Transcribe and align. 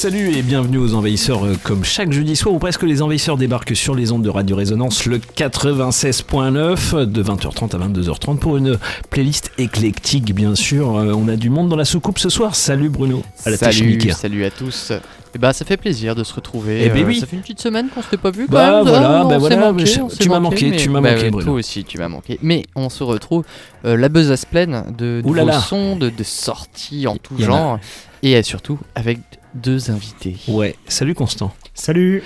Salut 0.00 0.34
et 0.34 0.40
bienvenue 0.40 0.78
aux 0.78 0.94
Envahisseurs. 0.94 1.44
Euh, 1.44 1.56
Comme 1.62 1.84
chaque 1.84 2.10
jeudi 2.10 2.34
soir 2.34 2.54
ou 2.54 2.58
presque, 2.58 2.84
les 2.84 3.02
Envahisseurs 3.02 3.36
débarquent 3.36 3.76
sur 3.76 3.94
les 3.94 4.12
ondes 4.12 4.22
de 4.22 4.30
Radio 4.30 4.56
Résonance, 4.56 5.04
le 5.04 5.18
96.9, 5.18 7.04
de 7.04 7.22
20h30 7.22 7.76
à 7.76 7.86
22h30 7.86 8.38
pour 8.38 8.56
une 8.56 8.78
playlist 9.10 9.52
éclectique, 9.58 10.34
bien 10.34 10.54
sûr. 10.54 10.96
Euh, 10.96 11.12
On 11.14 11.28
a 11.28 11.36
du 11.36 11.50
monde 11.50 11.68
dans 11.68 11.76
la 11.76 11.84
soucoupe 11.84 12.18
ce 12.18 12.30
soir. 12.30 12.54
Salut 12.54 12.88
Bruno. 12.88 13.22
À 13.44 13.50
la 13.50 13.58
Salut, 13.58 14.00
salut 14.12 14.44
à 14.46 14.50
tous. 14.50 14.92
Et 15.34 15.38
bah 15.38 15.52
ça 15.52 15.66
fait 15.66 15.76
plaisir 15.76 16.14
de 16.14 16.24
se 16.24 16.32
retrouver. 16.32 16.80
Eh 16.86 16.88
ben 16.88 17.02
Euh, 17.04 17.06
oui. 17.06 17.20
Ça 17.20 17.26
fait 17.26 17.36
une 17.36 17.42
petite 17.42 17.60
semaine 17.60 17.88
qu'on 17.94 18.00
s'était 18.02 18.16
pas 18.16 18.30
vu 18.30 18.46
quand 18.46 18.54
Bah 18.54 18.76
même. 18.76 18.86
voilà, 18.88 19.20
Ah, 19.20 19.24
bah 19.28 19.36
voilà, 19.38 19.70
manqué, 19.72 19.84
je- 19.84 20.00
on 20.00 20.08
tu 20.08 20.30
m'as 20.30 20.40
manqué, 20.40 20.70
mais- 20.70 20.76
tu 20.78 20.88
m'as 20.88 21.02
bah, 21.02 21.12
manqué, 21.14 21.30
Bruno. 21.30 21.44
Toi 21.44 21.54
aussi 21.56 21.84
tu 21.84 21.98
m'as 21.98 22.08
manqué. 22.08 22.38
Mais 22.42 22.62
on 22.74 22.88
se 22.88 23.04
retrouve 23.04 23.44
euh, 23.84 23.98
la 23.98 24.08
besace 24.08 24.46
pleine 24.46 24.82
de 24.96 25.22
là. 25.34 25.60
sons, 25.60 25.96
de, 25.96 26.08
de 26.08 26.22
sorties 26.24 27.06
en 27.06 27.16
tout 27.16 27.34
a. 27.38 27.42
genre. 27.44 27.78
Et 28.22 28.34
euh, 28.36 28.42
surtout 28.42 28.78
avec 28.94 29.18
deux 29.54 29.90
invités. 29.90 30.36
Ouais, 30.48 30.76
salut 30.86 31.14
Constant. 31.14 31.52
Salut, 31.74 32.22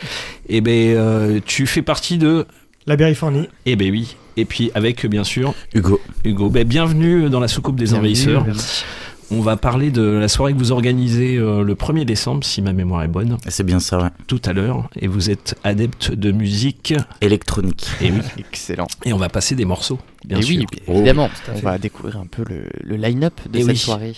Eh 0.49 0.61
ben, 0.61 0.97
euh, 0.97 1.41
tu 1.45 1.67
fais 1.67 1.83
partie 1.83 2.19
de. 2.19 2.47
la 2.87 2.97
Bérifornie. 2.97 3.49
Eh 3.67 3.77
ben 3.77 3.91
oui. 3.91 4.17
Et 4.37 4.45
puis 4.45 4.71
avec, 4.75 5.07
bien 5.07 5.25
sûr, 5.25 5.55
Hugo. 5.75 6.01
Hugo. 6.25 6.51
Ben, 6.51 6.67
bienvenue 6.67 7.31
dans 7.31 7.41
la 7.41 7.49
soucoupe 7.49 7.77
des 7.77 7.85
Bienvenue, 7.85 8.01
Envahisseurs. 8.01 8.45
merci. 8.45 8.85
On 9.31 9.41
va 9.41 9.57
parler 9.57 9.91
de 9.91 10.03
la 10.03 10.29
soirée 10.29 10.53
que 10.53 10.59
vous 10.59 10.71
organisez 10.71 11.37
euh, 11.37 11.63
le 11.63 11.75
1er 11.75 12.05
décembre, 12.05 12.45
si 12.45 12.61
ma 12.61 12.75
mémoire 12.75 13.03
est 13.05 13.09
bonne, 13.09 13.39
C'est 13.49 13.65
bien 13.65 13.81
ça, 13.81 13.99
ouais. 14.03 14.09
tout 14.27 14.41
à 14.45 14.53
l'heure. 14.53 14.91
Et 15.01 15.07
vous 15.07 15.31
êtes 15.31 15.55
adepte 15.65 16.13
de 16.13 16.31
musique. 16.31 16.93
Électronique. 17.23 17.87
Et 18.03 18.11
oui. 18.11 18.19
Excellent. 18.39 18.87
Et 19.07 19.15
on 19.15 19.17
va 19.17 19.31
passer 19.31 19.55
des 19.55 19.65
morceaux, 19.65 19.99
bien 20.25 20.39
et 20.39 20.43
sûr. 20.43 20.59
oui, 20.61 20.67
Oh, 20.87 20.93
évidemment, 20.93 21.29
tout 21.29 21.51
à 21.51 21.55
on 21.55 21.59
va 21.61 21.79
découvrir 21.79 22.17
un 22.19 22.27
peu 22.27 22.45
le, 22.49 22.65
le 22.83 22.97
line-up 22.97 23.35
de 23.51 23.59
Et 23.59 23.63
cette 23.63 23.71
oui. 23.73 23.77
soirée. 23.77 24.17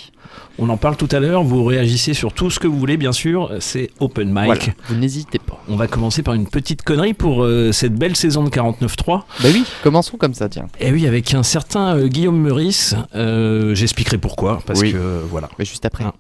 On 0.59 0.69
en 0.69 0.77
parle 0.77 0.97
tout 0.97 1.09
à 1.13 1.21
l'heure. 1.21 1.43
Vous 1.45 1.65
réagissez 1.65 2.15
sur 2.15 2.33
tout 2.33 2.51
ce 2.51 2.59
que 2.59 2.67
vous 2.67 2.79
voulez, 2.79 2.97
bien 2.97 3.13
sûr. 3.13 3.53
C'est 3.61 3.91
open 4.01 4.29
mic. 4.29 4.45
Voilà, 4.47 4.61
vous 4.89 4.95
n'hésitez 4.97 5.39
pas. 5.39 5.63
On 5.69 5.77
va 5.77 5.87
commencer 5.87 6.23
par 6.23 6.35
une 6.35 6.47
petite 6.49 6.83
connerie 6.83 7.15
pour 7.15 7.45
euh, 7.45 7.73
cette 7.73 7.95
belle 7.95 8.17
saison 8.17 8.43
de 8.45 8.51
49.3. 8.51 9.07
Bah 9.07 9.23
oui, 9.45 9.65
commençons 9.83 10.17
comme 10.17 10.35
ça, 10.35 10.49
tiens. 10.49 10.67
Et 10.81 10.91
oui, 10.93 11.07
avec 11.07 11.33
un 11.35 11.43
certain 11.43 11.97
euh, 11.97 12.09
Guillaume 12.09 12.41
Meurice. 12.41 12.95
Euh, 13.15 13.75
J'expliquerai 13.75 14.19
pourquoi, 14.19 14.63
parce 14.67 14.81
Oui. 14.81 14.93
que 14.93 14.97
euh, 14.99 15.21
voilà. 15.31 15.49
Mais 15.59 15.65
juste 15.65 15.85
après. 15.85 16.05
Ah. 16.07 16.15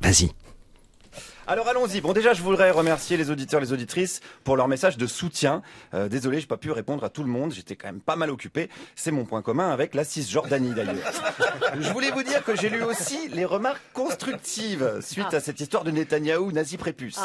Vas-y. 0.00 0.30
Alors 1.48 1.68
allons-y. 1.68 2.00
Bon 2.00 2.12
déjà 2.12 2.34
je 2.34 2.42
voudrais 2.42 2.72
remercier 2.72 3.16
les 3.16 3.30
auditeurs, 3.30 3.60
les 3.60 3.72
auditrices 3.72 4.20
pour 4.42 4.56
leur 4.56 4.66
message 4.66 4.96
de 4.96 5.06
soutien. 5.06 5.62
Euh, 5.94 6.08
désolé, 6.08 6.40
j'ai 6.40 6.48
pas 6.48 6.56
pu 6.56 6.72
répondre 6.72 7.04
à 7.04 7.08
tout 7.08 7.22
le 7.22 7.28
monde. 7.28 7.52
J'étais 7.52 7.76
quand 7.76 7.86
même 7.86 8.00
pas 8.00 8.16
mal 8.16 8.30
occupé. 8.30 8.68
C'est 8.96 9.12
mon 9.12 9.24
point 9.24 9.42
commun 9.42 9.70
avec 9.70 9.94
la 9.94 10.02
Cisjordanie 10.02 10.74
d'ailleurs. 10.74 10.96
je 11.78 11.92
voulais 11.92 12.10
vous 12.10 12.24
dire 12.24 12.42
que 12.42 12.56
j'ai 12.56 12.68
lu 12.68 12.82
aussi 12.82 13.28
les 13.28 13.44
remarques 13.44 13.80
constructives 13.92 14.98
suite 15.00 15.32
à 15.34 15.38
cette 15.38 15.60
histoire 15.60 15.84
de 15.84 15.92
Netanyahou 15.92 16.50
nazi 16.50 16.76
prépuce. 16.78 17.20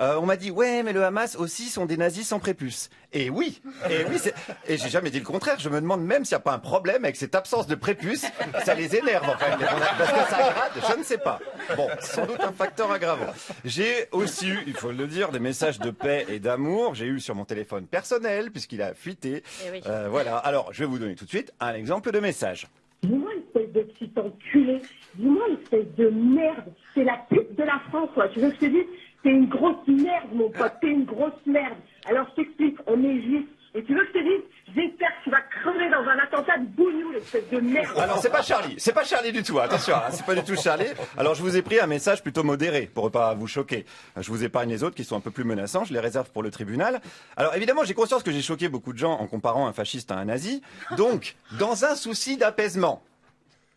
Euh, 0.00 0.16
on 0.22 0.24
m'a 0.24 0.36
dit 0.36 0.50
ouais 0.50 0.82
mais 0.82 0.94
le 0.94 1.04
Hamas 1.04 1.36
aussi 1.36 1.68
sont 1.68 1.84
des 1.84 1.98
nazis 1.98 2.26
sans 2.26 2.38
prépuce. 2.38 2.88
Et 3.18 3.30
oui, 3.30 3.62
et 3.88 4.04
oui, 4.10 4.18
et 4.68 4.76
j'ai 4.76 4.90
jamais 4.90 5.08
dit 5.08 5.20
le 5.20 5.24
contraire. 5.24 5.58
Je 5.58 5.70
me 5.70 5.80
demande 5.80 6.04
même 6.04 6.26
s'il 6.26 6.34
n'y 6.34 6.40
a 6.40 6.44
pas 6.44 6.52
un 6.52 6.58
problème 6.58 7.02
avec 7.02 7.16
cette 7.16 7.34
absence 7.34 7.66
de 7.66 7.74
prépuce. 7.74 8.26
Ça 8.62 8.74
les 8.74 8.94
énerve 8.94 9.26
en 9.26 9.38
fait, 9.38 9.56
parce 9.58 10.12
que 10.12 10.30
ça 10.30 10.36
grade. 10.36 10.92
Je 10.92 10.98
ne 10.98 11.02
sais 11.02 11.16
pas. 11.16 11.40
Bon, 11.78 11.88
sans 12.00 12.26
doute 12.26 12.40
un 12.40 12.52
facteur 12.52 12.92
aggravant. 12.92 13.32
J'ai 13.64 14.08
aussi 14.12 14.50
eu, 14.50 14.58
il 14.66 14.74
faut 14.74 14.92
le 14.92 15.06
dire, 15.06 15.30
des 15.30 15.38
messages 15.38 15.78
de 15.78 15.90
paix 15.90 16.26
et 16.28 16.40
d'amour. 16.40 16.94
J'ai 16.94 17.06
eu 17.06 17.18
sur 17.18 17.34
mon 17.34 17.46
téléphone 17.46 17.86
personnel 17.86 18.50
puisqu'il 18.50 18.82
a 18.82 18.92
fuité. 18.92 19.42
Euh, 19.86 20.08
voilà. 20.10 20.36
Alors, 20.36 20.74
je 20.74 20.80
vais 20.80 20.86
vous 20.86 20.98
donner 20.98 21.14
tout 21.14 21.24
de 21.24 21.30
suite 21.30 21.54
un 21.58 21.72
exemple 21.72 22.12
de 22.12 22.20
message. 22.20 22.66
Dis-moi, 23.02 23.30
espèce 23.46 23.72
de 23.72 23.80
petit 23.80 24.12
enculé. 24.16 24.82
Dis-moi, 25.14 25.46
espèce 25.62 25.86
de 25.96 26.10
merde. 26.10 26.66
C'est 26.94 27.04
la 27.04 27.16
pute 27.30 27.56
de 27.56 27.62
la 27.62 27.80
France, 27.88 28.10
quoi. 28.12 28.28
Tu 28.28 28.40
veux 28.40 28.50
que 28.50 28.56
je 28.56 28.60
te 28.60 28.66
dise 28.66 28.84
T'es 29.22 29.30
une 29.30 29.48
grosse 29.48 29.88
merde, 29.88 30.28
mon 30.34 30.50
pote. 30.50 30.74
T'es 30.82 30.88
une 30.88 31.04
grosse 31.06 31.32
merde. 31.46 31.74
Alors, 32.08 32.26
je 32.30 32.42
t'explique. 32.42 32.76
On 32.86 33.02
est 33.02 33.20
juif. 33.22 33.46
Et 33.74 33.84
tu 33.84 33.94
veux 33.94 34.00
que 34.00 34.08
je 34.08 34.12
te 34.12 34.24
dise 34.24 34.42
J'espère 34.74 35.08
que 35.08 35.24
tu 35.24 35.30
vas 35.30 35.40
crever 35.40 35.88
dans 35.88 36.02
un 36.02 36.18
attentat 36.18 36.58
de 36.58 36.66
bougnou, 36.66 37.12
espèce 37.14 37.48
de 37.50 37.60
merde. 37.60 37.86
Alors, 37.98 38.18
c'est 38.18 38.30
pas 38.30 38.42
Charlie. 38.42 38.74
C'est 38.76 38.92
pas 38.92 39.04
Charlie 39.04 39.32
du 39.32 39.42
tout. 39.42 39.58
Attention, 39.58 39.94
hein, 39.94 40.10
c'est 40.10 40.26
pas 40.26 40.34
du 40.34 40.42
tout 40.42 40.56
Charlie. 40.60 40.88
Alors, 41.16 41.34
je 41.34 41.42
vous 41.42 41.56
ai 41.56 41.62
pris 41.62 41.80
un 41.80 41.86
message 41.86 42.22
plutôt 42.22 42.42
modéré 42.42 42.90
pour 42.92 43.10
pas 43.10 43.32
vous 43.34 43.46
choquer. 43.46 43.86
Je 44.18 44.28
vous 44.28 44.44
épargne 44.44 44.68
les 44.68 44.84
autres 44.84 44.94
qui 44.94 45.04
sont 45.04 45.16
un 45.16 45.20
peu 45.20 45.30
plus 45.30 45.44
menaçants. 45.44 45.84
Je 45.84 45.94
les 45.94 46.00
réserve 46.00 46.30
pour 46.30 46.42
le 46.42 46.50
tribunal. 46.50 47.00
Alors, 47.38 47.54
évidemment, 47.54 47.84
j'ai 47.84 47.94
conscience 47.94 48.22
que 48.22 48.32
j'ai 48.32 48.42
choqué 48.42 48.68
beaucoup 48.68 48.92
de 48.92 48.98
gens 48.98 49.12
en 49.12 49.26
comparant 49.26 49.66
un 49.66 49.72
fasciste 49.72 50.10
à 50.10 50.16
un 50.16 50.26
nazi. 50.26 50.62
Donc, 50.98 51.36
dans 51.58 51.86
un 51.86 51.94
souci 51.94 52.36
d'apaisement. 52.36 53.02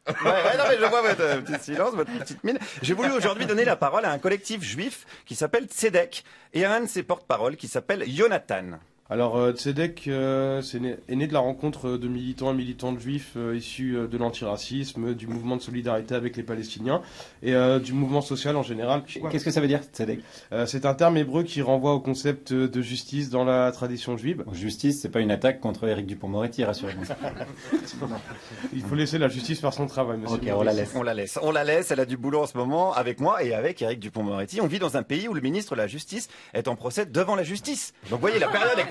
Je 0.08 0.86
vois 0.86 1.02
votre 1.02 1.22
euh, 1.22 1.42
petit 1.42 1.64
silence, 1.64 1.94
votre 1.94 2.12
petite 2.12 2.44
mine. 2.44 2.60
J'ai 2.82 2.94
voulu 2.94 3.12
aujourd'hui 3.12 3.46
donner 3.46 3.66
la 3.66 3.76
parole 3.76 4.06
à 4.06 4.12
un 4.12 4.20
collectif 4.20 4.64
juif 4.64 5.06
qui 5.26 5.36
s'appelle 5.36 5.66
Tzedek 5.66 6.24
et 6.54 6.66
à 6.66 6.74
un 6.74 6.82
de 6.82 6.88
ses 6.88 7.04
porte-paroles 7.04 7.58
qui 7.58 7.68
s'appelle 7.68 8.04
Jonathan. 8.10 8.80
Alors, 9.12 9.38
euh, 9.38 9.54
Tzedek 9.54 10.08
euh, 10.08 10.62
c'est 10.62 10.80
né- 10.80 10.98
est 11.08 11.16
né 11.16 11.26
de 11.26 11.34
la 11.34 11.40
rencontre 11.40 11.98
de 11.98 12.08
militants 12.08 12.52
et 12.52 12.56
militantes 12.56 13.00
juifs 13.00 13.32
euh, 13.38 13.56
issus 13.56 13.96
euh, 13.98 14.08
de 14.08 14.18
l'antiracisme, 14.20 15.16
du 15.16 15.26
mouvement 15.26 15.58
de 15.58 15.62
solidarité 15.64 16.14
avec 16.14 16.38
les 16.38 16.44
Palestiniens 16.44 17.02
et 17.42 17.56
euh, 17.56 17.80
du 17.80 17.94
mouvement 17.94 18.22
social 18.22 18.56
en 18.56 18.62
général. 18.62 19.02
Qu'est-ce 19.32 19.46
que 19.46 19.50
ça 19.50 19.62
veut 19.62 19.68
dire, 19.68 19.82
Tzedek? 19.94 20.20
Euh, 20.52 20.68
C'est 20.68 20.86
un 20.86 20.94
terme 20.94 21.18
hébreu 21.18 21.42
qui 21.42 21.64
renvoie 21.64 21.94
au 21.94 22.00
concept 22.00 22.54
de 22.54 22.82
justice 22.84 23.32
dans 23.32 23.44
la 23.46 23.72
tradition 23.72 24.16
juive. 24.16 24.44
Justice, 24.52 25.02
c'est 25.02 25.10
pas 25.10 25.22
une 25.22 25.32
attaque 25.32 25.60
contre 25.60 25.88
Éric 25.88 26.06
Dupont-Moretti, 26.06 26.64
rassurez-moi. 26.64 27.06
Il 28.74 28.84
faut 28.84 28.94
laisser 28.96 29.18
la 29.18 29.28
justice 29.28 29.60
faire 29.60 29.74
son 29.74 29.88
travail, 29.88 30.20
monsieur. 30.20 30.36
Ok, 30.38 30.44
on 30.56 30.62
la 30.62 30.74
laisse. 30.74 30.92
On 30.96 31.02
la 31.02 31.14
laisse, 31.16 31.40
on 31.42 31.52
la 31.52 31.64
laisse. 31.64 31.90
Elle 31.90 32.00
a 32.00 32.06
du 32.06 32.18
boulot 32.18 32.42
en 32.44 32.48
ce 32.48 32.56
moment 32.58 32.94
avec 32.94 33.20
moi 33.20 33.44
et 33.44 33.56
avec 33.56 33.82
Éric 33.82 34.00
Dupont-Moretti. 34.00 34.62
On 34.62 34.68
vit 34.68 34.78
dans 34.80 34.98
un 34.98 35.04
pays 35.04 35.28
où 35.28 35.34
le 35.34 35.42
ministre 35.42 35.74
de 35.76 35.82
la 35.82 35.88
Justice 35.88 36.28
est 36.54 36.68
en 36.68 36.76
procès 36.76 37.08
devant 37.08 37.36
la 37.36 37.44
justice. 37.44 37.94
Donc, 38.12 38.20
vous 38.20 38.28
voyez, 38.28 38.38
la 38.38 38.50
période 38.50 38.78
est 38.78 38.86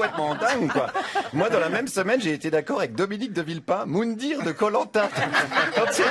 quoi. 0.72 0.86
Moi, 1.32 1.48
dans 1.50 1.60
la 1.60 1.68
même 1.68 1.88
semaine, 1.88 2.20
j'ai 2.20 2.32
été 2.32 2.50
d'accord 2.50 2.78
avec 2.78 2.94
Dominique 2.94 3.32
de 3.32 3.42
Villepin, 3.42 3.84
Moundir 3.86 4.42
de 4.42 4.52
Colanta. 4.52 5.08
Quand 5.74 5.82
c'est 5.90 6.04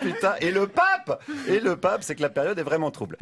putain. 0.00 0.34
Et 0.40 0.50
le 0.50 0.66
pape! 0.66 1.22
Et 1.48 1.60
le 1.60 1.76
pape, 1.76 2.02
c'est 2.02 2.14
que 2.14 2.22
la 2.22 2.28
période 2.28 2.58
est 2.58 2.62
vraiment 2.62 2.90
trouble. 2.90 3.16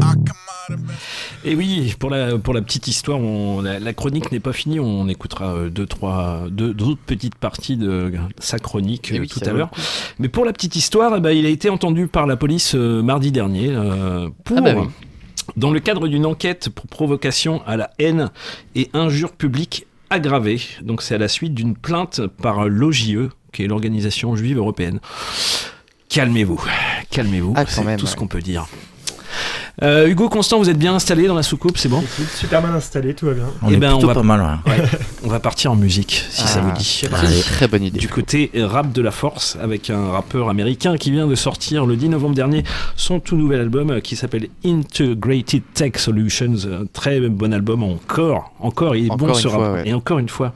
Et 1.44 1.54
oui, 1.54 1.94
pour 1.98 2.10
la, 2.10 2.38
pour 2.38 2.54
la 2.54 2.62
petite 2.62 2.86
histoire, 2.88 3.18
on- 3.18 3.60
la, 3.62 3.78
la 3.80 3.92
chronique 3.92 4.30
n'est 4.32 4.40
pas 4.40 4.52
finie. 4.52 4.78
On 4.80 5.08
écoutera 5.08 5.54
euh, 5.54 5.70
deux, 5.70 5.86
trois, 5.86 6.42
deux, 6.50 6.72
d'autres 6.74 7.00
petites 7.04 7.34
parties 7.34 7.76
de 7.76 8.12
sa 8.38 8.58
chronique 8.58 9.10
Eh 9.12 9.16
euh, 9.16 9.20
oui, 9.20 9.28
tout 9.28 9.40
à 9.44 9.50
l'heure. 9.52 9.70
Mais 10.18 10.28
pour 10.28 10.44
la 10.44 10.52
petite 10.52 10.76
histoire, 10.76 11.14
eh 11.16 11.20
ben, 11.20 11.30
il 11.30 11.46
a 11.46 11.48
été 11.48 11.70
entendu 11.70 12.06
par 12.06 12.26
la 12.26 12.36
police 12.36 12.74
euh, 12.74 13.02
mardi 13.02 13.32
dernier 13.32 13.68
euh, 13.70 14.28
pour, 14.44 14.58
Ah 14.58 14.60
bah 14.60 14.74
oui. 14.76 14.88
dans 15.56 15.70
le 15.70 15.80
cadre 15.80 16.08
d'une 16.08 16.26
enquête 16.26 16.68
pour 16.68 16.86
provocation 16.86 17.62
à 17.66 17.76
la 17.76 17.90
haine 17.98 18.30
et 18.74 18.90
injure 18.92 19.32
publique 19.32 19.86
aggravée. 20.10 20.60
Donc 20.82 21.02
c'est 21.02 21.14
à 21.14 21.18
la 21.18 21.28
suite 21.28 21.54
d'une 21.54 21.74
plainte 21.76 22.26
par 22.26 22.68
l'OJE, 22.68 23.30
qui 23.52 23.62
est 23.64 23.66
l'organisation 23.66 24.36
juive 24.36 24.58
européenne. 24.58 25.00
Calmez-vous, 26.08 26.60
calmez-vous, 27.10 27.54
Ah, 27.56 27.64
c'est 27.66 27.96
tout 27.96 28.06
ce 28.06 28.16
qu'on 28.16 28.26
peut 28.26 28.42
dire. 28.42 28.66
Euh, 29.82 30.06
Hugo 30.08 30.28
Constant, 30.28 30.58
vous 30.58 30.68
êtes 30.68 30.78
bien 30.78 30.94
installé 30.94 31.26
dans 31.26 31.34
la 31.34 31.42
soucoupe, 31.42 31.78
c'est 31.78 31.88
bon 31.88 32.02
super 32.34 32.60
mal 32.62 32.74
installé, 32.74 33.14
tout 33.14 33.26
va 33.26 33.32
bien. 33.34 33.44
On 33.62 33.70
Eh 33.70 33.74
est 33.74 33.76
ben, 33.76 33.94
on 33.94 33.98
va- 34.06 34.14
pas 34.14 34.22
mal, 34.22 34.40
ouais. 34.66 34.74
On 35.24 35.28
va 35.28 35.40
partir 35.40 35.72
en 35.72 35.76
musique, 35.76 36.24
si 36.30 36.42
ça 36.46 36.60
Ah, 36.62 36.66
vous 36.68 36.78
dit. 36.78 37.02
Allez. 37.12 37.40
très 37.40 37.68
bonne 37.68 37.84
idée. 37.84 37.98
Du 37.98 38.08
côté 38.08 38.50
rap 38.56 38.92
de 38.92 39.02
la 39.02 39.10
force, 39.10 39.56
avec 39.62 39.88
un 39.90 40.10
rappeur 40.10 40.48
américain 40.48 40.96
qui 40.96 41.10
vient 41.10 41.26
de 41.26 41.34
sortir 41.34 41.86
le 41.86 41.96
10 41.96 42.08
novembre 42.10 42.34
dernier 42.34 42.64
son 42.96 43.20
tout 43.20 43.36
nouvel 43.36 43.60
album 43.60 43.90
euh, 43.90 44.00
qui 44.00 44.16
s'appelle 44.16 44.48
Integrated 44.64 45.62
Tech 45.74 45.92
Solutions. 45.96 46.54
Un 46.66 46.86
très 46.92 47.20
bon 47.20 47.52
album 47.52 47.82
encore, 47.82 48.52
encore, 48.60 48.96
il 48.96 49.06
est 49.06 49.10
Encore 49.10 49.28
bon 49.28 49.34
ce 49.34 49.48
fois, 49.48 49.68
rap. 49.68 49.74
ouais. 49.76 49.88
Et 49.88 49.94
encore 49.94 50.18
une 50.18 50.28
fois, 50.28 50.52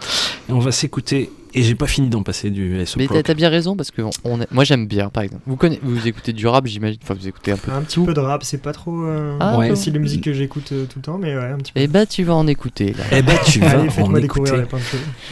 et 0.48 0.52
on 0.52 0.58
va 0.58 0.72
s'écouter. 0.72 1.30
Et 1.56 1.62
j'ai 1.62 1.74
pas 1.74 1.86
fini 1.86 2.08
d'en 2.08 2.22
passer 2.22 2.50
du 2.50 2.84
SO 2.84 2.98
Mais 2.98 3.06
t'as 3.22 3.34
bien 3.34 3.48
raison 3.48 3.76
parce 3.76 3.90
que 3.90 4.02
on- 4.02 4.10
on 4.24 4.40
est- 4.40 4.50
moi 4.50 4.64
j'aime 4.64 4.86
bien 4.86 5.08
par 5.08 5.22
exemple. 5.22 5.42
Vous 5.46 5.56
connaissez, 5.56 5.80
vous 5.84 6.06
écoutez 6.08 6.32
du 6.32 6.46
rap, 6.46 6.66
j'imagine. 6.66 6.98
Enfin, 7.02 7.14
vous 7.14 7.28
écoutez 7.28 7.52
un 7.52 7.56
peu. 7.56 7.70
Un 7.70 7.82
petit 7.82 8.00
peu 8.00 8.12
de 8.12 8.20
rap, 8.20 8.42
c'est 8.42 8.58
pas 8.60 8.72
trop 8.72 9.04
euh, 9.04 9.36
Ah, 9.40 9.56
Ouais. 9.58 9.74
style 9.76 9.92
de 9.92 9.98
musique 9.98 10.24
que 10.24 10.32
j'écoute 10.32 10.70
euh, 10.72 10.84
tout 10.86 10.98
le 10.98 11.02
temps, 11.02 11.18
mais 11.18 11.36
ouais, 11.36 11.44
un 11.44 11.58
petit 11.58 11.72
peu. 11.72 11.80
Et 11.80 11.86
bah 11.86 12.06
tu 12.06 12.24
vas 12.24 12.34
en 12.34 12.46
écouter 12.46 12.92
là. 12.98 13.04
Eh 13.12 13.22
ben, 13.22 13.36
tu 13.46 13.58
vas 13.60 13.70
Allez, 13.70 13.88
en 14.02 14.14
écouter. 14.16 14.52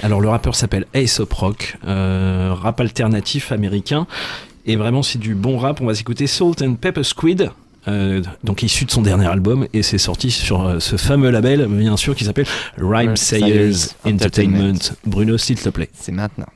Alors 0.02 0.20
le 0.20 0.28
rappeur 0.28 0.54
s'appelle 0.54 0.86
Aesop 0.94 1.32
Rock, 1.32 1.76
euh, 1.86 2.54
rap 2.54 2.80
alternatif 2.80 3.50
américain. 3.52 4.06
Et 4.64 4.76
vraiment 4.76 5.02
c'est 5.02 5.18
du 5.18 5.34
bon 5.34 5.58
rap. 5.58 5.80
On 5.80 5.86
va 5.86 5.94
s'écouter 5.94 6.28
Salt 6.28 6.62
and 6.62 6.74
Pepper 6.76 7.02
Squid 7.02 7.50
euh, 7.88 8.22
donc 8.44 8.62
issu 8.62 8.84
de 8.84 8.90
son 8.90 9.02
dernier 9.02 9.26
album, 9.26 9.66
et 9.72 9.82
c'est 9.82 9.98
sorti 9.98 10.30
sur 10.30 10.66
euh, 10.66 10.80
ce 10.80 10.96
fameux 10.96 11.30
label, 11.30 11.66
bien 11.66 11.96
sûr, 11.96 12.14
qui 12.14 12.24
s'appelle 12.24 12.46
Rhyme 12.78 13.16
Sayers 13.16 13.94
Entertainment. 14.04 14.78
Bruno, 15.04 15.38
s'il 15.38 15.60
te 15.60 15.68
plaît. 15.68 15.90
C'est 15.92 16.12
maintenant. 16.12 16.46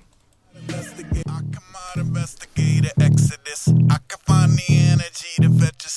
Investigator 1.98 2.90
exodus. 3.00 3.68
I 3.88 3.96
can 4.06 4.18
find 4.26 4.52
the 4.52 4.62
energy 4.68 5.30
to 5.40 5.48
fetch 5.58 5.84
you 5.84 5.90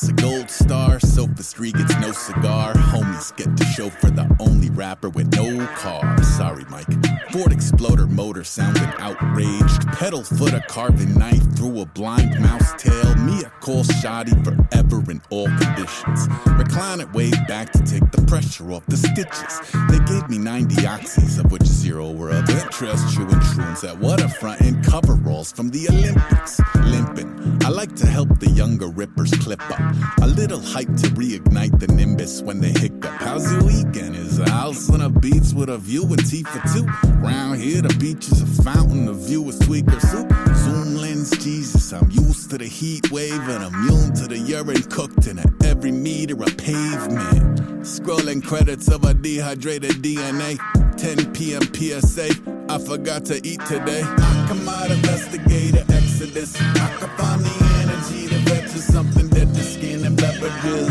gets 0.00 0.08
a 0.08 0.12
gold 0.12 0.50
star, 0.50 1.00
Sofa 1.00 1.10
sophistry 1.10 1.72
gets 1.72 1.94
no 1.96 2.12
cigar. 2.12 2.74
Homies 2.74 3.36
get 3.36 3.56
to 3.56 3.64
show 3.64 3.90
for 3.90 4.10
the 4.10 4.28
only 4.40 4.70
rapper 4.70 5.10
with 5.10 5.34
no 5.34 5.66
car. 5.76 6.22
Sorry, 6.22 6.64
Mike. 6.70 7.09
Ford 7.32 7.52
Exploder 7.52 8.08
motor 8.08 8.42
sounding 8.42 8.92
outraged. 8.98 9.86
Pedal 9.92 10.24
foot 10.24 10.52
a 10.52 10.60
carving 10.68 11.16
knife 11.16 11.56
through 11.56 11.80
a 11.80 11.86
blind 11.86 12.40
mouse 12.40 12.72
tail. 12.76 13.14
Me 13.16 13.40
a 13.42 13.52
cool 13.60 13.84
shoddy 13.84 14.32
forever 14.42 15.08
in 15.10 15.22
all 15.30 15.46
conditions. 15.46 16.26
Recline 16.46 17.00
it 17.00 17.12
way 17.12 17.30
back 17.46 17.70
to 17.72 17.78
take 17.84 18.10
the 18.10 18.22
pressure 18.26 18.72
off 18.72 18.84
the 18.86 18.96
stitches. 18.96 19.60
They 19.88 19.98
gave 20.12 20.28
me 20.28 20.38
90 20.38 20.74
oxys, 20.86 21.42
of 21.42 21.52
which 21.52 21.64
zero 21.64 22.10
were 22.10 22.30
of 22.30 22.50
interest. 22.50 23.14
True 23.14 23.28
and 23.28 23.84
at 23.84 23.98
waterfront 23.98 24.60
and 24.62 24.84
coveralls 24.84 25.52
from 25.52 25.70
the 25.70 25.88
Olympics. 25.88 26.60
Limping. 26.84 27.58
I 27.64 27.68
like 27.68 27.94
to 27.96 28.06
help 28.06 28.40
the 28.40 28.50
younger 28.50 28.88
rippers 28.88 29.30
clip 29.32 29.62
up. 29.70 29.94
A 30.22 30.26
little 30.26 30.60
hype 30.60 30.88
to 30.96 31.06
reignite 31.10 31.78
the 31.78 31.86
nimbus 31.88 32.42
when 32.42 32.60
they 32.60 32.72
hiccup. 32.72 33.12
How's 33.20 33.50
your 33.52 33.62
weekend? 33.62 34.16
Is 34.16 34.38
a 34.38 34.50
house 34.50 34.90
on 34.90 35.00
a 35.00 35.08
beach 35.08 35.52
with 35.54 35.68
a 35.68 35.78
view 35.78 36.04
and 36.04 36.26
tea 36.26 36.42
for 36.42 36.60
two? 36.74 36.86
Round 37.20 37.60
here, 37.60 37.82
the 37.82 37.94
beach 37.98 38.28
is 38.28 38.40
a 38.42 38.62
fountain, 38.62 39.04
the 39.04 39.12
view 39.12 39.46
is 39.48 39.58
tweaker 39.58 40.00
soup. 40.00 40.32
Zoom 40.56 40.96
lens, 40.96 41.30
Jesus, 41.44 41.92
I'm 41.92 42.10
used 42.10 42.50
to 42.50 42.58
the 42.58 42.66
heat 42.66 43.10
wave 43.10 43.46
and 43.48 43.62
immune 43.64 44.14
to 44.14 44.26
the 44.26 44.38
urine 44.38 44.82
cooked 44.84 45.26
in 45.26 45.38
every 45.64 45.92
meter 45.92 46.34
of 46.42 46.56
pavement. 46.56 47.60
Scrolling 47.82 48.42
credits 48.42 48.88
of 48.88 49.04
a 49.04 49.12
dehydrated 49.12 50.02
DNA. 50.02 50.58
10 50.96 51.32
p.m. 51.32 51.62
PSA. 51.74 52.28
I 52.68 52.78
forgot 52.78 53.24
to 53.26 53.36
eat 53.46 53.60
today. 53.66 54.02
I 54.02 54.44
come 54.48 54.68
out 54.68 54.90
investigator 54.90 55.84
exodus. 55.92 56.56
I 56.60 56.96
can 56.98 57.08
find 57.16 57.40
the 57.42 57.54
energy 57.82 58.28
to 58.28 58.50
fetch 58.50 58.70
something 58.70 59.28
that 59.28 59.54
the 59.54 59.62
skin 59.62 60.04
and 60.04 60.16
beverages. 60.16 60.88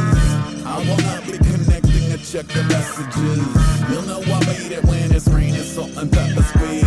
I 0.65 0.77
will 0.77 0.97
not 0.97 1.25
be 1.25 1.37
check 2.31 2.45
the 2.49 2.63
messages. 2.65 3.89
You'll 3.89 4.03
know 4.03 4.21
I 4.21 4.39
made 4.45 4.71
it 4.71 4.83
when 4.85 5.11
it's 5.11 5.27
raining 5.29 5.63
salt 5.63 5.89
and 5.97 6.11
pepper 6.11 6.43
squid. 6.43 6.85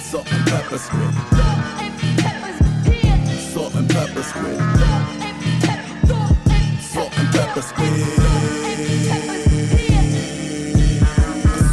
Salt 0.00 0.32
and 0.32 0.46
pepper 0.46 0.78
squid. 0.78 1.14
Salt 3.52 3.74
and 3.74 3.90
pepper 3.90 4.22
squid. 4.22 4.58
Salt 6.80 7.18
and 7.18 7.30
pepper 7.34 7.62
squid. 7.62 8.06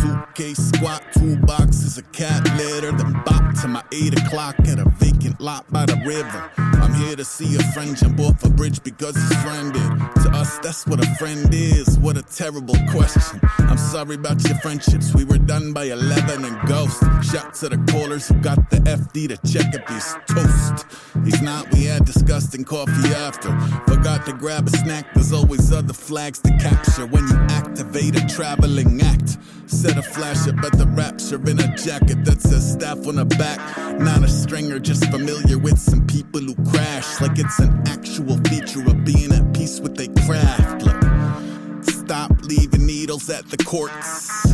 Suitcase 0.01 0.69
squat, 0.69 1.01
two 1.13 1.37
boxes 1.37 1.97
of 1.97 2.11
cat 2.11 2.43
litter, 2.57 2.91
then 2.91 3.13
bop 3.25 3.53
to 3.61 3.69
my 3.69 3.83
eight 3.93 4.19
o'clock 4.19 4.55
at 4.67 4.79
a 4.79 4.89
vacant 4.99 5.16
lot 5.39 5.71
by 5.71 5.85
the 5.85 5.95
river. 6.05 6.51
I'm 6.57 6.93
here 6.93 7.15
to 7.15 7.25
see 7.25 7.55
a 7.55 7.63
friend 7.73 7.95
jump 7.95 8.19
off 8.19 8.43
a 8.43 8.49
bridge 8.49 8.83
because 8.83 9.15
his 9.15 9.33
friend. 9.43 9.73
To 9.73 10.31
us, 10.33 10.57
that's 10.59 10.85
what 10.87 11.03
a 11.03 11.15
friend 11.15 11.53
is. 11.53 11.97
What 11.99 12.17
a 12.17 12.21
terrible 12.21 12.75
question. 12.91 13.39
I'm 13.59 13.77
sorry 13.77 14.15
about 14.15 14.43
your 14.47 14.57
friendships. 14.59 15.13
We 15.13 15.25
were 15.25 15.37
done 15.37 15.73
by 15.73 15.85
11 15.85 16.45
and 16.45 16.67
ghost. 16.67 17.01
Shout 17.23 17.53
to 17.55 17.69
the 17.69 17.77
callers 17.91 18.27
who 18.27 18.35
got 18.35 18.69
the 18.69 18.77
FD 18.77 19.29
to 19.29 19.51
check 19.51 19.73
if 19.73 19.87
he's 19.87 20.15
toast. 20.27 20.85
He's 21.23 21.41
not, 21.41 21.71
we 21.73 21.85
had 21.85 22.05
disgusting 22.05 22.63
coffee 22.63 23.13
after. 23.13 23.49
Forgot 23.91 24.25
to 24.25 24.33
grab 24.33 24.67
a 24.67 24.71
snack. 24.71 25.13
There's 25.13 25.33
always 25.33 25.71
other 25.71 25.93
flags 25.93 26.39
to 26.39 26.51
capture 26.57 27.05
when 27.05 27.27
you 27.27 27.35
activate 27.49 28.15
a 28.15 28.25
traveling 28.27 29.01
act. 29.01 29.37
Set 29.67 29.97
a 29.97 30.01
flash 30.01 30.47
up 30.47 30.63
at 30.63 30.77
the 30.77 30.87
rapture 30.87 31.35
in 31.49 31.59
a 31.59 31.75
jacket 31.75 32.23
that 32.23 32.41
says 32.41 32.71
staff 32.71 33.05
on 33.05 33.15
the 33.15 33.25
back. 33.25 33.59
Not 33.99 34.23
a 34.23 34.27
stringer, 34.27 34.79
just 34.79 35.05
familiar 35.11 35.36
with 35.45 35.79
some 35.79 36.05
people 36.07 36.41
who 36.41 36.55
crash 36.71 37.21
like 37.21 37.37
it's 37.37 37.59
an 37.59 37.81
actual 37.87 38.37
feature 38.49 38.81
of 38.81 39.03
being 39.03 39.31
at 39.31 39.53
peace 39.53 39.79
with 39.79 39.95
their 39.95 40.07
craft. 40.25 40.83
Look, 40.83 41.83
stop 41.83 42.31
leaving 42.43 42.85
needles 42.85 43.29
at 43.29 43.49
the 43.49 43.57
courts. 43.57 44.47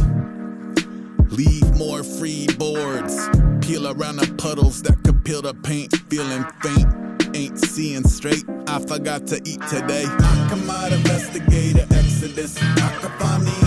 Leave 1.32 1.76
more 1.78 2.04
free 2.04 2.48
boards. 2.58 3.30
Peel 3.62 3.88
around 3.88 4.18
the 4.18 4.34
puddles 4.38 4.82
that 4.84 5.02
could 5.04 5.24
peel 5.24 5.42
the 5.42 5.54
paint. 5.54 5.96
Feeling 6.10 6.46
faint, 6.62 7.36
ain't 7.36 7.58
seeing 7.60 8.04
straight. 8.08 8.44
I 8.68 8.80
forgot 8.80 9.28
to 9.28 9.42
eat 9.46 9.62
today. 9.70 10.06
I 10.08 10.48
come 10.50 10.70
out 10.70 10.92
investigator 10.92 11.88
exodus. 11.92 12.58
I 12.58 12.98
can 13.00 13.12
find 13.20 13.44
the 13.44 13.63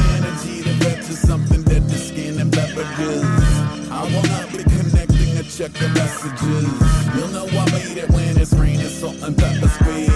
check 5.56 5.72
the 5.72 5.88
messages. 5.88 6.68
You'll 7.16 7.28
know 7.28 7.46
I 7.46 7.64
made 7.70 7.96
it 7.96 8.10
when 8.10 8.36
it's 8.36 8.52
raining 8.52 8.88
salt 8.88 9.16
and 9.22 9.34
pepper 9.38 9.68
squid. 9.68 10.10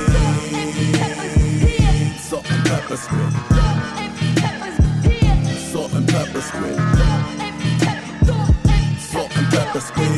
Salt 2.20 2.50
and 2.50 2.64
pepper 2.66 2.96
squid. 2.98 3.32
Salt 5.72 5.94
and 5.94 6.08
pepper 6.08 6.40
squid. 6.42 6.76
Salt 9.00 9.36
and 9.38 9.48
pepper 9.48 9.80
squid. 9.80 10.10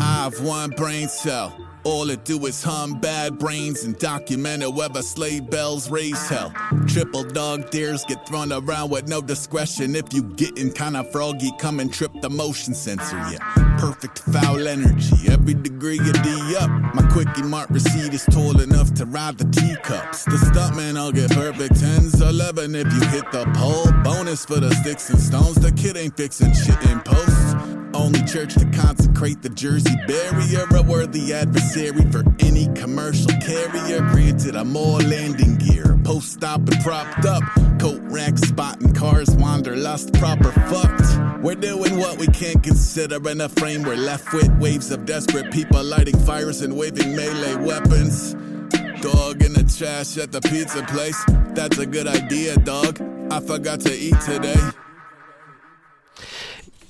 I've 0.00 0.40
one 0.40 0.70
brain 0.70 1.08
cell. 1.08 1.65
All 1.86 2.10
it 2.10 2.24
do 2.24 2.44
is 2.46 2.64
hum 2.64 2.98
bad 2.98 3.38
brains 3.38 3.84
and 3.84 3.96
document 3.96 4.64
it 4.64 4.74
whether 4.74 5.02
sleigh 5.02 5.38
bells 5.38 5.88
raise 5.88 6.20
hell. 6.28 6.52
Triple 6.88 7.22
dog 7.22 7.70
dares 7.70 8.04
get 8.08 8.26
thrown 8.26 8.52
around 8.52 8.90
with 8.90 9.06
no 9.06 9.22
discretion. 9.22 9.94
If 9.94 10.12
you 10.12 10.24
getting 10.24 10.72
kinda 10.72 11.04
froggy, 11.12 11.52
come 11.60 11.78
and 11.78 11.92
trip 11.92 12.10
the 12.20 12.28
motion 12.28 12.74
sensor. 12.74 13.18
Yeah, 13.30 13.38
perfect 13.78 14.18
foul 14.18 14.66
energy. 14.66 15.28
Every 15.28 15.54
degree 15.54 16.00
of 16.00 16.20
D 16.24 16.56
up. 16.56 16.70
My 16.92 17.02
quickie 17.12 17.42
mark 17.42 17.70
receipt 17.70 18.12
is 18.12 18.24
tall 18.32 18.60
enough 18.60 18.92
to 18.94 19.06
ride 19.06 19.38
the 19.38 19.44
teacups. 19.44 20.24
The 20.24 20.38
stuntman, 20.38 20.98
I'll 20.98 21.12
get 21.12 21.30
perfect 21.30 21.74
10s, 21.74 22.20
11 22.20 22.74
if 22.74 22.92
you 22.92 23.00
hit 23.10 23.30
the 23.30 23.44
pole. 23.54 23.92
Bonus 24.02 24.44
for 24.44 24.58
the 24.58 24.74
sticks 24.74 25.08
and 25.08 25.20
stones. 25.20 25.54
The 25.54 25.70
kid 25.70 25.96
ain't 25.96 26.16
fixing 26.16 26.52
shit 26.52 26.82
in 26.90 26.98
post. 27.02 27.45
Only 27.96 28.22
church 28.24 28.54
to 28.56 28.66
consecrate 28.66 29.40
the 29.40 29.48
Jersey 29.48 29.96
barrier, 30.06 30.66
a 30.70 30.82
worthy 30.82 31.32
adversary 31.32 32.02
for 32.12 32.22
any 32.40 32.66
commercial 32.74 33.32
carrier. 33.40 34.00
Granted, 34.10 34.54
I'm 34.54 34.76
all 34.76 34.98
landing 34.98 35.56
gear, 35.56 35.98
post 36.04 36.34
stop 36.34 36.60
and 36.60 36.78
propped 36.84 37.24
up. 37.24 37.42
Coat 37.80 38.02
rack 38.04 38.36
spotting 38.36 38.92
cars, 38.92 39.30
wanderlust, 39.36 40.12
proper 40.12 40.52
fucked. 40.52 41.42
We're 41.42 41.54
doing 41.54 41.98
what 41.98 42.18
we 42.18 42.26
can't 42.26 42.62
consider 42.62 43.16
in 43.30 43.40
a 43.40 43.48
frame 43.48 43.82
we're 43.82 43.96
left 43.96 44.30
with. 44.34 44.50
Waves 44.58 44.90
of 44.90 45.06
desperate 45.06 45.50
people 45.50 45.82
lighting 45.82 46.18
fires 46.18 46.60
and 46.60 46.76
waving 46.76 47.16
melee 47.16 47.56
weapons. 47.56 48.34
Dog 49.00 49.42
in 49.42 49.54
the 49.54 49.64
trash 49.74 50.18
at 50.18 50.32
the 50.32 50.42
pizza 50.42 50.82
place. 50.82 51.18
That's 51.54 51.78
a 51.78 51.86
good 51.86 52.06
idea, 52.06 52.58
dog. 52.58 53.00
I 53.30 53.40
forgot 53.40 53.80
to 53.80 53.94
eat 53.94 54.20
today. 54.20 54.60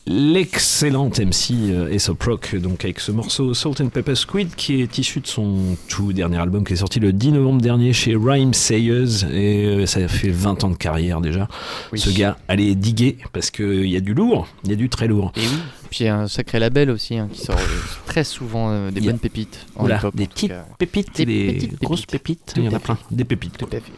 L'excellente 0.09 1.19
MC 1.19 1.51
euh, 1.71 1.93
Aesop 1.93 2.23
Rock, 2.23 2.55
donc 2.55 2.85
avec 2.85 3.01
ce 3.01 3.11
morceau 3.11 3.55
Salt 3.55 3.81
and 3.83 3.89
Pepper 3.89 4.15
Squid, 4.15 4.55
qui 4.55 4.81
est 4.81 4.99
issu 4.99 5.19
de 5.19 5.27
son 5.27 5.77
tout 5.89 6.13
dernier 6.13 6.37
album 6.39 6.65
qui 6.65 6.75
est 6.75 6.77
sorti 6.77 7.01
le 7.01 7.13
10 7.13 7.33
novembre 7.33 7.61
dernier 7.61 7.93
chez 7.93 8.15
Rhyme 8.15 8.55
Sayers, 8.55 9.25
et 9.33 9.65
euh, 9.67 9.87
ça 9.87 10.07
fait 10.07 10.31
20 10.31 10.63
ans 10.63 10.71
de 10.71 10.77
carrière 10.77 11.21
déjà. 11.21 11.49
Oui. 11.93 11.99
Ce 11.99 12.11
gars, 12.11 12.37
allez 12.47 12.77
diguer, 12.77 13.19
parce 13.33 13.51
qu'il 13.51 13.87
y 13.89 13.97
a 13.97 14.01
du 14.01 14.15
lourd, 14.15 14.47
il 14.63 14.71
y 14.71 14.73
a 14.75 14.77
du 14.77 14.89
très 14.89 15.09
lourd. 15.09 15.33
Et 15.35 15.41
oui. 15.41 15.59
Puis 15.91 16.05
il 16.05 16.07
y 16.07 16.09
a 16.09 16.17
un 16.17 16.29
sacré 16.29 16.61
label 16.61 16.91
aussi 16.91 17.17
hein, 17.19 17.29
qui 17.33 17.41
sort 17.41 17.59
euh, 17.59 17.81
très 18.07 18.23
souvent 18.23 18.71
euh, 18.71 18.93
des 18.93 19.01
bonnes 19.01 19.19
pépites. 19.19 19.67
en 19.75 19.87
Oula, 19.87 20.01
des 20.15 20.29
petites 20.29 20.53
pépites, 20.79 21.17
Des 21.17 21.25
des, 21.27 21.53
petites 21.53 21.83
grosses 21.83 22.07
pépites. 22.07 22.39
pépites, 22.45 22.55
il 22.57 22.65
y 22.65 22.69
en 22.69 22.77
a 22.77 22.79
plein, 22.79 22.99
des 23.11 23.25
pépites. 23.25 23.59
Tout 23.59 23.67
à 23.67 23.81
fait. 23.81 23.93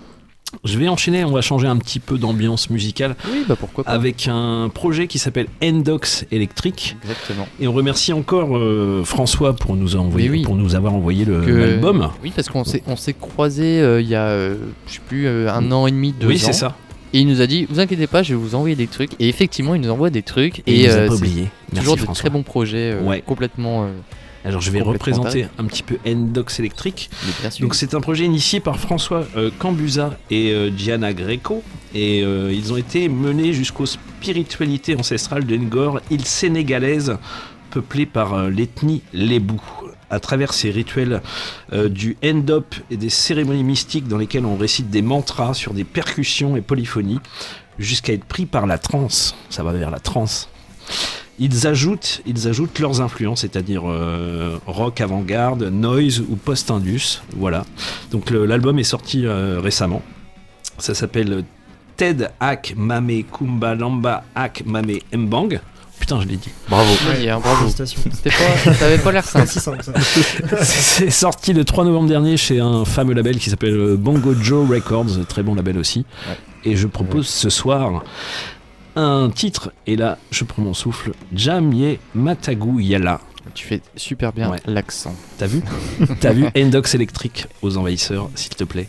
Je 0.65 0.79
vais 0.79 0.89
enchaîner, 0.89 1.25
on 1.25 1.31
va 1.33 1.41
changer 1.43 1.67
un 1.67 1.77
petit 1.77 2.01
peu 2.01 2.17
d'ambiance 2.19 2.71
musicale 2.71 3.17
Oui, 3.31 3.45
bah 3.47 3.55
pourquoi 3.59 3.85
pas. 3.85 3.91
avec 3.91 4.29
un 4.29 4.71
projet 4.73 5.07
qui 5.07 5.19
s'appelle 5.19 5.47
Endox 5.63 6.25
Electric. 6.33 6.97
Exactement. 7.03 7.47
Et 7.61 7.69
on 7.69 7.73
remercie 7.73 8.13
encore 8.13 8.57
euh, 8.57 9.03
François 9.05 9.55
pour 9.55 9.77
nous, 9.77 9.97
envoyer, 9.97 10.29
Mais 10.29 10.37
oui. 10.39 10.43
pour 10.43 10.57
nous 10.57 10.75
avoir 10.75 10.95
envoyé 10.95 11.25
l'album. 11.27 12.11
Oui, 12.23 12.33
parce 12.35 12.49
qu'on 12.49 12.65
s'est 12.65 12.83
on 12.87 12.97
s'est 12.97 13.13
croisés 13.15 13.81
euh, 13.81 14.01
il 14.01 14.09
y 14.09 14.15
a, 14.15 14.27
euh, 14.29 14.57
je 14.87 14.95
sais 14.95 15.01
plus, 15.07 15.29
un 15.29 15.71
an 15.71 15.87
et 15.87 15.91
demi, 15.91 16.13
deux 16.13 16.27
ans. 16.27 16.31
Oui, 16.31 16.39
c'est 16.39 16.53
ça. 16.53 16.75
Et 17.13 17.21
il 17.21 17.27
nous 17.27 17.41
a 17.41 17.47
dit, 17.47 17.67
vous 17.71 17.81
inquiétez 17.81 18.07
pas, 18.07 18.23
je 18.23 18.35
vais 18.35 18.41
vous 18.41 18.55
envoyer 18.55 18.77
des 18.77 18.87
trucs. 18.87 19.13
Et 19.19 19.29
effectivement, 19.29 19.75
il 19.75 19.81
nous 19.81 19.91
envoie 19.91 20.11
des 20.11 20.23
trucs. 20.23 20.61
Et, 20.67 20.83
il 20.83 20.89
nous 20.89 20.95
a 20.95 21.07
pas 21.07 21.15
oublié. 21.15 21.49
Merci 21.73 21.89
toujours 21.91 21.97
de 22.09 22.15
très 22.15 22.31
bons 22.31 22.43
projets, 22.43 22.97
Ouais. 23.03 23.23
complètement. 23.25 23.87
Alors 24.49 24.61
je 24.61 24.71
vais 24.71 24.81
représenter 24.81 25.47
un 25.59 25.65
petit 25.65 25.83
peu 25.83 25.99
Endox 26.07 26.59
Electric. 26.59 27.11
Donc 27.61 27.75
c'est 27.75 27.95
un 27.95 28.01
projet 28.01 28.25
initié 28.25 28.61
par 28.61 28.79
François 28.79 29.25
euh, 29.37 29.51
Cambusa 29.59 30.17
et 30.31 30.53
euh, 30.53 30.71
Gianna 30.77 31.13
Greco 31.13 31.63
et 31.95 32.23
euh, 32.23 32.53
ils 32.53 32.73
ont 32.73 32.77
été 32.77 33.09
menés 33.09 33.53
jusqu'aux 33.53 33.87
spiritualités 33.87 34.97
ancestrales 34.97 35.47
de 35.47 35.57
Ngor, 35.57 36.01
île 36.11 36.25
sénégalaise 36.25 37.19
peuplée 37.71 38.07
par 38.07 38.49
l'ethnie 38.49 39.03
Lébou. 39.13 39.61
À 40.11 40.21
travers 40.21 40.55
ces 40.55 40.71
rituels 40.71 41.21
euh, 41.73 41.89
du 41.91 42.17
end-up 42.25 42.75
et 42.91 42.97
des 42.97 43.11
cérémonies 43.11 43.65
mystiques 43.65 44.09
dans 44.09 44.17
lesquelles 44.17 44.47
on 44.47 44.57
récite 44.57 44.89
des 44.89 45.03
mantras 45.03 45.53
sur 45.53 45.75
des 45.75 45.85
percussions 45.85 46.57
et 46.57 46.63
polyphonies, 46.63 47.21
jusqu'à 47.79 48.15
être 48.15 48.25
pris 48.25 48.47
par 48.47 48.67
la 48.67 48.79
transe. 48.79 49.37
Ça 49.51 49.63
va 49.63 49.73
vers 49.73 49.91
la 49.91 50.01
transe. 50.01 50.49
Ils 51.41 51.69
ajoutent, 51.69 52.21
ils 52.27 52.49
ajoutent 52.49 52.79
leurs 52.81 53.01
influences, 53.01 53.43
c'est-à-dire 53.43 53.83
euh, 53.87 54.59
rock 54.67 55.01
avant-garde, 55.01 55.63
noise 55.65 56.21
ou 56.21 56.35
post-indus. 56.35 57.23
Voilà. 57.37 57.65
Donc 58.11 58.31
l'album 58.31 58.79
est 58.79 58.85
sorti 58.85 59.25
euh, 59.25 59.61
récemment. 59.61 60.03
Ça 60.79 60.95
s'appelle 60.95 61.45
Ted 61.97 62.29
Hack 62.41 62.75
Mame 62.77 63.23
Kumba 63.25 63.77
Lamba 63.77 64.25
Hack 64.35 64.65
Mame 64.67 64.99
Mbang. 65.15 65.61
Putain, 66.01 66.21
je 66.21 66.29
l'ai 66.29 66.37
dit. 66.37 66.51
Bravo. 66.69 66.93
Hein, 67.09 67.41
bravo. 67.41 67.69
C'était 67.85 68.31
pas, 68.31 68.75
ça 68.75 68.87
avait 68.87 68.99
pas 68.99 69.13
l'air 69.13 69.25
simple. 69.25 69.49
si 69.49 69.61
simple 69.61 69.83
ça. 69.83 69.93
C'est 70.01 70.63
c'est 70.63 71.11
sorti 71.11 71.53
le 71.53 71.65
3 71.65 71.85
novembre 71.85 72.09
dernier 72.09 72.37
chez 72.37 72.61
un 72.61 72.85
fameux 72.85 73.15
label 73.15 73.39
qui 73.39 73.51
s'appelle 73.51 73.77
euh, 73.77 73.97
Bongo 73.97 74.35
Joe 74.41 74.69
Records, 74.69 75.27
très 75.29 75.43
bon 75.43 75.55
label 75.55 75.79
aussi. 75.79 76.05
Et 76.65 76.77
je 76.77 76.87
propose 76.87 77.27
ce 77.29 77.51
soir 77.51 78.03
un 78.99 79.31
titre, 79.31 79.73
et 79.87 79.97
là 79.97 80.19
je 80.31 80.45
prends 80.45 80.63
mon 80.63 80.75
souffle, 80.75 81.13
Jamie 81.33 81.99
Matagu 82.15 82.83
Yala. 82.83 83.21
Tu 83.55 83.67
fais 83.67 83.81
super 83.97 84.33
bien 84.33 84.51
Ouais. 84.51 84.61
l'accent. 84.67 85.15
T'as 85.39 85.47
vu? 85.47 85.63
T'as 86.21 86.33
vu 86.33 86.47
Endox 86.57 86.95
électrique 86.95 87.47
aux 87.63 87.77
envahisseurs, 87.79 88.29
s'il 88.35 88.55
te 88.55 88.65
plaît? 88.65 88.89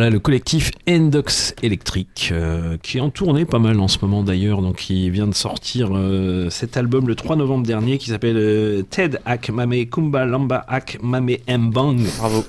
Voilà 0.00 0.14
le 0.14 0.18
collectif 0.18 0.70
Endox 0.88 1.54
Electric 1.62 2.30
euh, 2.32 2.78
qui 2.82 2.96
est 2.96 3.00
en 3.02 3.10
tournée 3.10 3.44
pas 3.44 3.58
mal 3.58 3.78
en 3.80 3.86
ce 3.86 3.98
moment 4.00 4.22
d'ailleurs. 4.22 4.62
Donc 4.62 4.88
il 4.88 5.10
vient 5.10 5.26
de 5.26 5.34
sortir 5.34 5.90
euh, 5.92 6.48
cet 6.48 6.78
album 6.78 7.06
le 7.06 7.14
3 7.14 7.36
novembre 7.36 7.66
dernier 7.66 7.98
qui 7.98 8.08
s'appelle 8.08 8.38
euh, 8.38 8.80
Ted 8.80 9.18
Ak 9.26 9.50
Mame 9.50 9.84
Kumba 9.84 10.24
Lamba 10.24 10.64
Ak 10.68 10.96
Mame 11.02 11.36
Mbang. 11.46 11.98
Bravo. 12.16 12.46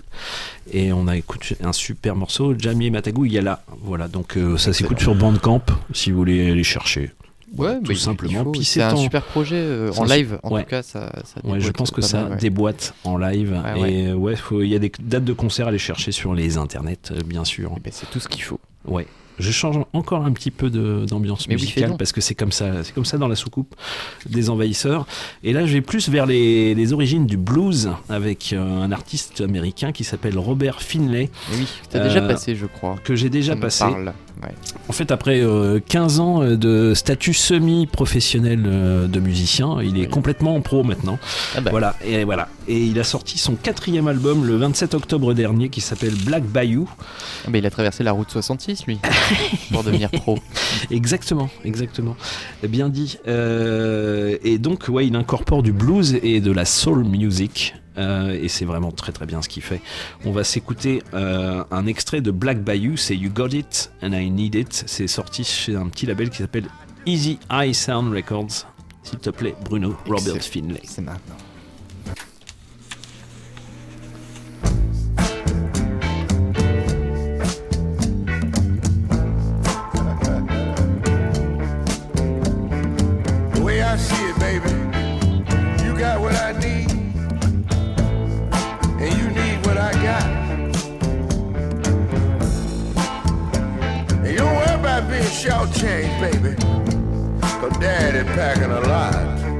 Et 0.72 0.94
on 0.94 1.10
a 1.10 1.18
écouté 1.18 1.58
un 1.62 1.74
super 1.74 2.16
morceau, 2.16 2.56
Jamie 2.58 2.90
Matagou 2.90 3.26
Yala. 3.26 3.66
Voilà, 3.84 4.08
donc 4.08 4.40
ça 4.56 4.72
s'écoute 4.72 5.02
sur 5.02 5.16
Bandcamp 5.16 5.64
si 5.92 6.12
vous 6.12 6.20
voulez 6.20 6.52
aller 6.52 6.64
chercher. 6.64 7.12
Ouais, 7.58 7.76
tout 7.80 7.90
mais 7.90 7.96
simplement. 7.96 8.46
Puis 8.52 8.64
c'est 8.64 8.82
un 8.82 8.96
super 8.96 9.24
projet 9.24 9.58
euh, 9.58 9.92
en 9.98 10.06
live. 10.06 10.40
En 10.44 10.52
ouais. 10.52 10.64
tout 10.64 10.70
cas, 10.70 10.84
ça. 10.84 11.12
ça 11.26 11.46
Ouais, 11.46 11.60
je 11.60 11.70
pense 11.72 11.92
que 11.92 12.02
ça 12.02 12.24
mal, 12.24 12.32
ouais. 12.34 12.38
déboîte 12.38 12.94
en 13.04 13.18
live. 13.18 13.62
Et 13.86 14.14
ouais, 14.14 14.36
il 14.54 14.68
y 14.68 14.76
a 14.76 14.80
des 14.80 14.92
dates 15.02 15.26
de 15.26 15.34
concert 15.34 15.66
à 15.66 15.70
aller 15.70 15.78
chercher 15.78 16.12
sur 16.12 16.34
les 16.34 16.58
internets, 16.58 17.12
euh, 17.12 17.20
bien 17.26 17.44
sûr. 17.46 17.72
Eh 17.78 17.80
ben, 17.80 17.92
c'est 17.94 18.10
tout 18.10 18.20
ce 18.20 18.28
qu'il 18.28 18.44
faut. 18.44 18.60
Ouais. 18.86 19.06
Je 19.40 19.50
change 19.50 19.78
encore 19.94 20.24
un 20.24 20.32
petit 20.34 20.52
peu 20.52 20.70
d'ambiance 20.70 21.46
oui, 21.48 21.56
musicale 21.56 21.96
parce 21.98 22.12
que 22.12 22.22
c'est 22.22 22.36
comme 22.36 22.52
ça, 22.52 22.84
c'est 22.84 22.94
comme 22.94 23.06
ça 23.06 23.18
dans 23.18 23.28
la 23.30 23.36
soucoupe 23.36 23.74
des 24.30 24.52
envahisseurs. 24.52 25.08
Et 25.44 25.52
là, 25.52 25.66
je 25.66 25.74
vais 25.74 25.82
plus 25.82 26.10
vers 26.10 26.28
les, 26.28 26.76
les 26.76 26.94
origines 26.94 27.26
du 27.26 27.38
blues 27.38 27.90
avec 28.08 28.54
euh, 28.54 28.84
un 28.84 28.92
artiste 28.92 29.42
américain 29.42 29.94
qui 29.94 30.04
s'appelle 30.04 30.38
Robert 30.38 30.82
Finlay 30.82 31.30
Mais 31.50 31.58
oui, 31.58 31.68
t'as 31.90 32.00
déjà 32.04 32.20
Euh, 32.20 32.28
passé, 32.28 32.56
je 32.56 32.68
crois. 32.68 32.98
que 33.04 33.16
j'ai 33.16 33.30
déjà 33.30 33.56
passé. 33.56 33.80
parle. 33.86 34.14
Ouais. 34.44 34.54
En 34.90 34.94
fait, 34.94 35.12
après 35.12 35.40
euh, 35.42 35.80
15 35.88 36.20
ans 36.20 36.42
euh, 36.42 36.58
de 36.58 36.94
statut 36.96 37.34
semi-professionnel 37.34 38.64
euh, 38.66 39.08
de 39.08 39.20
musicien, 39.20 39.78
il 39.82 39.98
est 39.98 40.02
Oui. 40.02 40.10
complètement 40.10 40.56
en 40.56 40.62
pro 40.62 40.84
maintenant. 40.84 41.20
Ah 41.56 41.62
bah. 41.62 41.70
Voilà, 41.72 41.96
et 42.04 42.24
voilà. 42.24 42.48
Et 42.68 42.80
il 42.86 43.00
a 43.00 43.04
sorti 43.04 43.38
son 43.38 43.54
quatrième 43.56 44.08
album 44.08 44.46
le 44.46 44.56
27 44.58 44.94
octobre 44.96 45.34
dernier 45.34 45.70
qui 45.70 45.80
s'appelle 45.82 46.16
Black 46.26 46.44
Bayou. 46.44 46.90
Ah 47.46 47.52
bah, 47.52 47.60
il 47.60 47.66
a 47.66 47.70
traversé 47.70 48.04
la 48.04 48.12
route 48.14 48.32
66, 48.32 48.86
lui, 48.88 49.00
pour 49.72 49.84
devenir 49.84 50.10
pro. 50.10 50.40
Exactement, 50.90 51.50
exactement. 51.64 52.16
Bien 52.68 52.90
dit. 52.90 53.18
Euh, 53.28 54.38
et 54.44 54.58
donc, 54.58 54.88
ouais, 54.90 55.06
il 55.08 55.16
incorpore 55.16 55.62
du 55.64 55.72
blues 55.72 56.18
et 56.24 56.42
de 56.42 56.52
la 56.52 56.66
soul 56.66 57.04
music. 57.04 57.76
Euh, 57.98 58.38
et 58.42 58.48
c'est 58.48 58.66
vraiment 58.66 58.92
très 58.92 59.12
très 59.12 59.26
bien 59.26 59.42
ce 59.42 59.50
qu'il 59.50 59.64
fait. 59.64 59.82
On 60.26 60.32
va 60.32 60.44
s'écouter 60.44 61.04
euh, 61.14 61.64
un 61.72 61.86
extrait 61.88 62.22
de 62.22 62.32
Black 62.32 62.64
Bayou, 62.64 62.98
c'est 62.98 63.16
You 63.16 63.30
Got 63.30 63.50
It 63.50 63.92
and 64.02 64.14
I 64.14 64.30
Need 64.30 64.56
It. 64.56 64.84
C'est 64.88 65.08
sorti 65.08 65.44
chez 65.44 65.76
un 65.76 65.88
petit 65.88 66.06
label 66.06 66.30
qui 66.30 66.38
s'appelle 66.38 66.68
Easy 67.06 67.40
Eye 67.52 67.74
Sound 67.74 68.14
Records. 68.14 68.66
S'il 69.04 69.20
te 69.20 69.30
plaît, 69.30 69.56
Bruno 69.66 69.96
Robert. 70.08 70.42
Finlay. 70.42 70.82
C'est 70.84 71.02
maintenant. 71.02 71.36
Being 95.44 95.54
shortchanged, 95.54 96.20
baby, 96.20 96.56
cause 97.42 97.78
daddy 97.80 98.24
packing 98.30 98.72
a 98.72 98.80
lot. 98.82 99.51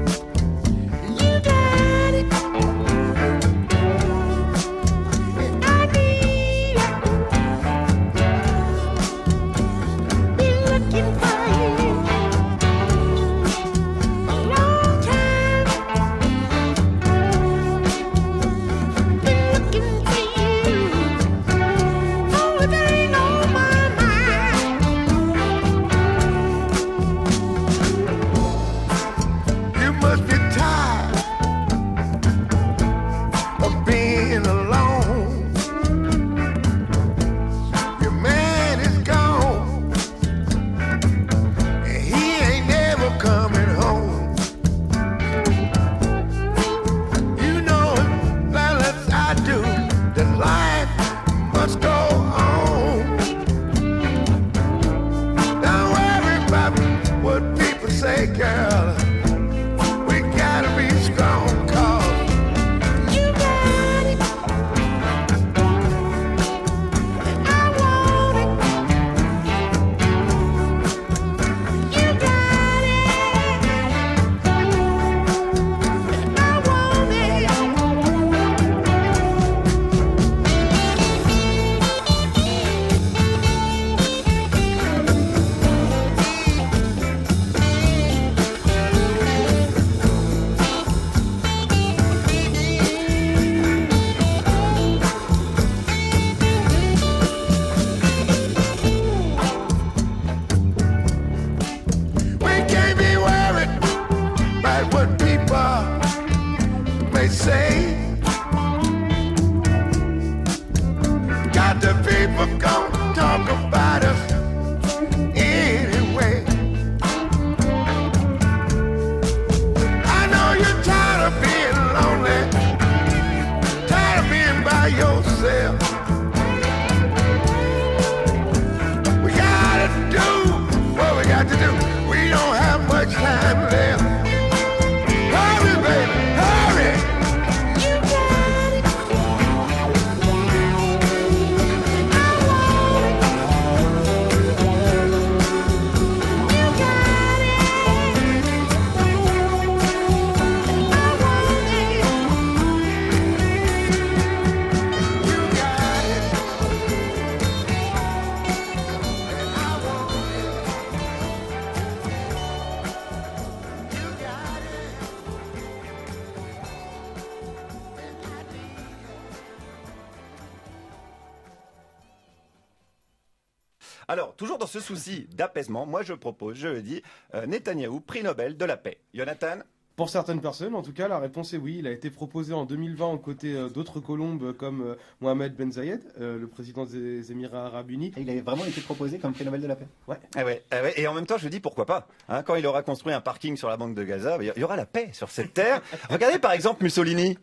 Dans 174.58 174.66
ce 174.66 174.80
souci 174.80 175.26
d'apaisement, 175.34 175.86
moi 175.86 176.02
je 176.02 176.12
propose, 176.14 176.56
je 176.56 176.68
le 176.68 176.82
dis, 176.82 177.02
euh, 177.34 177.46
Netanyahou, 177.46 178.00
prix 178.00 178.22
Nobel 178.22 178.56
de 178.56 178.64
la 178.64 178.76
paix. 178.76 178.98
Jonathan 179.14 179.58
Pour 179.94 180.08
certaines 180.08 180.40
personnes, 180.40 180.74
en 180.74 180.80
tout 180.80 180.94
cas, 180.94 181.06
la 181.06 181.18
réponse 181.18 181.52
est 181.52 181.58
oui. 181.58 181.76
Il 181.78 181.86
a 181.86 181.90
été 181.90 182.08
proposé 182.08 182.54
en 182.54 182.64
2020 182.64 183.06
aux 183.08 183.18
côtés 183.18 183.52
euh, 183.52 183.68
d'autres 183.68 184.00
colombes 184.00 184.56
comme 184.56 184.80
euh, 184.80 184.94
Mohamed 185.20 185.54
Ben 185.54 185.70
Zayed, 185.70 186.00
euh, 186.18 186.38
le 186.38 186.46
président 186.46 186.86
des 186.86 187.30
Émirats 187.30 187.66
Arabes 187.66 187.90
Unis. 187.90 188.10
Et 188.16 188.22
il 188.22 188.30
avait 188.30 188.40
vraiment 188.40 188.64
été 188.64 188.80
proposé 188.80 189.18
comme 189.18 189.34
prix 189.34 189.44
Nobel 189.44 189.60
de 189.60 189.66
la 189.66 189.76
paix. 189.76 189.86
Ouais. 190.08 190.16
Ah 190.34 190.44
ouais, 190.44 190.62
ah 190.70 190.82
ouais. 190.82 190.94
Et 190.96 191.06
en 191.06 191.12
même 191.12 191.26
temps, 191.26 191.36
je 191.36 191.46
dis 191.48 191.60
pourquoi 191.60 191.84
pas. 191.84 192.08
Hein, 192.30 192.42
quand 192.42 192.54
il 192.54 192.66
aura 192.66 192.82
construit 192.82 193.12
un 193.12 193.20
parking 193.20 193.58
sur 193.58 193.68
la 193.68 193.76
banque 193.76 193.94
de 193.94 194.02
Gaza, 194.02 194.38
il 194.40 194.52
y 194.56 194.64
aura 194.64 194.76
la 194.76 194.86
paix 194.86 195.10
sur 195.12 195.30
cette 195.30 195.52
terre. 195.52 195.82
Regardez 196.10 196.38
par 196.38 196.52
exemple 196.52 196.82
Mussolini. 196.82 197.36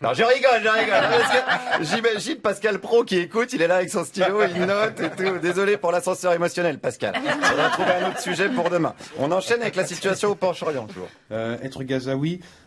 Non, 0.00 0.14
je 0.14 0.22
rigole, 0.22 0.62
je 0.62 0.68
rigole. 0.68 1.80
J'imagine 1.80 2.36
Pascal 2.36 2.78
Pro 2.78 3.02
qui 3.02 3.18
écoute, 3.18 3.52
il 3.52 3.62
est 3.62 3.66
là 3.66 3.76
avec 3.76 3.90
son 3.90 4.04
stylo, 4.04 4.44
il 4.44 4.64
note 4.64 5.00
et 5.00 5.10
tout. 5.10 5.38
Désolé 5.38 5.76
pour 5.76 5.90
l'ascenseur 5.90 6.32
émotionnel, 6.32 6.78
Pascal. 6.78 7.14
On 7.16 7.56
va 7.56 7.70
trouver 7.70 7.90
un 7.90 8.10
autre 8.10 8.20
sujet 8.20 8.48
pour 8.48 8.70
demain. 8.70 8.94
On 9.18 9.32
enchaîne 9.32 9.60
avec 9.60 9.74
la 9.74 9.84
situation 9.84 10.30
au 10.30 10.34
Proche-Orient 10.36 10.86
toujours. 10.86 11.08
Euh, 11.32 11.58
être 11.62 11.82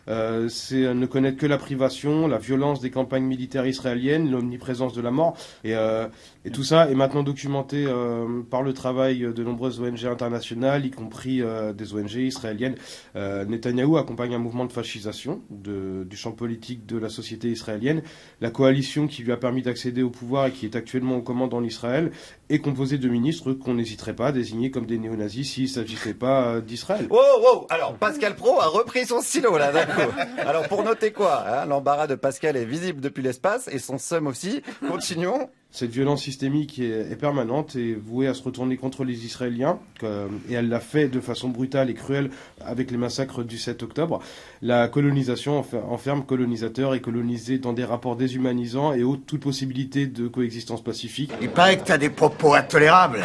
euh, 0.08 0.48
c'est 0.48 0.94
ne 0.94 1.06
connaître 1.06 1.38
que 1.38 1.46
la 1.46 1.58
privation, 1.58 2.26
la 2.26 2.38
violence 2.38 2.80
des 2.80 2.90
campagnes 2.90 3.24
militaires 3.24 3.66
israéliennes, 3.66 4.30
l'omniprésence 4.30 4.92
de 4.92 5.00
la 5.00 5.10
mort. 5.10 5.36
Et, 5.64 5.74
euh, 5.74 6.06
et 6.44 6.50
tout 6.50 6.64
ça 6.64 6.90
est 6.90 6.94
maintenant 6.94 7.22
documenté 7.22 7.84
euh, 7.86 8.42
par 8.48 8.62
le 8.62 8.72
travail 8.72 9.20
de 9.20 9.44
nombreuses 9.44 9.80
ONG 9.80 10.06
internationales, 10.06 10.86
y 10.86 10.90
compris 10.90 11.42
euh, 11.42 11.72
des 11.72 11.94
ONG 11.94 12.14
israéliennes. 12.14 12.76
Euh, 13.16 13.44
Netanyahou 13.44 13.98
accompagne 13.98 14.34
un 14.34 14.38
mouvement 14.38 14.64
de 14.64 14.72
fascisation 14.72 15.42
du 15.50 16.16
champ 16.16 16.32
politique 16.32 16.86
de 16.86 16.98
la 16.98 17.08
société 17.08 17.48
israélienne. 17.48 18.02
La 18.40 18.50
coalition 18.50 19.06
qui 19.06 19.22
lui 19.22 19.32
a 19.32 19.36
permis 19.36 19.62
d'accéder 19.62 20.02
au 20.02 20.10
pouvoir 20.10 20.46
et 20.46 20.52
qui 20.52 20.64
est 20.66 20.76
actuellement 20.76 21.16
aux 21.16 21.22
commandes 21.22 21.54
en 21.54 21.62
Israël 21.62 22.10
est 22.50 22.58
composée 22.58 22.98
de 22.98 23.08
ministres 23.08 23.52
qu'on 23.52 23.74
n'hésiterait 23.74 24.14
pas 24.14 24.28
à 24.28 24.32
désigner 24.32 24.70
comme 24.70 24.86
des 24.86 24.98
néo-nazis 24.98 25.52
s'il 25.52 25.64
ne 25.64 25.68
s'agissait 25.68 26.14
pas 26.14 26.46
euh, 26.46 26.60
d'Israël. 26.60 27.06
Wow, 27.10 27.18
wow 27.42 27.66
Alors, 27.70 27.94
Pascal 27.94 28.34
Pro 28.34 28.60
a 28.60 28.66
repris 28.66 29.06
son 29.06 29.20
stylo, 29.20 29.56
là, 29.56 29.72
d'un 29.72 29.86
coup. 29.86 30.10
Alors, 30.38 30.66
pour 30.68 30.82
noter 30.82 31.12
quoi 31.12 31.44
hein, 31.46 31.66
L'embarras 31.66 32.06
de 32.06 32.16
Pascal 32.16 32.56
est 32.56 32.64
visible 32.64 33.00
depuis 33.00 33.22
l'espace, 33.22 33.68
et 33.68 33.78
son 33.78 33.98
seum 33.98 34.26
aussi. 34.26 34.62
Continuons. 34.88 35.48
Cette 35.72 35.90
violence 35.90 36.22
systémique 36.22 36.80
est, 36.80 37.12
est 37.12 37.16
permanente 37.16 37.76
et 37.76 37.94
vouée 37.94 38.26
à 38.26 38.34
se 38.34 38.42
retourner 38.42 38.76
contre 38.76 39.04
les 39.04 39.24
Israéliens, 39.24 39.78
que- 40.00 40.26
et 40.48 40.54
elle 40.54 40.68
l'a 40.68 40.80
fait 40.80 41.06
de 41.08 41.20
façon 41.20 41.48
brutale 41.48 41.90
et 41.90 41.94
cruelle 41.94 42.30
avec 42.60 42.90
les 42.90 42.96
massacres 42.96 43.44
du 43.44 43.56
7 43.56 43.82
octobre. 43.84 44.20
La 44.62 44.88
colonisation 44.88 45.60
enfer- 45.60 45.84
enferme 45.88 46.24
colonisateurs 46.24 46.94
et 46.96 47.00
colonisés 47.00 47.58
dans 47.58 47.72
des 47.72 47.84
rapports 47.84 48.16
déshumanisants 48.16 48.92
et 48.94 49.04
ôte 49.04 49.24
toute 49.26 49.42
possibilité 49.42 50.06
de 50.06 50.26
coexistence 50.26 50.82
pacifique. 50.82 51.30
Il 51.40 51.50
paraît 51.50 51.78
que 51.78 51.84
t'as 51.84 51.98
des 51.98 52.10
propos 52.10 52.54
intolérables. 52.54 53.24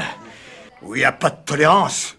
Où 0.84 0.94
il 0.94 1.00
n'y 1.00 1.04
a 1.06 1.12
pas 1.12 1.32
de 1.32 1.38
tolérance. 1.46 2.16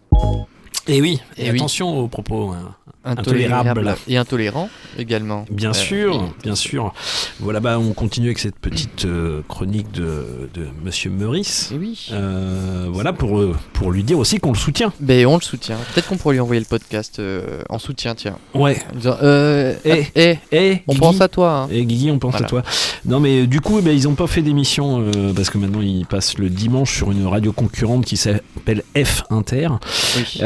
Et 0.89 1.01
oui, 1.01 1.21
et 1.37 1.47
Eh 1.47 1.51
oui. 1.53 1.57
attention 1.59 1.97
aux 2.01 2.09
propos 2.09 2.51
hein, 2.51 2.75
Intolérable 3.07 3.95
et 4.09 4.17
intolérant 4.17 4.69
également. 4.99 5.45
Bien 5.51 5.71
Euh, 5.71 5.73
sûr, 5.73 6.33
bien 6.43 6.55
sûr. 6.57 6.93
Voilà, 7.41 7.61
bah, 7.61 7.79
on 7.79 7.93
continue 7.93 8.27
avec 8.27 8.39
cette 8.41 8.57
petite 8.59 9.05
euh, 9.05 9.43
chronique 9.49 9.91
de, 9.93 10.49
de 10.55 10.67
Monsieur 10.85 11.11
Meurice. 11.11 11.71
Et 11.73 11.79
oui. 11.79 12.09
Euh, 12.13 12.87
voilà, 12.91 13.13
pour, 13.13 13.43
pour 13.73 13.93
lui 13.93 14.03
dire 14.03 14.19
aussi 14.19 14.39
qu'on 14.39 14.53
le 14.53 14.59
soutient. 14.59 14.93
Ben 15.01 15.25
on 15.27 15.37
le 15.37 15.43
soutient. 15.43 15.77
Peut-être 15.95 16.09
qu'on 16.09 16.17
pourrait 16.17 16.35
lui 16.35 16.41
envoyer 16.41 16.61
le 16.61 16.67
podcast 16.67 17.21
en 17.69 17.79
soutien, 17.79 18.15
tiens. 18.15 18.39
Ouais. 18.55 18.79
En 18.93 18.97
disant, 18.97 19.17
Eh, 19.23 20.07
eh, 20.15 20.39
Eh, 20.53 20.79
on 20.87 20.93
Guigui. 20.93 21.01
pense 21.01 21.21
à 21.21 21.29
toi. 21.29 21.51
hein. 21.65 21.69
Et 21.71 21.85
Guigui, 21.85 22.11
on 22.11 22.19
pense 22.19 22.33
Voilà. 22.33 22.47
à 22.47 22.49
toi. 22.49 22.63
Non, 23.05 23.21
mais 23.21 23.47
du 23.47 23.61
coup, 23.61 23.79
eh 23.79 23.83
ben, 23.83 23.97
ils 23.97 24.05
n'ont 24.05 24.15
pas 24.15 24.27
fait 24.27 24.43
d'émission 24.43 25.05
parce 25.35 25.51
que 25.51 25.59
maintenant 25.59 25.81
ils 25.81 26.07
passent 26.07 26.39
le 26.39 26.49
dimanche 26.51 26.95
sur 26.97 27.13
une 27.13 27.27
radio 27.27 27.53
concurrente 27.53 28.05
qui 28.05 28.17
s'appelle 28.17 28.83
F 28.97 29.23
Inter. 29.31 29.69
Oui. 30.17 30.41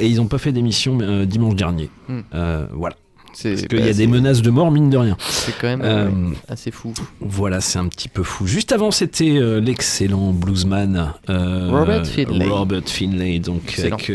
Et 0.00 0.06
ils 0.06 0.16
n'ont 0.16 0.26
pas 0.26 0.38
fait 0.38 0.52
d'émission 0.52 0.98
dimanche 1.24 1.54
dernier. 1.54 1.88
Hmm. 2.08 2.20
Euh, 2.34 2.66
voilà. 2.72 2.96
Parce 3.42 3.62
qu'il 3.66 3.78
bah, 3.80 3.84
y 3.84 3.88
a 3.88 3.92
des 3.92 4.06
menaces 4.06 4.42
de 4.42 4.50
mort, 4.50 4.70
mine 4.70 4.90
de 4.90 4.96
rien. 4.96 5.16
C'est 5.18 5.56
quand 5.58 5.66
même 5.66 5.82
Euh, 5.82 6.08
ouais, 6.08 6.36
assez 6.48 6.70
fou. 6.70 6.94
Voilà, 7.20 7.60
c'est 7.60 7.80
un 7.80 7.88
petit 7.88 8.08
peu 8.08 8.22
fou. 8.22 8.46
Juste 8.46 8.70
avant, 8.70 8.92
c'était 8.92 9.38
euh, 9.38 9.60
l'excellent 9.60 10.32
bluesman 10.32 11.14
euh, 11.28 11.68
Robert 11.70 12.06
Finlay. 12.06 12.46
Robert 12.46 12.84
Finlay, 12.86 13.40
donc 13.40 13.62
Excellent. 13.68 13.96
avec 13.96 14.12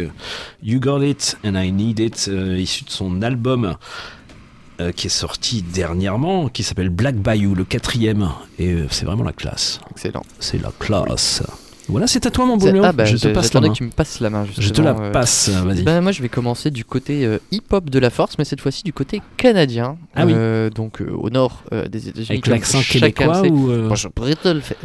You 0.64 0.80
Got 0.80 1.02
It 1.02 1.38
and 1.46 1.56
I 1.56 1.72
Need 1.72 2.00
It, 2.00 2.32
issu 2.58 2.86
de 2.86 2.90
son 2.90 3.22
album 3.22 3.76
qui 4.96 5.08
est 5.08 5.10
sorti 5.10 5.62
dernièrement, 5.62 6.48
qui 6.48 6.64
s'appelle 6.64 6.88
Black 6.88 7.16
Bayou, 7.16 7.54
le 7.54 7.66
quatrième. 7.66 8.30
Et 8.58 8.78
c'est 8.90 9.04
vraiment 9.04 9.26
la 9.26 9.34
classe. 9.34 9.82
Excellent. 9.92 10.24
C'est 10.40 10.62
la 10.62 10.72
classe. 10.80 11.44
Voilà, 11.90 12.08
c'est 12.08 12.26
à 12.26 12.32
toi, 12.32 12.46
mon 12.46 12.58
beau 12.58 12.72
Léon. 12.72 12.84
ah 12.86 12.92
bah, 12.92 13.06
Je 13.06 13.18
te 13.18 13.28
passe 13.30 13.54
la 13.54 13.62
main. 13.62 13.70
que 13.70 13.74
tu 13.74 13.84
me 13.84 13.90
passes 13.90 14.20
la 14.20 14.30
main. 14.30 14.46
Je 14.58 14.70
te 14.70 14.82
la 14.82 14.92
euh. 14.92 15.12
passe, 15.12 15.50
vas-y. 15.50 15.84
Ben, 15.84 16.02
moi, 16.02 16.12
je 16.12 16.22
vais 16.22 16.30
commencer 16.30 16.72
du 16.72 16.86
côté 16.86 17.26
euh, 17.26 17.40
hip-hop 17.52 17.90
de 17.90 18.00
la 18.00 18.10
force, 18.10 18.38
mais 18.38 18.46
cette 18.46 18.62
fois-ci 18.62 18.84
du 18.84 18.94
côté 18.94 19.22
canadien. 19.38 19.98
Ah 20.16 20.26
oui. 20.26 20.34
Euh, 20.36 20.70
donc 20.70 21.02
euh, 21.02 21.10
au 21.12 21.30
nord 21.30 21.64
des 21.90 22.10
États-Unis. 22.10 22.28
Avec 22.30 22.48
l'accent 22.48 22.82
québécois 22.82 23.42
ou. 23.48 23.72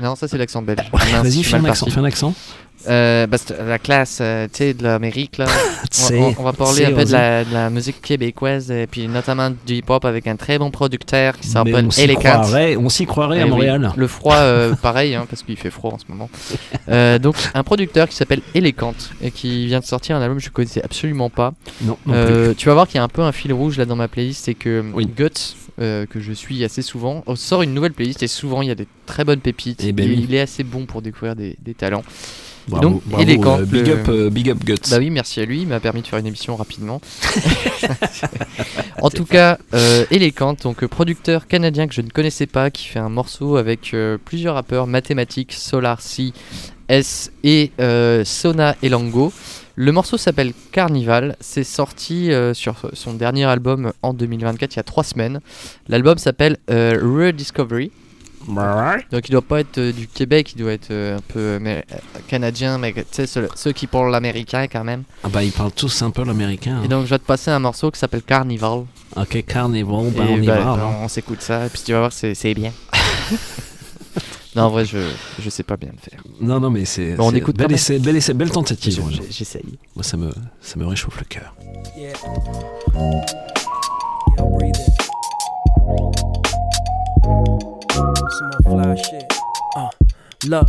Non, 0.02 0.14
ça 0.16 0.28
c'est 0.28 0.38
l'accent 0.38 0.62
belge. 0.62 0.80
Vas-y, 0.92 1.42
fais 1.42 1.56
un 1.56 1.64
accent. 1.64 1.86
Fais 1.86 2.00
un 2.00 2.04
accent. 2.04 2.34
Euh, 2.86 3.26
bah, 3.26 3.38
la 3.66 3.78
classe, 3.78 4.18
euh, 4.20 4.46
tu 4.46 4.58
sais, 4.58 4.74
de 4.74 4.82
l'Amérique, 4.82 5.38
là. 5.38 5.46
on, 5.82 5.86
C'est- 5.90 6.18
on- 6.18 6.34
on 6.38 6.42
va 6.42 6.52
parler 6.52 6.84
un 6.84 6.92
peu 6.92 7.04
de 7.04 7.12
la, 7.12 7.44
de 7.44 7.52
la 7.54 7.70
musique 7.70 8.02
québécoise, 8.02 8.70
et 8.70 8.86
puis 8.86 9.08
notamment 9.08 9.50
du 9.66 9.76
hip-hop 9.76 10.04
avec 10.04 10.26
un 10.26 10.36
très 10.36 10.58
bon 10.58 10.70
producteur 10.70 11.38
qui 11.38 11.48
s'appelle 11.48 11.86
on 11.86 11.90
s'y 11.90 12.06
croirait, 12.14 12.76
on 12.76 12.88
s'y 12.90 13.06
croirait 13.06 13.38
Eh 13.38 13.42
à 13.42 13.44
oui, 13.44 13.50
Montréal. 13.50 13.92
Le 13.96 14.06
froid, 14.06 14.36
euh, 14.36 14.74
pareil, 14.74 15.14
hein, 15.14 15.24
parce 15.30 15.42
qu'il 15.42 15.56
fait 15.56 15.70
froid 15.70 15.92
en 15.92 15.98
ce 15.98 16.04
moment. 16.08 16.28
Euh, 16.94 17.18
donc, 17.18 17.37
un 17.54 17.62
producteur 17.62 18.09
qui 18.09 18.16
s'appelle 18.16 18.40
Elegant 18.54 18.94
et 19.20 19.30
qui 19.30 19.66
vient 19.66 19.80
de 19.80 19.85
sortir 19.85 20.16
un 20.16 20.22
album 20.22 20.38
que 20.38 20.44
je 20.44 20.50
connaissais 20.50 20.83
absolument 20.83 21.30
pas. 21.30 21.54
Non, 21.83 21.98
non 22.07 22.14
Euh, 22.14 22.54
tu 22.57 22.68
vas 22.68 22.74
voir 22.74 22.87
qu'il 22.87 22.96
y 22.96 22.98
a 22.98 23.02
un 23.04 23.09
peu 23.09 23.22
un 23.22 23.33
fil 23.33 23.52
rouge 23.52 23.78
là 23.78 23.85
dans 23.85 23.96
ma 23.96 24.09
playlist, 24.09 24.44
c'est 24.44 24.54
que 24.54 24.85
Oui. 24.94 25.07
Guts, 25.07 25.57
euh, 25.80 26.07
que 26.07 26.20
je 26.20 26.33
suis 26.33 26.62
assez 26.64 26.83
souvent, 26.83 27.22
oh, 27.26 27.37
sort 27.37 27.62
une 27.62 27.74
nouvelle 27.74 27.92
playlist 27.92 28.22
et 28.22 28.28
souvent 28.28 28.62
il 28.62 28.68
y 28.68 28.70
a 28.70 28.74
des 28.74 28.87
très 29.07 29.24
bonnes 29.24 29.40
pépites. 29.40 29.83
Eh 29.85 29.92
ben 29.92 30.09
et 30.09 30.14
il 30.14 30.35
est 30.35 30.40
assez 30.40 30.62
bon 30.62 30.87
pour 30.87 31.02
découvrir 31.02 31.35
des, 31.37 31.57
des 31.62 31.74
talents. 31.74 32.04
Bravo, 32.66 32.88
donc, 32.88 33.02
bravo, 33.04 33.62
euh, 33.62 33.64
big, 33.66 33.90
up, 33.90 34.09
euh, 34.09 34.30
big 34.30 34.50
up 34.50 34.64
Guts. 34.64 34.90
Bah 34.90 34.96
oui, 34.98 35.11
merci 35.11 35.40
à 35.40 35.44
lui, 35.44 35.62
il 35.62 35.68
m'a 35.68 35.80
permis 35.80 36.00
de 36.00 36.07
faire 36.07 36.18
une 36.18 36.26
émission 36.26 36.57
rapidement. 36.57 37.00
en 39.02 39.11
tout 39.11 39.26
cas, 39.26 39.59
euh, 39.74 40.07
Elegant, 40.11 40.54
donc 40.62 40.83
euh, 40.83 40.88
producteur 40.88 41.46
canadien 41.46 41.87
que 41.87 41.94
je 41.94 42.00
ne 42.00 42.09
connaissais 42.09 42.46
pas, 42.46 42.70
qui 42.70 42.87
fait 42.87 42.98
un 42.98 43.11
morceau 43.11 43.57
avec 43.57 43.92
euh, 43.92 44.16
plusieurs 44.24 44.54
rappeurs 44.54 44.87
mathématiques, 44.87 45.52
Solar 45.52 46.00
C, 46.00 46.33
S 46.88 47.30
et 47.42 47.72
euh, 47.80 48.24
Sona 48.24 48.76
Elango. 48.82 49.32
Le 49.76 49.90
morceau 49.90 50.16
s'appelle 50.16 50.52
Carnival, 50.70 51.36
c'est 51.40 51.64
sorti 51.64 52.30
euh, 52.30 52.54
sur 52.54 52.76
son 52.92 53.14
dernier 53.14 53.44
album 53.44 53.92
en 54.02 54.14
2024, 54.14 54.74
il 54.74 54.76
y 54.76 54.80
a 54.80 54.84
trois 54.84 55.02
semaines. 55.02 55.40
L'album 55.88 56.16
s'appelle 56.16 56.58
euh, 56.70 56.96
Rediscovery. 57.02 57.90
Donc 59.10 59.28
il 59.28 59.32
doit 59.32 59.42
pas 59.42 59.60
être 59.60 59.78
euh, 59.78 59.92
du 59.92 60.06
Québec, 60.06 60.52
il 60.54 60.58
doit 60.58 60.72
être 60.72 60.90
euh, 60.90 61.16
un 61.16 61.20
peu 61.20 61.58
mais, 61.60 61.84
euh, 61.92 61.96
canadien, 62.28 62.78
mais 62.78 62.92
tu 62.92 63.02
sais, 63.10 63.26
ceux, 63.26 63.48
ceux 63.54 63.72
qui 63.72 63.86
parlent 63.86 64.10
l'américain 64.10 64.66
quand 64.70 64.84
même. 64.84 65.04
Ah 65.22 65.28
bah 65.28 65.42
ils 65.42 65.52
parlent 65.52 65.72
tous 65.72 66.02
un 66.02 66.10
peu 66.10 66.24
l'américain. 66.24 66.82
Et 66.84 66.88
donc 66.88 67.04
je 67.04 67.10
vais 67.10 67.18
te 67.18 67.24
passer 67.26 67.50
un 67.50 67.58
morceau 67.58 67.90
qui 67.90 67.98
s'appelle 67.98 68.22
Carnival. 68.22 68.84
Ok, 69.16 69.44
Carnival, 69.46 70.10
bah 70.16 70.24
Et 70.28 70.32
on 70.32 70.42
y 70.42 70.46
bah, 70.46 70.58
va. 70.58 70.64
bah, 70.64 70.72
alors. 70.74 70.94
on 71.02 71.08
s'écoute 71.08 71.40
ça, 71.40 71.66
et 71.66 71.68
puis 71.68 71.82
tu 71.84 71.92
vas 71.92 72.00
voir, 72.00 72.12
c'est 72.12 72.54
bien. 72.54 72.72
non, 74.56 74.62
en 74.64 74.68
vrai, 74.70 74.84
je, 74.84 74.98
je 75.40 75.50
sais 75.50 75.62
pas 75.62 75.76
bien 75.76 75.90
le 75.92 75.98
faire. 75.98 76.22
Non, 76.40 76.60
non, 76.60 76.70
mais 76.70 76.84
c'est. 76.84 77.14
Bon, 77.14 77.28
on 77.30 77.34
écoute 77.34 77.56
bel 77.56 77.72
essai, 77.72 77.98
bel 77.98 78.16
essai, 78.16 78.34
belle 78.34 78.50
tentative. 78.50 79.02
J'essaye. 79.30 79.78
Moi, 79.96 80.04
ça 80.04 80.16
me, 80.16 80.30
ça 80.60 80.78
me 80.78 80.86
réchauffe 80.86 81.18
le 81.18 81.24
cœur. 81.24 81.54
Yeah. 81.96 82.12
Yo, 84.38 84.48
breathe 84.56 84.76
it. 84.76 84.92
Some 88.30 88.50
more 88.64 88.82
fly 88.84 88.96
shit. 88.96 89.32
Uh, 89.76 89.88
look. 90.48 90.68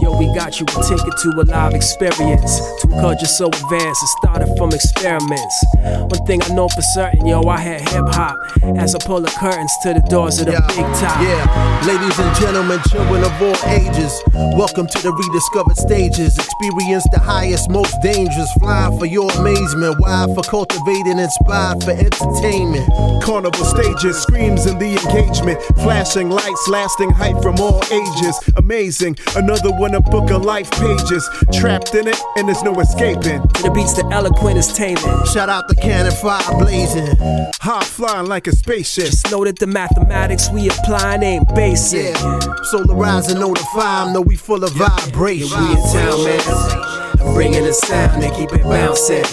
Yo, 0.00 0.16
we 0.16 0.26
got 0.32 0.60
you 0.60 0.66
a 0.78 0.82
ticket 0.84 1.18
to 1.18 1.28
a 1.30 1.42
live 1.42 1.74
experience. 1.74 2.60
To 2.80 2.86
a 2.86 3.00
culture 3.00 3.26
so 3.26 3.48
advanced, 3.48 4.02
it 4.02 4.08
started 4.22 4.54
from 4.56 4.70
experiments. 4.70 5.64
One 5.82 6.24
thing 6.24 6.40
I 6.44 6.54
know 6.54 6.68
for 6.68 6.82
certain, 6.82 7.26
yo, 7.26 7.42
I 7.42 7.58
had 7.58 7.80
hip 7.80 8.06
hop 8.14 8.38
as 8.78 8.94
I 8.94 8.98
pull 9.04 9.20
the 9.20 9.30
curtains 9.30 9.72
to 9.82 9.94
the 9.94 10.00
doors 10.08 10.38
of 10.38 10.46
the 10.46 10.52
big 10.68 10.86
top. 11.02 11.20
Yeah, 11.20 11.82
ladies 11.84 12.16
and 12.16 12.36
gentlemen, 12.36 12.78
children 12.88 13.24
of 13.24 13.42
all 13.42 13.58
ages, 13.66 14.22
welcome 14.54 14.86
to 14.86 14.98
the 15.02 15.10
rediscovered 15.10 15.76
stages. 15.76 16.38
Experience 16.38 17.04
the 17.10 17.18
highest, 17.18 17.68
most 17.68 17.94
dangerous, 18.00 18.52
flying 18.60 18.96
for 19.00 19.06
your 19.06 19.32
amazement, 19.32 19.98
wild 19.98 20.32
for 20.36 20.42
cultivating, 20.42 21.18
inspired 21.18 21.82
for 21.82 21.90
entertainment. 21.90 22.86
Carnival 23.24 23.64
stages, 23.64 24.16
screams 24.22 24.66
in 24.66 24.78
the 24.78 24.94
engagement, 24.94 25.60
flashing 25.82 26.30
lights, 26.30 26.68
lasting 26.68 27.10
hype 27.10 27.42
from 27.42 27.58
all 27.58 27.82
ages. 27.90 28.38
Amazing, 28.56 29.18
another 29.34 29.72
one 29.72 29.87
a 29.94 30.00
book 30.00 30.30
of 30.30 30.44
life 30.44 30.70
pages. 30.72 31.28
Trapped 31.52 31.94
in 31.94 32.08
it, 32.08 32.18
and 32.36 32.48
there's 32.48 32.62
no 32.62 32.74
escaping. 32.80 33.40
The 33.62 33.70
beats, 33.74 33.94
the 33.94 34.08
eloquent 34.12 34.58
is 34.58 34.72
taming. 34.72 35.24
Shout 35.26 35.48
out 35.48 35.68
the 35.68 35.74
cannon 35.74 36.12
fire 36.12 36.58
blazing. 36.58 37.16
High 37.60 37.84
flying 37.84 38.26
like 38.26 38.46
a 38.46 38.52
spaceship. 38.52 39.06
Just 39.06 39.30
know 39.30 39.44
that 39.44 39.58
the 39.58 39.66
mathematics 39.66 40.50
we 40.50 40.68
applying 40.68 41.22
ain't 41.22 41.54
basic. 41.54 42.14
Yeah, 42.14 42.38
solarizing, 42.72 43.40
notify 43.40 44.04
'em, 44.04 44.12
know 44.12 44.20
we 44.20 44.36
full 44.36 44.64
of 44.64 44.72
vibration. 44.72 45.58
We 45.58 45.72
in 45.72 45.82
town, 45.92 46.24
man. 46.24 47.34
Bringing 47.34 47.64
the 47.64 47.72
sound 47.72 48.22
and 48.22 48.34
keep 48.34 48.52
it 48.52 48.62
bouncing. 48.62 49.24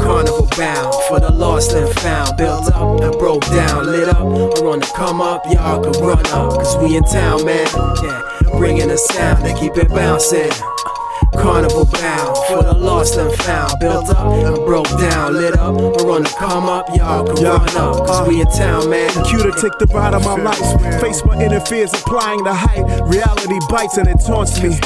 Carnival 0.00 0.48
bound 0.56 0.94
for 1.08 1.20
the 1.20 1.30
lost 1.30 1.72
and 1.72 1.88
found. 2.00 2.36
Built 2.36 2.72
up 2.72 3.00
and 3.00 3.12
broke 3.18 3.44
down, 3.46 3.86
lit 3.86 4.08
up 4.08 4.22
or 4.22 4.72
on 4.72 4.80
the 4.80 4.86
come 4.94 5.20
up. 5.20 5.44
Y'all 5.46 5.82
can 5.82 5.92
run 6.02 6.26
up, 6.28 6.54
cause 6.54 6.76
we 6.78 6.96
in 6.96 7.04
town, 7.04 7.44
man. 7.44 7.66
Yeah, 8.02 8.22
bringing 8.56 8.88
the 8.88 8.96
sound 8.96 9.44
and 9.46 9.58
keep 9.58 9.76
it 9.76 9.88
bouncing. 9.88 10.50
Carnival 11.34 11.86
bound 11.86 12.36
for 12.48 12.62
the 12.62 12.74
lost 12.74 13.16
and 13.16 13.32
found. 13.42 13.72
Built 13.80 14.10
up 14.10 14.32
and 14.32 14.56
broke 14.66 14.88
down, 14.98 15.34
lit 15.34 15.56
up 15.58 15.74
or 15.74 16.10
on 16.12 16.22
the 16.24 16.34
come 16.38 16.64
up. 16.64 16.86
Y'all 16.94 17.24
can 17.24 17.42
run 17.42 17.76
up, 17.76 18.06
cause 18.06 18.28
we 18.28 18.40
in 18.40 18.46
town, 18.48 18.90
man. 18.90 19.10
Cue 19.24 19.38
to 19.38 19.52
take 19.52 19.76
the 19.78 19.86
ride 19.94 20.14
of 20.14 20.24
my 20.24 20.36
life. 20.36 21.00
Face 21.00 21.24
my 21.24 21.42
inner 21.42 21.60
fears, 21.60 21.92
applying 21.94 22.44
the 22.44 22.52
height. 22.52 22.84
Reality 23.08 23.58
bites 23.70 23.96
and 23.96 24.08
it 24.08 24.20
taunts 24.26 24.60
me. 24.62 24.78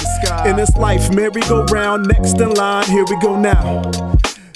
In 0.48 0.56
this 0.56 0.74
life, 0.76 1.12
merry-go-round, 1.12 2.06
next 2.06 2.40
in 2.40 2.54
line, 2.54 2.86
here 2.86 3.04
we 3.08 3.18
go 3.20 3.38
now. 3.38 3.82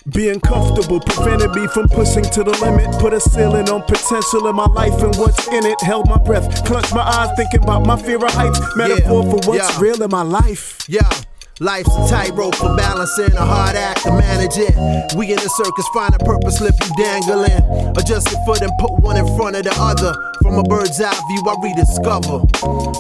Being 0.08 0.40
comfortable 0.40 0.98
prevented 1.00 1.50
me 1.50 1.66
from 1.68 1.86
pushing 1.88 2.24
to 2.24 2.42
the 2.42 2.52
limit. 2.62 2.98
Put 3.00 3.12
a 3.12 3.20
ceiling 3.20 3.68
on 3.68 3.82
potential 3.82 4.48
in 4.48 4.56
my 4.56 4.64
life 4.64 5.02
and 5.02 5.14
what's 5.16 5.46
in 5.48 5.66
it. 5.66 5.78
Held 5.82 6.08
my 6.08 6.16
breath, 6.16 6.64
clenched 6.64 6.94
my 6.94 7.02
eyes, 7.02 7.28
thinking 7.36 7.62
about 7.62 7.86
my 7.86 8.00
fear 8.00 8.16
of 8.16 8.32
heights. 8.32 8.58
Metaphor 8.76 9.24
for 9.24 9.48
what's 9.48 9.74
yeah. 9.74 9.80
real 9.80 10.02
in 10.02 10.10
my 10.10 10.22
life. 10.22 10.78
Yeah. 10.88 11.08
Life's 11.62 11.94
a 11.94 12.08
tightrope 12.08 12.54
for 12.54 12.74
balancing, 12.74 13.36
a 13.36 13.44
hard 13.44 13.76
act 13.76 14.04
to 14.04 14.10
manage 14.12 14.56
it. 14.56 14.74
We 15.14 15.28
in 15.28 15.36
the 15.36 15.52
circus, 15.60 15.86
find 15.92 16.14
a 16.14 16.18
purpose, 16.18 16.56
slip 16.56 16.74
you 16.80 16.88
dangling. 16.96 17.60
Adjust 17.98 18.32
your 18.32 18.42
foot 18.46 18.62
and 18.62 18.72
put 18.80 18.92
one 19.00 19.18
in 19.18 19.26
front 19.36 19.56
of 19.56 19.64
the 19.64 19.74
other. 19.76 20.14
From 20.40 20.56
a 20.56 20.62
bird's 20.62 20.98
eye 21.02 21.12
view, 21.28 21.44
I 21.44 21.54
rediscover. 21.60 22.40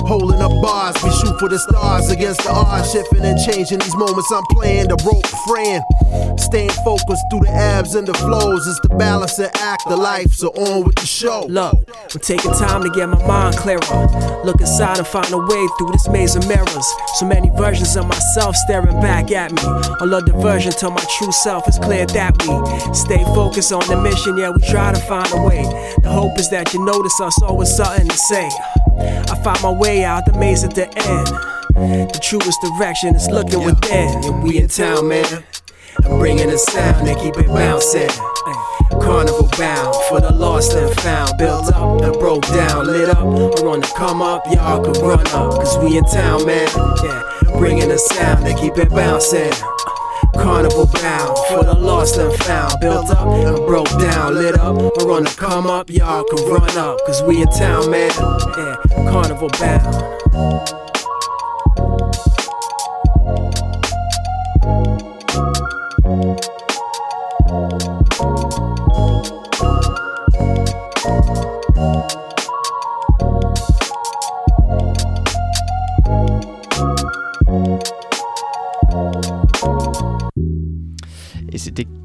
Holding 0.04 0.42
up 0.42 0.52
bars, 0.60 0.94
we 1.02 1.08
shoot 1.08 1.38
for 1.40 1.48
the 1.48 1.58
stars 1.58 2.10
against 2.10 2.42
the 2.42 2.50
odds. 2.50 2.92
Shifting 2.92 3.24
and 3.24 3.40
changing 3.40 3.78
these 3.78 3.96
moments, 3.96 4.30
I'm 4.30 4.44
playing 4.50 4.88
the 4.88 5.00
rope, 5.08 5.26
friend. 5.48 5.80
Staying 6.38 6.76
focused 6.84 7.24
through 7.32 7.48
the 7.48 7.52
ebbs 7.56 7.94
and 7.94 8.06
the 8.06 8.12
flows. 8.12 8.66
It's 8.66 8.80
the 8.80 8.94
balancing 8.94 9.48
act 9.54 9.86
of 9.86 9.98
life, 9.98 10.34
so 10.34 10.48
on 10.48 10.84
with 10.84 10.96
the 10.96 11.06
show. 11.06 11.46
Look, 11.48 11.88
I'm 11.88 12.20
taking 12.20 12.52
time 12.52 12.82
to 12.82 12.90
get 12.90 13.08
my 13.08 13.24
mind 13.26 13.56
clearer. 13.56 13.80
Look 14.44 14.60
inside 14.60 14.98
and 14.98 15.06
find 15.06 15.32
a 15.32 15.38
way 15.38 15.66
through 15.78 15.92
this 15.92 16.08
maze 16.08 16.36
of 16.36 16.46
mirrors. 16.46 16.86
So 17.16 17.24
many 17.24 17.48
versions 17.56 17.96
of 17.96 18.06
myself 18.06 18.49
staring 18.56 19.00
back 19.00 19.30
at 19.30 19.52
me. 19.52 19.62
All 20.00 20.12
of 20.14 20.24
diversion 20.26 20.72
till 20.72 20.90
my 20.90 21.04
true 21.18 21.32
self 21.32 21.68
is 21.68 21.78
clear 21.78 22.06
that 22.06 22.36
we 22.42 22.94
stay 22.94 23.24
focused 23.34 23.72
on 23.72 23.86
the 23.88 24.00
mission. 24.00 24.36
Yeah, 24.36 24.50
we 24.50 24.60
try 24.68 24.92
to 24.92 25.00
find 25.00 25.28
a 25.32 25.42
way. 25.42 25.62
The 26.02 26.10
hope 26.10 26.38
is 26.38 26.50
that 26.50 26.72
you 26.72 26.84
notice 26.84 27.20
us 27.20 27.40
always 27.42 27.74
something 27.74 28.08
to 28.08 28.16
say. 28.16 28.48
I 28.98 29.40
find 29.42 29.62
my 29.62 29.72
way 29.72 30.04
out 30.04 30.26
the 30.26 30.32
maze 30.38 30.64
at 30.64 30.74
the 30.74 30.86
end. 30.86 31.28
The 32.10 32.20
truest 32.22 32.60
direction 32.60 33.14
is 33.14 33.28
looking 33.28 33.64
within. 33.64 34.24
And 34.24 34.42
we 34.42 34.58
in 34.58 34.68
town, 34.68 35.08
man. 35.08 35.44
I'm 36.04 36.18
bringing 36.18 36.48
the 36.48 36.58
sound 36.58 37.08
and 37.08 37.18
keep 37.18 37.36
it 37.36 37.46
bouncing. 37.48 38.10
Carnival 39.00 39.48
bound 39.56 39.94
for 40.08 40.20
the 40.20 40.32
lost 40.32 40.72
and 40.74 40.94
found. 41.00 41.38
Built 41.38 41.72
up 41.72 42.02
and 42.02 42.12
broke 42.14 42.46
down, 42.48 42.86
lit 42.86 43.08
up 43.08 43.24
or 43.24 43.68
on 43.68 43.80
the 43.80 43.92
come 43.96 44.20
up. 44.20 44.44
Y'all 44.52 44.82
can 44.82 45.00
run 45.02 45.20
up, 45.28 45.52
cause 45.52 45.78
we 45.78 45.96
in 45.96 46.04
town, 46.04 46.44
man. 46.46 46.68
Yeah, 47.02 47.22
bringing 47.60 47.90
the 47.90 47.98
sound 47.98 48.46
and 48.46 48.58
keep 48.58 48.78
it 48.78 48.88
bouncing. 48.88 49.52
Carnival 50.34 50.86
bound 50.86 51.36
for 51.48 51.62
the 51.62 51.74
lost 51.74 52.16
and 52.16 52.32
found. 52.42 52.72
Built 52.80 53.10
up 53.10 53.26
and 53.26 53.56
broke 53.66 53.90
down, 54.00 54.34
lit 54.34 54.58
up 54.58 54.76
or 54.76 55.10
on 55.12 55.24
the 55.24 55.34
come 55.36 55.66
up. 55.66 55.90
Y'all 55.90 56.24
can 56.24 56.48
run 56.48 56.78
up, 56.78 56.98
cause 57.04 57.22
we 57.22 57.42
in 57.42 57.48
town, 57.48 57.90
man. 57.90 58.10
Yeah, 58.56 58.76
carnival 59.10 59.50
bound. 59.60 60.89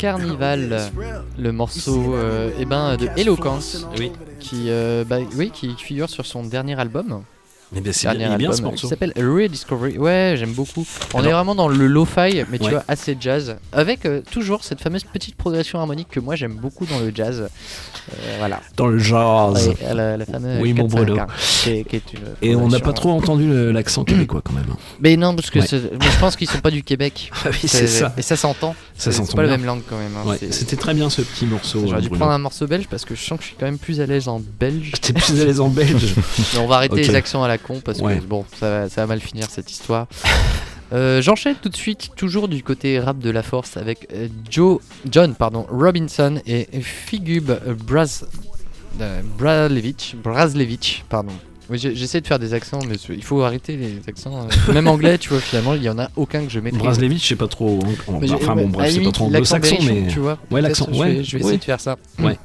Carnival, 0.05 0.91
le 1.39 1.51
morceau 1.51 2.13
euh, 2.13 2.51
eh 2.59 2.65
ben, 2.65 2.95
de 2.95 3.09
Eloquence, 3.17 3.87
Oui. 3.97 4.11
qui, 4.39 4.69
euh, 4.69 5.03
bah, 5.03 5.17
oui, 5.35 5.49
qui 5.49 5.73
figure 5.77 6.11
sur 6.11 6.27
son 6.27 6.43
dernier 6.43 6.79
album. 6.79 7.23
Eh 7.75 7.81
bien, 7.81 7.91
c'est 7.93 8.15
bien, 8.15 8.37
bien 8.37 8.51
ce 8.53 8.61
morceau. 8.61 8.81
Qui 8.81 8.87
s'appelle 8.87 9.13
Rediscovery. 9.17 9.97
Ouais, 9.97 10.35
j'aime 10.37 10.51
beaucoup. 10.53 10.85
On 11.13 11.19
Alors- 11.19 11.29
est 11.29 11.33
vraiment 11.33 11.55
dans 11.55 11.67
le 11.67 11.87
lo-fi, 11.87 12.43
mais 12.49 12.57
tu 12.59 12.65
Ouais. 12.65 12.71
vois, 12.71 12.83
assez 12.87 13.17
jazz. 13.19 13.55
Avec 13.71 14.05
euh, 14.05 14.21
toujours 14.31 14.63
cette 14.63 14.81
fameuse 14.81 15.03
petite 15.03 15.35
progression 15.35 15.79
harmonique 15.79 16.07
que 16.09 16.19
moi 16.19 16.35
j'aime 16.35 16.53
beaucoup 16.55 16.85
dans 16.85 16.99
le 16.99 17.11
jazz. 17.13 17.47
Euh, 17.47 18.35
voilà. 18.39 18.61
Dans 18.77 18.87
le 18.87 18.99
jazz. 18.99 19.67
Ouais, 19.69 19.93
la, 19.93 20.17
la 20.17 20.25
fameuse 20.25 20.61
Oui, 20.61 20.73
mon 20.73 20.87
4-5, 20.87 20.89
Bruno. 20.89 21.19
hein, 21.19 21.27
qui 21.63 21.83
qui 21.85 22.01
Et 22.41 22.55
on 22.55 22.67
n'a 22.67 22.79
pas 22.79 22.93
trop 22.93 23.11
entendu 23.11 23.47
le- 23.47 23.71
l'accent 23.71 24.03
québécois 24.03 24.41
quand 24.43 24.53
même. 24.53 24.65
Mais 24.99 25.17
non, 25.17 25.35
parce 25.35 25.49
que 25.49 25.59
Ouais. 25.59 25.65
je 25.67 26.19
pense 26.19 26.35
qu'ils 26.35 26.49
sont 26.49 26.59
pas 26.59 26.71
du 26.71 26.83
Québec. 26.83 27.31
Ah 27.45 27.49
oui, 27.51 27.67
c'est 27.67 27.87
ça. 27.87 28.13
Et 28.17 28.21
ça 28.21 28.35
s'entend. 28.35 28.75
Ça 28.97 29.11
C'est- 29.11 29.17
s'entend 29.17 29.29
C'est 29.31 29.35
pas 29.35 29.43
la 29.43 29.49
même 29.49 29.65
langue 29.65 29.81
quand 29.89 29.97
même. 29.97 30.11
hein, 30.15 30.35
C'était 30.51 30.75
très 30.77 30.93
bien 30.93 31.09
ce 31.09 31.21
petit 31.21 31.45
morceau. 31.45 31.83
J'aurais 31.87 32.01
dû 32.01 32.09
prendre 32.09 32.31
un 32.31 32.37
morceau 32.37 32.65
belge 32.67 32.87
parce 32.89 33.05
que 33.05 33.13
je 33.15 33.21
sens 33.23 33.37
que 33.37 33.43
je 33.43 33.49
suis 33.49 33.57
quand 33.59 33.65
même 33.65 33.77
plus 33.77 33.99
à 34.01 34.05
l'aise 34.05 34.27
en 34.27 34.39
belge. 34.59 34.91
T'es 35.01 35.13
plus 35.13 35.41
à 35.41 35.45
l'aise 35.45 35.59
en 35.59 35.67
belge. 35.69 36.15
On 36.59 36.67
va 36.67 36.75
arrêter 36.77 36.95
les 37.03 37.15
accents 37.15 37.43
à 37.43 37.47
la 37.47 37.57
con 37.65 37.81
parce 37.83 37.99
Ouais. 37.99 38.17
que 38.19 38.23
bon, 38.23 38.45
ça 38.59 38.69
va, 38.69 38.89
ça 38.89 39.01
va 39.01 39.07
mal 39.07 39.19
finir 39.19 39.47
cette 39.49 39.71
histoire. 39.71 40.07
Euh, 40.93 41.19
J'enchaîne 41.19 41.55
tout 41.59 41.67
de 41.69 41.75
suite, 41.75 42.11
toujours 42.15 42.47
du 42.47 42.61
côté 42.61 42.99
rap 42.99 43.17
de 43.17 43.31
la 43.31 43.41
force, 43.41 43.75
avec 43.75 44.07
euh, 44.13 44.27
Joe, 44.51 44.79
John 45.09 45.33
pardon, 45.33 45.65
Robinson 45.67 46.39
et 46.45 46.67
Figub 46.79 47.51
Braz, 47.87 48.23
euh, 49.01 49.21
Brazlevich, 49.35 50.15
Brazlevich, 50.23 51.03
pardon. 51.09 51.31
Oui, 51.71 51.79
J'essaie 51.79 52.21
de 52.21 52.27
faire 52.27 52.37
des 52.37 52.53
accents, 52.53 52.77
mais 52.87 52.97
il 53.09 53.23
faut 53.23 53.41
arrêter 53.41 53.75
les 53.77 53.99
accents. 54.07 54.47
euh, 54.69 54.73
Même 54.73 54.87
anglais, 54.87 55.17
tu 55.17 55.29
vois, 55.29 55.39
finalement, 55.39 55.73
il 55.73 55.81
y 55.81 55.89
en 55.89 55.97
a 55.97 56.11
aucun 56.15 56.43
que 56.45 56.51
je 56.51 56.59
maîtrise. 56.59 56.83
Braslevich, 56.83 57.23
je 57.23 57.29
sais 57.29 57.35
pas 57.35 57.47
trop. 57.47 57.79
Enfin 58.07 58.55
bon, 58.55 58.67
bref, 58.69 58.93
c'est 58.93 59.01
pas 59.01 59.11
trop 59.11 59.25
anglo-saxon, 59.25 59.77
mais. 59.87 60.05
tu 60.07 60.19
vois. 60.19 60.37
Ouais, 60.51 60.61
l'accent, 60.61 60.85
ouais. 60.91 60.93
Je 60.93 61.17
vais, 61.17 61.23
je 61.23 61.31
vais 61.31 61.37
ouais. 61.37 61.47
essayer 61.47 61.57
de 61.57 61.63
faire 61.63 61.81
ça. 61.81 61.97
Ouais. 62.19 62.37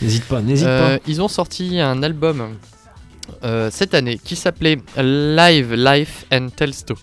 N'hésite 0.00 0.24
pas, 0.24 0.40
n'hésite 0.40 0.66
Euh, 0.66 0.96
pas. 0.96 1.02
Ils 1.06 1.20
ont 1.20 1.28
sorti 1.28 1.78
un 1.80 2.02
album 2.02 2.48
euh, 3.44 3.70
cette 3.72 3.94
année 3.94 4.18
qui 4.22 4.36
s'appelait 4.36 4.78
Live 4.96 5.72
Life 5.74 6.26
and 6.32 6.48
Tell 6.56 6.72
Stories. 6.74 7.00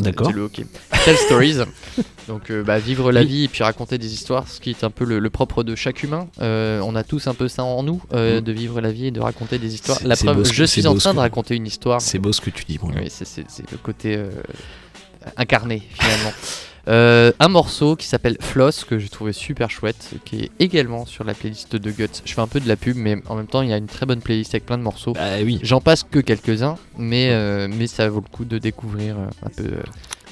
D'accord. 0.00 0.26
C'est 0.28 0.32
le 0.32 0.42
hockey. 0.42 0.66
Tell 1.04 1.16
Stories. 1.16 1.58
Donc 2.28 2.50
euh, 2.50 2.62
bah, 2.64 2.78
vivre 2.78 3.12
la 3.12 3.22
vie 3.22 3.44
et 3.44 3.48
puis 3.48 3.62
raconter 3.62 3.96
des 3.98 4.12
histoires, 4.12 4.48
ce 4.48 4.58
qui 4.60 4.70
est 4.70 4.82
un 4.82 4.90
peu 4.90 5.04
le, 5.04 5.18
le 5.20 5.30
propre 5.30 5.62
de 5.62 5.74
chaque 5.76 6.02
humain. 6.02 6.26
Euh, 6.40 6.80
on 6.82 6.96
a 6.96 7.04
tous 7.04 7.26
un 7.28 7.34
peu 7.34 7.46
ça 7.48 7.62
en 7.62 7.82
nous, 7.84 8.02
euh, 8.12 8.40
Mm. 8.40 8.44
de 8.44 8.52
vivre 8.52 8.80
la 8.80 8.90
vie 8.90 9.06
et 9.06 9.10
de 9.12 9.20
raconter 9.20 9.58
des 9.58 9.72
histoires. 9.74 9.98
La 10.04 10.16
preuve, 10.16 10.38
beau 10.38 10.44
je 10.44 10.64
suis 10.64 10.86
en 10.86 10.96
train 10.96 11.14
de 11.14 11.18
raconter 11.20 11.54
une 11.54 11.66
histoire. 11.66 12.00
C'est 12.00 12.18
beau 12.18 12.32
ce 12.32 12.40
que 12.40 12.50
tu 12.50 12.64
dis, 12.64 12.78
Bruno. 12.78 12.98
Oui, 12.98 13.08
c'est- 13.08 13.46
le 13.70 13.76
côté 13.78 14.18
incarné 15.36 15.82
finalement. 15.94 16.32
Euh, 16.88 17.32
un 17.40 17.48
morceau 17.48 17.96
qui 17.96 18.06
s'appelle 18.06 18.36
Floss 18.40 18.84
que 18.84 18.98
j'ai 18.98 19.08
trouvé 19.08 19.32
super 19.32 19.70
chouette, 19.70 20.10
qui 20.24 20.42
est 20.42 20.50
également 20.58 21.06
sur 21.06 21.24
la 21.24 21.34
playlist 21.34 21.76
de 21.76 21.90
Guts. 21.90 22.22
Je 22.24 22.34
fais 22.34 22.40
un 22.40 22.46
peu 22.46 22.60
de 22.60 22.68
la 22.68 22.76
pub, 22.76 22.96
mais 22.96 23.16
en 23.26 23.36
même 23.36 23.46
temps 23.46 23.62
il 23.62 23.70
y 23.70 23.72
a 23.72 23.76
une 23.76 23.86
très 23.86 24.06
bonne 24.06 24.20
playlist 24.20 24.54
avec 24.54 24.66
plein 24.66 24.78
de 24.78 24.82
morceaux. 24.82 25.14
Ah 25.18 25.36
oui. 25.42 25.58
J'en 25.62 25.80
passe 25.80 26.02
que 26.02 26.18
quelques-uns, 26.18 26.76
mais, 26.98 27.30
euh, 27.30 27.68
mais 27.70 27.86
ça 27.86 28.08
vaut 28.08 28.22
le 28.24 28.36
coup 28.36 28.44
de 28.44 28.58
découvrir 28.58 29.16
euh, 29.18 29.26
un 29.46 29.50
peu. 29.50 29.70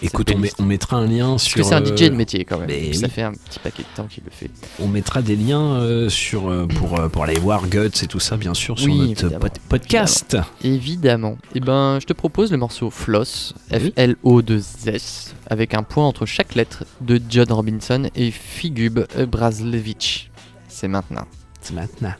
Euh, 0.02 0.06
Écoute, 0.06 0.30
on, 0.30 0.34
met- 0.34 0.40
playlist. 0.48 0.60
on 0.60 0.64
mettra 0.64 0.96
un 0.96 1.06
lien 1.06 1.30
Parce 1.30 1.44
sur. 1.44 1.56
que 1.56 1.62
c'est 1.62 1.74
un 1.74 1.82
euh, 1.82 1.96
DJ 1.96 2.10
de 2.10 2.14
métier 2.16 2.44
quand 2.44 2.58
même. 2.58 2.68
ça 2.92 3.06
oui. 3.06 3.10
fait 3.10 3.22
un 3.22 3.32
petit 3.32 3.58
paquet 3.58 3.82
de 3.82 3.96
temps 3.96 4.06
qu'il 4.06 4.24
le 4.24 4.30
fait. 4.30 4.50
On 4.80 4.88
mettra 4.88 5.22
des 5.22 5.36
liens 5.36 5.74
euh, 5.76 6.08
sur, 6.08 6.48
euh, 6.50 6.66
pour, 6.66 6.98
euh, 6.98 7.08
pour 7.08 7.24
aller 7.24 7.38
voir 7.38 7.66
Guts 7.68 8.02
et 8.02 8.06
tout 8.06 8.20
ça, 8.20 8.36
bien 8.36 8.54
sûr, 8.54 8.78
sur 8.78 8.90
Oui, 8.92 8.98
notre 9.10 9.24
évidemment, 9.24 9.38
pod- 9.40 9.58
podcast. 9.68 10.36
Évidemment. 10.62 11.36
Et 11.54 11.60
ben, 11.60 11.98
je 12.00 12.06
te 12.06 12.12
propose 12.12 12.50
le 12.50 12.56
morceau 12.58 12.90
Floss, 12.90 13.54
Oui. 13.72 13.92
F-L-O-2-S, 13.96 15.34
avec 15.48 15.74
un 15.74 15.82
point 15.82 16.06
entre 16.06 16.26
chaque 16.26 16.54
lettre 16.54 16.84
de 17.00 17.20
John 17.28 17.50
Robinson 17.52 18.08
et 18.14 18.30
Figub 18.30 19.00
Brazlevich. 19.30 20.30
C'est 20.68 20.88
maintenant. 20.88 21.26
C'est 21.60 21.74
maintenant. 21.74 22.14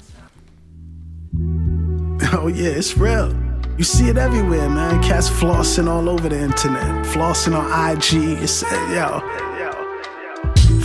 Oh 2.35 2.49
yeah, 2.49 2.77
it's 2.79 2.95
real. 2.97 3.35
You 3.79 3.85
see 3.85 4.09
it 4.11 4.19
everywhere, 4.19 4.69
man. 4.69 5.03
Cats 5.03 5.31
flossing 5.31 5.89
all 5.89 6.09
over 6.09 6.29
the 6.29 6.39
internet, 6.39 7.07
flossing 7.07 7.57
on 7.57 7.67
IG. 7.91 8.43
It's, 8.43 8.63
uh, 8.63 8.69
yo. 8.93 9.53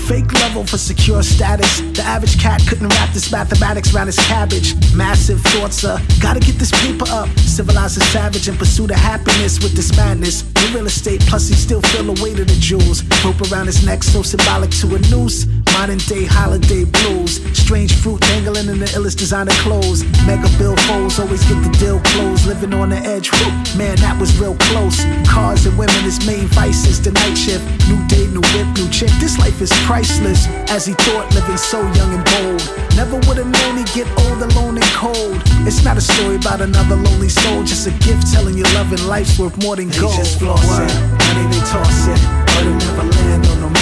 Fake 0.07 0.31
level 0.33 0.65
for 0.65 0.77
secure 0.77 1.21
status. 1.21 1.81
The 1.81 2.01
average 2.03 2.39
cat 2.39 2.61
couldn't 2.67 2.87
wrap 2.87 3.13
this 3.13 3.29
mathematics 3.29 3.93
around 3.93 4.07
his 4.07 4.17
cabbage. 4.19 4.73
Massive 4.95 5.41
thoughts, 5.41 5.83
uh, 5.83 5.99
gotta 6.21 6.39
get 6.39 6.55
this 6.55 6.71
paper 6.71 7.05
up. 7.09 7.27
Civilize 7.39 7.97
a 7.97 8.01
savage 8.01 8.47
and 8.47 8.57
pursue 8.57 8.87
the 8.87 8.95
happiness 8.95 9.61
with 9.61 9.73
this 9.73 9.95
madness. 9.97 10.43
In 10.63 10.73
real 10.73 10.85
estate, 10.85 11.19
plus 11.27 11.49
he 11.49 11.55
still 11.55 11.81
feel 11.81 12.13
the 12.13 12.23
weight 12.23 12.39
of 12.39 12.47
the 12.47 12.55
jewels. 12.55 13.03
Rope 13.25 13.51
around 13.51 13.65
his 13.65 13.85
neck, 13.85 14.01
so 14.01 14.21
symbolic 14.21 14.71
to 14.71 14.95
a 14.95 14.99
noose. 15.11 15.45
Modern 15.77 15.99
day 16.09 16.25
holiday 16.25 16.85
blues. 16.85 17.37
Strange 17.53 17.93
fruit 18.01 18.19
dangling 18.21 18.67
in 18.67 18.79
the 18.79 18.89
illest 18.97 19.17
designer 19.17 19.53
clothes. 19.61 20.01
Mega 20.25 20.49
bill 20.57 20.75
foes 20.89 21.19
always 21.19 21.45
get 21.45 21.61
the 21.61 21.69
deal 21.77 22.01
closed. 22.01 22.47
Living 22.47 22.73
on 22.73 22.89
the 22.89 22.97
edge, 22.97 23.29
whew, 23.29 23.77
man, 23.77 23.95
that 24.01 24.17
was 24.19 24.33
real 24.41 24.57
close. 24.73 25.05
Cars 25.29 25.67
and 25.67 25.77
women 25.77 26.01
his 26.01 26.17
main 26.25 26.49
vices. 26.57 26.99
The 26.99 27.11
night 27.11 27.37
shift, 27.37 27.61
new 27.85 28.01
day, 28.09 28.25
new 28.33 28.41
whip, 28.57 28.65
new 28.73 28.89
chick. 28.89 29.13
This 29.21 29.37
life 29.37 29.61
is 29.61 29.69
priceless. 29.85 30.49
As 30.73 30.83
he 30.87 30.93
thought, 31.05 31.29
living 31.37 31.61
so 31.61 31.77
young 31.93 32.09
and 32.09 32.25
bold. 32.25 32.65
Never 32.97 33.21
would 33.29 33.37
have 33.37 33.45
known 33.45 33.77
he'd 33.77 33.93
get 33.93 34.09
old, 34.25 34.41
alone 34.41 34.81
and 34.81 34.91
cold. 34.97 35.37
It's 35.69 35.85
not 35.85 35.95
a 35.95 36.01
story 36.01 36.37
about 36.37 36.59
another 36.59 36.95
lonely 36.95 37.29
soul, 37.29 37.61
just 37.61 37.85
a 37.85 37.93
gift 38.01 38.33
telling 38.33 38.57
you 38.57 38.65
love 38.73 38.89
and 38.89 39.05
life's 39.05 39.37
worth 39.37 39.61
more 39.61 39.75
than 39.75 39.93
gold. 39.93 40.17
They 40.17 40.25
just 40.25 40.39
floss 40.41 40.65
it, 40.65 40.89
money 41.21 41.45
they 41.53 41.61
toss 41.69 42.09
it, 42.09 42.17
but 42.49 42.65
it 42.65 42.73
never 42.81 43.05
land 43.13 43.45
on 43.45 43.61
no. 43.61 43.76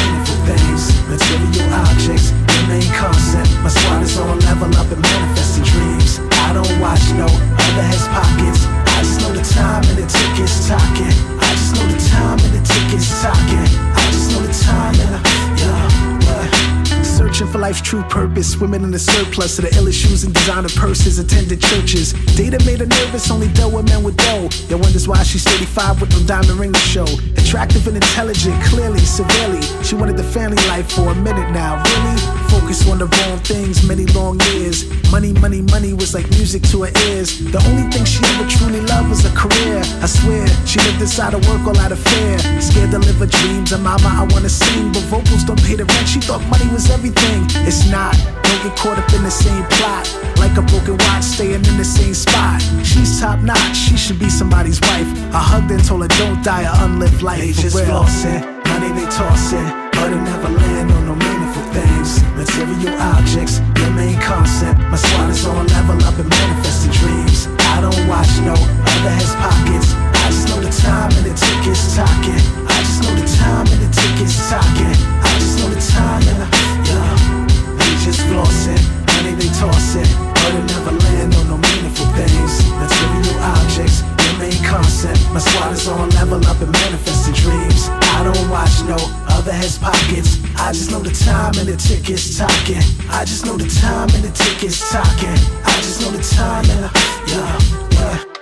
Material 1.07 1.73
objects, 1.85 2.31
the 2.31 2.65
main 2.67 2.89
concept. 2.93 3.53
My 3.61 3.69
squad 3.69 4.01
is 4.01 4.17
on 4.17 4.37
a 4.37 4.41
level 4.41 4.73
up 4.75 4.89
and 4.91 5.01
manifesting 5.01 5.63
dreams. 5.63 6.19
I 6.31 6.53
don't 6.53 6.79
watch 6.81 7.05
no 7.13 7.25
other 7.25 7.85
heads 7.85 8.07
pockets. 8.09 8.65
I 8.65 9.01
just 9.05 9.21
know 9.21 9.31
the 9.31 9.45
time 9.45 9.83
and 9.85 9.97
the 10.01 10.07
tickets 10.09 10.67
talking. 10.67 11.13
I 11.37 11.49
just 11.53 11.75
know 11.75 11.85
the 11.85 11.99
time 12.09 12.39
and 12.41 12.53
the 12.57 12.63
tickets 12.65 13.21
talking. 13.21 13.69
I 13.93 14.01
just 14.11 14.31
know 14.31 14.41
the 14.41 14.53
time 14.65 14.95
and 14.97 15.13
the 15.13 15.19
yeah. 15.61 16.81
yeah. 16.81 16.84
Searching 17.15 17.47
for 17.47 17.59
life's 17.59 17.79
true 17.79 18.03
purpose. 18.03 18.57
Women 18.57 18.83
in 18.83 18.91
the 18.91 18.99
surplus 18.99 19.57
of 19.57 19.63
the 19.63 19.71
illest 19.71 20.03
shoes 20.03 20.25
and 20.25 20.33
designer 20.33 20.67
purses. 20.75 21.17
Attended 21.17 21.61
churches. 21.61 22.11
Data 22.35 22.59
made 22.65 22.81
her 22.81 22.85
nervous. 22.85 23.31
Only 23.31 23.47
dealt 23.53 23.71
with 23.71 23.87
men 23.87 24.03
with 24.03 24.17
dough. 24.17 24.49
Yo 24.67 24.75
wonders 24.75 25.07
why 25.07 25.23
she's 25.23 25.45
35 25.45 26.01
with 26.01 26.11
no 26.11 26.19
diamond 26.27 26.59
ring 26.59 26.73
to 26.73 26.79
show. 26.79 27.07
Attractive 27.37 27.87
and 27.87 27.95
intelligent, 27.95 28.61
clearly, 28.65 28.99
severely. 28.99 29.61
She 29.81 29.95
wanted 29.95 30.17
the 30.17 30.25
family 30.25 30.59
life 30.67 30.91
for 30.91 31.07
a 31.07 31.15
minute 31.15 31.49
now. 31.51 31.81
Really? 31.87 32.19
Focus 32.51 32.83
on 32.89 32.99
the 32.99 33.07
wrong 33.07 33.39
things. 33.47 33.87
Many 33.87 34.07
long 34.07 34.37
years. 34.51 34.83
Money, 35.09 35.31
money, 35.39 35.61
money 35.71 35.93
was 35.93 36.13
like 36.13 36.27
music 36.31 36.63
to 36.75 36.83
her 36.83 36.91
ears. 37.07 37.39
The 37.39 37.63
only 37.63 37.87
thing 37.95 38.03
she 38.03 38.19
ever 38.35 38.43
truly 38.49 38.81
loved 38.91 39.07
was 39.07 39.23
a 39.23 39.31
career. 39.31 39.79
I 40.03 40.07
swear, 40.07 40.45
she 40.67 40.79
lived 40.83 40.99
inside 40.99 41.33
of 41.33 41.47
work 41.47 41.63
all 41.63 41.79
out 41.79 41.93
of 41.93 41.99
fear. 41.99 42.37
Scared 42.59 42.91
to 42.91 42.99
live 42.99 43.23
her 43.23 43.31
dreams. 43.39 43.71
And 43.71 43.83
mama, 43.85 44.11
I 44.11 44.27
wanna 44.35 44.49
sing, 44.49 44.91
but 44.91 45.03
vocals 45.07 45.45
don't 45.45 45.63
pay 45.63 45.75
the 45.75 45.85
rent. 45.85 46.09
She 46.09 46.19
thought 46.19 46.43
money 46.51 46.67
was 46.67 46.91
everything. 46.91 47.04
It's 47.13 47.85
not. 47.91 48.17
Don't 48.41 48.63
get 48.63 48.77
caught 48.77 48.97
up 48.97 49.11
in 49.13 49.21
the 49.21 49.29
same 49.29 49.63
plot. 49.77 50.09
Like 50.37 50.57
a 50.57 50.61
broken 50.61 50.97
watch, 51.05 51.23
staying 51.23 51.61
in 51.65 51.77
the 51.77 51.85
same 51.85 52.13
spot. 52.13 52.61
She's 52.83 53.19
top 53.19 53.39
notch. 53.39 53.77
She 53.77 53.97
should 53.97 54.17
be 54.17 54.29
somebody's 54.29 54.81
wife. 54.81 55.09
I 55.29 55.41
hugged 55.41 55.69
and 55.69 55.83
told 55.83 56.01
her, 56.01 56.07
don't 56.17 56.41
die 56.43 56.65
a 56.65 56.73
unlived 56.85 57.21
life. 57.21 57.41
They 57.41 57.51
just 57.51 57.75
real. 57.75 57.85
flossing, 57.85 58.41
money 58.69 58.89
they 58.97 59.05
tossing, 59.13 59.65
but 59.93 60.09
it 60.09 60.21
never 60.21 60.49
land 60.49 60.91
on 60.91 61.05
no 61.05 61.15
meaningful 61.15 61.65
things. 61.73 62.23
Material 62.33 62.97
objects, 63.13 63.59
the 63.77 63.89
main 63.93 64.17
concept. 64.21 64.79
My 64.89 64.97
squad 64.97 65.29
is 65.29 65.45
on 65.45 65.67
level 65.67 66.01
up 66.05 66.17
and 66.17 66.29
manifesting 66.29 66.93
dreams. 66.93 67.45
I 67.69 67.81
don't 67.81 68.07
watch 68.09 68.33
no 68.41 68.57
other 68.57 69.13
heads 69.13 69.35
pockets. 69.37 69.93
I 69.93 70.33
just 70.33 70.49
know 70.49 70.61
the 70.61 70.73
time 70.73 71.13
and 71.21 71.25
the 71.29 71.35
tickets 71.37 71.93
talking. 71.93 72.41
I 72.65 72.77
just 72.81 73.05
know 73.05 73.13
the 73.13 73.27
time 73.37 73.67
and 73.69 73.81
the 73.81 73.89
tickets 73.93 74.49
talking. 74.49 74.95
I 75.21 75.29
just 75.37 75.59
know 75.61 75.69
the 75.69 75.81
time 75.81 76.25
and 76.25 76.41
the 76.41 76.64
just 78.05 78.21
flossing, 78.29 78.77
money 79.17 79.33
they 79.33 79.49
tossing, 79.57 80.05
but 80.37 80.53
it 80.53 80.65
never 80.69 80.91
land 80.93 81.33
on 81.41 81.47
no 81.49 81.57
meaningful 81.57 82.05
things. 82.13 82.53
Material 82.77 83.41
objects, 83.41 84.01
the 84.21 84.37
main 84.37 84.63
concept. 84.63 85.17
My 85.33 85.39
squad 85.39 85.73
is 85.73 85.87
on 85.87 86.11
level 86.11 86.37
up 86.45 86.61
and 86.61 86.71
manifesting 86.71 87.33
dreams. 87.33 87.89
I 87.89 88.21
don't 88.23 88.49
watch 88.51 88.85
no 88.85 88.97
other 89.33 89.51
heads 89.51 89.79
pockets. 89.79 90.37
I 90.55 90.71
just 90.71 90.91
know 90.91 90.99
the 90.99 91.09
time 91.09 91.57
and 91.57 91.67
the 91.67 91.77
tickets 91.77 92.37
talking. 92.37 92.85
I 93.09 93.25
just 93.25 93.43
know 93.43 93.57
the 93.57 93.67
time 93.81 94.09
and 94.13 94.23
the 94.23 94.31
tickets 94.31 94.77
talking. 94.91 95.39
I 95.65 95.73
just 95.81 96.01
know 96.01 96.11
the 96.11 96.21
time 96.21 96.69
and 96.69 96.85
the 96.85 96.89
yeah, 97.33 97.59
yeah. 97.97 98.34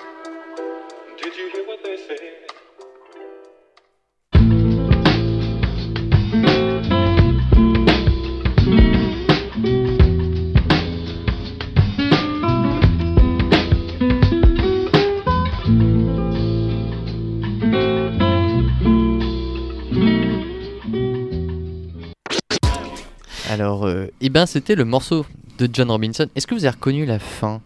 Alors, 23.64 23.86
euh, 23.86 24.08
eh 24.20 24.28
ben, 24.30 24.46
c'était 24.46 24.76
le 24.76 24.84
morceau 24.84 25.26
de 25.58 25.70
John 25.72 25.90
Robinson. 25.90 26.28
Est-ce 26.36 26.46
que 26.48 26.54
vous 26.54 26.66
avez 26.66 26.76
reconnu 26.76 27.06
la 27.06 27.18
fin? 27.18 27.62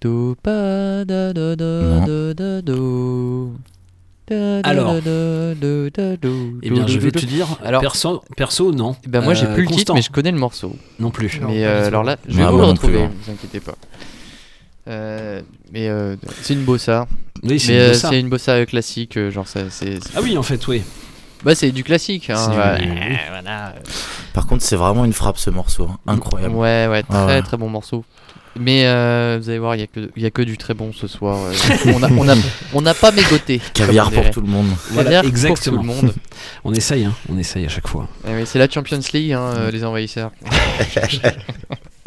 Do, 0.00 0.36
pa, 0.40 1.04
da, 1.04 1.32
da, 1.32 1.56
da, 1.56 1.64
Non. 1.64 2.06
da, 2.06 2.32
da, 2.32 2.62
do. 2.62 3.50
Da, 4.28 4.62
da, 4.62 4.68
Alors. 4.68 4.94
Eh 6.62 6.70
bien, 6.70 6.86
je 6.86 6.98
vais 7.00 7.10
te 7.10 7.26
dire, 7.26 7.48
Alors, 7.64 7.80
perso, 7.80 8.22
perso 8.36 8.70
non. 8.70 8.94
eh 9.04 9.08
ben, 9.08 9.20
moi, 9.20 9.34
j'ai 9.34 9.46
Euh, 9.46 9.54
plus 9.54 9.64
le 9.64 9.70
titre, 9.74 9.94
mais 9.94 10.02
je 10.02 10.12
connais 10.12 10.30
le 10.30 10.38
morceau. 10.38 10.76
Non 11.00 11.10
plus. 11.10 11.40
Mais 11.44 11.66
euh, 11.66 11.88
alors 11.88 12.04
là, 12.04 12.16
je 12.28 12.36
vais 12.36 12.44
Ah, 12.44 12.52
vous 12.52 12.58
le 12.58 12.64
retrouver, 12.66 13.02
ne 13.02 13.08
vous 13.08 13.30
inquiétez 13.32 13.58
pas. 13.58 13.74
Euh, 14.86 15.42
mais 15.72 15.88
euh, 15.88 16.14
c'est 16.42 16.54
une 16.54 16.62
bossa. 16.62 17.08
Oui, 17.42 17.58
c'est 17.58 17.72
Mais, 17.72 17.98
une 17.98 18.14
euh, 18.14 18.20
une 18.20 18.28
bossa 18.28 18.64
classique, 18.64 19.18
genre 19.30 19.48
ça, 19.48 19.70
c'est. 19.70 19.98
Ah 20.14 20.20
oui, 20.22 20.38
en 20.38 20.44
fait, 20.44 20.64
oui. 20.68 20.82
Bah, 21.42 21.54
c'est 21.54 21.70
du 21.70 21.84
classique. 21.84 22.30
Hein, 22.30 22.50
ouais. 22.50 23.18
voilà. 23.30 23.74
Par 24.34 24.46
contre, 24.46 24.62
c'est 24.62 24.76
vraiment 24.76 25.04
une 25.04 25.12
frappe 25.12 25.38
ce 25.38 25.50
morceau, 25.50 25.88
hein. 25.90 25.98
incroyable. 26.06 26.54
Ouais, 26.54 26.86
ouais, 26.90 27.02
très 27.02 27.18
Ah 27.18 27.26
ouais. 27.26 27.42
très 27.42 27.56
bon 27.56 27.68
morceau. 27.68 28.04
Mais 28.58 28.82
euh, 28.84 29.38
vous 29.40 29.48
allez 29.48 29.60
voir, 29.60 29.76
il 29.76 29.78
n'y 29.78 29.84
a, 29.84 29.86
que- 29.86 30.10
il 30.16 30.22
y 30.22 30.26
a 30.26 30.30
que 30.30 30.42
du 30.42 30.58
très 30.58 30.74
bon 30.74 30.92
ce 30.92 31.06
soir. 31.06 31.38
euh, 31.38 31.92
on 31.94 32.00
n'a 32.00 32.08
on 32.16 32.28
a, 32.28 32.34
on 32.74 32.82
n'a 32.82 32.94
pas 32.94 33.12
mégoté. 33.12 33.60
Caviar 33.72 34.08
on 34.08 34.10
pour 34.10 34.20
dirait. 34.22 34.32
tout 34.32 34.40
le 34.40 34.48
monde. 34.48 34.66
Voilà, 34.90 35.04
Caviar 35.04 35.22
pour 35.22 35.30
exactement. 35.30 35.76
tout 35.76 35.82
le 35.82 35.86
monde. 35.88 36.14
on 36.64 36.74
essaye, 36.74 37.04
hein, 37.04 37.14
on 37.32 37.38
essaye 37.38 37.64
à 37.64 37.68
chaque 37.68 37.86
fois. 37.86 38.08
Eh 38.28 38.34
oui, 38.34 38.42
c'est 38.46 38.58
la 38.58 38.68
Champions 38.68 38.98
League, 39.14 39.32
hein, 39.32 39.40
euh, 39.56 39.70
les 39.70 39.84
envahisseurs. 39.84 40.32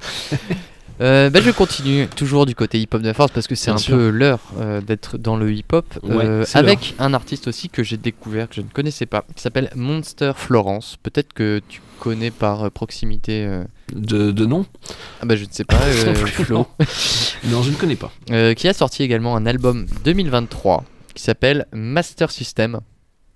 Euh, 1.02 1.30
bah, 1.30 1.40
je 1.42 1.50
continue 1.52 2.08
toujours 2.08 2.46
du 2.46 2.56
côté 2.56 2.80
hip-hop 2.80 3.02
de 3.02 3.08
la 3.08 3.14
force 3.14 3.32
parce 3.32 3.48
que 3.48 3.56
c'est 3.56 3.72
un 3.72 3.78
sûr. 3.78 3.96
peu 3.98 4.10
l'heure 4.10 4.40
euh, 4.60 4.80
d'être 4.82 5.18
dans 5.18 5.36
le 5.36 5.52
hip-hop 5.52 5.86
Ouais, 6.04 6.24
euh, 6.24 6.46
avec 6.54 6.94
un 7.00 7.14
artiste 7.14 7.48
aussi 7.48 7.70
que 7.70 7.84
j'ai 7.84 7.98
découvert 7.98 8.48
que 8.48 8.56
je 8.56 8.62
ne 8.62 8.68
connaissais 8.68 9.06
pas 9.06 9.26
qui 9.36 9.42
s'appelle 9.42 9.70
Monster 9.76 10.34
Florence. 10.36 10.98
Peut-être 11.02 11.34
que 11.34 11.62
tu 11.68 11.82
connais 12.00 12.32
par 12.32 12.64
euh, 12.66 12.70
proximité. 12.70 13.48
De, 13.94 14.32
de 14.32 14.46
nom? 14.46 14.66
Ah 15.22 15.26
bah 15.26 15.36
je 15.36 15.46
ne 15.46 15.50
sais 15.52 15.64
pas. 15.66 15.80
euh, 15.82 16.14
Non 16.50 16.68
non. 17.46 17.64
Je 17.64 17.72
ne 17.72 17.76
connais 17.76 17.96
pas. 17.98 18.12
Qui 18.56 18.68
a 18.68 18.74
sorti 18.74 19.04
également 19.04 19.36
un 19.36 19.46
album 19.46 19.86
2023 20.04 20.84
qui 21.16 21.24
s'appelle 21.24 21.66
Master 21.74 22.32
System. 22.32 22.80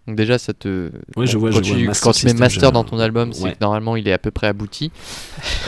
Donc 0.08 0.15
déjà 0.15 0.38
ça 0.38 0.54
te 0.54 0.89
Oui, 1.17 1.28
je 1.28 1.38
vois, 1.38 1.52
quand 1.52 1.58
je 1.63 1.74
tu, 1.74 1.86
vois, 1.86 1.93
quand 2.02 2.12
tu 2.13 2.26
mets 2.28 2.34
master 2.34 2.72
dans 2.72 2.84
ton 2.86 2.98
album, 3.00 3.34
c'est 3.34 3.43
Ouais. 3.43 3.52
que 3.52 3.58
normalement 3.62 3.96
il 3.98 4.08
est 4.08 4.13
à 4.13 4.17
peu 4.17 4.32
près 4.32 4.48
abouti. 4.48 4.91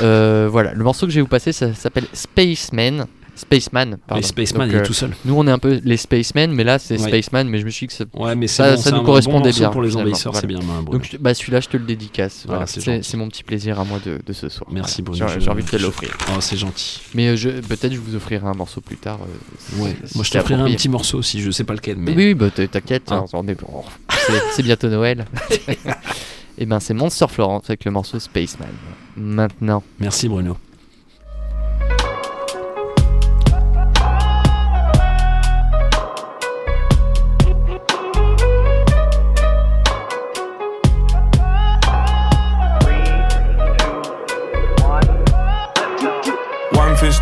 Euh, 0.02 0.48
voilà, 0.50 0.74
le 0.74 0.84
morceau 0.84 1.06
que 1.06 1.12
je 1.12 1.18
vais 1.18 1.22
vous 1.22 1.28
passer 1.28 1.52
ça 1.52 1.74
s'appelle 1.74 2.06
Spaceman. 2.14 3.06
Spaceman, 3.40 3.98
pardon. 4.06 4.22
Les 4.22 4.28
Spaceman, 4.28 4.68
Donc, 4.68 4.74
il 4.74 4.78
est 4.78 4.82
euh, 4.82 4.86
tout 4.86 4.94
seul. 4.94 5.12
Nous 5.26 5.34
on 5.36 5.48
est 5.48 5.52
un 5.52 5.60
peu 5.60 5.80
les 5.84 5.98
Spacemen, 5.98 6.52
mais 6.52 6.64
là 6.64 6.78
c'est 6.80 7.00
Ouais. 7.00 7.08
Spaceman, 7.08 7.48
mais 7.48 7.58
je 7.60 7.66
me 7.66 7.70
suis 7.70 7.88
dit 7.88 7.94
que 7.96 7.98
ça, 7.98 8.06
Ouais, 8.14 8.36
mais 8.36 8.48
ça, 8.48 8.76
bon, 8.76 8.82
ça 8.82 8.92
nous 8.92 8.98
bon 8.98 9.04
correspondait 9.06 9.52
bien. 9.52 9.70
pour 9.70 9.82
les 9.82 9.96
envahisseurs, 9.96 10.36
c'est 10.36 10.46
bien. 10.48 10.60
Donc 10.60 11.16
bah, 11.20 11.34
celui-là 11.34 11.60
je 11.62 11.70
te 11.70 11.78
le 11.78 11.84
dédicace. 11.86 12.44
Voilà, 12.46 12.66
Voilà, 12.66 13.02
c'est 13.04 13.18
mon 13.18 13.28
petit 13.30 13.44
plaisir 13.44 13.80
à 13.80 13.86
moi 13.86 14.00
de, 14.06 14.20
de 14.26 14.34
ce 14.34 14.50
soir. 14.50 14.70
Merci. 14.72 15.02
Bruno. 15.02 15.26
J'ai 15.40 15.50
envie 15.50 15.64
de 15.64 15.70
te 15.70 15.78
l'offrir. 15.78 16.18
Oh, 16.30 16.42
c'est 16.42 16.58
gentil. 16.58 17.00
Mais 17.14 17.28
euh, 17.30 17.62
peut-être 17.68 17.94
je 17.94 18.00
vous 18.00 18.16
offrirai 18.16 18.46
un 18.46 18.54
morceau 18.54 18.82
plus 18.82 18.98
tard. 18.98 19.20
euh, 19.22 19.84
Ouais. 19.84 19.96
Moi, 20.16 20.24
je 20.24 20.32
t'offrirai 20.32 20.62
un 20.62 20.66
petit 20.76 20.90
morceau 20.90 21.22
si 21.22 21.40
je 21.42 21.52
sais 21.52 21.64
pas 21.64 21.74
lequel. 21.74 21.98
Mais... 21.98 22.12
Oui, 22.12 22.26
oui, 22.28 22.34
bah 22.34 22.50
t'inquiète, 22.52 23.12
Hein. 23.12 23.26
on 23.34 23.48
est 23.48 23.60
bon. 23.60 23.84
C'est- 24.12 24.34
C'est 24.56 24.64
bientôt 24.64 24.90
Noël. 24.90 25.26
Et 26.58 26.66
ben 26.66 26.80
c'est 26.82 26.94
Monster 26.94 27.26
Florence 27.30 27.64
avec 27.70 27.86
le 27.86 27.92
morceau 27.92 28.20
Spaceman. 28.20 28.68
Maintenant. 29.16 29.82
Merci, 30.00 30.28
Bruno. 30.28 30.58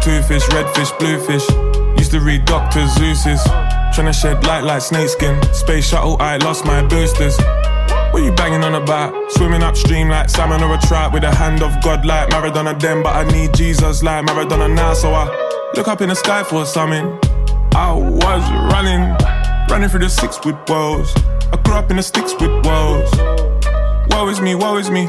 Two 0.07 0.21
fish, 0.21 0.47
red 0.53 0.73
fish, 0.73 0.91
blue 0.99 1.19
fish. 1.19 1.45
Used 1.97 2.11
to 2.11 2.21
read 2.21 2.45
Dr. 2.45 2.87
Zeus's. 2.87 3.41
Tryna 3.93 4.13
shed 4.13 4.45
light 4.45 4.63
like 4.63 4.81
snakeskin. 4.81 5.35
Space 5.53 5.89
shuttle, 5.89 6.15
I 6.21 6.37
lost 6.37 6.63
my 6.63 6.81
boosters. 6.81 7.37
What 8.11 8.23
you 8.23 8.31
banging 8.31 8.63
on 8.63 8.75
about? 8.75 9.11
Swimming 9.33 9.63
upstream 9.63 10.07
like 10.07 10.29
salmon 10.29 10.63
or 10.63 10.73
a 10.75 10.77
trout 10.79 11.11
with 11.11 11.23
the 11.23 11.35
hand 11.35 11.61
of 11.61 11.71
God 11.83 12.05
like 12.05 12.29
Maradona 12.29 12.79
then, 12.79 13.03
but 13.03 13.17
I 13.17 13.29
need 13.29 13.53
Jesus 13.53 14.01
like 14.01 14.25
Maradona 14.25 14.73
now. 14.73 14.93
So 14.93 15.11
I 15.13 15.25
look 15.75 15.89
up 15.89 15.99
in 15.99 16.07
the 16.07 16.15
sky 16.15 16.41
for 16.41 16.65
something. 16.65 17.05
I 17.75 17.91
was 17.91 18.43
running, 18.71 19.03
running 19.69 19.89
through 19.89 20.05
the 20.07 20.09
six 20.09 20.39
with 20.45 20.55
woes. 20.69 21.13
I 21.51 21.59
grew 21.65 21.73
up 21.73 21.91
in 21.91 21.97
the 21.97 22.03
sticks 22.03 22.33
with 22.39 22.53
woes. 22.65 23.11
Woe 24.11 24.29
is 24.29 24.39
me, 24.39 24.55
woe 24.55 24.77
is 24.77 24.89
me. 24.89 25.05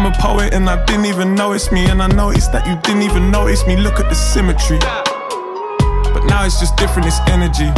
I'm 0.00 0.06
a 0.06 0.16
poet 0.16 0.54
and 0.54 0.66
I 0.66 0.82
didn't 0.86 1.04
even 1.04 1.34
notice 1.34 1.70
me. 1.70 1.84
And 1.90 2.02
I 2.02 2.06
noticed 2.06 2.52
that 2.52 2.66
you 2.66 2.74
didn't 2.80 3.02
even 3.02 3.30
notice 3.30 3.66
me. 3.66 3.76
Look 3.76 4.00
at 4.00 4.08
the 4.08 4.14
symmetry. 4.14 4.78
But 6.14 6.24
now 6.24 6.46
it's 6.46 6.58
just 6.58 6.74
different, 6.78 7.06
it's 7.06 7.20
energy. 7.28 7.68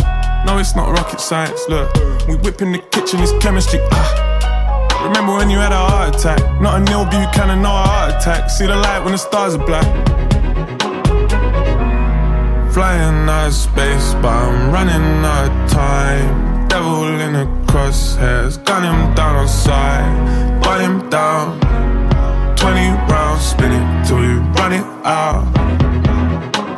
No, 0.47 0.59
it's 0.59 0.77
not 0.77 0.89
rocket 0.97 1.19
science. 1.19 1.61
Look, 1.69 1.93
we 2.29 2.37
whip 2.37 2.63
in 2.63 2.71
the 2.71 2.79
kitchen, 2.79 3.19
it's 3.19 3.33
chemistry. 3.43 3.81
Ah. 3.91 5.03
Remember 5.03 5.35
when 5.35 5.51
you 5.51 5.59
had 5.59 5.73
a 5.73 5.83
heart 5.83 6.15
attack? 6.15 6.39
Not 6.61 6.81
a 6.81 6.85
nil 6.85 7.07
Buchanan, 7.07 7.61
no 7.61 7.71
a 7.71 7.83
heart 7.91 8.15
attack. 8.15 8.51
See 8.51 8.67
the 8.67 8.77
light 8.77 9.01
when 9.03 9.15
the 9.15 9.19
stars 9.19 9.57
are 9.57 9.67
black. 9.67 9.89
Flying 12.73 13.29
out 13.29 13.49
of 13.49 13.53
space, 13.53 14.15
but 14.23 14.31
I'm 14.31 14.71
running 14.71 15.27
out 15.27 15.51
of 15.51 15.71
time. 15.73 16.69
Devil 16.69 17.19
in 17.19 17.33
the 17.33 17.47
crosshairs, 17.67 18.65
gun 18.65 18.85
him 18.85 19.13
down 19.17 19.35
on 19.35 19.49
sight, 19.49 20.63
butt 20.63 20.81
him 20.83 21.11
down. 21.11 21.82
20 22.63 22.79
rounds, 23.11 23.45
spin 23.45 23.73
it 23.73 24.07
till 24.07 24.23
you 24.23 24.39
run 24.55 24.73
it 24.73 24.85
out. 25.05 25.45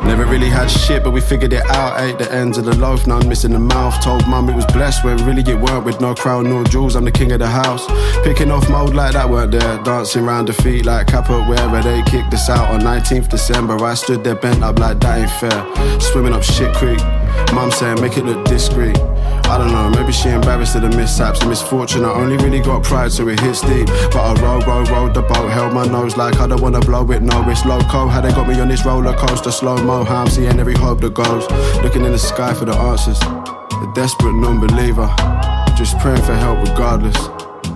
Never 0.03 0.25
really 0.25 0.49
had 0.49 0.67
shit, 0.67 1.03
but 1.03 1.11
we 1.11 1.21
figured 1.21 1.53
it 1.53 1.63
out. 1.67 2.01
Ate 2.01 2.17
the 2.17 2.31
ends 2.33 2.57
of 2.57 2.65
the 2.65 2.75
loaf, 2.75 3.05
none 3.05 3.29
missing 3.29 3.51
the 3.51 3.59
mouth. 3.59 4.01
Told 4.01 4.27
mum 4.27 4.49
it 4.49 4.55
was 4.55 4.65
blessed, 4.65 5.03
when 5.03 5.17
really 5.27 5.43
it 5.43 5.59
weren't. 5.59 5.85
With 5.85 6.01
no 6.01 6.15
crown 6.15 6.45
nor 6.49 6.63
jewels, 6.63 6.95
I'm 6.95 7.05
the 7.05 7.11
king 7.11 7.31
of 7.33 7.39
the 7.39 7.47
house. 7.47 7.85
Picking 8.23 8.49
off 8.49 8.67
mold 8.67 8.95
like 8.95 9.13
that 9.13 9.29
weren't 9.29 9.51
there. 9.51 9.77
Dancing 9.83 10.25
round 10.25 10.47
the 10.47 10.53
feet 10.53 10.85
like 10.85 11.11
wherever 11.11 11.81
they 11.83 12.01
kicked 12.03 12.33
us 12.33 12.49
out 12.49 12.71
on 12.71 12.81
19th 12.81 13.29
December. 13.29 13.75
I 13.83 13.93
stood 13.93 14.23
there 14.23 14.33
bent 14.33 14.63
up 14.63 14.79
like 14.79 14.99
that 15.01 15.19
ain't 15.19 15.29
fair. 15.39 15.99
Swimming 15.99 16.33
up 16.33 16.41
shit 16.41 16.73
creek. 16.73 16.99
Mum 17.53 17.71
saying, 17.71 18.01
make 18.01 18.17
it 18.17 18.25
look 18.25 18.45
discreet. 18.45 18.97
I 19.47 19.57
don't 19.57 19.71
know, 19.71 19.89
maybe 19.89 20.11
she 20.11 20.29
embarrassed 20.29 20.75
of 20.75 20.81
the 20.81 20.89
mishaps 20.89 21.39
and 21.41 21.49
misfortune. 21.49 22.03
I 22.03 22.11
only 22.11 22.35
really 22.37 22.59
got 22.59 22.83
pride, 22.83 23.11
so 23.11 23.27
it 23.27 23.39
hits 23.39 23.61
deep. 23.61 23.87
But 24.11 24.17
I 24.17 24.33
row, 24.41 24.59
row, 24.61 24.83
rowed 24.85 25.13
the 25.13 25.21
boat, 25.21 25.49
held 25.49 25.73
my 25.73 25.85
nose 25.85 26.17
like 26.17 26.39
I 26.39 26.47
don't 26.47 26.61
wanna 26.61 26.79
blow 26.81 27.09
it. 27.11 27.21
No, 27.21 27.47
it's 27.49 27.65
loco. 27.65 28.07
How 28.07 28.21
they 28.21 28.31
got 28.31 28.47
me 28.47 28.59
on 28.59 28.67
this 28.67 28.85
roller 28.85 29.15
coaster, 29.15 29.51
slow 29.51 29.77
mo. 29.77 30.03
How 30.03 30.23
I'm 30.23 30.27
seeing 30.27 30.59
every 30.59 30.73
hope 30.75 30.99
that 31.01 31.13
goes. 31.13 31.49
Looking 31.83 32.05
in 32.05 32.11
the 32.11 32.19
sky 32.19 32.53
for 32.53 32.65
the 32.65 32.73
answers. 32.73 33.21
A 33.21 33.91
desperate 33.93 34.33
non 34.33 34.59
believer. 34.59 35.07
Just 35.77 35.97
praying 35.99 36.23
for 36.23 36.33
help 36.33 36.59
regardless. 36.67 37.17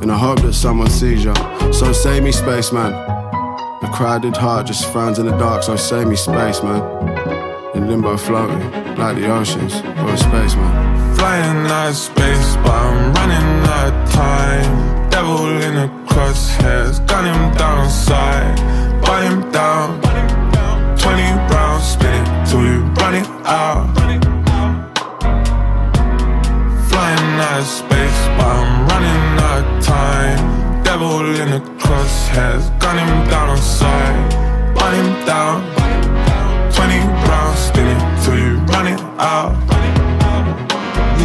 In 0.02 0.10
a 0.10 0.18
hope 0.18 0.42
that 0.42 0.54
someone 0.54 0.90
sees 0.90 1.24
ya. 1.24 1.34
So 1.72 1.94
save 1.94 2.24
me, 2.24 2.32
spaceman. 2.32 2.94
A 2.94 3.90
crowded 3.94 4.36
heart 4.36 4.68
just 4.68 4.92
frowns 4.92 5.20
in 5.20 5.26
the 5.26 5.38
dark, 5.38 5.64
so 5.64 5.76
save 5.76 6.08
me, 6.08 6.16
spaceman. 6.16 7.39
In 7.80 7.88
limbo 7.88 8.18
floating, 8.18 8.60
like 8.98 9.16
the 9.16 9.32
oceans, 9.32 9.76
or 10.04 10.12
a 10.12 10.18
spaceman. 10.18 11.16
Flying 11.16 11.66
out 11.68 11.88
of 11.88 11.96
space, 11.96 12.58
but 12.58 12.76
I'm 12.76 13.14
running 13.14 13.50
out 13.72 13.94
of 13.94 14.12
time. 14.12 15.10
Devil 15.10 15.48
in 15.64 15.76
the 15.76 15.88
crosshairs, 16.10 17.00
gun 17.08 17.24
him 17.24 17.56
down 17.56 17.90
sight, 17.90 18.58
butt 19.02 19.24
him 19.24 19.50
down. 19.52 20.02
20 20.98 21.22
rounds, 21.54 21.86
spin 21.86 22.22
it 22.22 22.48
till 22.50 22.66
you 22.66 22.82
run 23.00 23.16
it 23.16 23.30
out. 23.48 23.88
Flying 26.90 27.40
out 27.48 27.60
of 27.62 27.66
space, 27.66 28.22
but 28.36 28.46
I'm 28.60 28.88
running 28.90 29.24
out 29.48 29.64
of 29.64 29.86
time. 29.86 30.84
Devil 30.84 31.22
in 31.42 31.50
the 31.56 31.62
crosshairs, 31.80 32.78
gun 32.78 32.98
him 32.98 33.30
down 33.30 33.48
on 33.52 33.58
sight, 33.58 34.76
butt 34.76 34.94
him 34.94 35.26
down. 35.26 35.80
20 36.80 36.98
rounds, 37.28 37.60
spin 37.60 37.88
it 37.88 38.24
till 38.24 38.40
you 38.40 38.56
run 38.72 38.88
it 38.88 39.00
out. 39.20 40.79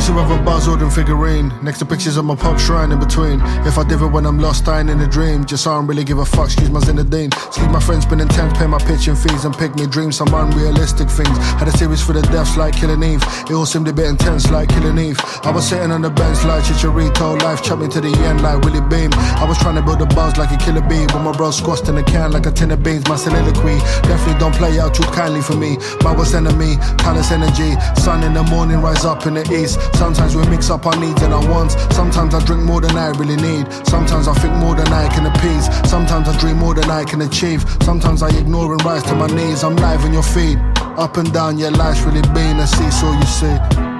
To 0.04 0.12
have 0.20 0.30
a 0.30 0.36
buzzword 0.44 0.82
and 0.82 0.92
figurine. 0.92 1.50
Next 1.62 1.78
to 1.78 1.86
pictures 1.86 2.18
of 2.18 2.26
my 2.26 2.36
pub 2.36 2.60
shrine 2.60 2.92
in 2.92 3.00
between. 3.00 3.40
If 3.64 3.78
I 3.78 3.84
diver 3.88 4.06
when 4.06 4.26
I'm 4.26 4.38
lost, 4.38 4.66
dying 4.66 4.90
in 4.90 5.00
a 5.00 5.08
dream. 5.08 5.46
Just 5.46 5.66
I 5.66 5.72
don't 5.72 5.86
really 5.86 6.04
give 6.04 6.18
a 6.18 6.26
fuck, 6.26 6.44
excuse 6.44 6.68
my 6.68 6.80
Zinedine. 6.80 7.32
Excuse 7.46 7.68
my 7.68 7.80
friends 7.80 8.04
been 8.04 8.20
intense, 8.20 8.52
pay 8.58 8.66
my 8.66 8.76
pitching 8.76 9.16
fees 9.16 9.46
And 9.46 9.56
pick 9.56 9.74
me 9.76 9.86
dreams, 9.86 10.16
some 10.16 10.28
unrealistic 10.34 11.08
things. 11.08 11.34
Had 11.56 11.68
a 11.68 11.72
series 11.78 12.02
for 12.04 12.12
the 12.12 12.20
deaths 12.20 12.58
like 12.58 12.76
Killing 12.76 13.02
Eve. 13.02 13.22
It 13.48 13.52
all 13.52 13.64
seemed 13.64 13.88
a 13.88 13.94
bit 13.94 14.04
intense 14.04 14.50
like 14.50 14.68
Killing 14.68 14.98
Eve. 14.98 15.18
I 15.42 15.50
was 15.50 15.66
sitting 15.66 15.90
on 15.90 16.02
the 16.02 16.10
bench 16.10 16.44
like 16.44 16.64
Chicharito 16.64 17.40
Life 17.40 17.62
chopped 17.62 17.80
me 17.80 17.88
to 17.88 18.00
the 18.02 18.12
end 18.28 18.42
like 18.42 18.60
Willie 18.60 18.84
Beam. 18.92 19.08
I 19.40 19.46
was 19.48 19.56
trying 19.56 19.76
to 19.76 19.82
build 19.82 20.02
a 20.02 20.06
buzz 20.06 20.36
like 20.36 20.52
a 20.52 20.58
killer 20.58 20.82
bee. 20.82 21.06
But 21.06 21.20
my 21.20 21.32
bro 21.32 21.50
squashed 21.50 21.88
in 21.88 21.96
a 21.96 22.04
can 22.04 22.30
like 22.30 22.44
a 22.44 22.50
tin 22.50 22.70
of 22.72 22.82
beans. 22.82 23.08
My 23.08 23.16
soliloquy. 23.16 23.80
Definitely 24.04 24.38
don't 24.38 24.54
play 24.54 24.78
out 24.78 24.94
too 24.94 25.08
kindly 25.16 25.40
for 25.40 25.56
me. 25.56 25.78
My 26.02 26.14
worst 26.14 26.34
enemy, 26.34 26.76
talents 27.00 27.32
energy. 27.32 27.72
Sun 27.96 28.22
in 28.22 28.34
the 28.34 28.42
morning, 28.42 28.82
rise 28.82 29.06
up 29.06 29.24
in 29.24 29.32
the 29.40 29.48
east 29.48 29.80
Sometimes 29.94 30.36
we 30.36 30.46
mix 30.48 30.70
up 30.70 30.86
our 30.86 30.96
needs 30.96 31.22
and 31.22 31.32
our 31.32 31.46
wants. 31.48 31.74
Sometimes 31.94 32.34
I 32.34 32.44
drink 32.44 32.62
more 32.62 32.80
than 32.80 32.96
I 32.96 33.08
really 33.10 33.36
need. 33.36 33.70
Sometimes 33.86 34.28
I 34.28 34.34
think 34.34 34.54
more 34.54 34.74
than 34.74 34.88
I 34.88 35.08
can 35.08 35.26
appease. 35.26 35.66
Sometimes 35.88 36.28
I 36.28 36.36
dream 36.38 36.58
more 36.58 36.74
than 36.74 36.90
I 36.90 37.04
can 37.04 37.22
achieve. 37.22 37.64
Sometimes 37.82 38.22
I 38.22 38.28
ignore 38.36 38.72
and 38.72 38.84
rise 38.84 39.02
to 39.04 39.14
my 39.14 39.26
knees. 39.26 39.62
I'm 39.64 39.76
live 39.76 40.04
on 40.04 40.12
your 40.12 40.22
feet. 40.22 40.58
Up 40.96 41.16
and 41.16 41.32
down, 41.32 41.58
yeah, 41.58 41.70
life's 41.70 42.02
really 42.02 42.22
been 42.32 42.58
a 42.60 42.66
seesaw, 42.66 43.12
you 43.18 43.26
see. 43.26 43.93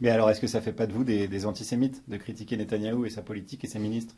Mais 0.00 0.10
alors, 0.10 0.30
est-ce 0.30 0.40
que 0.40 0.46
ça 0.46 0.60
fait 0.60 0.72
pas 0.72 0.86
de 0.86 0.92
vous 0.92 1.04
des, 1.04 1.28
des 1.28 1.46
antisémites 1.46 2.02
de 2.08 2.16
critiquer 2.16 2.56
Netanyahou 2.56 3.04
et 3.06 3.10
sa 3.10 3.22
politique 3.22 3.64
et 3.64 3.68
ses 3.68 3.78
ministres? 3.78 4.14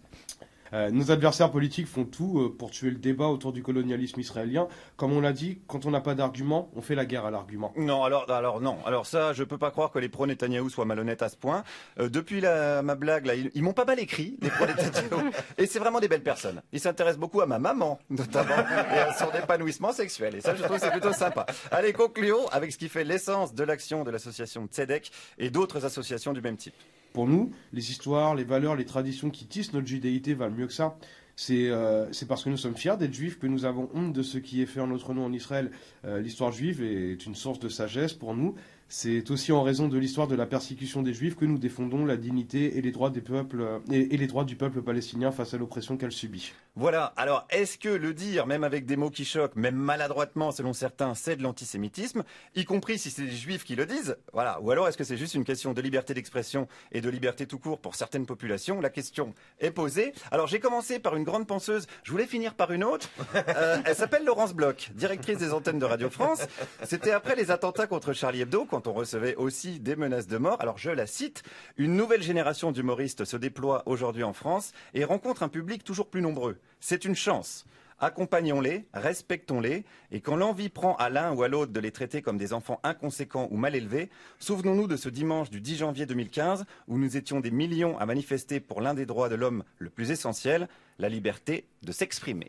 Euh, 0.73 0.91
nos 0.91 1.11
adversaires 1.11 1.51
politiques 1.51 1.87
font 1.87 2.05
tout 2.05 2.41
euh, 2.41 2.57
pour 2.57 2.71
tuer 2.71 2.91
le 2.91 2.97
débat 2.97 3.27
autour 3.27 3.53
du 3.53 3.63
colonialisme 3.63 4.21
israélien. 4.21 4.69
Comme 4.97 5.13
on 5.13 5.21
l'a 5.21 5.33
dit, 5.33 5.61
quand 5.67 5.87
on 5.87 5.91
n'a 5.91 6.01
pas 6.01 6.15
d'argument, 6.15 6.71
on 6.75 6.81
fait 6.81 6.95
la 6.95 7.05
guerre 7.05 7.27
à 7.27 7.31
l'argument. 7.31 7.73
Non, 7.77 8.05
alors, 8.05 8.31
alors 8.31 8.61
non. 8.61 8.79
Alors 8.87 9.07
ça, 9.07 9.33
je 9.33 9.45
peux 9.45 9.59
pas 9.59 9.71
croire 9.71 9.91
que 9.91 9.99
les 9.99 10.09
pro-Netanyahou 10.09 10.71
soient 10.71 10.85
malhonnêtes 10.85 11.23
à 11.23 11.29
ce 11.29 11.37
point. 11.37 11.65
Euh, 11.99 12.09
depuis 12.09 12.41
la, 12.41 12.83
ma 12.83 12.95
blague, 12.95 13.27
là, 13.27 13.35
ils, 13.35 13.51
ils 13.55 13.63
m'ont 13.63 13.73
pas 13.73 13.85
mal 13.85 13.99
écrit, 14.01 14.39
les 14.41 14.51
pro-Netanyahou. 14.51 15.31
et 15.59 15.67
c'est 15.67 15.79
vraiment 15.79 16.01
des 16.01 16.09
belles 16.09 16.23
personnes. 16.23 16.63
Ils 16.73 16.81
s'intéressent 16.81 17.21
beaucoup 17.21 17.41
à 17.41 17.47
ma 17.47 17.59
maman, 17.59 17.99
notamment, 18.11 18.55
et 18.95 18.99
à 18.99 19.13
son 19.15 19.31
épanouissement 19.33 19.93
sexuel. 19.93 20.37
Et 20.37 20.41
ça, 20.41 20.55
je 20.55 20.63
trouve 20.63 20.77
que 20.77 20.83
c'est 20.83 20.91
plutôt 20.91 21.13
sympa. 21.13 21.47
Allez, 21.71 21.93
concluons 21.93 22.47
avec 22.49 22.73
ce 22.73 22.79
qui 22.79 22.89
fait 22.89 23.05
l'essence 23.05 23.55
de 23.55 23.65
l'action 23.65 24.05
de 24.05 24.11
l'association 24.11 24.67
Tzedek 24.67 25.11
et 25.39 25.51
d'autres 25.51 25.85
associations 25.85 26.33
du 26.33 26.41
même 26.41 26.57
type. 26.57 26.75
Pour 27.13 27.27
nous, 27.27 27.51
les 27.73 27.91
histoires, 27.91 28.35
les 28.35 28.45
valeurs, 28.45 28.77
les 28.77 28.85
traditions 28.85 29.31
qui 29.31 29.47
tissent 29.47 29.73
notre 29.73 29.87
judéité 29.87 30.35
valent 30.35 30.55
mieux 30.55 30.67
que 30.67 30.73
ça. 30.73 30.97
C'est 31.35 31.71
euh, 31.71 32.13
c'est 32.13 32.29
parce 32.29 32.45
que 32.45 32.51
nous 32.51 32.57
sommes 32.57 32.77
fiers 32.77 32.97
d'être 32.99 33.15
juifs 33.15 33.39
que 33.39 33.47
nous 33.47 33.65
avons 33.65 33.89
honte 33.95 34.13
de 34.13 34.23
ce 34.23 34.39
qui 34.39 34.61
est 34.61 34.67
fait 34.67 34.81
en 34.81 34.87
notre 34.87 35.15
nom 35.15 35.25
en 35.25 35.33
Israël. 35.33 35.71
Euh, 36.05 36.21
l'histoire 36.21 36.53
juive 36.53 36.83
est 36.83 37.25
une 37.25 37.35
source 37.35 37.59
de 37.59 37.69
sagesse 37.69 38.13
pour 38.13 38.35
nous. 38.35 38.55
C'est 38.95 39.31
aussi 39.31 39.53
en 39.53 39.63
raison 39.63 39.89
de 39.89 39.97
l'histoire 39.97 40.29
de 40.29 40.35
la 40.35 40.45
persécution 40.45 41.01
des 41.01 41.15
juifs 41.15 41.35
que 41.35 41.47
nous 41.47 41.57
défendons 41.57 42.05
la 42.05 42.19
dignité 42.19 42.77
et 42.77 42.83
les 42.83 42.93
droits 42.93 43.09
des 43.09 43.23
peuples 43.23 43.63
euh, 43.63 43.79
et, 43.91 44.19
les 44.19 44.27
droits 44.27 44.45
du 44.45 44.55
peuple 44.55 44.83
palestinien 44.83 45.33
face 45.33 45.55
à 45.55 45.57
l'oppression 45.57 45.97
qu'elle 45.97 46.13
subit. 46.13 46.53
Voilà. 46.77 47.15
Alors, 47.17 47.47
est-ce 47.49 47.79
que 47.79 47.89
le 47.89 48.13
dire, 48.13 48.47
même 48.47 48.65
avec 48.65 48.85
des 48.85 48.97
mots 48.97 49.09
qui 49.09 49.25
choquent, 49.25 49.57
même 49.57 49.77
maladroitement 49.77 50.53
selon 50.53 50.75
certains, 50.75 51.15
c'est 51.15 51.37
de 51.37 51.43
l'antisémitisme, 51.43 52.23
y 52.55 52.67
compris 52.67 52.99
si 52.99 53.11
c'est 53.11 53.23
les 53.23 53.31
juifs 53.31 53.65
qui 53.65 53.77
le 53.77 53.87
disent? 53.87 54.19
Voilà. 54.35 54.61
Ou 54.61 54.71
alors 54.71 54.87
est-ce 54.89 54.99
que 54.99 55.05
c'est 55.05 55.17
juste 55.17 55.33
une 55.33 55.45
question 55.45 55.73
de 55.73 55.81
liberté 55.81 56.13
d'expression 56.13 56.69
et 56.93 57.01
de 57.01 57.09
liberté 57.09 57.47
tout 57.47 57.59
court 57.59 57.81
pour 57.81 57.95
certaines 57.95 58.27
populations? 58.27 58.79
La 58.83 58.91
question 58.91 59.33
est 59.59 59.71
posée. 59.71 60.13
Alors, 60.31 60.49
j'ai 60.49 60.61
commencé 60.61 60.99
par 60.99 61.17
une 61.17 61.25
grande 61.25 61.47
penseuse. 61.47 61.87
Je 62.03 62.11
voulais 62.11 62.27
finir 62.27 62.53
par 62.55 62.71
une 62.73 62.85
autre. 62.85 63.09
Euh, 63.57 63.79
elle 63.87 63.97
s'appelle 63.97 64.25
Laurence 64.25 64.53
Bloch, 64.53 64.91
directrice 64.95 65.39
des 65.39 65.53
antennes 65.55 65.79
de 65.79 65.85
Radio 65.87 66.11
France. 66.11 66.41
C'était 66.85 67.11
après 67.11 67.37
les 67.37 67.51
attentats 67.51 67.87
contre 67.87 68.13
Charlie 68.13 68.43
Hebdo, 68.43 68.67
on 68.87 68.93
recevait 68.93 69.37
aussi 69.37 69.81
des 69.81 69.97
menaces 69.97 70.27
de 70.27 70.39
mort. 70.39 70.61
Alors, 70.61 70.79
je 70.79 70.91
la 70.91 71.07
cite. 71.07 71.43
Une 71.77 71.97
nouvelle 71.97 72.23
génération 72.23 72.73
d'humoristes 72.73 73.25
se 73.25 73.37
déploie 73.37 73.83
aujourd'hui 73.87 74.23
en 74.23 74.33
France 74.33 74.73
et 74.95 75.05
rencontre 75.05 75.43
un 75.43 75.49
public 75.49 75.85
toujours 75.85 76.09
plus 76.09 76.23
nombreux. 76.23 76.59
C'est 76.81 77.05
une 77.05 77.15
chance. 77.15 77.65
Accompagnons-les, 78.03 78.85
respectons-les, 78.95 79.85
et 80.11 80.21
quand 80.21 80.35
l'envie 80.35 80.69
prend 80.71 80.97
à 80.97 81.09
l'un 81.09 81.33
ou 81.33 81.45
à 81.45 81.49
l'autre 81.49 81.73
de 81.73 81.79
les 81.79 81.93
traiter 81.93 82.21
comme 82.21 82.37
des 82.37 82.53
enfants 82.53 82.81
inconséquents 82.83 83.47
ou 83.53 83.57
mal 83.57 83.77
élevés, 83.77 84.11
souvenons-nous 84.41 84.89
de 84.89 84.97
ce 84.97 85.09
dimanche 85.09 85.51
du 85.51 85.61
10 85.61 85.77
janvier 85.77 86.05
2015 86.05 86.65
où 86.89 86.99
nous 86.99 87.17
étions 87.17 87.39
des 87.39 87.53
millions 87.53 87.97
à 88.01 88.07
manifester 88.07 88.59
pour 88.59 88.81
l'un 88.81 88.95
des 88.95 89.07
droits 89.07 89.29
de 89.29 89.37
l'homme 89.37 89.63
le 89.79 89.89
plus 89.89 90.11
essentiel, 90.11 90.69
la 90.99 91.09
liberté 91.09 91.69
de 91.85 91.93
s'exprimer. 91.93 92.49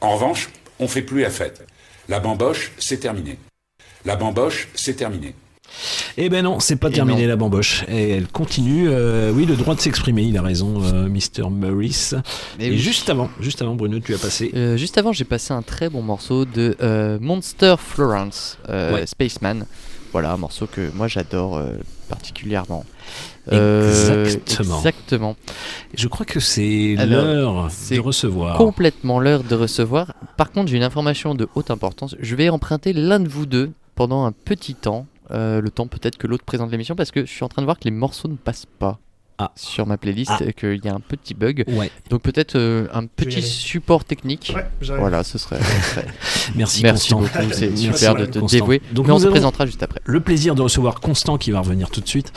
En 0.00 0.14
revanche, 0.14 0.48
on 0.78 0.88
fait 0.88 1.02
plus 1.02 1.20
la 1.20 1.30
fête. 1.30 1.66
La 2.08 2.18
bamboche, 2.18 2.72
c'est 2.78 3.00
terminé. 3.00 3.38
La 4.06 4.16
bamboche, 4.16 4.68
c'est 4.74 4.94
terminé. 4.94 5.34
Eh 6.16 6.28
ben 6.28 6.42
non, 6.44 6.58
c'est 6.60 6.76
pas 6.76 6.90
terminé 6.90 7.26
la 7.26 7.36
bamboche. 7.36 7.84
Et 7.88 8.10
elle 8.10 8.26
continue. 8.28 8.88
euh, 8.88 9.30
oui, 9.32 9.46
le 9.46 9.54
droit 9.56 9.74
de 9.74 9.80
s'exprimer, 9.80 10.22
il 10.22 10.36
a 10.36 10.42
raison, 10.42 10.82
euh, 10.82 11.08
Mr. 11.08 11.48
Morris. 11.50 12.12
Mais 12.58 12.66
Et 12.66 12.70
oui. 12.70 12.78
juste 12.78 13.08
avant, 13.10 13.28
juste 13.40 13.62
avant, 13.62 13.74
Bruno, 13.74 14.00
tu 14.00 14.14
as 14.14 14.18
passé. 14.18 14.50
Euh, 14.54 14.76
juste 14.76 14.98
avant, 14.98 15.12
j'ai 15.12 15.24
passé 15.24 15.52
un 15.54 15.62
très 15.62 15.88
bon 15.88 16.02
morceau 16.02 16.44
de 16.44 16.76
euh, 16.82 17.18
Monster 17.20 17.76
Florence, 17.78 18.58
euh, 18.68 18.94
Ouais. 18.94 19.06
Spaceman. 19.06 19.64
Voilà, 20.12 20.32
un 20.32 20.36
morceau 20.38 20.66
que 20.66 20.90
moi 20.94 21.06
j'adore 21.06 21.58
euh, 21.58 21.74
particulièrement. 22.08 22.84
Euh, 23.52 24.24
Exactement. 24.24 24.76
Exactement. 24.78 25.36
Je 25.94 26.08
crois 26.08 26.24
que 26.24 26.40
c'est 26.40 26.96
l'heure 26.98 27.68
c'est 27.70 27.96
de 27.96 28.00
recevoir. 28.00 28.56
Complètement 28.56 29.20
l'heure 29.20 29.42
de 29.44 29.54
recevoir. 29.54 30.14
Par 30.38 30.50
contre, 30.50 30.70
j'ai 30.70 30.78
une 30.78 30.82
information 30.82 31.34
de 31.34 31.46
haute 31.54 31.70
importance. 31.70 32.16
Je 32.20 32.34
vais 32.36 32.48
emprunter 32.48 32.94
l'un 32.94 33.20
de 33.20 33.28
vous 33.28 33.44
deux 33.46 33.70
pendant 33.94 34.24
un 34.24 34.32
petit 34.32 34.74
temps. 34.74 35.06
Euh, 35.30 35.60
le 35.60 35.70
temps 35.70 35.86
peut-être 35.86 36.16
que 36.16 36.26
l'autre 36.26 36.44
présente 36.44 36.70
l'émission 36.70 36.96
parce 36.96 37.10
que 37.10 37.20
je 37.26 37.30
suis 37.30 37.44
en 37.44 37.48
train 37.48 37.62
de 37.62 37.66
voir 37.66 37.78
que 37.78 37.84
les 37.84 37.90
morceaux 37.90 38.28
ne 38.28 38.36
passent 38.36 38.66
pas. 38.78 38.98
sur 39.54 39.86
ma 39.86 39.96
playlist 39.98 40.32
Ah. 40.34 40.42
et 40.44 40.52
qu'il 40.52 40.84
y 40.84 40.88
a 40.88 40.94
un 40.94 40.98
petit 40.98 41.32
bug. 41.32 41.62
Ouais. 41.68 41.92
Donc 42.10 42.22
peut-être 42.22 42.56
euh, 42.56 42.88
un 42.92 43.06
petit 43.06 43.40
support 43.40 44.04
technique. 44.04 44.52
Ouais, 44.56 44.66
voilà, 44.98 45.22
ce 45.22 45.38
serait. 45.38 45.60
Merci, 46.56 46.82
Merci 46.82 47.12
Constant. 47.12 47.20
beaucoup, 47.40 47.52
c'est 47.52 47.68
Merci, 47.68 47.84
super 47.84 48.14
de 48.16 48.26
te 48.26 48.38
Constant. 48.40 48.56
dévouer. 48.56 48.82
Donc 48.90 49.06
Mais 49.06 49.12
on 49.12 49.18
se 49.20 49.28
présentera 49.28 49.64
juste 49.66 49.80
après. 49.84 50.00
Le 50.04 50.18
plaisir 50.20 50.56
de 50.56 50.62
recevoir 50.62 50.98
Constant 51.00 51.38
qui 51.38 51.52
va 51.52 51.60
revenir 51.60 51.88
tout 51.90 52.00
de 52.00 52.08
suite. 52.08 52.32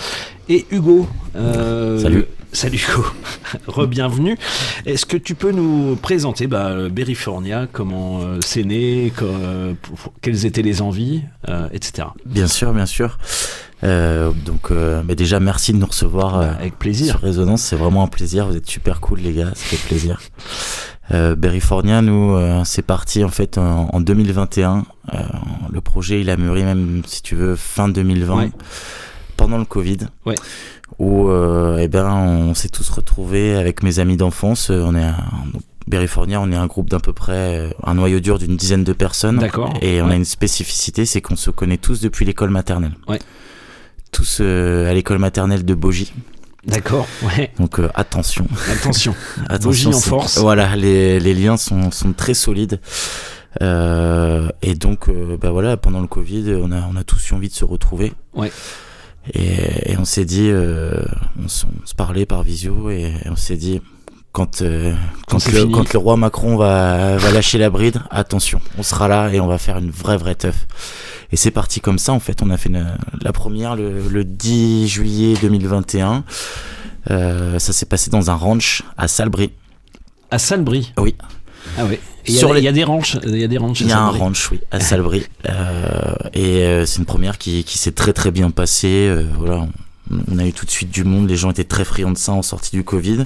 Et 0.48 0.68
Hugo. 0.70 1.08
euh, 1.36 1.98
Salut. 2.00 2.26
Salut 2.54 2.78
Hugo. 2.78 3.06
Re-bienvenue. 3.68 4.38
Est-ce 4.86 5.06
que 5.06 5.16
tu 5.16 5.36
peux 5.36 5.52
nous 5.52 5.96
présenter 5.96 6.48
bah, 6.48 6.90
Berryfornia, 6.90 7.68
comment 7.72 8.20
euh, 8.22 8.40
c'est 8.42 8.64
né, 8.64 9.14
co- 9.16 9.26
euh, 9.26 9.74
pour- 9.82 10.12
quelles 10.22 10.46
étaient 10.46 10.62
les 10.62 10.82
envies, 10.82 11.22
euh, 11.48 11.70
etc. 11.72 12.10
Bien 12.26 12.48
sûr, 12.48 12.74
bien 12.74 12.86
sûr. 12.86 13.18
Euh, 13.84 14.32
donc, 14.46 14.70
euh, 14.72 15.02
mais 15.08 15.16
déjà, 15.16 15.40
merci 15.40 15.72
de 15.72 15.78
nous 15.78 15.86
recevoir 15.86 16.40
euh, 16.40 16.52
avec 16.52 16.78
plaisir. 16.78 17.12
sur 17.14 17.22
Résonance. 17.22 17.62
C'est 17.62 17.78
vraiment 17.78 18.04
un 18.04 18.08
plaisir. 18.08 18.48
Vous 18.48 18.58
êtes 18.58 18.70
super 18.70 19.00
cool, 19.00 19.20
les 19.22 19.32
gars. 19.34 19.52
Ça 19.56 19.56
fait 19.56 19.88
plaisir. 19.88 20.20
Euh, 21.12 21.36
Berryfornia, 21.36 22.02
nous, 22.02 22.36
euh, 22.36 22.64
c'est 22.66 22.82
parti 22.84 23.24
en 23.24 23.30
fait 23.30 23.58
en, 23.58 23.90
en 23.94 24.02
2021. 24.02 24.84
Euh, 25.14 25.18
le 25.72 25.80
projet, 25.82 26.20
il 26.20 26.30
a 26.30 26.36
mûri 26.36 26.64
même, 26.64 27.02
si 27.08 27.22
tu 27.22 27.36
veux, 27.36 27.56
fin 27.56 27.88
2020, 27.88 28.36
Ouais. 28.36 28.52
pendant 29.38 29.58
le 29.58 29.66
Covid. 29.66 29.98
Ouais. 30.26 30.36
Où, 31.02 31.30
euh, 31.30 31.80
eh 31.80 31.88
ben, 31.88 32.08
on 32.14 32.54
s'est 32.54 32.70
tous 32.70 32.88
retrouvés 32.90 33.56
avec 33.56 33.82
mes 33.82 33.98
amis 33.98 34.18
d'enfance. 34.18 34.70
Euh, 34.70 34.84
On 34.86 34.94
est 34.96 35.04
un, 35.04 35.16
Berryfornia, 35.88 36.40
on 36.40 36.52
est 36.52 36.56
un 36.56 36.68
groupe 36.68 36.92
d'à 36.92 37.00
peu 37.00 37.12
près 37.12 37.58
euh, 37.58 37.70
un 37.84 37.96
noyau 37.96 38.20
dur 38.20 38.38
d'une 38.38 38.56
dizaine 38.56 38.84
de 38.84 38.94
personnes. 38.94 39.40
D'accord. 39.40 39.74
Et 39.82 40.00
on 40.02 40.06
Ouais. 40.06 40.12
a 40.14 40.16
une 40.16 40.26
spécificité, 40.26 41.06
c'est 41.08 41.20
qu'on 41.20 41.36
se 41.36 41.50
connaît 41.50 41.78
tous 41.78 42.02
depuis 42.02 42.24
l'école 42.24 42.52
maternelle. 42.52 42.94
Ouais. 43.08 43.18
Tous 44.12 44.38
euh, 44.42 44.90
à 44.90 44.94
l'école 44.94 45.18
maternelle 45.18 45.66
de 45.66 45.74
Bogie. 45.74 46.14
D'accord, 46.68 47.08
ouais. 47.24 47.52
Donc 47.58 47.80
euh, 47.80 47.90
attention. 47.96 48.48
Attention. 48.72 49.16
Bogie 49.64 49.88
en 49.88 49.94
force. 49.94 50.38
Voilà, 50.38 50.76
les, 50.76 51.20
les 51.20 51.34
liens 51.34 51.58
sont, 51.58 51.90
sont 51.90 52.14
très 52.14 52.36
solides. 52.36 52.80
Euh, 53.64 54.50
et 54.62 54.76
donc, 54.76 55.10
bah 55.42 55.50
voilà, 55.50 55.78
pendant 55.78 56.00
le 56.02 56.08
Covid, 56.08 56.54
on 56.62 56.72
a, 56.72 56.88
on 56.94 56.96
a 56.96 57.04
tous 57.04 57.32
eu 57.32 57.34
envie 57.34 57.50
de 57.50 57.54
se 57.56 57.66
retrouver. 57.66 58.14
Ouais. 58.36 58.52
Et, 59.34 59.92
et 59.92 59.98
on 59.98 60.06
s'est 60.06 60.26
dit, 60.26 60.48
euh, 60.50 61.04
on, 61.44 61.48
se 61.48 61.66
parlait 61.96 62.26
par 62.26 62.44
visio 62.44 62.90
et 62.90 63.14
on 63.30 63.36
s'est 63.36 63.58
dit, 63.58 63.82
quand, 64.32 64.62
euh, 64.62 64.94
Quand 65.28 65.46
le, 65.46 65.60
fini. 65.60 65.72
quand 65.74 65.94
le 65.94 66.00
roi 66.00 66.18
Macron 66.18 66.56
va, 66.56 67.18
va 67.18 67.32
lâcher 67.32 67.58
la 67.58 67.70
bride, 67.70 68.02
attention, 68.10 68.62
on 68.78 68.84
sera 68.84 69.08
là 69.08 69.30
et 69.32 69.40
on 69.40 69.48
va 69.48 69.58
faire 69.58 69.78
une 69.78 69.92
vraie 69.92 70.18
vraie 70.18 70.36
teuf. 70.36 70.66
Et 71.32 71.38
c'est 71.38 71.52
parti 71.52 71.80
comme 71.82 72.00
ça, 72.00 72.14
en 72.14 72.20
fait, 72.20 72.42
on 72.42 72.50
a 72.50 72.58
fait 72.58 72.70
une- 72.70 72.98
la 73.22 73.32
première 73.32 73.76
le, 73.76 74.08
le 74.10 74.24
10 74.24 74.88
juillet 74.88 75.36
2021. 75.42 76.24
Euh, 77.10 77.58
ça 77.60 77.74
s'est 77.74 77.86
passé 77.86 78.10
dans 78.10 78.30
un 78.32 78.36
ranch 78.36 78.84
à 78.98 79.08
Salbris. 79.08 79.52
À 80.30 80.40
Salbris 80.40 80.94
Oui. 80.98 81.16
Ah. 81.78 81.86
Et 81.92 82.00
Il 82.28 82.36
y, 82.36 82.44
a- 82.44 82.54
les- 82.54 82.60
il 82.60 82.64
y 82.64 82.68
a 82.68 82.72
des 82.72 82.84
ranchs. 82.84 83.18
Il 83.26 83.38
y 83.38 83.44
a 83.44 83.48
des 83.48 83.58
ranchs. 83.58 83.82
Il 83.82 83.88
y 83.88 83.92
a 83.92 84.00
un 84.00 84.10
ranch, 84.10 84.52
oui, 84.52 84.60
à 84.70 84.80
Salbris. 84.80 85.26
Euh, 85.50 86.14
et 86.34 86.64
euh, 86.66 86.86
c'est 86.86 87.00
une 87.00 87.06
première 87.06 87.38
qui, 87.40 87.64
qui 87.64 87.78
s'est 87.80 87.94
très 87.94 88.14
très 88.14 88.30
bien 88.32 88.52
passée. 88.52 89.08
Euh, 89.10 89.26
voilà, 89.40 89.66
on, 90.12 90.18
on 90.32 90.38
a 90.38 90.46
eu 90.46 90.54
tout 90.54 90.66
de 90.66 90.72
suite 90.72 90.92
du 90.92 91.04
monde. 91.04 91.28
Les 91.30 91.36
gens 91.36 91.50
étaient 91.50 91.64
très 91.64 91.84
friands 91.86 92.12
de 92.12 92.18
ça 92.18 92.34
en 92.34 92.42
sortie 92.44 92.72
du 92.76 92.84
Covid. 92.84 93.26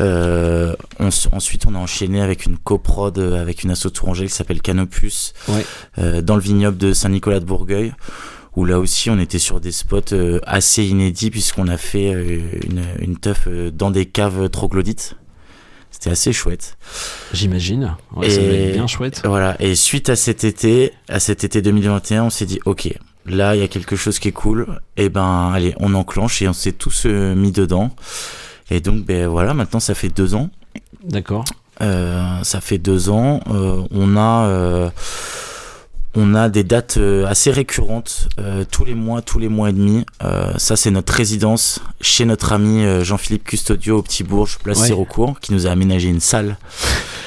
Euh, 0.00 0.74
on 1.00 1.08
ensuite, 1.32 1.66
on 1.66 1.74
a 1.74 1.78
enchaîné 1.78 2.20
avec 2.22 2.46
une 2.46 2.56
coprod 2.58 3.18
avec 3.18 3.62
une 3.62 3.70
asso 3.72 3.88
tourangelle 3.92 4.28
qui 4.28 4.34
s'appelle 4.34 4.62
Canopus 4.62 5.34
Ouais. 5.48 6.22
dans 6.22 6.34
le 6.36 6.40
vignoble 6.40 6.78
de 6.78 6.92
Saint-Nicolas 6.92 7.40
de 7.40 7.44
Bourgueil. 7.44 7.92
Où 8.54 8.66
là 8.66 8.78
aussi, 8.78 9.08
on 9.10 9.18
était 9.18 9.38
sur 9.38 9.60
des 9.60 9.72
spots 9.72 10.14
assez 10.46 10.84
inédits 10.84 11.30
puisqu'on 11.30 11.68
a 11.68 11.76
fait 11.78 12.10
une, 12.12 12.82
une 13.00 13.16
teuf 13.16 13.48
dans 13.48 13.90
des 13.90 14.06
caves 14.06 14.48
troglodytes. 14.50 15.16
C'était 16.02 16.14
assez 16.14 16.32
chouette. 16.32 16.76
J'imagine. 17.32 17.94
Ouais, 18.16 18.28
ça 18.28 18.42
doit 18.42 18.54
être 18.54 18.72
bien 18.72 18.88
chouette. 18.88 19.22
Voilà. 19.24 19.54
Et 19.60 19.76
suite 19.76 20.08
à 20.08 20.16
cet 20.16 20.42
été, 20.42 20.92
à 21.08 21.20
cet 21.20 21.44
été 21.44 21.62
2021, 21.62 22.24
on 22.24 22.30
s'est 22.30 22.44
dit, 22.44 22.58
ok, 22.64 22.92
là, 23.24 23.54
il 23.54 23.60
y 23.60 23.62
a 23.62 23.68
quelque 23.68 23.94
chose 23.94 24.18
qui 24.18 24.26
est 24.26 24.32
cool. 24.32 24.80
Et 24.96 25.10
ben, 25.10 25.52
allez, 25.54 25.76
on 25.78 25.94
enclenche 25.94 26.42
et 26.42 26.48
on 26.48 26.52
s'est 26.52 26.72
tous 26.72 27.04
euh, 27.06 27.36
mis 27.36 27.52
dedans. 27.52 27.94
Et 28.68 28.80
donc, 28.80 29.04
ben 29.04 29.28
voilà, 29.28 29.54
maintenant, 29.54 29.78
ça 29.78 29.94
fait 29.94 30.08
deux 30.08 30.34
ans. 30.34 30.50
D'accord. 31.04 31.44
Euh, 31.80 32.42
ça 32.42 32.60
fait 32.60 32.78
deux 32.78 33.08
ans. 33.08 33.38
Euh, 33.52 33.86
on 33.92 34.16
a, 34.16 34.46
euh, 34.48 34.90
on 36.14 36.34
a 36.34 36.48
des 36.48 36.62
dates 36.64 36.98
euh, 36.98 37.26
assez 37.26 37.50
récurrentes, 37.50 38.28
euh, 38.38 38.64
tous 38.70 38.84
les 38.84 38.94
mois, 38.94 39.22
tous 39.22 39.38
les 39.38 39.48
mois 39.48 39.70
et 39.70 39.72
demi. 39.72 40.04
Euh, 40.22 40.52
ça, 40.58 40.76
c'est 40.76 40.90
notre 40.90 41.12
résidence 41.12 41.80
chez 42.00 42.24
notre 42.24 42.52
ami 42.52 42.84
Jean-Philippe 43.02 43.44
Custodio 43.44 43.98
au 43.98 44.02
Petit 44.02 44.24
Bourges, 44.24 44.58
place 44.58 44.80
Ouais. 44.80 44.86
Sirocourt, 44.86 45.40
qui 45.40 45.52
nous 45.52 45.66
a 45.66 45.70
aménagé 45.70 46.08
une 46.08 46.20
salle. 46.20 46.58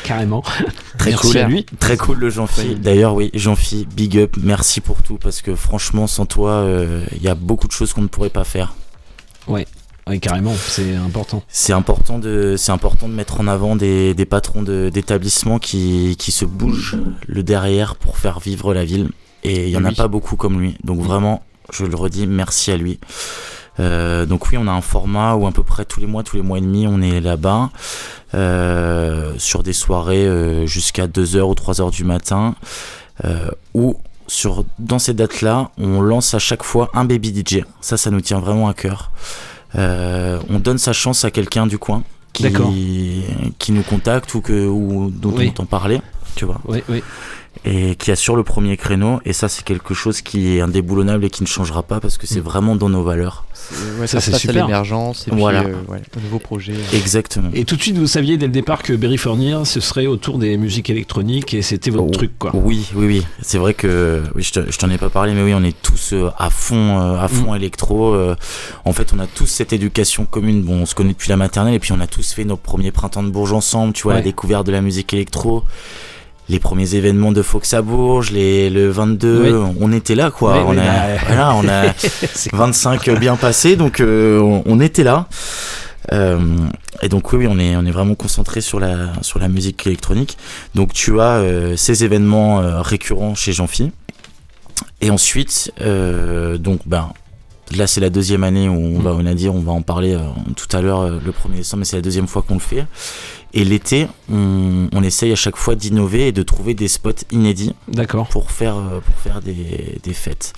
Carrément. 0.04 0.44
Très 0.98 1.12
Merci 1.12 1.28
cool. 1.28 1.38
à 1.38 1.48
lui. 1.48 1.66
Très 1.80 1.98
cool 1.98 2.18
le 2.20 2.30
Jean-Phi. 2.30 2.76
D'ailleurs, 2.76 3.16
oui, 3.16 3.32
Jean-Phi, 3.34 3.88
big 3.96 4.18
up, 4.20 4.36
merci 4.42 4.82
pour 4.82 5.02
tout 5.02 5.18
parce 5.18 5.42
que 5.42 5.56
franchement, 5.56 6.08
sans 6.08 6.26
toi, 6.26 6.68
il 7.16 7.22
y 7.24 7.28
a 7.28 7.36
beaucoup 7.36 7.68
de 7.68 7.72
choses 7.72 7.94
qu'on 7.94 8.02
ne 8.02 8.08
pourrait 8.08 8.30
pas 8.30 8.44
faire. 8.44 8.74
Ouais. 9.48 9.66
Ouais, 10.08 10.20
carrément. 10.20 10.53
C'est 10.56 10.95
important. 10.95 11.41
C'est 11.47 11.74
important 11.74 12.20
de, 12.20 12.56
c'est 12.58 12.72
important 12.72 13.08
de 13.10 13.14
mettre 13.14 13.39
en 13.41 13.47
avant 13.47 13.76
des, 13.76 14.14
des 14.14 14.26
patrons 14.26 14.62
de- 14.62 14.89
d'établissements 14.93 15.58
qui, 15.58 16.16
qui 16.20 16.32
se 16.32 16.45
bougent 16.45 16.97
le 17.28 17.41
derrière 17.41 17.95
pour 17.95 18.18
faire 18.18 18.39
vivre 18.39 18.74
la 18.74 18.86
ville. 18.86 19.10
Et 19.43 19.64
il 19.68 19.70
y 19.70 19.78
en 19.78 19.86
a 19.86 19.89
Oui. 19.89 19.95
pas 19.95 20.08
beaucoup 20.08 20.36
comme 20.36 20.60
lui. 20.60 20.78
Donc 20.84 20.99
vraiment, 21.01 21.41
je 21.72 21.86
le 21.86 21.95
redis, 21.95 22.28
merci 22.28 22.72
à 22.72 22.78
lui. 22.78 22.99
Euh, 23.80 24.26
donc 24.28 24.49
oui, 24.51 24.58
on 24.60 24.68
a 24.68 24.72
un 24.72 24.82
format 24.82 25.34
où 25.36 25.47
à 25.47 25.51
peu 25.51 25.64
près 25.64 25.86
tous 25.86 25.99
les 25.99 26.06
mois, 26.06 26.22
tous 26.24 26.36
les 26.38 26.41
mois 26.43 26.60
et 26.60 26.62
demi, 26.62 26.88
on 26.88 27.01
est 27.01 27.20
là-bas 27.20 27.72
euh, 28.36 29.34
sur 29.38 29.64
des 29.64 29.74
soirées 29.74 30.26
euh, 30.26 30.66
jusqu'à 30.66 31.08
2h 31.08 31.41
ou 31.41 31.53
3h 31.53 31.91
du 31.91 32.03
matin 32.03 32.56
euh, 33.26 33.49
où 33.74 33.97
sur, 34.28 34.66
dans 34.80 34.97
ces 34.99 35.14
dates-là, 35.14 35.72
on 35.78 36.01
lance 36.01 36.34
à 36.34 36.39
chaque 36.39 36.64
fois 36.64 36.89
un 36.93 37.06
baby 37.06 37.34
DJ. 37.45 37.64
Ça, 37.82 37.97
ça 37.97 38.10
nous 38.12 38.22
tient 38.22 38.39
vraiment 38.39 38.68
à 38.68 38.74
cœur. 38.74 39.12
Euh, 39.78 40.40
on 40.50 40.60
donne 40.60 40.78
sa 40.78 40.94
chance 40.94 41.26
à 41.26 41.32
quelqu'un 41.32 41.68
du 41.68 41.78
coin 41.78 42.04
qui, 42.34 43.24
qui 43.60 43.72
nous 43.72 43.84
contacte 43.84 44.34
ou, 44.36 44.42
que, 44.42 44.68
ou 44.68 45.10
dont 45.12 45.32
Oui. 45.36 45.46
on 45.48 45.50
entend 45.50 45.66
parler, 45.66 46.02
tu 46.36 46.46
vois. 46.46 46.60
Oui, 46.68 46.82
oui. 46.90 47.02
Et 47.64 47.96
qui 47.96 48.12
assure 48.12 48.36
le 48.36 48.44
premier 48.44 48.76
créneau. 48.78 49.20
Et 49.26 49.34
ça, 49.34 49.48
c'est 49.50 49.64
quelque 49.64 49.94
chose 49.94 50.22
qui 50.22 50.58
est 50.58 50.62
indéboulonnable 50.62 51.26
et 51.26 51.30
qui 51.30 51.42
ne 51.44 51.48
changera 51.48 51.84
pas 51.84 52.00
parce 52.00 52.18
que 52.18 52.28
c'est 52.28 52.42
vraiment 52.42 52.76
dans 52.76 52.90
nos 52.90 53.04
valeurs. 53.04 53.46
Ouais, 53.99 54.07
ça, 54.07 54.18
passe 54.20 54.47
à 54.47 54.51
l'émergence 54.51 55.28
et 55.28 55.32
puis 55.32 55.39
Voilà. 55.39 55.61
euh, 55.63 55.74
ouais, 55.88 56.01
au 56.16 56.20
nouveau 56.20 56.39
projet. 56.39 56.74
Exactement. 56.93 57.49
Et 57.53 57.66
tout 57.66 57.76
de 57.76 57.82
suite, 57.82 57.97
vous 57.97 58.07
saviez 58.07 58.38
dès 58.38 58.45
le 58.47 58.51
départ 58.51 58.84
que 58.84 58.93
Berryfornia, 58.93 59.66
ce 59.66 59.80
serait 59.80 60.07
autour 60.07 60.38
des 60.39 60.57
musiques 60.57 60.89
électroniques 60.89 61.53
et 61.53 61.61
c'était 61.61 61.89
votre 61.91 62.11
truc, 62.11 62.32
quoi. 62.38 62.51
Oui, 62.53 62.86
oui, 62.95 63.05
oui. 63.07 63.26
C'est 63.41 63.57
vrai 63.57 63.74
que 63.74 64.24
oui, 64.36 64.43
je 64.43 64.51
te- 64.51 64.72
je 64.72 64.78
t'en 64.78 64.89
ai 64.89 64.97
pas 64.97 65.09
parlé, 65.09 65.34
mais 65.34 65.43
oui, 65.43 65.53
on 65.55 65.63
est 65.63 65.76
tous 65.82 66.13
euh, 66.13 66.30
à 66.38 66.49
fond, 66.49 66.99
euh, 66.99 67.20
à 67.20 67.28
fond 67.28 67.55
électro. 67.55 68.13
euh. 68.13 68.36
en 68.86 68.93
fait, 68.93 69.13
on 69.16 69.20
a 69.20 69.28
tous 69.28 69.45
cette 69.47 69.74
éducation 69.74 70.26
commune. 70.26 70.61
Bon, 70.63 70.82
on 70.82 70.86
se 70.86 70.95
connaît 70.95 71.13
depuis 71.13 71.30
la 71.30 71.38
maternelle 71.38 71.74
et 71.74 71.80
puis 71.80 71.91
on 71.91 71.99
a 71.99 72.07
tous 72.07 72.34
fait 72.34 72.45
nos 72.45 72.57
premiers 72.57 72.91
printemps 72.91 73.24
de 73.24 73.30
Bourges 73.30 73.53
ensemble. 73.53 73.93
Tu 73.93 74.03
vois, 74.03 74.13
Ouais. 74.13 74.20
la 74.20 74.24
découverte 74.26 74.66
de 74.68 74.72
la 74.72 74.82
musique 74.82 75.13
électro. 75.13 75.63
Les 76.48 76.60
premiers 76.60 76.93
événements 76.93 77.32
de 77.32 77.41
Fox 77.41 77.74
à 77.74 77.82
Bourges, 77.82 78.32
les, 78.32 78.70
le 78.70 78.89
22, 78.89 79.41
Oui. 79.64 79.74
on 79.82 79.91
était 79.91 80.14
là 80.14 80.30
quoi. 80.30 80.54
Oui, 80.58 80.64
on, 80.68 80.72
oui, 80.72 80.78
a, 80.80 80.84
bah, 81.16 81.22
voilà, 81.26 81.56
on 81.56 81.68
a 81.68 81.93
c'est 82.34 82.54
25 82.54 83.10
bien 83.20 83.36
passés, 83.36 83.76
donc 83.76 84.00
euh, 84.00 84.39
on, 84.39 84.62
on 84.68 84.80
était 84.80 85.04
là. 85.04 85.28
Euh, 86.12 86.38
et 87.02 87.10
donc 87.10 87.34
oui, 87.34 87.48
on 87.50 87.58
est 87.58 87.76
on 87.76 87.84
est 87.84 87.91
vraiment 87.91 88.14
concentré 88.14 88.62
sur 88.62 88.80
la 88.80 89.12
sur 89.24 89.39
la 89.39 89.48
musique 89.48 89.88
électronique. 89.88 90.38
Donc 90.76 90.93
tu 90.93 91.20
as 91.20 91.38
euh, 91.38 91.76
ces 91.78 92.04
événements 92.04 92.62
récurrents 92.84 93.34
chez 93.34 93.52
Jean-Phi. 93.52 93.91
Et 95.02 95.10
ensuite, 95.10 95.72
donc 96.60 96.82
ben 96.86 97.10
là 97.76 97.88
c'est 97.88 98.02
la 98.02 98.12
deuxième 98.12 98.43
année 98.43 98.70
où 98.70 98.76
on 98.98 99.00
va 99.00 99.14
on 99.14 99.26
a 99.26 99.34
dit 99.34 99.50
on 99.50 99.62
va 99.62 99.72
en 99.72 99.82
parler 99.82 100.16
tout 100.56 100.78
à 100.78 100.82
l'heure 100.82 101.10
le 101.10 101.32
1er 101.32 101.56
décembre, 101.58 101.80
mais 101.80 101.86
c'est 101.86 101.96
la 101.96 102.02
deuxième 102.04 102.28
fois 102.28 102.43
qu'on 102.48 102.54
le 102.56 102.60
fait. 102.60 102.86
Et 103.58 103.64
l'été, 103.64 104.08
on, 104.30 104.89
on 104.91 105.01
essaye 105.01 105.32
à 105.32 105.36
chaque 105.36 105.56
fois 105.56 105.76
d'innover 105.76 106.28
et 106.28 106.32
de 106.34 106.43
trouver 106.43 106.74
des 106.74 106.89
spots 106.89 107.24
inédits. 107.32 107.74
D'accord. 107.88 108.28
Pour 108.28 108.51
faire, 108.51 108.76
euh, 108.76 108.99
pour 108.99 109.16
faire 109.16 109.41
des, 109.41 109.97
des 110.03 110.14
fêtes. 110.14 110.51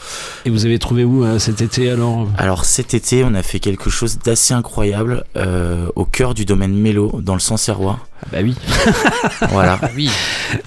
Et 0.46 0.50
vous 0.50 0.66
avez 0.66 0.80
trouvé 0.80 1.04
où 1.04 1.24
euh, 1.24 1.38
cet 1.38 1.62
été 1.62 1.92
alors? 1.92 2.28
Alors 2.40 2.66
cet 2.66 2.96
été, 2.96 3.24
on 3.24 3.36
a 3.36 3.44
fait 3.44 3.60
quelque 3.60 3.92
chose 3.92 4.18
d'assez 4.18 4.56
incroyable 4.56 5.26
euh, 5.36 5.90
au 5.96 6.06
cœur 6.06 6.34
du 6.34 6.44
domaine 6.44 6.74
Mélo, 6.74 7.22
dans 7.22 7.36
le 7.36 7.40
Sancerrois. 7.40 8.00
Ah 8.24 8.28
bah 8.32 8.38
oui. 8.44 8.56
voilà. 9.52 9.80
Ah 9.82 9.90
oui. 9.96 10.10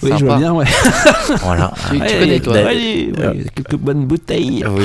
Oui, 0.03 0.13
je 0.19 0.25
vois 0.25 0.37
bien, 0.37 0.53
ouais. 0.53 0.65
Voilà. 1.43 1.73
Tu- 1.91 1.97
tu 1.97 2.03
Ouais, 2.03 2.19
connais, 2.19 2.41
toi. 2.41 2.55
d'a- 2.55 2.65
Ouais, 2.65 3.11
ouais, 3.19 3.45
quelques 3.55 3.77
bonnes 3.77 4.05
bouteilles. 4.07 4.65
Oui. 4.69 4.85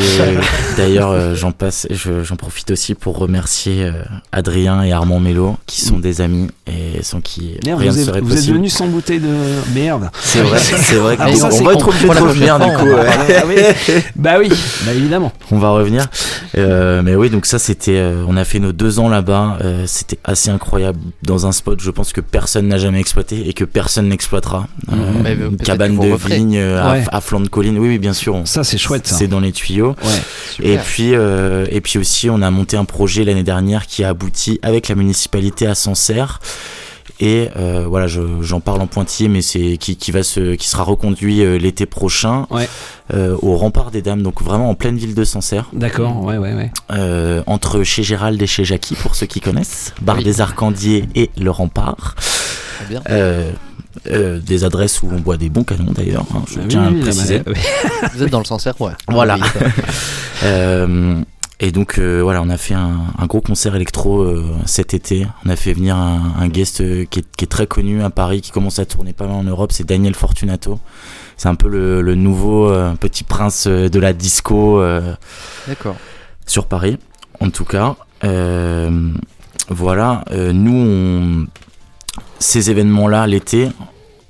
D'ailleurs, 0.78 1.12
euh, 1.12 1.36
j'en 1.36 1.52
passe, 1.52 1.88
je- 1.92 2.24
j'en 2.24 2.36
profite 2.36 2.72
aussi 2.72 2.96
pour 2.96 3.18
remercier 3.18 3.84
euh, 3.84 3.92
Adrien 4.32 4.82
et 4.84 4.92
Armand 4.94 5.20
Mélo, 5.20 5.58
qui 5.66 5.82
sont 5.82 6.00
des 6.00 6.22
amis 6.22 6.48
et 6.68 7.04
sans 7.04 7.22
qui 7.22 7.58
Merde, 7.66 7.80
rien 7.82 7.92
vous, 7.92 7.98
ne 7.98 8.02
êtes, 8.02 8.08
serait 8.08 8.22
vous 8.22 8.30
êtes 8.32 8.36
possible. 8.38 8.58
venu 8.58 8.70
sans 8.70 8.88
bouteille 8.88 9.20
de 9.20 9.34
merde. 9.74 10.10
C'est 10.22 10.42
vrai, 10.42 10.58
c'est 10.60 10.96
vrai 10.96 11.18
qu'on 11.18 11.36
ça, 11.36 11.50
on 11.52 11.64
va 11.64 11.74
être 11.74 11.88
obligé 11.88 12.08
de 12.08 12.14
revenir 12.18 12.60
du 12.60 12.66
coup. 12.76 12.88
Ah 12.98 13.44
oui. 13.48 13.56
Bah 14.16 14.36
oui, 14.40 14.50
bah 14.86 14.94
évidemment. 14.94 15.32
On 15.52 15.60
va 15.60 15.70
revenir. 15.70 16.08
Euh, 16.58 17.02
mais 17.04 17.16
oui, 17.16 17.30
donc 17.30 17.46
ça 17.46 17.60
c'était, 17.60 17.98
euh, 17.98 18.24
on 18.28 18.38
a 18.38 18.46
fait 18.46 18.60
nos 18.60 18.72
deux 18.72 19.00
ans 19.00 19.10
là-bas. 19.10 19.58
euh, 19.64 19.84
c'était 19.88 20.18
assez 20.24 20.50
incroyable 20.50 21.00
dans 21.24 21.46
un 21.46 21.52
spot. 21.52 21.80
Je 21.82 21.92
pense 21.92 22.14
que 22.14 22.22
personne 22.22 22.55
n'a 22.62 22.78
jamais 22.78 23.00
exploité 23.00 23.48
et 23.48 23.54
que 23.54 23.64
personne 23.66 24.10
n'exploitera. 24.10 24.68
Euh. 24.92 24.96
Mais 25.24 25.34
une 25.34 25.50
peut-être 25.52 25.64
cabane 25.64 25.98
de 25.98 26.16
vigne 26.16 26.58
euh, 26.58 26.82
à, 26.84 26.92
Ouais. 26.94 27.04
à 27.12 27.22
flanc 27.22 27.40
de 27.42 27.48
colline. 27.50 27.78
Oui, 27.78 27.90
oui, 27.90 27.98
bien 28.00 28.14
sûr. 28.14 28.36
on- 28.36 28.46
Ça, 28.46 28.64
c'est 28.64 28.78
chouette. 28.78 29.08
C'est 29.08 29.28
dans 29.28 29.40
les 29.40 29.52
tuyaux. 29.52 29.96
Ouais. 30.04 30.66
Et 30.74 30.78
puis, 30.78 31.16
euh, 31.16 31.66
et 31.70 31.82
puis 31.82 32.00
aussi, 32.00 32.30
on 32.30 32.42
a 32.42 32.52
monté 32.52 32.78
un 32.78 32.86
projet 32.86 33.24
l'année 33.24 33.44
dernière 33.44 33.86
qui 33.88 34.04
a 34.04 34.10
abouti 34.10 34.60
avec 34.62 34.88
la 34.90 34.96
municipalité 34.96 35.68
à 35.68 35.76
Sancerre. 35.76 36.40
Et 37.22 37.48
euh, 37.56 37.86
voilà, 37.88 38.08
je- 38.08 38.42
j'en 38.42 38.60
parle 38.60 38.82
en 38.82 38.88
pointillé, 38.88 39.30
mais 39.30 39.42
c'est 39.42 39.78
qui, 39.78 39.96
qui 39.96 40.12
va 40.12 40.22
se, 40.22 40.56
qui 40.56 40.68
sera 40.68 40.84
reconduit 40.84 41.44
euh, 41.46 41.58
l'été 41.58 41.86
prochain 41.86 42.46
Ouais. 42.50 42.68
euh, 43.14 43.38
au 43.42 43.56
rempart 43.56 43.90
des 43.90 44.02
Dames, 44.02 44.22
donc 44.22 44.44
vraiment 44.44 44.70
en 44.70 44.76
pleine 44.76 44.98
ville 44.98 45.16
de 45.16 45.24
Sancerre, 45.24 45.68
D'accord, 45.72 46.26
ouais, 46.26 46.38
ouais, 46.38 46.54
ouais. 46.54 46.72
euh, 46.92 47.42
entre 47.48 47.84
chez 47.84 48.04
Gérald 48.04 48.42
et 48.42 48.48
chez 48.48 48.66
Jackie 48.66 48.96
pour 48.96 49.16
ceux 49.16 49.28
qui 49.28 49.40
connaissent, 49.40 49.94
Bar 50.02 50.18
Oui. 50.18 50.26
des 50.26 50.42
Arcandiers 50.42 51.06
et 51.16 51.30
le 51.40 51.52
rempart. 51.52 52.16
Bien. 52.90 53.02
Euh, 53.10 53.52
euh, 54.08 54.40
des 54.40 54.64
adresses 54.66 55.02
où 55.02 55.10
on 55.12 55.20
boit 55.20 55.38
des 55.38 55.50
bons 55.50 55.64
canons 55.64 55.92
d'ailleurs, 55.94 56.26
hein, 56.36 56.44
je 56.52 56.60
Ah 56.60 56.66
tiens 56.68 56.84
à 56.84 56.90
oui, 56.92 57.00
préciser. 57.00 57.40
bah, 57.40 57.52
oui. 57.56 57.62
Vous 58.14 58.24
êtes 58.24 58.30
dans 58.32 58.40
le 58.40 58.46
Sancerre, 58.46 58.80
ouais. 58.82 58.92
Voilà. 59.08 59.38
Ça. 59.38 59.44
Euh, 60.44 61.22
et 61.62 61.72
donc 61.72 61.98
euh, 61.98 62.20
voilà, 62.22 62.42
on 62.42 62.50
a 62.50 62.58
fait 62.58 62.74
un, 62.74 63.00
un 63.18 63.26
gros 63.26 63.40
concert 63.40 63.74
électro 63.74 64.28
cet 64.66 64.94
été. 64.94 65.26
On 65.46 65.50
a 65.50 65.56
fait 65.56 65.72
venir 65.72 65.96
un, 65.96 66.34
un 66.38 66.48
guest 66.50 66.78
qui, 67.10 67.20
est, 67.20 67.26
qui 67.38 67.46
est 67.46 67.48
très 67.48 67.66
connu 67.68 68.04
à 68.04 68.10
Paris, 68.10 68.42
qui 68.42 68.52
commence 68.52 68.78
à 68.78 68.86
tourner 68.86 69.14
pas 69.14 69.26
mal 69.28 69.36
en 69.38 69.44
Europe, 69.46 69.72
c'est 69.72 69.86
Daniel 69.88 70.14
Fortunato. 70.14 70.78
C'est 71.38 71.48
un 71.48 71.56
peu 71.56 71.70
le, 71.70 72.02
le 72.02 72.16
nouveau 72.16 72.70
petit 73.00 73.24
prince 73.24 73.66
de 73.68 74.00
la 74.00 74.12
disco 74.12 74.84
D'accord. 75.68 75.96
sur 76.46 76.66
Paris, 76.68 76.98
en 77.40 77.50
tout 77.50 77.66
cas. 77.66 77.96
Voilà, 79.70 80.24
nous, 80.54 80.76
on, 80.76 81.48
ces 82.40 82.70
événements-là, 82.72 83.28
l'été, 83.28 83.70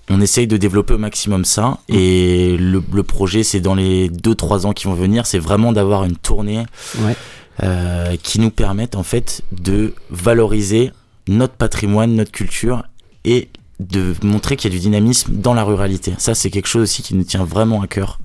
on 0.09 0.21
essaye 0.21 0.47
de 0.47 0.57
développer 0.57 0.93
au 0.93 0.97
maximum 0.97 1.45
ça. 1.45 1.79
Et 1.89 2.57
le, 2.57 2.83
le 2.93 3.03
projet, 3.03 3.43
c'est 3.43 3.59
dans 3.59 3.75
les 3.75 4.09
2-3 4.09 4.65
ans 4.65 4.73
qui 4.73 4.85
vont 4.85 4.93
venir, 4.93 5.25
c'est 5.25 5.39
vraiment 5.39 5.71
d'avoir 5.71 6.03
une 6.03 6.15
tournée 6.15 6.63
Ouais. 6.99 7.15
euh, 7.63 8.15
qui 8.21 8.39
nous 8.39 8.51
permette 8.51 8.95
en 8.95 9.03
fait 9.03 9.41
de 9.51 9.93
valoriser 10.11 10.91
notre 11.27 11.53
patrimoine, 11.55 12.13
notre 12.15 12.31
culture 12.31 12.83
et 13.23 13.49
de 13.79 14.13
montrer 14.23 14.55
qu'il 14.55 14.71
y 14.71 14.73
a 14.73 14.77
du 14.77 14.81
dynamisme 14.81 15.33
dans 15.33 15.53
la 15.53 15.63
ruralité. 15.63 16.13
Ça, 16.17 16.35
c'est 16.35 16.49
quelque 16.51 16.67
chose 16.67 16.83
aussi 16.83 17.01
qui 17.01 17.15
nous 17.15 17.23
tient 17.23 17.43
vraiment 17.43 17.81
à 17.81 17.87
cœur 17.87 18.19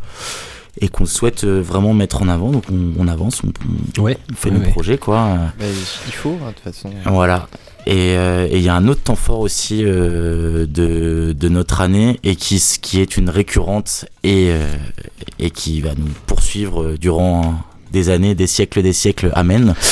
et 0.80 0.88
qu'on 0.88 1.06
souhaite 1.06 1.42
euh, 1.44 1.60
vraiment 1.60 1.94
mettre 1.94 2.22
en 2.22 2.28
avant. 2.28 2.50
Donc 2.50 2.64
on, 2.70 2.92
on 2.98 3.08
avance, 3.08 3.40
on, 3.42 3.48
on- 3.98 4.02
Ouais, 4.02 4.18
on 4.30 4.34
fait 4.36 4.50
ouais, 4.50 4.58
nos 4.58 4.64
ouais. 4.64 4.70
projets 4.70 4.98
quoi. 4.98 5.38
Mais 5.58 5.66
il 6.06 6.12
faut, 6.12 6.36
hein, 6.44 6.48
de 6.48 6.52
toute 6.52 6.62
façon. 6.62 6.90
Voilà. 7.06 7.48
Et 7.86 8.14
euh, 8.16 8.46
et 8.50 8.58
il 8.58 8.62
y 8.62 8.68
a 8.68 8.74
un 8.74 8.86
autre 8.88 9.02
temps 9.02 9.16
fort 9.16 9.40
aussi 9.40 9.82
euh, 9.84 10.66
de, 10.68 11.32
de 11.38 11.48
notre 11.48 11.80
année 11.80 12.18
et 12.24 12.36
qui, 12.36 12.62
qui 12.80 13.00
est 13.00 13.16
une 13.16 13.30
récurrente 13.30 14.04
et, 14.22 14.48
euh, 14.50 14.66
et 15.38 15.50
qui 15.50 15.80
va 15.80 15.90
nous 15.96 16.08
poursuivre 16.26 16.94
durant 17.00 17.54
des 17.92 18.08
années, 18.10 18.34
des 18.36 18.46
siècles, 18.46 18.82
des 18.82 18.92
siècles. 18.92 19.30
Amen. 19.34 19.74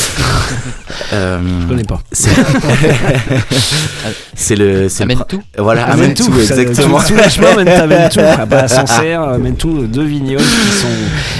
Euh, 1.13 1.39
Je 1.63 1.67
connais 1.69 1.85
pas. 1.85 2.01
C'est 2.13 2.31
le. 4.57 4.89
pr- 4.89 5.27
tout. 5.27 5.43
Voilà, 5.57 5.85
Amène 5.85 6.05
amène 6.05 6.15
tout, 6.15 6.25
ça- 6.41 6.61
exactement. 6.61 6.99
Mènent 7.57 7.69
à 7.81 7.87
Mentou. 7.87 8.21
Ah 8.23 8.47
bah, 8.47 8.69
Sancerre, 8.69 9.39
Mentou, 9.39 9.87
deux 9.87 10.05
vignobles 10.05 10.43
qui 10.45 10.77
sont 10.77 10.87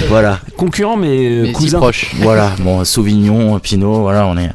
Voilà, 0.07 0.39
concurrents 0.57 0.97
mais, 0.97 1.39
Mais 1.41 1.47
si 1.47 1.53
cousins. 1.53 1.77
proche. 1.79 2.11
voilà. 2.17 2.51
Bon, 2.59 2.83
Sauvignon, 2.83 3.59
Pinot, 3.59 4.01
voilà, 4.01 4.25
on 4.27 4.37
est. 4.37 4.49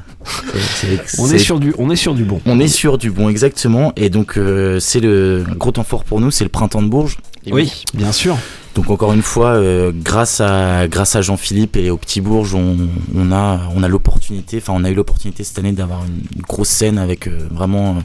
On 1.19 1.31
est 1.31 1.39
sur 1.39 1.61
du, 1.61 1.75
on 1.79 1.91
est 1.91 1.97
sur 1.97 2.15
du 2.15 2.25
bon. 2.25 2.41
On 2.47 2.61
est 2.61 2.69
sûr 2.69 2.99
du 2.99 3.11
bon, 3.11 3.29
exactement. 3.29 3.93
Et 3.97 4.11
donc, 4.11 4.37
euh, 4.37 4.81
c'est 4.81 5.01
le 5.01 5.45
gros 5.57 5.73
temps 5.73 5.85
fort 5.85 6.05
pour 6.05 6.21
nous, 6.21 6.31
c'est 6.31 6.45
le 6.45 6.51
printemps 6.51 6.83
de 6.83 6.89
Bourges. 6.89 7.19
Oui, 7.51 7.85
bien 7.95 8.13
sûr. 8.13 8.37
Donc 8.75 8.91
encore 8.91 9.13
une 9.13 9.23
fois, 9.23 9.51
euh, 9.51 9.93
grâce 9.95 10.41
à 10.41 10.89
grâce 10.89 11.15
à 11.15 11.23
Jean-Philippe 11.23 11.77
et 11.77 11.91
au 11.91 11.97
Petit 11.97 12.21
Bourges, 12.21 12.55
on, 12.55 12.77
on 13.15 13.31
a 13.31 13.61
on 13.77 13.83
a 13.85 13.89
l'opportunité, 13.89 14.57
enfin 14.57 14.73
on 14.75 14.83
a 14.83 14.91
eu 14.91 14.95
l'opportunité 14.95 15.45
cette 15.45 15.59
année 15.61 15.71
d'avoir 15.73 16.05
une 16.05 16.43
grosse 16.43 16.71
scène 16.71 16.99
avec 16.99 17.29
euh, 17.29 17.39
vraiment 17.53 17.91
euh, 17.91 18.01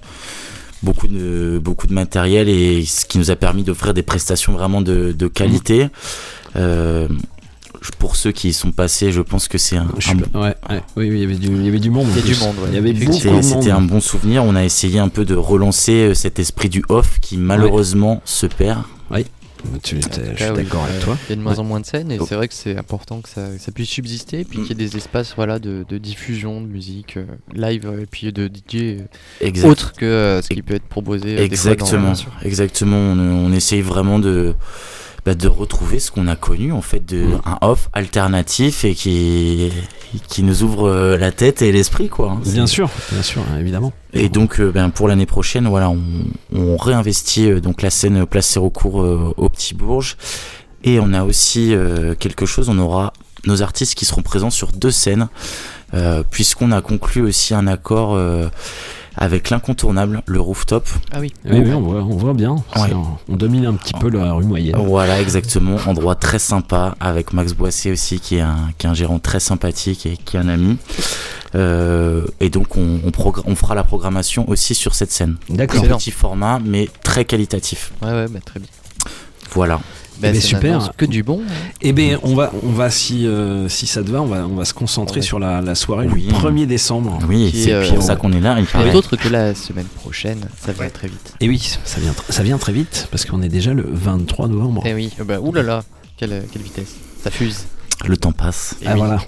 beaucoup 0.84 1.08
de 1.08 1.60
beaucoup 1.64 1.88
de 1.88 1.94
matériel 1.94 2.50
et 2.50 2.86
ce 2.86 3.06
qui 3.06 3.18
nous 3.18 3.32
a 3.32 3.36
permis 3.36 3.64
d'offrir 3.64 3.96
des 3.96 4.04
prestations 4.04 4.54
vraiment 4.54 4.82
de, 4.82 5.12
de 5.12 5.28
qualité. 5.28 5.88
Euh, 6.56 7.08
pour 7.98 8.16
ceux 8.16 8.32
qui 8.32 8.50
y 8.50 8.54
sont 8.54 8.72
passés, 8.72 9.12
je 9.12 9.22
pense 9.22 9.48
que 9.48 9.58
c'est 9.58 9.78
un, 9.78 9.88
Je 9.98 10.10
un 10.10 10.14
suis- 10.16 10.24
ouais, 10.36 10.56
ouais, 10.70 10.84
oui, 10.96 11.10
oui, 11.10 11.10
il 11.10 11.20
y 11.20 11.24
avait 11.24 11.36
du, 11.36 11.48
il 11.48 11.66
y 11.66 11.68
avait 11.70 11.80
du 11.80 11.90
monde. 11.90 12.08
Il 12.16 12.26
y 12.26 12.34
du 12.34 12.40
monde, 12.40 12.56
ouais. 12.60 12.70
Il 12.70 12.76
y 12.76 12.78
avait 12.78 12.94
beaucoup 12.94 13.14
c'était 13.14 13.28
de 13.30 13.34
monde. 13.34 13.44
c'était 13.44 13.72
un 13.72 13.82
bon 13.82 14.00
souvenir. 14.02 14.44
On 14.44 14.56
a 14.56 14.64
essayé 14.64 15.00
un 15.00 15.10
peu 15.10 15.26
de 15.26 15.36
relancer 15.36 16.10
euh, 16.10 16.14
cet 16.14 16.40
esprit 16.40 16.70
du 16.70 16.84
off 16.90 17.20
qui 17.20 17.38
malheureusement 17.38 18.22
se 18.26 18.46
perd. 18.46 18.84
Tu- 19.84 19.98
En 19.98 20.00
je 20.00 20.08
suis 20.08 20.36
cas, 20.38 20.54
oui, 20.54 20.64
d'accord 20.64 20.86
avec 20.86 21.02
toi. 21.02 21.18
Il 21.28 21.32
y 21.32 21.34
a 21.34 21.36
de 21.36 21.42
moins 21.42 21.60
en 21.60 21.66
moins 21.66 21.82
de 21.82 21.86
scènes 21.86 22.12
et 22.14 22.20
c'est 22.26 22.36
vrai 22.36 22.48
que 22.48 22.54
c'est 22.54 22.78
important 22.78 23.20
que 23.20 23.28
ça, 23.28 23.42
que 23.50 23.62
ça 23.62 23.74
puisse 23.74 23.90
subsister 23.90 24.40
et 24.40 24.44
puis 24.46 24.60
qu'il 24.60 24.70
y 24.70 24.72
ait 24.72 24.88
des 24.88 24.96
espaces 24.96 25.34
voilà, 25.36 25.60
de, 25.60 25.84
de 25.88 25.98
diffusion 25.98 26.62
de 26.62 26.66
musique 26.68 27.18
euh, 27.18 27.26
live 27.54 27.86
euh, 27.86 28.04
et 28.04 28.06
puis 28.06 28.32
de 28.32 28.48
DJ 28.48 28.76
euh, 28.76 28.98
Exact. 29.42 29.68
autre 29.68 29.92
que 29.98 30.06
euh, 30.06 30.42
ce 30.42 30.48
qui 30.48 30.62
peut 30.62 30.76
être 30.76 30.88
proposé. 30.88 31.36
des 31.36 31.36
fois 31.36 31.76
dans- 31.76 31.84
Exactement, 31.86 32.14
exactement. 32.44 32.96
On, 32.96 33.20
on 33.20 33.52
essaye 33.52 33.82
vraiment 33.82 34.20
de, 34.20 34.56
bah, 35.30 35.36
de 35.36 35.48
retrouver 35.48 36.00
ce 36.00 36.10
qu'on 36.10 36.26
a 36.28 36.36
connu 36.36 36.72
en 36.72 36.82
fait, 36.82 37.06
de 37.06 37.28
un 37.46 37.60
off 37.62 37.88
alternatif 37.94 38.84
et 38.84 38.96
qui, 38.96 39.72
qui 40.28 40.42
nous 40.42 40.64
ouvre 40.64 40.90
euh, 40.90 41.18
la 41.20 41.32
tête 41.32 41.62
et 41.62 41.72
l'esprit 41.72 42.10
quoi. 42.10 42.32
hein. 42.32 42.42
Bien 42.44 42.66
sûr, 42.66 42.90
bien 43.12 43.22
sûr, 43.22 43.44
évidemment. 43.60 43.94
Et 44.14 44.28
donc 44.28 44.60
euh, 44.60 44.72
ben, 44.72 44.90
pour 44.90 45.08
l'année 45.08 45.28
prochaine, 45.28 45.68
voilà, 45.68 45.92
on, 45.92 46.00
on 46.52 46.78
réinvestit 46.78 47.46
euh, 47.52 47.60
donc 47.60 47.84
la 47.84 47.92
scène 47.92 48.26
Place 48.26 48.48
Sérocourt 48.48 48.96
au 49.38 49.50
Petit 49.50 49.76
Bourges 49.76 50.18
et 50.84 51.00
on 51.00 51.14
a 51.14 51.24
aussi 51.24 51.76
quelque 52.20 52.48
chose. 52.48 52.68
On 52.70 52.80
aura 52.80 53.14
nos 53.46 53.62
artistes 53.62 53.94
qui 53.94 54.06
seront 54.06 54.24
présents 54.24 54.50
sur 54.50 54.72
deux 54.72 54.90
scènes 54.92 55.28
puisqu'on 56.32 56.72
a 56.72 56.82
conclu 56.82 57.22
aussi 57.22 57.54
un 57.54 57.68
accord. 57.68 58.18
Avec 59.22 59.50
l'incontournable, 59.50 60.24
le 60.26 60.40
rooftop. 60.40 60.88
Ah 61.12 61.20
oui. 61.20 61.34
Oui, 61.44 61.60
oui, 61.60 61.74
on 61.74 61.82
voit, 61.82 62.02
on 62.02 62.16
voit 62.16 62.34
bien. 62.34 62.56
On 63.28 63.36
domine 63.36 63.66
un 63.66 63.74
petit 63.74 63.94
peu 63.94 64.10
la 64.10 64.32
rue 64.32 64.46
moyenne. 64.46 64.78
Voilà, 64.78 65.20
exactement. 65.22 65.76
Endroit 65.86 66.16
très 66.16 66.40
sympa 66.40 66.96
avec 67.02 67.34
Max 67.34 67.54
Boissé 67.54 67.92
aussi, 67.92 68.22
qui 68.22 68.38
est 68.38 68.42
un, 68.42 68.70
qui 68.78 68.88
est 68.88 68.90
un 68.90 68.94
gérant 68.94 69.20
très 69.20 69.42
sympathique 69.42 70.06
et 70.06 70.16
qui 70.16 70.38
est 70.38 70.40
un 70.40 70.48
ami. 70.48 70.78
Euh, 71.56 72.26
et 72.40 72.50
donc, 72.50 72.78
on, 72.78 73.02
on, 73.06 73.10
progr- 73.10 73.44
on 73.46 73.56
fera 73.56 73.76
la 73.76 73.84
programmation 73.84 74.48
aussi 74.50 74.74
sur 74.74 74.96
cette 74.96 75.12
scène. 75.12 75.36
D'accord. 75.50 75.82
Petit 75.98 76.12
format, 76.12 76.60
mais 76.64 76.88
très 77.04 77.26
qualitatif. 77.26 77.92
Ouais, 78.02 78.12
ouais, 78.12 78.28
bah, 78.30 78.40
très 78.46 78.60
bien. 78.62 78.70
Voilà. 79.52 79.82
Eh 80.20 80.22
ben, 80.22 80.36
ça 80.36 80.42
super. 80.42 80.64
n'annonce 80.80 80.90
Que 80.98 81.06
du 81.06 81.24
bon. 81.24 81.42
hein. 81.48 81.54
Eh 81.82 81.94
bien, 81.94 82.20
on 82.24 82.36
va, 82.36 82.52
on 82.64 82.72
va 82.72 82.90
si, 82.90 83.26
euh, 83.26 83.70
si 83.70 83.88
ça 83.88 84.04
te 84.04 84.10
va, 84.12 84.22
on 84.22 84.26
va, 84.26 84.46
on 84.46 84.56
va 84.56 84.66
se 84.66 84.74
concentrer 84.74 85.22
Ouais. 85.22 85.26
sur 85.26 85.40
la, 85.40 85.62
la 85.62 85.76
soirée 85.76 86.08
Oui. 86.14 86.24
du 86.28 86.34
1er 86.34 86.66
décembre. 86.66 87.20
Oui, 87.28 87.52
c'est 87.54 87.72
euh, 87.74 87.88
pour 87.94 88.04
ça 88.04 88.16
qu'on 88.18 88.32
est 88.34 88.42
là. 88.42 88.58
Il 88.60 88.66
paraît. 88.66 88.92
d'autres 88.92 89.16
que 89.16 89.30
la 89.30 89.56
semaine 89.56 89.86
prochaine, 89.86 90.42
ça 90.60 90.74
va 90.74 90.90
très 90.90 91.08
vite. 91.08 91.34
Et 91.40 91.48
oui, 91.48 91.60
ça 91.86 92.00
vient, 92.02 92.12
tr- 92.12 92.30
ça 92.32 92.44
vient 92.44 92.58
très 92.58 92.74
vite 92.74 93.08
parce 93.12 93.26
qu'on 93.26 93.42
est 93.42 93.50
déjà 93.50 93.74
le 93.74 93.86
23 93.90 94.48
novembre. 94.50 94.84
Eh 94.86 94.94
oui, 94.94 95.10
euh, 95.20 95.24
bah, 95.24 95.40
oulala, 95.40 95.84
quelle, 96.18 96.44
quelle 96.52 96.62
vitesse. 96.64 96.96
Ça 97.24 97.32
fuse. 97.32 97.64
Le 98.08 98.18
temps 98.18 98.32
passe. 98.32 98.76
Ah 98.86 98.92
oui. 98.94 99.00
voilà. 99.00 99.20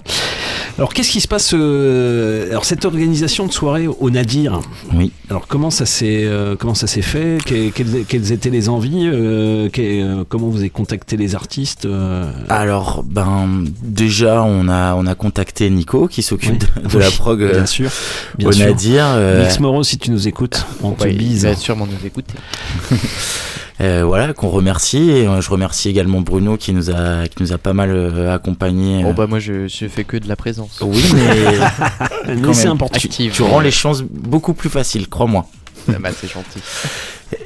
Alors 0.78 0.94
qu'est-ce 0.94 1.10
qui 1.10 1.20
se 1.20 1.28
passe 1.28 1.52
euh, 1.54 2.48
Alors 2.50 2.64
cette 2.64 2.84
organisation 2.86 3.46
de 3.46 3.52
soirée 3.52 3.86
au 3.86 4.10
Nadir? 4.10 4.60
Oui. 4.94 5.12
Alors 5.28 5.46
comment 5.46 5.70
ça 5.70 5.84
s'est 5.84 6.22
euh, 6.24 6.56
comment 6.58 6.74
ça 6.74 6.86
s'est 6.86 7.02
fait? 7.02 7.38
Que- 7.44 7.68
quelles, 7.68 8.04
quelles 8.08 8.32
étaient 8.32 8.48
les 8.50 8.70
envies 8.70 9.06
euh, 9.12 9.68
que- 9.68 9.80
euh, 10.20 10.24
Comment 10.28 10.48
vous 10.48 10.58
avez 10.60 10.70
contacté 10.70 11.18
les 11.18 11.34
artistes 11.34 11.84
euh, 11.84 12.32
Alors, 12.48 13.04
ben, 13.06 13.64
déjà, 13.82 14.42
on 14.42 14.68
a, 14.68 14.94
on 14.94 15.06
a 15.06 15.14
contacté 15.14 15.68
Nico 15.68 16.08
qui 16.08 16.22
s'occupe 16.22 16.64
Oui. 16.76 16.82
de, 16.84 16.88
de 16.88 16.98
la 16.98 17.08
Oui, 17.08 17.14
prog 17.18 17.42
euh, 17.42 17.52
bien 17.52 17.66
sûr, 17.66 17.90
bien 18.38 18.48
au 18.48 18.52
sûr. 18.52 18.66
Nadir. 18.66 19.04
euh, 19.06 19.42
Mix 19.42 19.60
Moreau, 19.60 19.84
si 19.84 19.98
tu 19.98 20.10
nous 20.10 20.26
écoutes, 20.26 20.64
on 20.82 20.92
te 20.92 21.06
bise. 21.08 21.42
Il 21.42 21.48
va 21.50 21.56
sûrement 21.56 21.86
nous 21.86 22.06
écouter. 22.06 22.34
euh, 23.82 24.04
voilà, 24.04 24.32
qu'on 24.32 24.48
remercie. 24.48 25.10
Et 25.10 25.26
euh, 25.26 25.40
je 25.40 25.50
remercie 25.50 25.88
également 25.88 26.20
Bruno 26.20 26.56
qui 26.56 26.72
nous 26.72 26.90
a, 26.90 27.26
qui 27.28 27.42
nous 27.42 27.52
a 27.52 27.58
pas 27.58 27.72
mal 27.72 27.90
euh, 27.90 28.34
accompagnés. 28.34 29.04
Oh 29.06 29.12
bah 29.12 29.26
moi 29.26 29.38
je, 29.38 29.66
je 29.68 29.88
fais 29.88 30.04
que 30.04 30.16
de 30.16 30.28
la 30.28 30.36
présence. 30.36 30.78
Oui, 30.80 31.02
mais, 31.14 32.52
c'est 32.54 32.68
important. 32.68 32.98
Tu, 32.98 33.42
rends 33.42 33.60
les 33.60 33.70
choses 33.70 34.04
beaucoup 34.08 34.54
plus 34.54 34.70
faciles, 34.70 35.08
crois-moi. 35.08 35.46
Ah 35.88 35.94
bah, 36.00 36.10
c'est 36.18 36.30
gentil. 36.30 36.60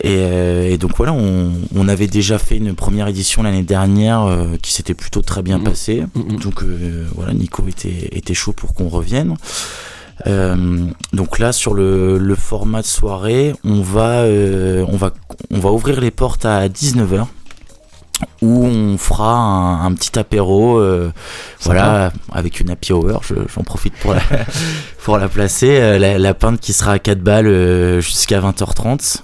Et, 0.02 0.16
euh, 0.18 0.68
et 0.70 0.78
donc 0.78 0.90
voilà, 0.96 1.12
on, 1.14 1.52
on 1.74 1.88
avait 1.88 2.08
déjà 2.08 2.38
fait 2.38 2.56
une 2.56 2.74
première 2.74 3.06
édition 3.08 3.42
l'année 3.42 3.62
dernière 3.62 4.22
euh, 4.24 4.56
qui 4.60 4.72
s'était 4.72 4.94
plutôt 4.94 5.22
très 5.22 5.42
bien 5.42 5.58
Mhm. 5.58 5.64
passée. 5.64 6.02
Mhm. 6.14 6.38
Donc 6.40 6.62
euh, 6.62 7.06
voilà, 7.14 7.32
Nico 7.32 7.64
était, 7.68 8.08
était 8.12 8.34
chaud 8.34 8.52
pour 8.52 8.74
qu'on 8.74 8.88
revienne. 8.88 9.36
Euh, 10.26 10.86
donc 11.12 11.38
là, 11.38 11.52
sur 11.52 11.74
le, 11.74 12.18
le 12.18 12.34
format 12.34 12.80
de 12.82 12.86
soirée, 12.86 13.54
on 13.64 13.82
va, 13.82 14.20
euh, 14.22 14.84
on, 14.88 14.96
va, 14.96 15.10
on 15.50 15.58
va 15.58 15.70
ouvrir 15.72 16.00
les 16.00 16.10
portes 16.10 16.44
à 16.46 16.68
19h 16.68 17.26
où 18.40 18.64
on 18.64 18.96
fera 18.96 19.34
un, 19.34 19.84
un 19.84 19.92
petit 19.92 20.18
apéro, 20.18 20.78
euh, 20.78 21.12
voilà, 21.64 22.12
avec 22.32 22.60
une 22.60 22.70
happy 22.70 22.92
hour. 22.94 23.20
je- 23.22 23.34
J'en 23.54 23.62
profite 23.62 23.92
pour 24.00 24.14
la, 24.14 24.20
pour 25.04 25.18
la 25.18 25.28
placer. 25.28 25.98
La, 25.98 26.16
la 26.18 26.34
pinte 26.34 26.60
qui 26.60 26.72
sera 26.72 26.92
à 26.92 26.98
4 26.98 27.20
balles 27.20 28.00
jusqu'à 28.00 28.40
20h30 28.40 29.18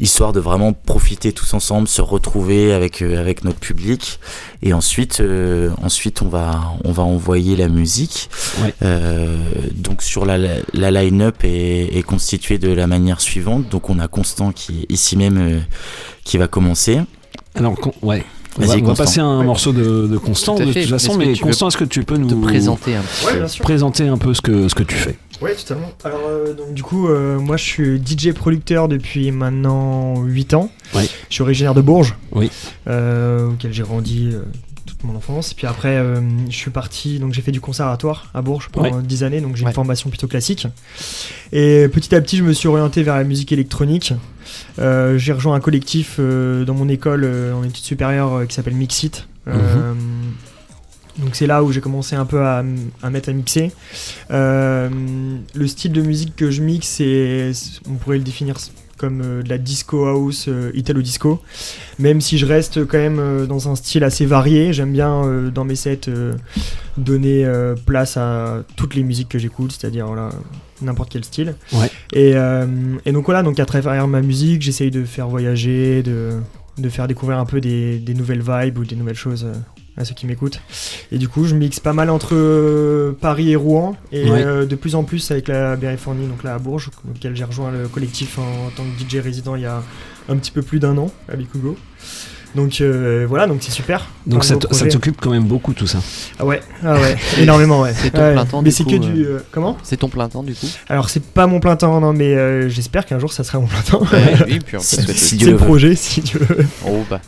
histoire 0.00 0.32
de 0.32 0.40
vraiment 0.40 0.72
profiter 0.72 1.32
tous 1.32 1.54
ensemble, 1.54 1.88
se 1.88 2.02
retrouver 2.02 2.72
avec 2.72 3.02
euh, 3.02 3.18
avec 3.20 3.44
notre 3.44 3.58
public 3.58 4.18
et 4.62 4.72
ensuite 4.72 5.20
euh, 5.20 5.70
ensuite 5.82 6.22
on 6.22 6.28
va 6.28 6.74
on 6.84 6.92
va 6.92 7.02
envoyer 7.02 7.56
la 7.56 7.68
musique. 7.68 8.28
Ouais. 8.62 8.74
Euh, 8.82 9.36
donc 9.74 10.02
sur 10.02 10.24
la 10.26 10.38
la 10.72 10.90
line-up 10.90 11.36
est, 11.44 11.96
est 11.96 12.02
constituée 12.02 12.58
de 12.58 12.70
la 12.72 12.86
manière 12.86 13.20
suivante. 13.20 13.68
Donc 13.70 13.88
on 13.90 13.98
a 13.98 14.08
Constant 14.08 14.52
qui 14.52 14.82
est 14.82 14.92
ici 14.92 15.16
même 15.16 15.38
euh, 15.38 15.60
qui 16.24 16.38
va 16.38 16.48
commencer. 16.48 17.00
Alors 17.54 17.74
con- 17.74 17.92
ouais. 18.02 18.24
On 18.58 18.62
va, 18.62 18.68
Vas-y, 18.68 18.78
on 18.78 18.80
va 18.84 18.88
Constant. 18.88 19.04
passer 19.04 19.20
un 19.20 19.42
morceau 19.42 19.72
de, 19.72 20.06
de 20.06 20.16
Constant 20.16 20.54
de 20.54 20.64
toute 20.72 20.86
façon, 20.86 21.18
mais 21.18 21.36
Constant, 21.36 21.68
est-ce 21.68 21.76
que 21.76 21.84
tu 21.84 22.04
peux 22.04 22.16
nous 22.16 22.28
Te 22.28 22.34
présenter 22.34 22.96
un 22.96 23.02
Ouais, 23.26 23.38
peu? 23.40 23.46
présenter 23.62 24.08
un 24.08 24.16
peu 24.16 24.32
ce 24.32 24.40
que 24.40 24.66
ce 24.68 24.74
que 24.74 24.82
tu 24.82 24.94
fais? 24.94 25.18
Ouais, 25.42 25.54
totalement. 25.54 25.90
Alors, 26.04 26.20
euh, 26.28 26.54
donc, 26.54 26.72
du 26.74 26.82
coup, 26.82 27.08
euh, 27.08 27.38
moi, 27.38 27.56
je 27.56 27.64
suis 27.64 27.98
DJ 28.04 28.32
producteur 28.32 28.88
depuis 28.88 29.30
maintenant 29.32 30.22
8 30.22 30.54
ans. 30.54 30.70
Oui. 30.94 31.08
Je 31.28 31.34
suis 31.34 31.42
originaire 31.42 31.74
de 31.74 31.80
Bourges, 31.82 32.14
Oui. 32.32 32.50
euh, 32.88 33.50
auquel 33.50 33.72
j'ai 33.72 33.82
grandi 33.82 34.30
euh, 34.32 34.40
toute 34.86 35.04
mon 35.04 35.14
enfance. 35.16 35.52
Puis 35.52 35.66
après, 35.66 35.96
euh, 35.96 36.20
je 36.48 36.56
suis 36.56 36.70
parti, 36.70 37.18
donc 37.18 37.34
j'ai 37.34 37.42
fait 37.42 37.52
du 37.52 37.60
conservatoire 37.60 38.30
à 38.34 38.40
Bourges 38.40 38.68
pendant 38.72 38.96
Ouais. 38.96 39.02
10 39.02 39.24
années, 39.24 39.40
donc 39.42 39.56
j'ai 39.56 39.64
Ouais. 39.64 39.70
une 39.70 39.74
formation 39.74 40.08
plutôt 40.08 40.26
classique. 40.28 40.66
Et 41.52 41.88
petit 41.92 42.14
à 42.14 42.20
petit, 42.22 42.38
je 42.38 42.42
me 42.42 42.52
suis 42.54 42.68
orienté 42.68 43.02
vers 43.02 43.16
la 43.16 43.24
musique 43.24 43.52
électronique. 43.52 44.14
Euh, 44.78 45.18
j'ai 45.18 45.32
rejoint 45.32 45.54
un 45.56 45.60
collectif 45.60 46.16
euh, 46.18 46.64
dans 46.64 46.74
mon 46.74 46.88
école 46.88 47.24
euh, 47.24 47.52
en 47.52 47.62
études 47.62 47.84
supérieures 47.84 48.32
euh, 48.32 48.44
qui 48.46 48.54
s'appelle 48.54 48.74
Mixit. 48.74 49.26
Euh, 49.48 49.92
Donc 51.18 51.34
c'est 51.34 51.46
là 51.46 51.62
où 51.62 51.72
j'ai 51.72 51.80
commencé 51.80 52.14
un 52.14 52.26
peu 52.26 52.42
à, 52.44 52.62
mettre 53.10 53.28
à 53.28 53.32
mixer. 53.32 53.72
Euh, 54.30 54.88
le 55.54 55.66
style 55.66 55.92
de 55.92 56.02
musique 56.02 56.36
que 56.36 56.50
je 56.50 56.62
mixe, 56.62 56.88
c'est, 56.88 57.52
on 57.88 57.94
pourrait 57.94 58.18
le 58.18 58.24
définir 58.24 58.56
comme 58.98 59.20
euh, 59.22 59.42
de 59.42 59.48
la 59.48 59.58
disco 59.58 60.06
house, 60.06 60.46
euh, 60.48 60.70
italo 60.74 61.02
disco. 61.02 61.40
Même 61.98 62.20
si 62.20 62.38
je 62.38 62.46
reste 62.46 62.86
quand 62.86 62.98
même 62.98 63.46
dans 63.46 63.68
un 63.68 63.76
style 63.76 64.04
assez 64.04 64.26
varié, 64.26 64.72
j'aime 64.72 64.92
bien 64.92 65.50
dans 65.54 65.64
mes 65.64 65.76
sets 65.76 66.10
donner 66.96 67.46
place 67.86 68.16
à 68.16 68.62
toutes 68.76 68.94
les 68.94 69.02
musiques 69.02 69.28
que 69.28 69.38
j'écoute, 69.38 69.72
c'est-à-dire 69.72 70.06
voilà, 70.06 70.30
n'importe 70.82 71.10
quel 71.10 71.24
style. 71.24 71.54
Ouais. 71.72 71.90
Et, 72.12 72.32
euh, 72.34 72.66
et 73.04 73.12
donc 73.12 73.26
voilà, 73.26 73.42
donc 73.42 73.58
à 73.60 73.66
travers 73.66 74.06
ma 74.08 74.20
musique, 74.20 74.62
j'essaye 74.62 74.90
de 74.90 75.04
faire 75.04 75.28
voyager, 75.28 76.02
de, 76.02 76.40
de 76.78 76.88
faire 76.88 77.08
découvrir 77.08 77.38
un 77.38 77.46
peu 77.46 77.60
des, 77.60 77.98
des 77.98 78.14
nouvelles 78.14 78.42
vibes 78.42 78.78
ou 78.78 78.84
des 78.84 78.96
nouvelles 78.96 79.14
choses 79.14 79.46
à 79.96 80.04
ceux 80.04 80.14
qui 80.14 80.26
m'écoutent. 80.26 80.60
Et 81.10 81.18
du 81.18 81.28
coup, 81.28 81.44
je 81.44 81.54
mixe 81.54 81.80
pas 81.80 81.92
mal 81.92 82.10
entre 82.10 82.34
euh, 82.34 83.12
Paris 83.20 83.52
et 83.52 83.56
Rouen, 83.56 83.96
et 84.12 84.30
Ouais. 84.30 84.44
euh, 84.44 84.66
de 84.66 84.76
plus 84.76 84.94
en 84.94 85.04
plus 85.04 85.30
avec 85.30 85.48
la 85.48 85.76
Berryfornie, 85.76 86.26
donc 86.26 86.42
là 86.42 86.54
à 86.54 86.58
Bourges, 86.58 86.90
auquel 87.10 87.34
j'ai 87.34 87.44
rejoint 87.44 87.70
le 87.70 87.88
collectif 87.88 88.38
en, 88.38 88.42
en 88.66 88.70
tant 88.76 88.82
que 88.84 89.02
DJ 89.02 89.20
résident 89.22 89.54
il 89.56 89.62
y 89.62 89.66
a 89.66 89.82
un 90.28 90.36
petit 90.36 90.50
peu 90.50 90.62
plus 90.62 90.78
d'un 90.80 90.98
an 90.98 91.10
à 91.28 91.36
Bikugo. 91.36 91.76
Donc 92.56 92.80
euh, 92.80 93.26
voilà, 93.28 93.46
donc 93.46 93.58
c'est 93.60 93.70
super. 93.70 94.06
donc 94.26 94.42
ça, 94.44 94.56
t'occupe 94.56 95.20
quand 95.20 95.30
même 95.30 95.44
beaucoup 95.44 95.74
tout 95.74 95.86
ça 95.86 95.98
Ah 96.38 96.44
ouais, 96.46 96.60
ah 96.82 96.94
ouais, 97.00 97.16
énormément 97.38 97.82
ouais. 97.82 97.92
C'est 97.94 98.10
ton 98.10 98.20
Ouais, 98.22 98.32
plein 98.32 98.44
temps, 98.46 98.62
Mais 98.62 98.70
du 98.70 98.74
c'est 98.76 98.84
coup, 98.84 98.90
que 98.90 98.96
euh. 98.96 98.98
du 98.98 99.24
euh, 99.26 99.38
comment? 99.52 99.76
C'est 99.82 99.98
ton 99.98 100.08
plein 100.08 100.28
temps 100.28 100.42
du 100.42 100.54
coup 100.54 100.66
Alors 100.88 101.10
c'est 101.10 101.22
pas 101.22 101.46
mon 101.46 101.60
plein 101.60 101.76
temps 101.76 102.00
non, 102.00 102.12
mais 102.12 102.34
euh, 102.34 102.68
j'espère 102.68 103.04
qu'un 103.06 103.18
jour 103.18 103.32
ça 103.32 103.44
sera 103.44 103.60
mon 103.60 103.66
plein 103.66 103.82
temps. 103.82 104.00
Ouais, 104.12 104.34
oui, 104.48 104.58
puis 104.64 104.76
on 104.76 104.80
peut 104.80 104.84
Si- 104.84 105.02
c'est 105.14 105.36
Dieu 105.36 105.50
le 105.52 105.56
projet 105.58 105.94
si 105.94 106.22
tu 106.22 106.38
veux. 106.38 106.66
Oh 106.88 107.04
bah. 107.10 107.20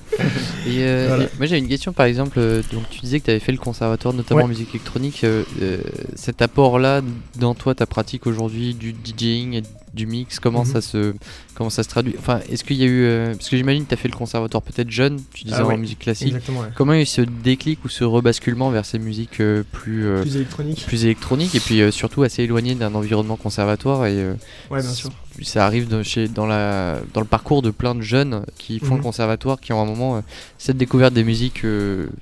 Et, 0.66 0.79
euh, 0.81 1.05
Voilà. 1.09 1.24
et 1.24 1.29
moi 1.39 1.47
j'ai 1.47 1.59
une 1.59 1.68
question 1.68 1.93
par 1.93 2.07
exemple, 2.07 2.39
euh, 2.39 2.62
donc 2.72 2.83
tu 2.91 3.01
disais 3.01 3.20
que 3.20 3.26
tu 3.26 3.31
avais 3.31 3.41
fait 3.41 3.53
le 3.53 3.59
conservatoire 3.59 4.14
notamment 4.14 4.39
Ouais. 4.39 4.45
en 4.45 4.49
musique 4.49 4.70
électronique. 4.70 5.20
euh, 5.24 5.43
euh, 5.62 5.79
cet 6.16 6.41
apport 6.43 6.79
là 6.79 7.03
dans 7.39 7.55
toi, 7.55 7.74
ta 7.74 7.87
pratique 7.87 8.26
aujourd'hui 8.26 8.74
du 8.74 8.95
DJing 9.05 9.55
et 9.55 9.62
du 9.99 10.07
mix, 10.07 10.38
comment 10.40 10.64
Mhm. 10.64 10.72
ça 10.72 10.80
se 10.80 11.14
comment 11.55 11.68
ça 11.70 11.82
se 11.82 11.88
traduit 11.88 12.14
Enfin, 12.18 12.40
est-ce 12.49 12.64
qu'il 12.64 12.76
y 12.76 12.84
a 12.84 12.86
eu 12.86 13.03
euh, 13.05 13.32
parce 13.34 13.49
que 13.51 13.57
j'imagine 13.57 13.84
que 13.84 13.88
tu 13.88 13.94
as 13.94 13.99
fait 13.99 14.09
le 14.09 14.16
conservatoire 14.16 14.62
peut-être 14.62 14.90
jeune, 14.90 15.20
tu 15.34 15.44
disais 15.44 15.57
Ah 15.59 15.66
ouais, 15.66 15.74
en 15.74 15.78
musique 15.78 15.99
classique. 15.99 16.28
Exactement. 16.28 16.61
ouais. 16.61 16.68
Comment 16.76 16.92
il 16.92 16.96
y 16.96 16.99
a 17.01 17.03
eu 17.03 17.07
ce 17.07 17.20
déclic 17.20 17.84
ou 17.84 17.88
ce 17.88 18.05
rebasculement 18.05 18.70
vers 18.70 18.86
ces 18.86 18.99
musiques 18.99 19.40
euh, 19.40 19.62
plus 19.72 20.07
euh, 20.07 20.22
Plus 20.22 20.36
électronique. 20.36 20.84
plus 20.86 21.05
électroniques 21.05 21.55
et 21.55 21.61
puis 21.61 21.80
surtout 21.92 22.22
assez 22.22 22.44
éloignées 22.44 22.74
d'un 22.76 22.94
environnement 22.94 23.36
conservatoire 23.36 24.07
et 24.07 24.24
Ouais, 24.70 24.80
bien 24.80 24.82
sûr. 24.82 25.11
ça 25.42 25.66
arrive 25.66 25.88
de- 25.88 26.03
chez, 26.03 26.28
dans, 26.28 26.46
la, 26.46 27.01
dans 27.12 27.20
le 27.20 27.26
parcours 27.26 27.61
de 27.62 27.70
plein 27.70 27.94
de 27.94 28.03
jeunes 28.03 28.44
qui 28.57 28.78
font 28.78 28.92
Mhm. 28.92 28.96
le 28.99 29.03
conservatoire, 29.03 29.61
qui 29.61 29.72
ont 29.72 29.82
un 29.82 29.86
moment 29.86 30.22
cette 30.59 30.76
découverte 30.78 31.12
des 31.12 31.24
musiques 31.24 31.62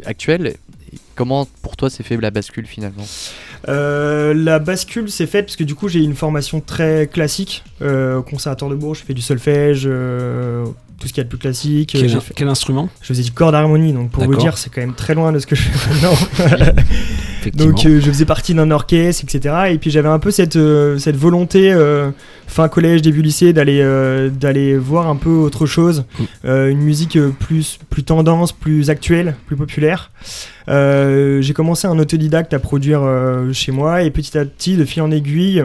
actuelles. 0.05 0.57
Comment 1.17 1.49
pour 1.63 1.77
toi 1.77 1.91
s'est 1.91 2.03
fait 2.03 2.17
la 2.19 2.31
bascule 2.31 2.67
finalement? 2.67 3.05
Euh, 3.69 4.35
la 4.35 4.59
bascule 4.59 5.11
s'est 5.11 5.27
faite 5.27 5.47
parce 5.47 5.57
que 5.57 5.65
du 5.65 5.75
coup 5.75 5.89
j'ai 5.89 6.01
une 6.01 6.15
formation 6.15 6.61
très 6.61 7.09
classique 7.13 7.65
euh, 7.83 8.19
au 8.19 8.23
conservatoire 8.23 8.71
de 8.71 8.77
Bourges. 8.77 9.01
Je 9.01 9.05
fais 9.05 9.15
du 9.15 9.23
solfège, 9.23 9.85
euh, 9.87 10.65
tout 11.01 11.09
ce 11.09 11.13
qu'il 11.13 11.19
y 11.19 11.21
a 11.23 11.25
de 11.25 11.29
plus 11.29 11.39
classique. 11.39 11.91
quel, 11.93 12.09
J'ai 12.09 12.21
fait- 12.21 12.35
quel 12.37 12.49
instrument? 12.49 12.89
Je 13.01 13.07
faisais 13.09 13.23
du 13.23 13.33
corps 13.33 13.51
d'harmonie, 13.53 13.93
donc 13.93 14.11
pour 14.11 14.25
vous 14.25 14.37
dire, 14.37 14.57
c'est 14.59 14.71
quand 14.71 14.81
même 14.83 14.95
très 14.95 15.15
loin 15.15 15.33
de 15.33 15.39
ce 15.39 15.47
que 15.47 15.57
je 15.57 15.63
fais 15.63 15.89
maintenant. 15.91 16.15
Donc 17.55 17.87
euh, 17.87 18.01
je 18.01 18.11
faisais 18.11 18.25
partie 18.25 18.55
d'un 18.55 18.73
orchestre, 18.73 19.23
etc. 19.23 19.55
Et 19.71 19.79
puis 19.79 19.91
j'avais 19.93 20.09
un 20.09 20.19
peu 20.19 20.33
cette, 20.33 20.57
euh, 20.57 20.99
cette 20.99 21.15
volonté, 21.15 21.73
euh, 21.73 22.11
fin 22.49 22.69
collège, 22.69 23.03
début 23.03 23.23
lycée, 23.23 23.53
d'aller 23.53 23.79
euh, 23.81 24.31
d'aller 24.31 24.77
voir 24.77 25.07
un 25.07 25.15
peu 25.15 25.31
autre 25.31 25.65
chose, 25.65 26.05
Mm. 26.19 26.25
Euh, 26.47 26.71
une 26.71 26.81
musique 26.81 27.17
euh, 27.17 27.31
plus, 27.31 27.79
plus 27.89 28.03
tendance, 28.03 28.51
plus 28.51 28.91
actuelle, 28.91 29.37
plus 29.47 29.55
populaire. 29.55 30.11
Euh, 30.69 31.06
j'ai 31.41 31.53
commencé 31.53 31.87
un 31.87 31.99
autodidacte 31.99 32.55
à 32.55 32.59
produire 32.59 33.01
euh, 33.03 33.53
chez 33.53 33.73
moi 33.73 34.03
et 34.03 34.11
petit 34.11 34.37
à 34.39 34.45
petit, 34.45 34.77
de 34.77 34.85
fil 34.85 35.03
en 35.03 35.11
aiguille, 35.11 35.65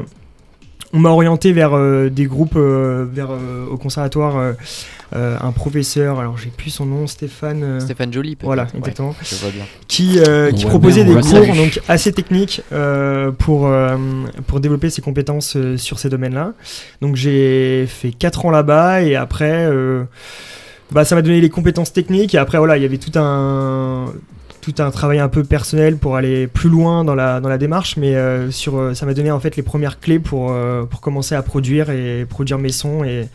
on 0.94 1.00
m'a 1.00 1.10
orienté 1.10 1.54
vers 1.54 1.74
euh, 1.74 2.10
des 2.10 2.26
groupes, 2.26 2.56
euh, 2.58 3.06
vers 3.12 3.30
euh, 3.32 3.66
au 3.70 3.78
conservatoire, 3.78 4.38
euh, 4.38 4.52
euh, 5.16 5.38
un 5.42 5.52
professeur, 5.52 6.20
alors 6.20 6.38
j'ai 6.38 6.50
plus 6.50 6.70
son 6.70 6.86
nom, 6.86 7.08
Stéphane. 7.08 7.64
euh, 7.64 7.80
Stéphane 7.80 8.12
Joly 8.12 8.36
peut-être 8.36 8.46
Voilà, 8.46 8.64
Ouais, 8.64 8.80
exactement. 8.80 9.16
je 9.24 9.36
vois 9.36 9.52
bien. 9.52 9.64
Qui, 9.88 10.20
euh, 10.20 10.52
proposait 10.68 11.04
bien, 11.06 11.16
des 11.16 11.22
cours 11.22 11.56
donc 11.56 11.80
assez 11.88 12.12
techniques 12.12 12.62
euh, 12.74 13.32
pour, 13.32 13.68
euh, 13.68 13.96
pour 14.48 14.60
développer 14.60 14.90
ses 14.90 15.02
compétences 15.02 15.56
euh, 15.56 15.78
sur 15.78 15.98
ces 16.00 16.10
domaines-là. 16.10 16.54
Donc 17.02 17.16
j'ai 17.16 17.86
fait 17.88 18.12
4 18.12 18.46
ans 18.46 18.52
là-bas 18.52 19.02
et 19.02 19.16
après, 19.16 19.66
euh, 19.70 20.04
bah, 20.92 21.06
ça 21.06 21.16
m'a 21.16 21.22
donné 21.22 21.40
les 21.40 21.50
compétences 21.50 21.94
techniques 21.94 22.36
et 22.36 22.38
après 22.38 22.58
voilà, 22.58 22.76
il 22.78 22.84
y 22.84 22.86
avait 22.86 22.98
tout 22.98 23.18
un 23.18 24.08
tout 24.62 24.76
un 24.80 24.92
travail 24.92 25.20
un 25.20 25.28
peu 25.30 25.44
personnel 25.44 25.98
pour 25.98 26.16
aller 26.16 26.48
plus 26.48 26.70
loin 26.70 27.04
dans 27.04 27.16
la, 27.16 27.40
dans 27.42 27.50
la 27.50 27.58
démarche, 27.58 27.98
mais 27.98 28.16
euh, 28.16 28.52
sur, 28.52 28.78
euh, 28.78 28.94
ça 28.94 29.06
m'a 29.06 29.14
donné 29.14 29.32
en 29.32 29.40
fait 29.40 29.56
les 29.56 29.64
premières 29.64 30.00
clés 30.00 30.20
pour, 30.20 30.52
euh, 30.52 30.84
pour 30.86 31.02
commencer 31.02 31.36
à 31.36 31.42
produire 31.42 31.90
et 31.90 32.26
produire 32.30 32.58
mes 32.60 32.70
sons 32.72 33.04
et, 33.04 33.28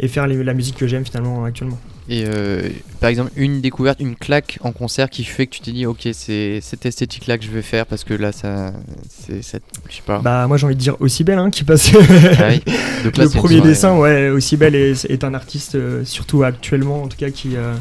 et 0.00 0.08
faire 0.08 0.26
les- 0.26 0.42
la 0.42 0.54
musique 0.54 0.76
que 0.76 0.86
j'aime 0.86 1.04
finalement 1.04 1.44
actuellement. 1.44 1.78
Et 2.08 2.24
euh, 2.26 2.68
par 3.00 3.08
exemple, 3.10 3.30
une 3.36 3.60
découverte, 3.60 4.00
une 4.00 4.16
claque 4.16 4.58
en 4.62 4.72
concert 4.72 5.10
qui 5.10 5.22
fait 5.22 5.46
que 5.46 5.54
tu 5.54 5.60
t'es 5.60 5.70
dit, 5.70 5.86
ok, 5.86 6.08
c'est 6.12 6.58
cette 6.60 6.84
esthétique 6.84 7.28
là 7.28 7.38
que 7.38 7.44
je 7.44 7.50
vais 7.50 7.62
faire 7.62 7.86
parce 7.86 8.02
que 8.02 8.14
là, 8.14 8.32
ça, 8.32 8.72
c'est 9.08 9.42
cette, 9.42 9.62
je 9.88 9.96
sais 9.96 10.02
pas. 10.04 10.18
Bah 10.18 10.46
moi 10.48 10.56
j'ai 10.56 10.66
envie 10.66 10.74
de 10.74 10.80
dire 10.80 10.96
aussi 11.00 11.22
belle 11.22 11.38
hein, 11.38 11.50
qui 11.50 11.62
passe. 11.62 11.92
Ah 11.94 12.48
oui. 12.48 12.62
Donc 13.04 13.16
là, 13.16 13.24
le 13.24 13.30
premier 13.30 13.56
soirée, 13.58 13.68
dessin, 13.68 13.96
ouais, 13.96 14.28
aussi 14.30 14.56
belle 14.56 14.74
est, 14.74 15.04
est 15.04 15.22
un 15.22 15.34
artiste 15.34 15.76
euh, 15.76 16.04
surtout 16.04 16.42
actuellement 16.42 17.02
en 17.04 17.06
tout 17.08 17.16
cas 17.18 17.30
qui. 17.30 17.54
euh, 17.56 17.74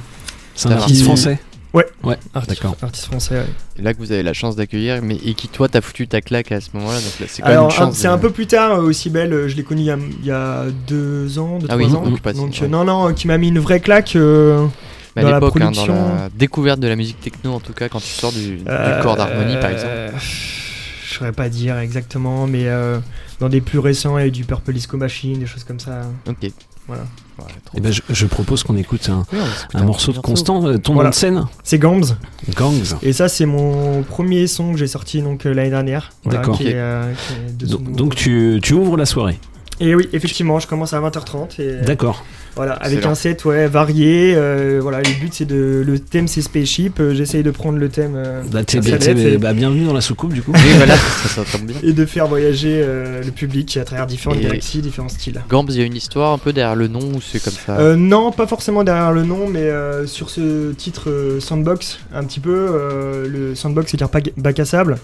C'est 0.53 0.67
un 0.67 0.71
Qui- 0.75 0.77
artiste 0.77 1.03
français 1.05 1.39
Ouais. 1.73 1.85
Ouais, 2.03 2.17
Artiste, 2.33 2.61
d'accord. 2.63 2.75
artiste 2.81 3.05
français. 3.05 3.35
ouais. 3.35 3.45
Et 3.77 3.81
là 3.83 3.93
que 3.93 3.99
vous 3.99 4.11
avez 4.11 4.23
la 4.23 4.33
chance 4.33 4.55
d'accueillir, 4.55 5.01
mais 5.03 5.15
et 5.23 5.35
qui 5.35 5.47
toi 5.47 5.69
t'as 5.69 5.81
foutu 5.81 6.07
ta 6.07 6.19
claque 6.21 6.51
à 6.51 6.59
ce 6.61 6.69
moment-là, 6.73 6.95
donc 6.99 7.19
là 7.19 7.25
c'est 7.29 7.41
quand 7.43 7.47
même 7.49 7.57
Alors, 7.57 7.69
une 7.69 7.75
chance. 7.75 7.89
un- 7.95 8.01
c'est 8.01 8.07
de- 8.07 8.13
un 8.13 8.17
peu 8.17 8.31
plus 8.31 8.47
tard, 8.47 8.71
euh, 8.79 8.81
aussi 8.81 9.09
belle. 9.11 9.33
euh, 9.33 9.47
Je 9.47 9.55
l'ai 9.55 9.63
connu 9.63 9.81
il 9.81 9.85
y, 9.85 9.91
a, 9.91 9.97
il 10.21 10.25
y 10.25 10.31
a 10.31 10.65
deux 10.87 11.37
ans, 11.37 11.59
deux, 11.59 11.67
Ah 11.69 11.75
trois 11.75 11.85
oui, 11.87 11.93
ans. 11.95 12.01
donc 12.03 12.21
pas 12.21 12.33
si- 12.33 12.39
Donc, 12.39 12.57
euh, 12.57 12.61
ouais. 12.63 12.67
non, 12.67 12.83
non, 12.85 13.13
qui 13.13 13.27
m'a 13.27 13.37
mis 13.37 13.49
une 13.49 13.59
vraie 13.59 13.79
claque 13.81 14.15
euh, 14.15 14.65
Mais 15.15 15.21
dans 15.21 15.27
à 15.27 15.31
la 15.31 15.37
l'époque, 15.39 15.61
hein, 15.61 15.71
dans 15.71 15.85
la 15.85 16.29
découverte 16.35 16.79
de 16.79 16.87
la 16.87 16.95
musique 16.95 17.19
techno, 17.21 17.53
en 17.53 17.59
tout 17.59 17.73
cas, 17.73 17.87
quand 17.87 17.99
tu 17.99 18.07
sors 18.09 18.31
du, 18.31 18.57
du 18.57 18.63
corps 19.03 19.15
d'harmonie, 19.15 19.57
par 19.61 19.69
exemple. 19.69 19.93
Je 21.07 21.15
saurais 21.15 21.31
pas 21.31 21.49
dire 21.49 21.77
exactement, 21.79 22.47
mais 22.47 22.67
euh, 22.67 22.99
dans 23.39 23.49
des 23.49 23.61
plus 23.61 23.79
récents, 23.79 24.17
il 24.17 24.21
y 24.21 24.23
a 24.23 24.27
eu 24.27 24.31
du 24.31 24.43
Purple 24.45 24.73
Disco 24.73 24.95
Machine, 24.97 25.37
des 25.39 25.45
choses 25.47 25.63
comme 25.63 25.79
ça. 25.79 26.01
Ok. 26.27 26.51
Voilà. 26.87 27.03
Eh 27.75 27.81
ben, 27.81 27.91
je, 27.91 28.01
je 28.09 28.25
propose 28.25 28.63
qu'on 28.63 28.77
écoute 28.77 29.09
un, 29.09 29.25
Oui, 29.33 29.83
morceau 29.83 30.11
de. 30.11 30.19
Constant. 30.19 30.65
Euh, 30.65 30.77
Ton 30.77 30.93
Voilà. 30.93 31.07
nom 31.07 31.11
de 31.11 31.15
scène 31.15 31.45
C'est 31.63 31.79
Gams. 31.79 32.03
Gangs. 32.55 32.95
Et 33.01 33.13
ça, 33.13 33.27
c'est 33.29 33.45
mon 33.45 34.03
premier 34.03 34.47
son 34.47 34.71
que 34.73 34.77
j'ai 34.79 34.87
sorti 34.87 35.21
donc 35.21 35.45
euh, 35.45 35.53
l'année 35.53 35.69
dernière. 35.69 36.11
Voilà, 36.23 36.39
D'accord. 36.39 36.59
euh, 36.63 37.13
Donc, 37.61 38.15
tu, 38.15 38.59
tu 38.61 38.73
ouvres 38.73 38.97
la 38.97 39.05
soirée. 39.05 39.39
Et 39.81 39.95
oui, 39.95 40.09
effectivement, 40.13 40.59
je 40.59 40.67
commence 40.67 40.93
à 40.93 40.99
20h30. 40.99 41.61
et- 41.61 41.81
D'accord. 41.85 42.23
Voilà, 42.59 42.73
avec 42.73 43.05
un 43.05 43.15
set 43.15 43.45
ouais, 43.45 43.67
varié. 43.67 44.33
euh, 44.35 44.79
voilà, 44.81 44.97
le 44.97 45.17
but 45.21 45.33
c'est 45.33 45.45
de. 45.45 45.81
Le 45.87 45.97
thème 45.97 46.27
c'est 46.27 46.41
Spaceship. 46.41 46.99
euh, 46.99 47.13
J'essaye 47.15 47.41
de 47.41 47.51
prendre 47.51 47.77
le 47.77 47.87
thème. 47.87 48.15
euh, 48.17 48.41
Bah, 48.51 48.65
t'es- 48.65 48.81
l'aide, 48.81 49.17
et- 49.17 49.37
bah, 49.37 49.53
bienvenue 49.53 49.85
dans 49.85 49.93
la 49.93 50.01
soucoupe 50.01 50.33
du 50.33 50.41
coup. 50.41 50.51
Oui, 50.53 50.73
voilà, 50.75 50.97
ça, 51.23 51.29
ça 51.29 51.57
tombe 51.57 51.67
bien. 51.67 51.77
Et 51.83 51.93
de 51.93 52.05
faire 52.05 52.27
voyager 52.27 52.81
euh, 52.83 53.23
le 53.23 53.31
public 53.31 53.77
à 53.77 53.85
travers 53.85 54.05
différentes 54.07 54.39
Et- 54.39 54.43
galaxies, 54.43 54.81
différents 54.81 55.07
styles. 55.07 55.41
Gambs, 55.47 55.67
il 55.69 55.77
y 55.77 55.81
a 55.81 55.85
une 55.85 55.95
histoire 55.95 56.33
un 56.33 56.37
peu 56.37 56.51
derrière 56.51 56.75
le 56.75 56.89
nom 56.89 56.99
ou 56.99 57.21
c'est 57.21 57.41
comme 57.41 57.53
ça 57.53 57.79
Euh, 57.79 57.95
non, 57.95 58.33
pas 58.33 58.45
forcément 58.45 58.83
derrière 58.83 59.13
le 59.13 59.23
nom, 59.23 59.47
mais 59.47 59.59
euh, 59.61 60.05
sur 60.05 60.29
ce 60.29 60.73
titre 60.73 61.09
euh, 61.09 61.39
Sandbox, 61.39 61.99
un 62.13 62.25
petit 62.25 62.41
peu. 62.41 62.49
euh, 62.53 63.25
le 63.29 63.55
Sandbox, 63.55 63.91
c'est-à-dire 63.91 64.09
pas- 64.09 64.19
bac 64.35 64.59
à 64.59 64.65
sable. 64.65 64.97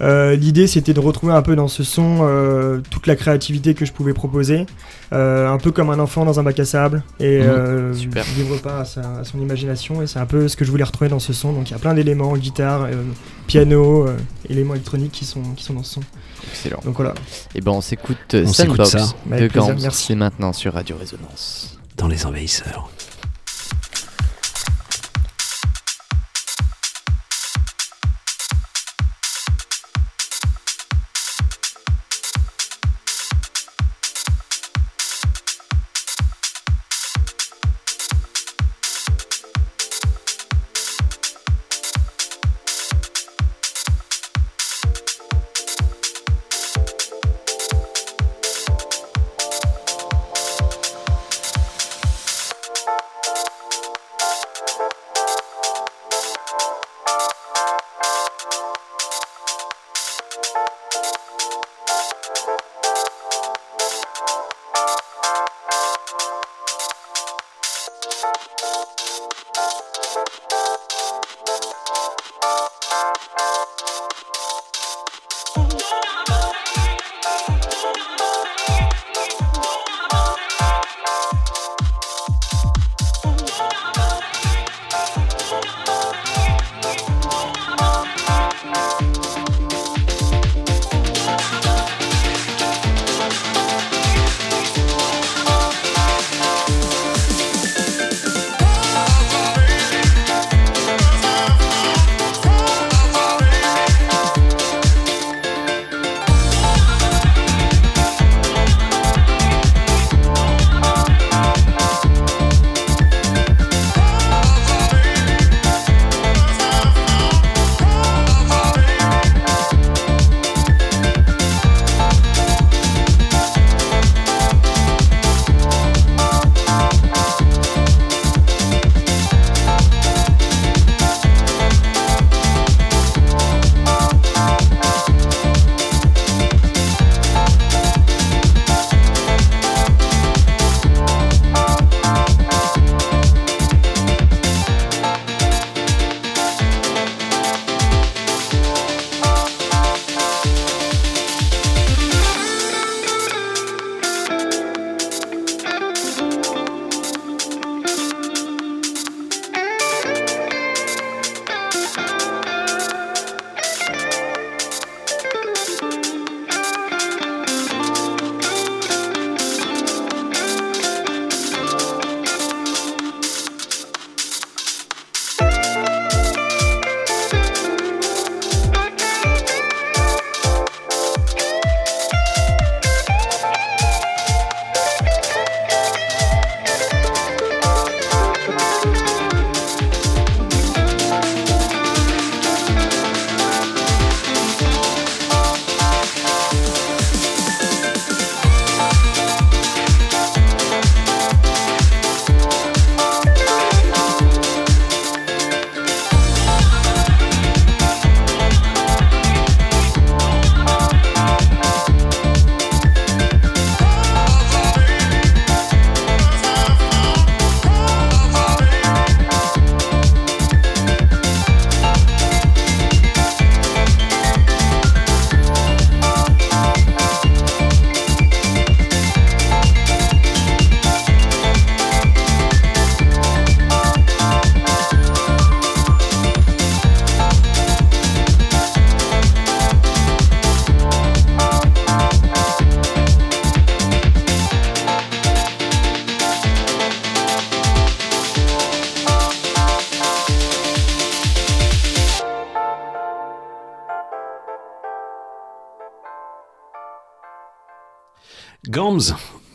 Euh, 0.00 0.36
L'idée, 0.36 0.66
c'était 0.66 0.94
de 0.94 1.00
retrouver 1.00 1.34
un 1.34 1.42
peu 1.42 1.54
dans 1.54 1.68
ce 1.68 1.82
son 1.84 2.20
euh, 2.22 2.78
toute 2.88 3.06
la 3.06 3.14
créativité 3.14 3.74
que 3.74 3.84
je 3.84 3.92
pouvais 3.92 4.14
proposer. 4.14 4.64
Euh, 5.12 5.48
un 5.48 5.58
peu 5.58 5.70
comme 5.70 5.90
un 5.90 5.98
enfant 5.98 6.24
dans 6.24 6.40
un 6.40 6.42
bac 6.42 6.58
à 6.60 6.64
sable. 6.64 7.02
Et 7.20 7.38
Mhm. 7.40 7.46
euh, 7.48 7.92
vivre 7.92 8.56
pas 8.58 8.80
à, 8.80 8.84
sa- 8.84 9.18
à 9.20 9.24
son 9.24 9.38
imagination. 9.40 10.02
Et 10.02 10.06
c'est 10.06 10.18
un 10.18 10.26
peu 10.26 10.48
ce 10.48 10.56
que 10.56 10.64
je 10.64 10.70
voulais 10.70 10.84
retrouver 10.84 11.08
dans 11.10 11.18
ce 11.18 11.32
son. 11.32 11.52
Donc 11.52 11.68
il 11.68 11.72
y 11.72 11.76
a 11.76 11.78
plein 11.78 11.94
d'éléments, 11.94 12.36
guitare, 12.36 12.84
euh, 12.84 13.02
piano, 13.46 14.06
euh, 14.08 14.16
éléments 14.48 14.74
électroniques 14.74 15.12
qui 15.12 15.24
sont, 15.24 15.42
qui 15.56 15.62
sont 15.64 15.74
dans 15.74 15.82
ce 15.82 15.94
son. 15.94 16.00
Excellent. 16.50 16.80
Donc 16.84 16.96
voilà. 16.96 17.14
Et 17.54 17.60
ben 17.60 17.72
on 17.72 17.80
s'écoute 17.80 18.16
On 18.34 18.46
s'écoute 18.52 18.84
Sandbox 18.86 18.90
ça. 18.90 19.14
de 19.38 19.48
plaisir, 19.48 19.66
Gambs. 19.74 19.78
merci. 19.82 20.04
C'est 20.08 20.14
maintenant 20.14 20.52
sur 20.52 20.72
Radio 20.74 20.96
Résonance. 20.98 21.78
Dans 21.96 22.08
les 22.08 22.26
envahisseurs. 22.26 22.90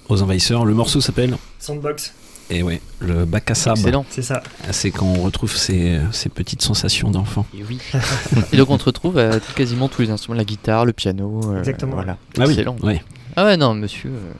Aux 0.09 0.21
envahisseurs. 0.21 0.65
Le 0.65 0.73
morceau 0.73 0.99
s'appelle 1.01 1.35
Sandbox. 1.59 2.13
Et 2.51 2.63
ouais, 2.63 2.81
le 2.99 3.25
bac 3.25 3.51
à 3.51 3.55
sable. 3.55 3.77
Excellent. 3.77 4.05
C'est 4.09 4.23
ça. 4.23 4.41
C'est 4.71 4.89
quand 4.89 5.05
on 5.05 5.21
retrouve 5.21 5.55
ces, 5.55 5.99
ces 6.11 6.29
petites 6.29 6.63
sensations 6.63 7.11
d'enfant. 7.11 7.45
Et 7.55 7.63
oui. 7.69 7.77
Et 8.51 8.57
donc 8.57 8.71
on 8.71 8.77
te 8.79 8.85
retrouve 8.85 9.19
à 9.19 9.39
quasiment 9.55 9.87
tous 9.87 10.01
les 10.01 10.09
instruments, 10.09 10.35
la 10.37 10.43
guitare, 10.45 10.83
le 10.85 10.93
piano. 10.93 11.41
euh, 11.53 11.59
Exactement. 11.59 11.93
Voilà. 11.93 12.17
Ah 12.39 12.45
oui, 12.45 12.53
Excellent. 12.53 12.75
ouais. 12.81 13.03
Ah 13.35 13.45
ouais, 13.45 13.55
non, 13.55 13.75
monsieur. 13.75 14.09
euh, 14.09 14.31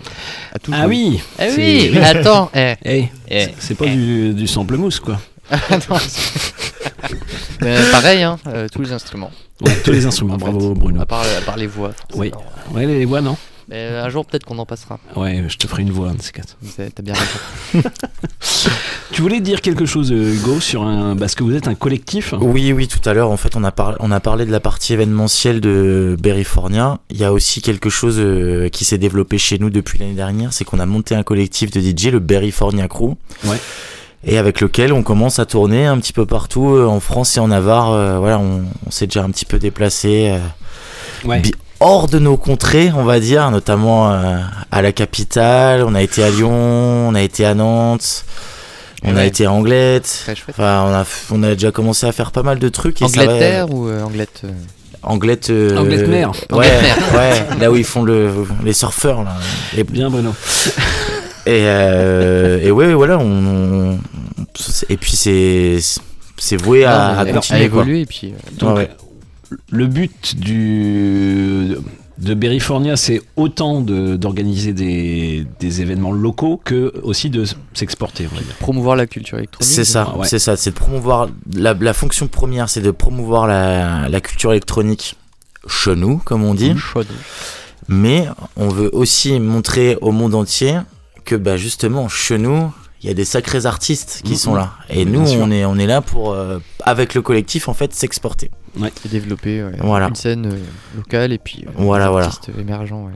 a 0.55 0.57
tout 0.59 0.71
Ah 0.73 0.85
joué. 0.85 0.95
oui 0.95 1.19
Ah 1.37 1.43
oui, 1.55 1.91
mais 1.93 2.01
attends. 2.03 2.49
eh. 2.55 2.73
Eh, 2.83 3.05
Eh. 3.29 3.47
c'est- 3.59 3.75
pas 3.75 3.85
du, 3.85 4.33
du 4.33 4.47
sample 4.47 4.75
mousse 4.77 4.99
quoi. 4.99 5.19
Non, 5.89 5.97
Mais 7.61 7.77
pareil, 7.91 8.23
hein, 8.23 8.37
euh, 8.47 8.67
tous 8.71 8.81
les 8.81 8.91
instruments. 8.91 9.31
Ouais, 9.61 9.75
tous 9.83 9.91
les 9.91 10.05
instruments, 10.05 10.35
En 10.35 10.37
bravo 10.37 10.73
fait. 10.73 10.79
Bruno. 10.79 11.01
À 11.01 11.05
part, 11.05 11.21
à 11.37 11.41
part 11.45 11.57
les 11.57 11.67
voix. 11.67 11.91
Oui, 12.15 12.31
ouais, 12.71 12.85
les 12.85 13.05
voix 13.05 13.21
non 13.21 13.33
euh, 13.33 13.35
un 14.09 14.11
jour, 14.11 14.25
peut-être 14.25 14.43
qu'on 14.45 14.57
en 14.57 14.65
passera. 14.65 14.99
Ouais, 15.15 15.43
je 15.47 15.55
te 15.57 15.67
ferai 15.67 15.83
une 15.83 15.91
voix, 15.91 16.09
un 16.09 16.15
de 16.15 16.21
ces 16.21 16.31
quatre. 16.31 16.57
C'est- 16.75 16.93
T'as 16.93 17.03
bien 17.03 17.13
raison. 17.13 17.89
Tu 19.11 19.21
voulais 19.23 19.39
dire 19.39 19.61
quelque 19.61 19.85
chose, 19.85 20.11
euh, 20.11 20.33
Hugo, 20.35 20.59
sur 20.59 20.83
un. 20.83 21.15
Parce 21.15 21.33
que 21.35 21.43
vous 21.43 21.55
êtes 21.55 21.67
un 21.67 21.75
collectif 21.75 22.33
Oui, 22.39 22.71
oui, 22.73 22.87
tout 22.87 23.07
à 23.09 23.13
l'heure, 23.13 23.31
en 23.31 23.37
fait, 23.37 23.55
on 23.55 23.63
a, 23.63 23.71
par- 23.71 23.95
on 23.99 24.11
a 24.11 24.19
parlé 24.19 24.45
de 24.45 24.51
la 24.51 24.59
partie 24.59 24.93
événementielle 24.93 25.61
de 25.61 26.15
Berryfornia. 26.19 26.99
Il 27.09 27.17
y 27.17 27.23
a 27.23 27.33
aussi 27.33 27.61
quelque 27.61 27.89
chose 27.89 28.15
euh, 28.19 28.69
qui 28.69 28.85
s'est 28.85 28.97
développé 28.97 29.37
chez 29.37 29.57
nous 29.59 29.69
depuis 29.69 29.97
l'année 29.99 30.13
dernière, 30.13 30.53
c'est 30.53 30.63
qu'on 30.63 30.79
a 30.79 30.85
monté 30.85 31.15
un 31.15 31.23
collectif 31.23 31.71
de 31.71 31.81
DJ, 31.81 32.11
le 32.11 32.19
Berryfornia 32.19 32.87
Crew. 32.87 33.15
Ouais. 33.45 33.57
Et 34.23 34.37
avec 34.37 34.61
lequel 34.61 34.93
on 34.93 35.01
commence 35.01 35.39
à 35.39 35.45
tourner 35.45 35.85
un 35.85 35.97
petit 35.97 36.13
peu 36.13 36.25
partout 36.25 36.69
euh, 36.75 36.85
en 36.85 36.99
France 36.99 37.35
et 37.37 37.39
en 37.39 37.47
Navarre. 37.47 37.91
euh, 37.91 38.19
voilà, 38.19 38.37
on, 38.39 38.63
on 38.85 38.91
s'est 38.91 39.07
déjà 39.07 39.23
un 39.23 39.29
petit 39.31 39.45
peu 39.45 39.59
déplacé. 39.59 40.29
euh, 40.31 40.39
Ouais. 41.27 41.41
Hors 41.79 42.07
de 42.07 42.19
nos 42.19 42.37
contrées, 42.37 42.91
on 42.95 43.03
va 43.03 43.19
dire, 43.19 43.49
notamment 43.51 44.11
euh, 44.11 44.37
à 44.71 44.81
la 44.81 44.91
capitale. 44.91 45.83
On 45.85 45.95
a 45.95 46.01
été 46.01 46.23
à 46.23 46.29
Lyon, 46.29 46.51
on 47.09 47.15
a 47.15 47.21
été 47.21 47.45
à 47.45 47.53
Nantes, 47.53 48.25
on 49.03 49.15
a 49.15 49.25
été 49.25 49.45
à 49.45 49.51
Anglette. 49.51 50.21
Très 50.23 50.35
chouette. 50.35 50.55
Enfin, 50.57 50.85
on 50.87 50.93
a, 50.93 51.05
on 51.39 51.43
a 51.43 51.53
déjà 51.53 51.71
commencé 51.71 52.05
à 52.05 52.11
faire 52.11 52.31
pas 52.31 52.43
mal 52.43 52.59
de 52.59 52.69
trucs. 52.69 53.01
et 53.01 53.07
ça 53.07 53.23
va- 53.25 53.31
Angleterre 53.31 53.73
ou 53.73 53.87
euh, 53.87 54.03
Anglette 54.03 54.41
euh, 54.45 54.51
Anglette. 55.03 55.49
euh, 55.49 55.77
Anglette 55.77 56.07
mer. 56.09 56.31
Ouais, 56.51 56.69
là 57.59 57.71
où 57.71 57.75
ils 57.77 57.85
font 57.85 58.03
le, 58.03 58.29
les 58.65 58.73
surfeurs. 58.73 59.23
Là. 59.23 59.35
Et, 59.77 59.83
Bien, 59.83 60.09
Bruno. 60.09 60.31
et, 61.45 61.63
euh, 61.65 62.59
et 62.61 62.71
ouais, 62.71 62.93
voilà. 62.93 63.17
On, 63.17 63.23
on- 63.93 63.99
et 64.89 64.97
puis 64.97 65.15
c'est 65.15 66.57
voué 66.57 66.83
à, 66.83 67.13
non, 67.13 67.19
à 67.19 67.23
mais 67.23 67.31
continuer. 67.31 67.63
à 67.65 67.69
quoi. 67.69 67.81
évoluer 67.81 68.01
et 68.01 68.05
puis. 68.05 68.33
euh, 68.33 68.49
Donc, 68.59 68.75
Ouais, 68.75 68.81
ouais. 68.83 68.89
Le 69.71 69.87
but 69.87 70.35
du 70.39 71.75
de 72.17 72.33
Berryfornia, 72.33 72.97
c'est 72.97 73.21
autant 73.37 73.79
de- 73.79 74.17
d'organiser 74.17 74.73
des, 74.73 75.47
des 75.61 75.81
événements 75.81 76.11
locaux 76.11 76.59
que 76.65 76.91
aussi 77.03 77.29
de 77.29 77.45
s'exporter. 77.73 78.27
promouvoir 78.59 78.97
la 78.97 79.07
culture 79.07 79.37
électronique. 79.37 79.71
C'est 79.71 79.85
ça, 79.85 80.13
Ouais. 80.17 80.27
c'est 80.27 80.37
ça, 80.39 80.57
c'est 80.57 80.71
de 80.71 80.75
promouvoir 80.75 81.29
la, 81.55 81.73
la 81.73 81.93
fonction 81.93 82.27
première, 82.27 82.67
c'est 82.69 82.81
de 82.81 82.91
promouvoir 82.91 83.47
la, 83.47 84.09
la 84.09 84.19
culture 84.21 84.51
électronique 84.51 85.15
chez 85.67 85.95
nous, 85.95 86.17
comme 86.17 86.43
on 86.43 86.53
dit. 86.53 86.75
Chaud. 86.77 87.03
Mais 87.87 88.27
on 88.57 88.67
veut 88.67 88.89
aussi 88.93 89.39
montrer 89.39 89.97
au 90.01 90.11
monde 90.11 90.35
entier 90.35 90.77
que 91.23 91.35
bah 91.35 91.55
justement 91.55 92.09
chez 92.09 92.37
nous, 92.37 92.71
il 93.01 93.07
y 93.07 93.11
a 93.11 93.13
des 93.13 93.25
sacrés 93.25 93.65
artistes 93.65 94.21
qui 94.25 94.35
sont 94.37 94.55
là. 94.55 94.73
Et 94.89 95.05
nous, 95.05 95.25
sûr. 95.25 95.39
on 95.41 95.51
est 95.51 95.63
on 95.65 95.77
est 95.77 95.87
là 95.87 96.01
pour 96.01 96.31
euh, 96.33 96.59
avec 96.83 97.13
le 97.13 97.21
collectif 97.21 97.69
en 97.69 97.73
fait 97.73 97.93
s'exporter. 97.93 98.51
Et 99.05 99.09
développer 99.09 99.63
ouais, 99.63 99.71
Voilà. 99.81 100.07
une 100.09 100.15
scène 100.15 100.45
euh, 100.45 100.59
locale 100.95 101.31
et 101.31 101.37
puis 101.39 101.65
euh, 101.67 101.71
Voilà, 101.75 102.05
des 102.05 102.11
voilà. 102.11 102.27
artistes 102.27 102.51
émergents. 102.59 103.05
Ouais. 103.05 103.13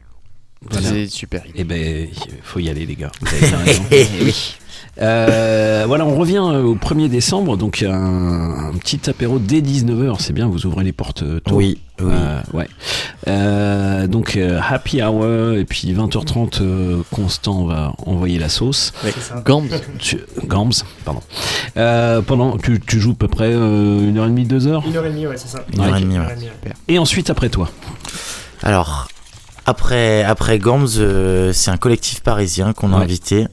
Voilà. 0.69 0.89
C'est 0.89 1.07
super. 1.07 1.43
Eh 1.55 1.63
ben, 1.63 2.07
il 2.11 2.33
faut 2.43 2.59
y 2.59 2.69
aller, 2.69 2.85
les 2.85 2.95
gars. 2.95 3.11
Vous 3.21 3.27
avez 3.27 3.47
bien 3.47 3.57
raison. 3.65 3.83
Eh 3.91 4.05
oui. 4.23 4.55
Euh, 5.01 5.85
voilà, 5.87 6.05
on 6.05 6.15
revient 6.15 6.37
euh, 6.37 6.61
au 6.61 6.75
1er 6.75 7.09
décembre, 7.09 7.57
donc 7.57 7.81
un, 7.81 8.69
un 8.69 8.73
petit 8.77 9.09
apéro 9.09 9.39
dès 9.39 9.59
19h, 9.59 10.17
c'est 10.19 10.33
bien, 10.33 10.47
vous 10.47 10.67
ouvrez 10.67 10.83
les 10.83 10.91
portes 10.91 11.23
euh, 11.23 11.39
tôt. 11.39 11.55
Oui, 11.55 11.79
oui. 11.99 12.05
Euh, 12.11 12.39
ouais. 12.53 12.67
Euh, 13.27 14.05
donc 14.05 14.35
euh, 14.37 14.59
happy 14.61 15.01
hour 15.01 15.53
et 15.55 15.65
puis 15.65 15.91
20h30 15.93 16.61
euh, 16.61 17.01
Constant 17.09 17.65
va 17.65 17.93
envoyer 18.05 18.37
la 18.37 18.49
sauce. 18.49 18.93
C'est 19.01 19.19
ça. 19.19 19.41
Gambs. 19.43 19.69
Tu- 19.97 20.19
Gams, 20.45 20.71
pardon. 21.05 21.21
Euh, 21.77 22.21
pendant 22.21 22.57
tu, 22.59 22.79
tu 22.79 22.99
joues 22.99 23.13
à 23.13 23.15
peu 23.15 23.27
près 23.27 23.51
euh, 23.51 24.07
une 24.07 24.19
heure 24.19 24.25
et 24.25 24.29
demie, 24.29 24.45
deux 24.45 24.67
heures? 24.67 24.83
Une 24.85 24.95
heure 24.95 25.05
et 25.07 25.09
demie, 25.09 25.25
ouais, 25.25 25.37
c'est 25.37 25.47
ça. 25.47 25.65
Une 25.73 25.79
heure 25.81 25.97
et 25.97 26.01
demie, 26.01 26.19
ouais. 26.19 26.25
ouais. 26.27 26.71
Et 26.87 26.99
ensuite 26.99 27.31
après 27.31 27.49
toi. 27.49 27.67
Alors, 28.61 29.07
après, 29.65 30.23
après 30.23 30.59
Gams, 30.59 30.87
euh, 30.97 31.53
c'est 31.53 31.71
un 31.71 31.77
collectif 31.77 32.21
parisien 32.21 32.73
qu'on 32.73 32.93
a 32.93 32.97
Ouais. 32.97 33.03
invité. 33.03 33.47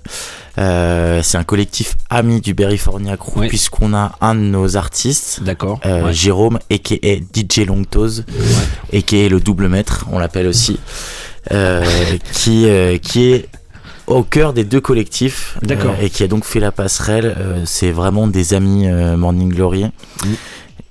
Euh, 0.59 1.21
c'est 1.23 1.39
un 1.39 1.45
collectif 1.45 1.95
ami 2.11 2.41
du 2.41 2.53
Berryfornia 2.55 3.17
Crew, 3.17 3.39
Ouais. 3.41 3.49
puisqu'on 3.49 3.95
a 3.95 4.13
un 4.21 4.35
de 4.35 4.41
nos 4.41 4.77
artistes, 4.77 5.43
D'accord. 5.43 5.81
euh, 5.87 6.07
Ouais. 6.07 6.13
Jérôme, 6.13 6.59
a.k.a. 6.71 7.17
DJ 7.33 7.67
Longtose, 7.67 8.25
a.k.a. 8.93 9.29
le 9.29 9.41
double 9.41 9.69
maître, 9.69 10.07
on 10.13 10.19
l'appelle 10.19 10.47
aussi, 10.49 10.79
euh, 11.53 11.85
qui, 12.33 12.67
euh, 12.69 12.99
qui 12.99 13.31
est 13.33 13.49
au 14.07 14.25
cœur 14.25 14.53
des 14.53 14.65
deux 14.65 14.81
collectifs 14.81 15.57
D'accord. 15.63 15.95
euh, 15.99 16.05
et 16.05 16.11
qui 16.11 16.25
a 16.25 16.27
donc 16.27 16.45
fait 16.45 16.61
la 16.61 16.73
passerelle. 16.73 17.37
Euh, 17.39 17.63
c'est 17.65 17.93
vraiment 17.93 18.27
des 18.27 18.53
amis 18.55 18.89
euh, 18.89 19.17
Morning 19.17 19.51
Glory. 19.51 19.85
Mm. 19.85 20.29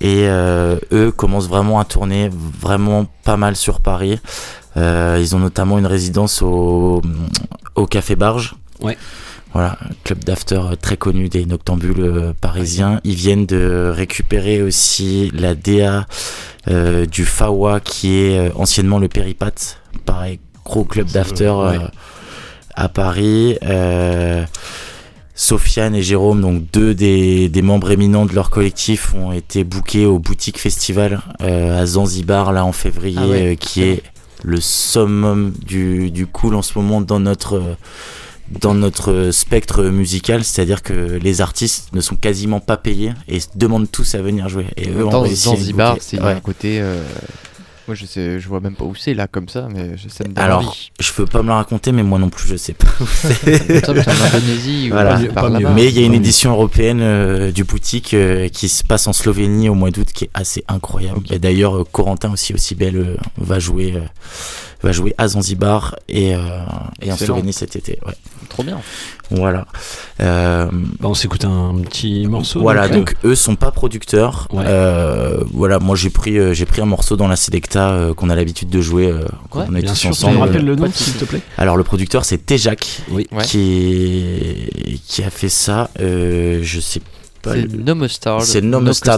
Et 0.01 0.29
euh, 0.29 0.77
eux 0.93 1.11
commencent 1.11 1.49
vraiment 1.49 1.77
à 1.81 1.83
tourner 1.83 2.29
vraiment 2.61 3.05
pas 3.25 3.35
mal 3.35 3.57
sur 3.57 3.81
Paris. 3.81 4.17
Euh, 4.77 5.17
ils 5.19 5.35
ont 5.35 5.39
notamment 5.39 5.77
une 5.77 5.85
résidence 5.87 6.41
au, 6.41 7.01
au 7.75 7.85
Café 7.85 8.15
Barge. 8.15 8.55
Ouais. 8.81 8.97
Voilà, 9.53 9.79
club 10.03 10.23
d'after 10.23 10.61
très 10.79 10.95
connu 10.95 11.27
des 11.27 11.45
noctambules 11.45 11.95
euh, 11.99 12.33
parisiens. 12.39 13.01
Ils 13.03 13.15
viennent 13.15 13.47
de 13.47 13.91
récupérer 13.93 14.61
aussi 14.61 15.31
la 15.33 15.55
DA 15.55 16.05
euh, 16.67 17.07
du 17.07 17.25
Fawa 17.25 17.79
qui 17.79 18.15
est 18.15 18.51
anciennement 18.55 18.99
le 18.99 19.07
Péripat. 19.07 19.79
Pareil, 20.05 20.39
gros 20.63 20.83
club 20.83 21.07
d'after 21.07 21.45
euh, 21.47 21.71
ouais. 21.71 21.85
à 22.75 22.89
Paris. 22.89 23.57
Euh, 23.63 24.45
Sofiane 25.33 25.95
et 25.95 26.03
Jérôme, 26.03 26.41
donc 26.41 26.69
deux 26.71 26.93
des, 26.93 27.47
des 27.49 27.61
membres 27.61 27.89
éminents 27.91 28.25
de 28.25 28.35
leur 28.35 28.49
collectif, 28.49 29.15
ont 29.15 29.31
été 29.31 29.63
bookés 29.63 30.05
au 30.05 30.19
Boutique 30.19 30.59
Festival 30.59 31.21
à 31.39 31.85
Zanzibar 31.85 32.51
là 32.51 32.65
en 32.65 32.73
février, 32.73 33.17
Ah 33.17 33.25
ouais, 33.25 33.57
qui 33.57 33.83
est 33.83 34.03
le 34.43 34.59
summum 34.61 35.51
du, 35.65 36.11
du 36.11 36.25
cool 36.27 36.55
en 36.55 36.61
ce 36.61 36.77
moment 36.77 37.01
dans 37.01 37.19
notre 37.19 37.61
dans 38.61 38.73
notre 38.73 39.29
spectre 39.31 39.83
musical, 39.83 40.43
c'est-à-dire 40.43 40.81
que 40.81 40.93
les 41.21 41.39
artistes 41.39 41.89
ne 41.93 42.01
sont 42.01 42.15
quasiment 42.15 42.59
pas 42.59 42.77
payés 42.77 43.11
et 43.27 43.37
demandent 43.55 43.91
tous 43.91 44.15
à 44.15 44.23
venir 44.23 44.49
jouer. 44.49 44.65
Et 44.75 44.89
eux 44.89 45.03
Dans 45.07 45.23
Zanzibar, 45.27 45.97
c'est 45.99 46.19
Ouais. 46.19 46.31
un 46.31 46.39
côté. 46.39 46.79
euh, 46.81 47.03
Moi, 47.89 47.95
je 47.95 48.05
sais, 48.05 48.39
je 48.39 48.47
vois 48.47 48.59
même 48.59 48.75
pas 48.75 48.85
où 48.85 48.93
c'est 48.93 49.15
là 49.15 49.25
comme 49.25 49.49
ça, 49.49 49.67
mais 49.73 49.97
je, 49.97 50.09
ça 50.09 50.23
me 50.23 50.29
donne 50.31 50.43
Alors, 50.43 50.59
envie. 50.59 50.91
je 50.99 51.11
peux 51.11 51.25
pas 51.25 51.41
me 51.41 51.47
la 51.47 51.55
raconter, 51.55 51.91
mais 51.91 52.03
moi 52.03 52.19
non 52.19 52.29
plus, 52.29 52.47
je 52.47 52.55
sais 52.55 52.73
pas. 52.73 52.85
où 53.01 53.05
c'est. 53.07 53.89
En 53.89 53.93
Indonésie 53.93 54.89
Voilà. 54.89 55.17
par. 55.33 55.49
Mais 55.49 55.87
il 55.87 55.99
y 55.99 56.03
a 56.03 56.05
une 56.05 56.13
édition 56.13 56.51
européenne 56.51 56.99
euh, 57.01 57.51
du 57.51 57.63
boutique 57.63 58.13
euh, 58.13 58.47
qui 58.47 58.69
se 58.69 58.83
passe 58.83 59.07
en 59.07 59.13
Slovénie 59.13 59.69
au 59.69 59.73
mois 59.73 59.89
d'août, 59.89 60.07
qui 60.13 60.25
est 60.25 60.29
assez 60.35 60.63
incroyable. 60.67 61.21
Et 61.31 61.39
d'ailleurs, 61.39 61.77
euh, 61.79 61.83
Corentin 61.91 62.31
aussi 62.31 62.53
aussi 62.53 62.75
belle 62.75 62.97
euh, 62.97 63.17
va 63.39 63.57
jouer 63.57 63.93
euh, 63.95 64.01
va 64.81 64.91
jouer 64.91 65.13
à 65.17 65.27
Zanzibar 65.27 65.95
et, 66.07 66.35
euh, 66.35 66.39
et 67.01 67.11
en. 67.11 67.17
Slovénie 67.17 67.53
cet 67.53 67.75
été. 67.75 67.99
Ouais. 68.05 68.13
Trop 68.49 68.63
bien. 68.63 68.79
Voilà. 69.31 69.65
Euh, 70.21 70.67
Bah, 70.99 71.07
on 71.09 71.13
s'écoute 71.13 71.45
un 71.45 71.75
petit 71.83 72.25
morceau. 72.27 72.61
voilà, 72.61 72.87
donc, 72.87 73.13
donc 73.13 73.15
eux 73.25 73.35
sont 73.35 73.55
pas 73.55 73.71
producteurs. 73.71 74.47
Ouais. 74.51 74.63
Euh, 74.65 75.43
voilà, 75.53 75.79
moi 75.79 75.95
j'ai 75.95 76.09
pris 76.09 76.37
euh, 76.39 76.53
j'ai 76.53 76.65
pris 76.65 76.81
un 76.81 76.85
morceau 76.85 77.15
dans 77.15 77.27
la 77.27 77.35
Selecta 77.35 77.91
euh, 77.91 78.13
qu'on 78.13 78.29
a 78.29 78.35
l'habitude 78.35 78.69
de 78.69 78.81
jouer 78.81 79.07
euh, 79.11 79.25
quand 79.49 79.59
Ouais, 79.59 79.65
on 79.69 79.75
est 79.75 79.81
bien 79.81 79.91
tous 79.91 79.97
sûr. 79.99 80.09
Tu 80.11 80.15
ensemble. 80.15 80.35
me 80.37 80.39
rappelles 80.41 80.65
le 80.65 80.75
nom, 80.75 80.89
s'il 80.91 81.13
te 81.13 81.25
plaît? 81.25 81.41
Alors 81.57 81.77
le 81.77 81.83
producteur 81.83 82.25
c'est 82.25 82.37
Tejac 82.45 83.01
Oui. 83.11 83.27
Ouais. 83.31 83.43
qui 83.43 85.01
qui 85.07 85.23
a 85.23 85.29
fait 85.29 85.49
ça. 85.49 85.89
Euh, 85.99 86.59
je 86.63 86.79
sais 86.79 86.99
pas. 86.99 87.05
C'est 87.43 87.61
le- 87.61 87.83
No 87.83 87.95
Mustard. 87.95 88.43
C'est 88.43 88.61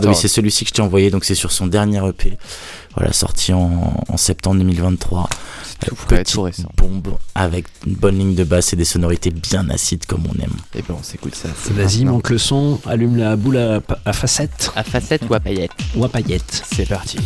oui, 0.10 0.16
c'est 0.16 0.28
celui-ci 0.28 0.64
que 0.66 0.70
je 0.70 0.74
t'ai 0.76 0.82
envoyé, 0.82 1.10
donc 1.10 1.26
c'est 1.26 1.36
sur 1.36 1.52
son 1.52 1.68
dernier 1.68 2.06
EP. 2.08 2.38
Voilà, 2.96 3.14
sorti 3.14 3.54
en, 3.54 3.94
en 4.08 4.18
septembre 4.18 4.58
2023. 4.58 5.30
C'est 5.82 5.88
tout 5.90 5.96
frais, 5.96 6.18
petite 6.20 6.36
tout 6.36 6.42
récent. 6.44 6.70
bombe 6.78 7.08
avec 7.36 7.66
une 7.88 7.94
bonne 7.94 8.18
ligne 8.20 8.36
de 8.36 8.44
basse 8.44 8.74
et 8.74 8.76
des 8.76 8.86
sonorités 8.86 9.32
bien 9.32 9.70
acides 9.70 10.06
comme 10.06 10.24
on 10.28 10.34
aime. 10.44 10.52
Et 10.76 10.82
ben 10.82 10.96
on 11.00 11.04
s'écoute 11.04 11.34
ça. 11.36 11.50
c'est 11.64 11.74
Vas-y, 11.74 12.06
monte 12.06 12.30
le 12.30 12.38
son, 12.38 12.80
allume 12.86 13.16
la 13.18 13.36
boule 13.36 13.58
à, 13.58 13.80
à 14.06 14.14
facettes 14.14 14.72
À 14.76 14.84
facette 14.84 15.24
ou 15.30 15.34
à 15.34 15.40
paillettes 15.40 15.72
ou 15.96 16.04
à 16.06 16.10
paillettes. 16.10 16.64
C'est 16.72 16.88
parti. 16.88 17.18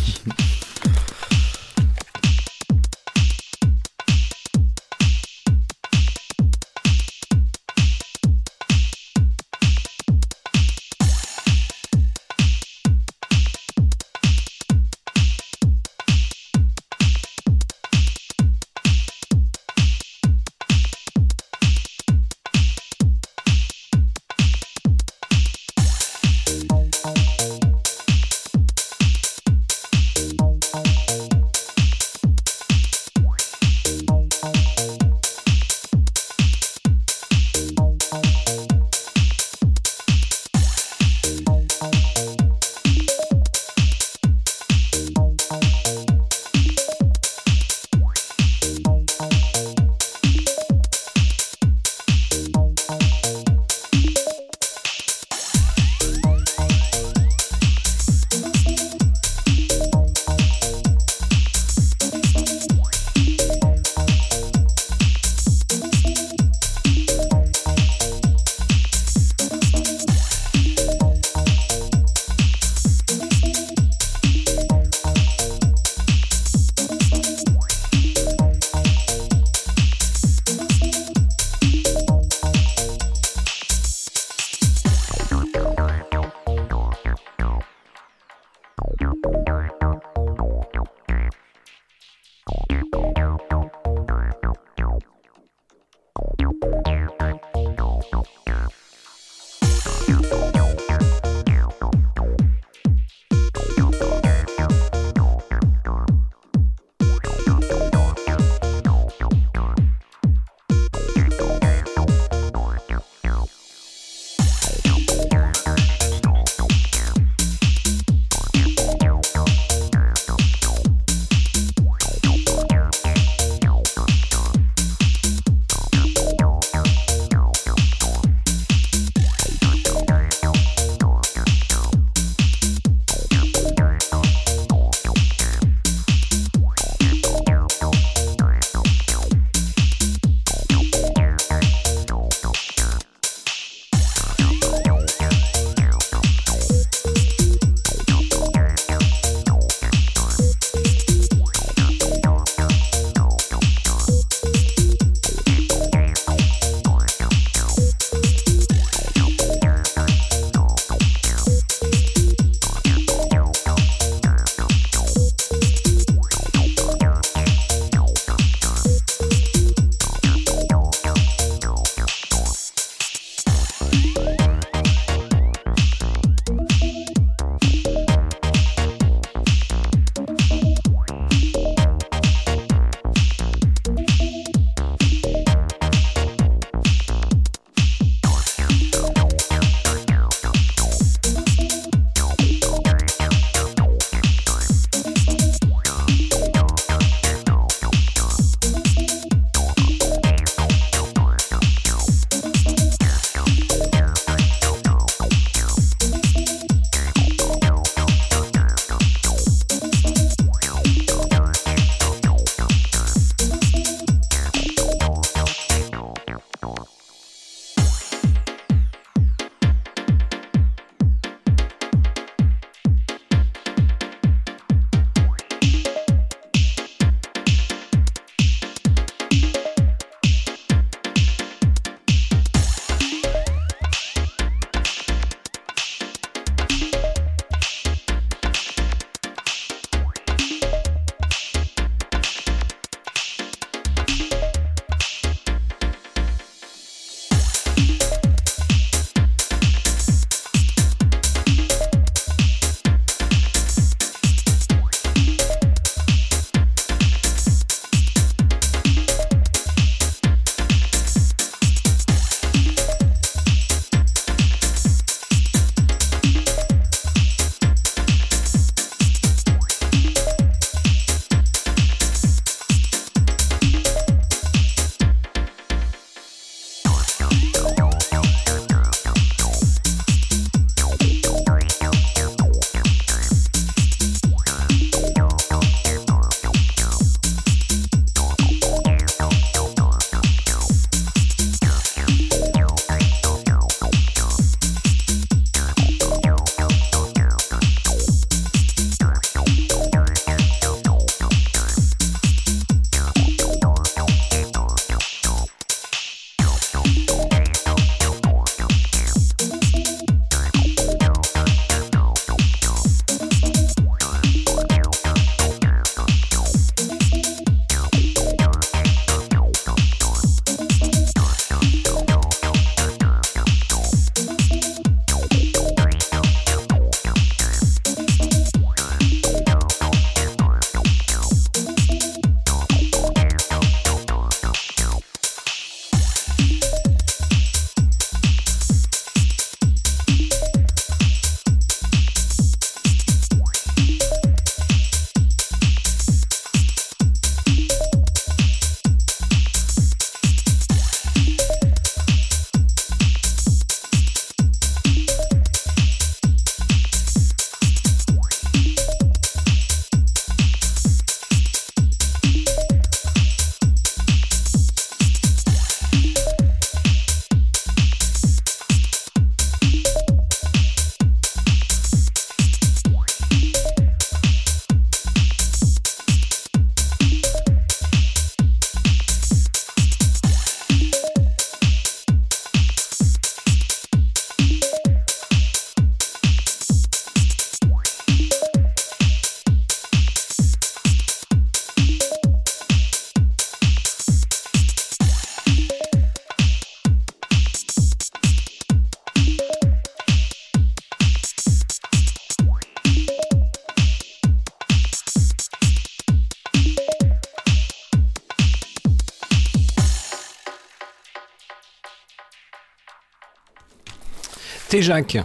T'es 414.76 414.82
Jacques. 414.82 415.18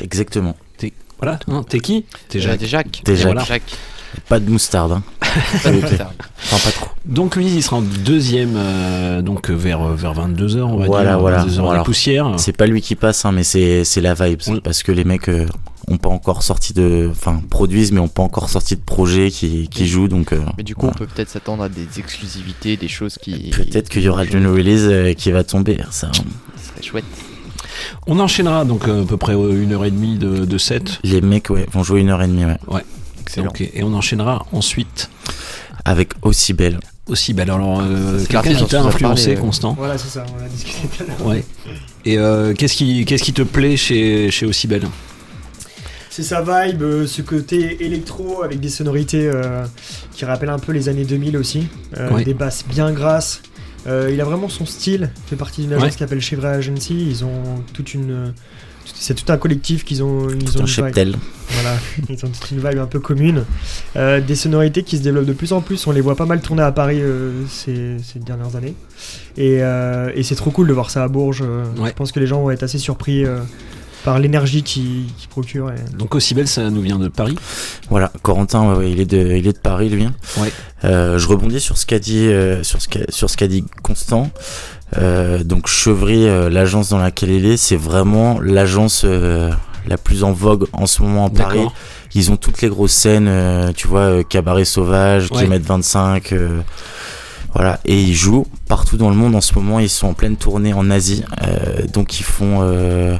Exactement. 0.00 0.56
T'es 0.76 0.92
voilà, 1.20 1.38
hein, 1.48 1.62
t'es 1.68 1.78
qui? 1.80 2.04
T'es 2.28 2.38
Euh, 2.38 2.42
Jacques. 2.42 2.58
t'es 2.58 2.66
Jacques. 2.66 3.00
T'es 3.04 3.16
Jacques. 3.16 3.24
Voilà. 3.26 3.44
Jacques. 3.44 3.76
Pas 4.28 4.38
de 4.38 4.48
moustarde. 4.50 4.92
Hein. 4.92 5.02
Pas 5.64 5.70
de 5.72 5.80
moutarde. 5.80 6.14
Enfin, 6.44 6.58
pas 6.64 6.70
trop. 6.70 6.86
Donc 7.04 7.34
lui, 7.34 7.46
il 7.46 7.62
sera 7.64 7.76
en 7.78 7.82
deuxième, 7.82 8.54
euh, 8.56 9.22
donc 9.22 9.50
euh, 9.50 9.54
vers 9.54 9.88
vers 9.88 10.14
22 10.14 10.46
h 10.58 10.60
on 10.62 10.76
va 10.76 10.86
Voilà, 10.86 11.10
dire. 11.10 11.18
voilà. 11.20 11.38
22 11.38 11.58
heures 11.58 11.64
Voilà. 11.64 11.78
la 11.78 11.84
poussière. 11.84 12.32
C'est 12.38 12.56
pas 12.56 12.66
lui 12.66 12.80
qui 12.80 12.94
passe, 12.94 13.24
hein, 13.24 13.32
mais 13.32 13.42
c'est 13.42 13.82
c'est 13.84 14.00
la 14.00 14.14
vibe. 14.14 14.40
Parce 14.62 14.84
que 14.84 14.92
les 14.92 15.02
mecs 15.02 15.28
euh, 15.28 15.46
ont 15.88 15.96
pas 15.96 16.10
encore 16.10 16.44
sorti 16.44 16.72
de. 16.72 17.08
Enfin, 17.10 17.42
produisent, 17.50 17.90
mais 17.90 17.98
ont 17.98 18.06
pas 18.08 18.22
encore 18.22 18.48
sorti 18.48 18.76
de 18.76 18.82
projet 18.82 19.30
qui, 19.32 19.66
qui 19.68 19.88
jouent. 19.88 20.06
Donc, 20.08 20.32
euh, 20.32 20.40
Mais 20.56 20.62
du 20.62 20.76
coup, 20.76 20.86
on 20.86 20.92
peut 20.92 21.06
peut-être 21.06 21.30
s'attendre 21.30 21.64
à 21.64 21.68
des 21.68 21.98
exclusivités, 21.98 22.76
des 22.76 22.88
choses 22.88 23.18
qui. 23.18 23.50
peut-être 23.50 23.88
qu'il 23.88 24.02
y 24.02 24.08
aura 24.08 24.24
new 24.24 24.52
release 24.54 24.84
euh, 24.84 25.12
qui 25.14 25.32
va 25.32 25.42
tomber. 25.42 25.78
Ça, 25.90 26.10
Ce 26.14 26.68
serait 26.68 26.82
chouette. 26.82 27.04
On 28.06 28.18
enchaînera 28.20 28.64
donc 28.64 28.88
euh, 28.88 29.02
à 29.02 29.06
peu 29.06 29.16
près 29.16 29.34
euh, 29.34 29.62
une 29.62 29.72
heure 29.72 29.84
et 29.84 29.90
demie 29.90 30.16
de, 30.18 30.44
de 30.44 30.58
set. 30.58 30.98
les 31.04 31.20
mecs 31.20 31.50
ouais, 31.50 31.66
vont 31.72 31.82
jouer 31.82 32.00
une 32.00 32.10
heure 32.10 32.22
et 32.22 32.26
demie, 32.28 32.44
ouais. 32.44 32.56
Ouais. 32.68 32.84
Excellent. 33.22 33.46
Donc, 33.46 33.60
et 33.60 33.82
on 33.82 33.94
enchaînera 33.94 34.44
ensuite 34.52 35.08
Avec 35.84 36.10
aussi 36.22 36.52
belle. 36.52 36.78
aussi. 37.08 37.32
Bah 37.34 37.42
alors, 37.44 37.80
euh, 37.80 38.18
quelqu'un 38.28 38.54
qui 38.54 38.66
t'a 38.66 38.82
influencé, 38.82 39.32
parlé. 39.34 39.40
Constant. 39.40 39.74
Voilà, 39.78 39.96
c'est 39.98 40.08
ça, 40.08 40.24
on 40.38 40.44
a 40.44 40.48
discuté 40.48 40.88
tout 40.88 41.02
à 41.02 41.06
l'heure. 41.06 41.26
Ouais. 41.26 41.44
Et 42.04 42.18
euh, 42.18 42.52
qu'est-ce 42.54 42.74
qui 42.74 43.04
qu'est-ce 43.06 43.22
qui 43.22 43.32
te 43.32 43.42
plaît 43.42 43.76
chez 43.76 44.30
chez 44.30 44.44
aussi 44.46 44.66
belle? 44.66 44.86
C'est 46.10 46.22
sa 46.22 46.42
vibe, 46.42 47.06
ce 47.06 47.22
côté 47.22 47.84
électro 47.84 48.42
avec 48.44 48.60
des 48.60 48.68
sonorités 48.68 49.26
euh, 49.26 49.64
qui 50.14 50.24
rappellent 50.24 50.50
un 50.50 50.60
peu 50.60 50.70
les 50.70 50.88
années 50.88 51.04
2000 51.04 51.36
aussi. 51.36 51.66
Euh, 51.98 52.10
Ouais. 52.10 52.24
Des 52.24 52.34
basses 52.34 52.64
bien 52.68 52.92
grasses. 52.92 53.42
Euh, 53.86 54.10
il 54.12 54.20
a 54.20 54.24
vraiment 54.24 54.48
son 54.48 54.66
style. 54.66 55.10
Il 55.26 55.30
fait 55.30 55.36
partie 55.36 55.62
d'une 55.62 55.72
agence 55.72 55.84
Ouais. 55.84 55.90
qui 55.90 55.98
s'appelle 55.98 56.20
Chevrolet 56.20 56.54
Agency. 56.54 57.06
Ils 57.08 57.24
ont 57.24 57.62
toute 57.72 57.94
une. 57.94 58.32
C'est 58.86 59.14
tout 59.14 59.30
un 59.32 59.36
collectif 59.38 59.84
qu'ils 59.84 60.02
ont. 60.02 60.28
Ils 60.30 60.44
Tout 60.44 60.56
ont 60.56 60.60
un 60.60 60.62
une 60.62 60.66
cheptel. 60.66 61.08
vibe. 61.08 61.18
Voilà, 61.50 61.76
ils 62.08 62.24
ont 62.24 62.28
toute 62.28 62.50
une 62.50 62.58
vibe 62.58 62.78
un 62.78 62.86
peu 62.86 63.00
commune. 63.00 63.44
Euh, 63.96 64.20
des 64.20 64.34
sonorités 64.34 64.82
qui 64.82 64.98
se 64.98 65.02
développent 65.02 65.24
de 65.26 65.32
plus 65.32 65.52
en 65.52 65.60
plus. 65.60 65.86
On 65.86 65.92
les 65.92 66.00
voit 66.00 66.16
pas 66.16 66.26
mal 66.26 66.40
tourner 66.40 66.62
à 66.62 66.72
Paris 66.72 67.00
euh, 67.00 67.32
ces, 67.48 67.96
ces 68.02 68.18
dernières 68.18 68.56
années. 68.56 68.74
Et, 69.36 69.56
et 70.14 70.22
c'est 70.22 70.34
trop 70.36 70.50
cool 70.50 70.68
de 70.68 70.72
voir 70.72 70.90
ça 70.90 71.02
à 71.04 71.08
Bourges. 71.08 71.42
Ouais. 71.78 71.88
Je 71.90 71.94
pense 71.94 72.12
que 72.12 72.20
les 72.20 72.26
gens 72.26 72.40
vont 72.42 72.50
être 72.50 72.62
assez 72.62 72.78
surpris 72.78 73.24
par 74.04 74.18
l'énergie 74.18 74.62
qu'ils 74.62 75.06
qu'ils 75.18 75.28
procurent. 75.28 75.70
et- 75.72 75.96
Donc 75.96 76.14
aussi 76.14 76.34
belle, 76.34 76.46
ça 76.48 76.68
nous 76.70 76.82
vient 76.82 76.98
de 76.98 77.08
Paris. 77.08 77.36
Voilà, 77.90 78.12
Corentin, 78.22 78.70
ouais, 78.72 78.76
ouais, 78.78 78.90
il, 78.90 79.00
est 79.00 79.06
de, 79.06 79.18
il 79.36 79.46
est 79.46 79.52
de 79.54 79.58
Paris, 79.58 79.88
lui. 79.88 80.04
Ouais. 80.38 80.52
Euh, 80.84 81.18
je 81.18 81.26
rebondis 81.26 81.60
sur 81.60 81.78
ce 81.78 81.86
qu'a 81.86 81.98
dit, 81.98 82.26
euh, 82.28 82.62
sur 82.62 82.80
ce 82.82 82.88
qu'a, 82.88 83.00
sur 83.08 83.30
ce 83.30 83.36
qu'a 83.36 83.48
dit 83.48 83.64
Constant. 83.82 84.30
Euh, 84.98 85.42
donc 85.42 85.66
Chevry, 85.66 86.28
euh, 86.28 86.50
l'agence 86.50 86.90
dans 86.90 86.98
laquelle 86.98 87.30
il 87.30 87.46
est, 87.46 87.56
c'est 87.56 87.76
vraiment 87.76 88.38
l'agence 88.40 89.02
euh, 89.04 89.50
la 89.88 89.96
plus 89.98 90.22
en 90.22 90.32
vogue 90.32 90.66
en 90.72 90.86
ce 90.86 91.02
moment 91.02 91.26
à 91.26 91.30
Paris. 91.30 91.66
Ils 92.14 92.30
ont 92.30 92.36
toutes 92.36 92.62
les 92.62 92.68
grosses 92.68 92.92
scènes, 92.92 93.26
euh, 93.28 93.72
tu 93.74 93.88
vois, 93.88 94.00
euh, 94.00 94.22
cabaret 94.22 94.64
sauvage, 94.64 95.30
Ouais. 95.32 95.38
kilomètre 95.38 95.66
25. 95.66 96.32
Voilà, 97.54 97.78
et 97.84 98.00
ils 98.00 98.14
jouent 98.14 98.46
partout 98.66 98.96
dans 98.96 99.10
le 99.10 99.16
monde 99.16 99.36
en 99.36 99.40
ce 99.40 99.54
moment. 99.54 99.78
Ils 99.78 99.88
sont 99.88 100.08
en 100.08 100.12
pleine 100.14 100.36
tournée 100.36 100.72
en 100.72 100.90
Asie, 100.90 101.24
euh, 101.42 101.86
donc 101.92 102.18
ils 102.18 102.24
font, 102.24 102.58
euh, 102.62 103.16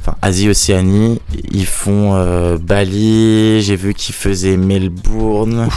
enfin 0.00 0.16
Asie 0.22 0.48
Océanie, 0.48 1.20
ils 1.50 1.66
font 1.66 2.14
euh, 2.14 2.56
Bali. 2.58 3.60
J'ai 3.60 3.76
vu 3.76 3.92
qu'ils 3.92 4.14
faisaient 4.14 4.56
Melbourne, 4.56 5.68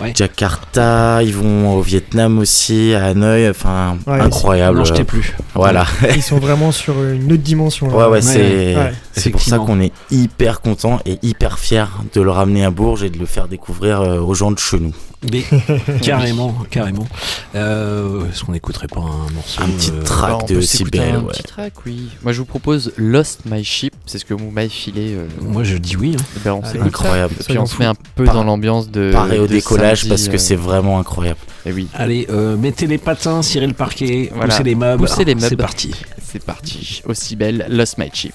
Ouais. 0.00 0.12
Jakarta. 0.14 1.22
Ils 1.22 1.34
vont 1.34 1.76
au 1.76 1.82
Vietnam 1.82 2.38
aussi, 2.38 2.94
à 2.94 3.06
Hanoï. 3.06 3.48
Enfin, 3.50 3.96
Ouais, 4.06 4.20
incroyable. 4.20 4.78
Non, 4.78 4.84
je 4.84 4.94
t'ai 4.94 5.04
plus. 5.04 5.34
Voilà. 5.54 5.84
Ils 6.14 6.22
sont 6.22 6.38
vraiment 6.38 6.72
sur 6.72 6.94
une 7.02 7.32
autre 7.32 7.42
dimension. 7.42 7.88
là. 7.88 7.96
Ouais, 7.96 8.12
ouais, 8.12 8.22
c'est 8.22 8.76
Ouais. 8.76 8.92
c'est 9.12 9.30
pour 9.30 9.40
ça 9.42 9.58
qu'on 9.58 9.80
est 9.80 9.92
hyper 10.10 10.60
content 10.60 11.00
et 11.06 11.18
hyper 11.22 11.58
fier 11.58 11.90
de 12.14 12.20
le 12.20 12.30
ramener 12.30 12.64
à 12.64 12.70
Bourges 12.70 13.02
et 13.02 13.10
de 13.10 13.18
le 13.18 13.26
faire 13.26 13.48
découvrir 13.48 14.00
euh, 14.00 14.20
aux 14.20 14.34
gens 14.34 14.50
de 14.50 14.58
chez 14.58 14.78
nous. 14.78 14.92
Mais 15.30 15.42
carrément, 16.02 16.54
carrément. 16.70 17.06
Euh, 17.54 18.22
Est-ce 18.30 18.44
qu'on 18.44 18.52
n'écouterait 18.52 18.86
pas 18.86 19.00
un 19.00 19.30
morceau 19.34 19.62
Un 19.62 19.66
petit 19.68 19.90
euh, 19.90 20.02
track 20.02 20.38
Bah, 20.48 20.54
de 20.54 20.60
Cybèle, 20.62 21.14
un 21.16 21.20
ouais. 21.20 21.32
petit 21.32 21.42
track, 21.42 21.72
oui. 21.84 22.08
Moi, 22.22 22.32
je 22.32 22.38
vous 22.38 22.44
propose 22.46 22.92
Lost 22.96 23.40
My 23.44 23.62
Ship. 23.62 23.92
C'est 24.06 24.16
ce 24.18 24.24
que 24.24 24.32
vous 24.32 24.50
m'avez 24.50 24.68
filé. 24.70 25.14
euh, 25.14 25.26
Moi, 25.42 25.62
je 25.64 25.76
dis 25.76 25.96
oui. 25.96 26.16
hein. 26.18 26.22
eh 26.36 26.40
ben, 26.42 26.52
on 26.54 26.60
Allez, 26.60 26.72
s'écoute 26.72 26.86
incroyable. 26.86 27.34
ça. 27.38 27.42
Et 27.42 27.44
puis 27.48 27.58
on 27.58 27.66
se 27.66 27.76
met 27.78 27.84
un 27.84 27.94
peu 28.14 28.24
Par- 28.24 28.34
dans 28.34 28.44
l'ambiance 28.44 28.90
de. 28.90 29.10
Pareil 29.12 29.40
au 29.40 29.46
de 29.46 29.52
décollage 29.52 29.89
parce 30.08 30.28
que 30.28 30.34
euh, 30.34 30.38
c'est 30.38 30.56
vraiment 30.56 30.98
incroyable. 30.98 31.40
eh 31.66 31.72
oui, 31.72 31.88
Allez, 31.94 32.26
euh, 32.30 32.56
mettez 32.56 32.86
les 32.86 32.98
patins, 32.98 33.42
cirez 33.42 33.66
le 33.66 33.72
parquet, 33.74 34.30
Voilà. 34.34 34.48
poussez 34.54 34.64
les 34.64 34.74
meubles. 34.74 35.02
Poussez 35.06 35.24
les 35.24 35.34
meubles. 35.34 35.46
C'est 35.48 35.56
parti. 35.56 35.94
c'est 36.22 36.44
parti. 36.44 37.02
Aussi 37.06 37.36
belle, 37.36 37.66
Lost 37.68 37.98
My 37.98 38.08
Ship. 38.12 38.32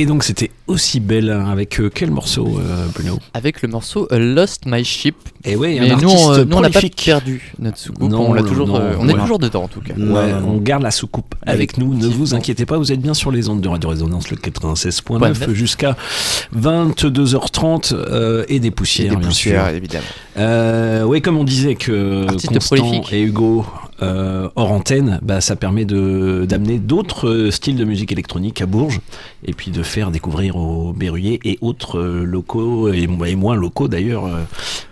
Et 0.00 0.06
donc 0.06 0.22
c'était 0.22 0.52
aussi 0.68 1.00
belle 1.00 1.28
hein, 1.30 1.50
avec 1.50 1.80
euh, 1.80 1.90
quel 1.92 2.12
morceau, 2.12 2.46
euh, 2.60 2.86
Bruno? 2.94 3.18
Avec 3.34 3.62
le 3.62 3.68
morceau 3.68 4.06
A 4.12 4.18
Lost 4.18 4.62
My 4.64 4.84
Ship. 4.84 5.16
Et 5.44 5.56
oui, 5.56 5.78
Mais 5.80 5.90
un 5.90 5.96
nous, 5.96 6.08
on, 6.08 6.12
artiste 6.12 6.28
euh, 6.38 6.44
nous, 6.44 6.56
on 6.56 6.60
n'a 6.60 6.68
pas 6.68 6.78
prolifique. 6.78 7.02
perdu 7.04 7.52
notre 7.58 7.78
soucoupe. 7.78 8.08
Non, 8.08 8.30
on 8.30 8.32
l'a 8.32 8.42
toujours, 8.44 8.68
non, 8.68 8.76
euh, 8.76 8.94
on 9.00 9.08
est 9.08 9.14
toujours 9.14 9.40
dedans 9.40 9.64
en 9.64 9.68
tout 9.68 9.80
cas. 9.80 9.94
Ouais, 9.94 10.32
on 10.46 10.58
garde 10.58 10.84
la 10.84 10.92
soucoupe 10.92 11.34
avec 11.44 11.78
nous, 11.78 11.94
ne 11.94 12.06
vous 12.06 12.34
inquiétez 12.34 12.64
pas, 12.64 12.78
vous 12.78 12.92
êtes 12.92 13.00
bien 13.00 13.14
sur 13.14 13.32
les 13.32 13.48
ondes 13.48 13.60
de 13.60 13.68
Radio 13.68 13.88
Résonance, 13.90 14.30
le 14.30 14.36
96.9 14.36 15.18
neuf. 15.20 15.50
jusqu'à 15.52 15.96
22h30 16.56 17.94
euh, 17.94 18.44
et 18.48 18.60
des 18.60 18.70
poussières, 18.70 19.06
Et 19.06 19.10
des 19.10 19.16
bien 19.16 19.28
poussières, 19.28 19.66
sûr. 19.66 19.74
évidemment. 19.76 20.04
Euh, 20.36 21.02
oui, 21.02 21.20
comme 21.22 21.36
on 21.38 21.44
disait 21.44 21.74
que 21.74 22.24
Artiste 22.28 22.52
Constant 22.54 22.76
prolifique. 22.76 23.12
et 23.12 23.22
Hugo 23.22 23.66
euh, 24.00 24.48
hors 24.54 24.70
antenne, 24.70 25.18
bah, 25.22 25.40
ça 25.40 25.56
permet 25.56 25.84
de 25.84 26.46
d'amener 26.48 26.78
d'autres 26.78 27.28
euh, 27.28 27.50
styles 27.50 27.76
de 27.76 27.84
musique 27.84 28.12
électronique 28.12 28.62
à 28.62 28.66
Bourges 28.66 29.00
et 29.44 29.52
puis 29.52 29.70
de 29.72 29.82
faire 29.82 30.10
découvrir 30.10 30.56
aux 30.56 30.92
Berruyers 30.92 31.40
et 31.44 31.58
autres 31.60 31.98
euh, 31.98 32.22
locaux 32.24 32.92
et, 32.92 33.08
et 33.26 33.34
moins 33.36 33.56
locaux 33.56 33.88
d'ailleurs. 33.88 34.26
euh, 34.26 34.44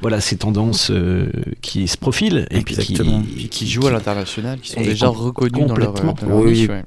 voilà 0.02 0.20
ces 0.20 0.36
tendances 0.36 0.90
euh, 0.90 1.28
qui 1.62 1.86
se 1.88 1.96
profilent 1.96 2.46
et 2.50 2.60
puis 2.62 2.76
qui, 2.76 3.48
qui 3.48 3.68
jouent 3.68 3.86
à 3.86 3.92
l'international, 3.92 4.58
qui 4.60 4.70
sont 4.72 4.80
déjà 4.80 5.08
reconnus 5.08 5.66
dans 5.66 5.76
leur, 5.76 5.94
complètement. 5.94 6.14
dans 6.22 6.28
leur 6.28 6.38
Oui, 6.46 6.52
niche, 6.52 6.68
ouais. 6.68 6.84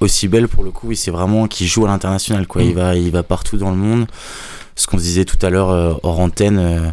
aussi 0.00 0.28
belle 0.28 0.48
pour 0.48 0.64
le 0.64 0.70
coup, 0.70 0.88
oui, 0.88 0.96
c'est 0.96 1.10
vraiment 1.10 1.46
qui 1.48 1.66
joue 1.66 1.86
à 1.86 1.88
l'international, 1.88 2.46
quoi. 2.46 2.62
Il 2.62 2.72
Mm. 2.72 2.74
va, 2.74 2.94
il 2.96 3.10
va 3.10 3.22
partout 3.22 3.56
dans 3.56 3.70
le 3.70 3.76
monde. 3.76 4.06
Ce 4.76 4.86
qu'on 4.86 4.96
disait 4.98 5.24
tout 5.24 5.38
à 5.44 5.50
l'heure 5.50 5.70
euh, 5.70 5.94
hors 6.02 6.20
antenne, 6.20 6.58
euh, 6.58 6.90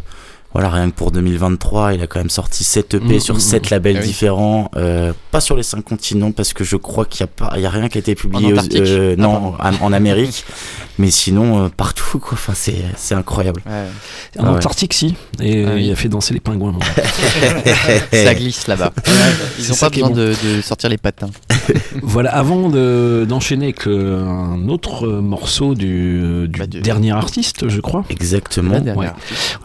voilà, 0.58 0.70
rien 0.70 0.88
que 0.90 0.94
pour 0.96 1.10
2023, 1.10 1.92
il 1.92 2.00
a 2.02 2.06
quand 2.06 2.18
même 2.18 2.30
sorti 2.30 2.64
7 2.64 2.94
EP 2.94 3.16
Mm, 3.16 3.20
sur 3.20 3.34
mm, 3.36 3.40
7 3.40 3.66
mm. 3.66 3.70
labels 3.74 3.96
Ah 3.98 4.02
différents, 4.02 4.70
euh, 4.76 5.12
pas 5.30 5.40
sur 5.42 5.54
les 5.54 5.62
5 5.62 5.82
continents 5.84 6.32
parce 6.32 6.54
que 6.54 6.64
je 6.64 6.76
crois 6.76 7.04
qu'il 7.04 7.20
y 7.20 7.24
a 7.24 7.26
pas, 7.26 7.52
il 7.56 7.60
y 7.60 7.66
a 7.66 7.70
rien 7.70 7.88
qui 7.90 7.98
a 7.98 8.00
été 8.00 8.14
publié, 8.14 8.54
aux- 8.54 8.56
euh, 8.74 9.14
Ah, 9.18 9.20
non, 9.20 9.52
en, 9.58 9.84
en 9.84 9.92
Amérique, 9.92 10.44
mais 10.98 11.10
sinon 11.10 11.64
euh, 11.64 11.68
partout, 11.68 12.18
quoi. 12.18 12.32
Enfin, 12.34 12.52
c'est, 12.54 12.84
c'est 12.96 13.14
incroyable. 13.14 13.62
En 13.66 13.70
Ah 13.70 14.42
ouais. 14.42 14.56
Antarctique, 14.56 14.94
si. 14.94 15.14
Et 15.40 15.64
Ah 15.66 15.70
oui. 15.74 15.86
il 15.86 15.92
a 15.92 15.96
fait 15.96 16.08
danser 16.08 16.34
les 16.34 16.40
pingouins. 16.40 16.74
Ça 18.12 18.34
glisse 18.34 18.66
là-bas. 18.66 18.92
Ils 19.58 19.68
n'ont 19.68 19.76
pas 19.76 19.88
besoin 19.90 20.08
bon. 20.08 20.14
de, 20.14 20.34
de 20.56 20.60
sortir 20.62 20.90
les 20.90 20.98
patins. 20.98 21.30
voilà, 22.02 22.34
avant 22.34 22.68
de- 22.68 23.26
d'enchaîner 23.28 23.66
avec 23.66 23.86
euh, 23.86 24.24
un 24.26 24.68
autre 24.68 25.06
morceau 25.08 25.74
du, 25.74 26.46
du 26.48 26.66
dernier 26.80 27.12
artiste, 27.12 27.68
je 27.68 27.80
crois. 27.80 28.04
Exactement. 28.10 28.78
Ouais. 28.96 29.08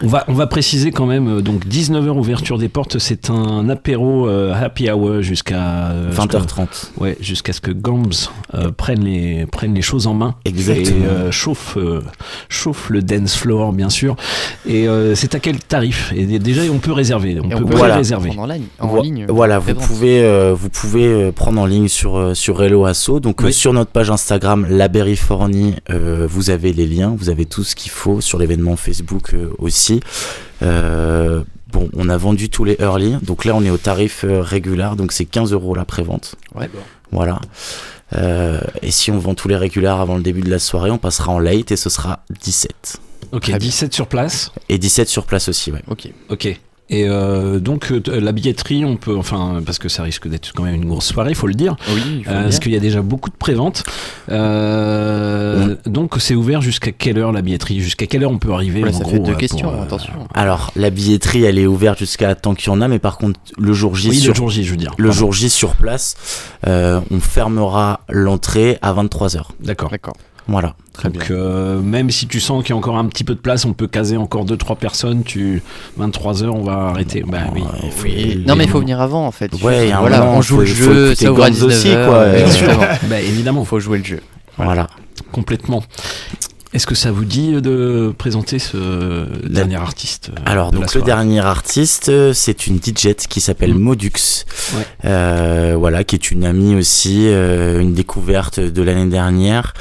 On 0.02 0.08
va, 0.08 0.24
on 0.28 0.32
va 0.34 0.46
préciser 0.46 0.90
quand 0.90 1.06
même, 1.06 1.38
euh, 1.38 1.40
donc 1.40 1.66
19h 1.66 2.08
ouverture 2.10 2.58
des 2.58 2.68
portes, 2.68 2.98
c'est 2.98 3.30
un 3.30 3.68
apéro 3.68 4.28
euh, 4.28 4.52
happy 4.54 4.90
hour 4.90 5.22
jusqu'à 5.22 5.90
euh, 5.90 6.12
20h30. 6.12 6.90
Ouais, 6.98 7.16
jusqu'à 7.20 7.52
ce 7.52 7.60
que 7.60 7.70
Gams 7.70 8.10
euh, 8.54 8.70
prenne, 8.72 9.04
les, 9.04 9.46
prenne 9.46 9.74
les 9.74 9.82
choses 9.82 10.06
en 10.06 10.14
main. 10.14 10.34
Exactement. 10.44 11.04
Et 11.04 11.08
euh, 11.22 11.30
chauffe, 11.30 11.76
euh, 11.76 12.00
chauffe 12.48 12.90
le 12.90 13.02
dance 13.02 13.36
floor, 13.36 13.72
bien 13.72 13.88
sûr. 13.90 14.16
Et 14.66 14.88
euh, 14.88 15.14
c'est 15.14 15.34
à 15.34 15.40
quel 15.40 15.58
tarif? 15.58 16.12
Et 16.14 16.38
déjà, 16.38 16.62
on 16.70 16.78
peut 16.78 16.92
réserver. 16.92 17.38
On 17.40 17.44
Et 17.50 17.54
peut, 17.54 17.62
on 17.64 17.66
peut 17.68 17.76
voilà. 17.76 17.96
Réserver. 17.96 18.28
prendre 18.30 18.42
en 18.42 18.54
ligne. 18.54 18.64
En 18.78 19.00
ligne 19.00 19.26
voilà, 19.28 19.58
vous 19.58 19.74
pouvez, 19.74 20.22
euh, 20.22 20.54
vous 20.54 20.68
pouvez 20.68 21.32
prendre 21.32 21.60
en 21.60 21.66
ligne 21.66 21.88
sur, 21.88 22.36
sur 22.36 22.62
Hello 22.62 22.84
Asso. 22.84 23.20
Donc, 23.20 23.42
euh, 23.42 23.46
Oui. 23.46 23.52
sur 23.52 23.72
notre 23.72 23.90
page 23.90 24.10
Instagram, 24.10 24.66
La 24.68 24.88
Berryfornie, 24.88 25.74
euh, 25.90 26.26
vous 26.28 26.50
avez 26.50 26.72
les 26.72 26.86
liens, 26.86 27.14
vous 27.16 27.28
avez 27.30 27.44
tout 27.46 27.64
ce 27.64 27.74
qu'il 27.74 27.90
faut 27.90 28.20
sur 28.20 28.38
l'événement 28.38 28.76
Facebook 28.76 29.34
euh, 29.34 29.50
aussi. 29.58 30.00
Euh, 30.62 31.42
bon, 31.72 31.88
on 31.96 32.08
a 32.08 32.16
vendu 32.16 32.48
tous 32.48 32.64
les 32.64 32.76
early. 32.80 33.16
Donc 33.22 33.44
là, 33.44 33.54
on 33.54 33.62
est 33.64 33.70
au 33.70 33.76
tarif 33.78 34.24
euh, 34.24 34.40
régulier. 34.42 34.90
Donc, 34.96 35.12
c'est 35.12 35.24
15 35.24 35.52
euros 35.52 35.74
la 35.74 35.84
prévente. 35.84 36.34
Ouais. 36.54 36.68
Voilà. 37.10 37.40
Euh, 38.14 38.60
et 38.82 38.90
si 38.90 39.10
on 39.10 39.18
vend 39.18 39.34
tous 39.34 39.48
les 39.48 39.56
réguliers 39.56 39.86
avant 39.88 40.16
le 40.16 40.22
début 40.22 40.42
de 40.42 40.50
la 40.50 40.58
soirée, 40.58 40.90
on 40.90 40.98
passera 40.98 41.32
en 41.32 41.38
late 41.38 41.72
et 41.72 41.76
ce 41.76 41.90
sera 41.90 42.24
17. 42.42 43.00
Ok, 43.32 43.42
Très 43.42 43.52
bien. 43.52 43.58
17 43.58 43.94
sur 43.94 44.06
place. 44.06 44.52
Et 44.68 44.78
17 44.78 45.08
sur 45.08 45.24
place 45.24 45.48
aussi, 45.48 45.72
ouais. 45.72 45.82
Ok. 45.88 46.08
Ok. 46.28 46.60
Et 46.94 47.08
euh, 47.08 47.58
donc 47.58 47.90
euh, 47.90 48.02
la 48.20 48.32
billetterie, 48.32 48.84
on 48.84 48.96
peut, 48.96 49.16
enfin, 49.16 49.62
parce 49.64 49.78
que 49.78 49.88
ça 49.88 50.02
risque 50.02 50.28
d'être 50.28 50.52
quand 50.54 50.62
même 50.64 50.74
une 50.74 50.84
grosse 50.84 51.06
soirée, 51.06 51.30
il 51.30 51.34
faut 51.36 51.46
le 51.46 51.54
dire. 51.54 51.74
Oui, 51.88 52.02
il 52.18 52.24
faut 52.24 52.30
Euh, 52.30 52.42
parce 52.42 52.58
qu'il 52.58 52.70
y 52.72 52.76
a 52.76 52.80
déjà 52.80 53.00
beaucoup 53.00 53.30
de 53.30 53.34
préventes. 53.34 53.82
Euh, 54.30 55.76
Donc 55.86 56.16
c'est 56.18 56.34
ouvert 56.34 56.60
jusqu'à 56.60 56.92
quelle 56.92 57.18
heure 57.18 57.32
la 57.32 57.40
billetterie? 57.42 57.80
Jusqu'à 57.80 58.06
quelle 58.06 58.22
heure 58.24 58.30
on 58.30 58.38
peut 58.38 58.52
arriver 58.52 58.80
Voilà, 58.80 58.94
en 58.94 58.98
ça 58.98 59.04
gros, 59.04 59.12
fait 59.12 59.18
deux 59.20 59.32
euh, 59.32 59.36
questions, 59.36 59.70
pour, 59.70 59.80
euh, 59.80 59.84
attention. 59.84 60.12
Alors, 60.34 60.70
la 60.76 60.90
billetterie, 60.90 61.44
elle 61.44 61.58
est 61.58 61.66
ouverte 61.66 61.98
jusqu'à 61.98 62.34
tant 62.34 62.54
qu'il 62.54 62.68
y 62.68 62.70
en 62.76 62.80
a, 62.80 62.88
mais 62.88 62.98
par 62.98 63.16
contre, 63.18 63.40
le 63.58 63.72
jour 63.72 63.94
J, 63.96 64.10
Oui, 64.10 64.16
sur, 64.18 64.32
le 64.32 64.36
jour 64.36 64.50
J, 64.50 64.64
je 64.64 64.70
veux 64.72 64.76
dire. 64.76 64.92
le 64.98 65.08
Pardon. 65.08 65.18
jour 65.18 65.32
J 65.32 65.48
sur 65.50 65.76
place, 65.76 66.14
euh, 66.66 67.00
on 67.10 67.20
fermera 67.20 68.00
l'entrée 68.10 68.78
à 68.82 68.92
23h. 68.92 69.44
D'accord. 69.60 69.90
D'accord. 69.90 70.14
Voilà. 70.48 70.74
Très 70.92 71.08
Donc 71.08 71.28
bien. 71.28 71.36
euh, 71.36 71.80
même 71.80 72.10
si 72.10 72.26
tu 72.26 72.40
sens 72.40 72.62
qu'il 72.62 72.70
y 72.70 72.72
a 72.72 72.76
encore 72.76 72.98
un 72.98 73.06
petit 73.06 73.24
peu 73.24 73.34
de 73.34 73.40
place, 73.40 73.64
on 73.64 73.72
peut 73.72 73.86
caser 73.86 74.16
encore 74.16 74.44
2-3 74.44 74.76
personnes. 74.76 75.22
Tu 75.24 75.62
23 75.96 76.42
heures, 76.42 76.54
on 76.56 76.62
va 76.64 76.88
arrêter. 76.88 77.22
Bah 77.26 77.38
oui. 77.54 77.62
il 77.84 77.90
faut- 77.90 78.04
Oui. 78.04 78.44
Non 78.46 78.56
mais 78.56 78.64
il 78.64 78.70
faut 78.70 78.80
venir 78.80 79.00
avant 79.00 79.26
en 79.26 79.30
fait. 79.32 79.50
Ouais, 79.62 79.86
il 79.86 79.88
y 79.88 79.92
a 79.92 79.98
un 79.98 80.00
voilà, 80.00 80.18
moment, 80.20 80.38
on 80.38 80.42
joue 80.42 80.56
faut- 80.56 80.60
le 80.62 80.66
faut 80.66 80.92
jeu, 80.92 81.14
ça 81.14 81.32
ouvre 81.32 81.44
à 81.44 81.50
Gantz 81.50 81.62
aussi, 81.62 81.88
19h, 81.88 82.06
quoi. 82.06 82.16
euh, 82.16 82.44
Exactement. 82.46 82.86
bah 83.08 83.20
évidemment, 83.20 83.64
faut 83.64 83.80
jouer 83.80 83.98
le 83.98 84.04
jeu. 84.04 84.20
Voilà. 84.58 84.88
complètement. 85.30 85.82
Est-ce 86.74 86.86
que 86.86 86.94
ça 86.94 87.10
vous 87.12 87.26
dit 87.26 87.52
de 87.60 88.14
présenter 88.16 88.58
ce 88.58 89.26
dernier 89.46 89.76
artiste 89.76 90.30
euh, 90.30 90.40
Alors, 90.46 90.70
de 90.70 90.76
la 90.76 90.80
donc, 90.80 90.86
le 90.94 91.00
soirée 91.00 91.04
dernier 91.06 91.40
artiste, 91.40 92.08
euh, 92.08 92.32
c'est 92.32 92.66
une 92.66 92.78
DJ 92.78 93.14
qui 93.28 93.42
s'appelle 93.42 93.74
Mm. 93.74 93.78
Modux. 93.78 94.44
Ouais. 94.74 94.86
Euh, 95.04 95.74
voilà, 95.78 96.02
qui 96.04 96.14
est 96.16 96.30
une 96.30 96.44
amie 96.46 96.74
aussi, 96.74 97.26
euh, 97.28 97.80
une 97.80 97.92
découverte 97.92 98.58
de 98.58 98.82
l'année 98.82 99.10
dernière. 99.10 99.74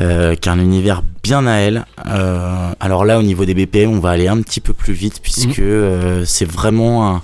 Euh, 0.00 0.34
qui 0.34 0.48
a 0.48 0.52
un 0.52 0.58
univers 0.60 1.02
bien 1.22 1.46
à 1.46 1.56
elle. 1.56 1.84
Euh, 2.06 2.70
alors 2.80 3.04
là, 3.04 3.18
au 3.18 3.22
niveau 3.22 3.44
des 3.44 3.54
BPM, 3.54 3.90
on 3.90 3.98
va 4.00 4.10
aller 4.10 4.28
un 4.28 4.40
petit 4.42 4.60
peu 4.60 4.72
plus 4.72 4.92
vite 4.94 5.20
puisque 5.22 5.58
Mhm. 5.58 5.64
euh, 5.64 6.22
c'est 6.26 6.44
vraiment 6.50 7.08
un, 7.16 7.22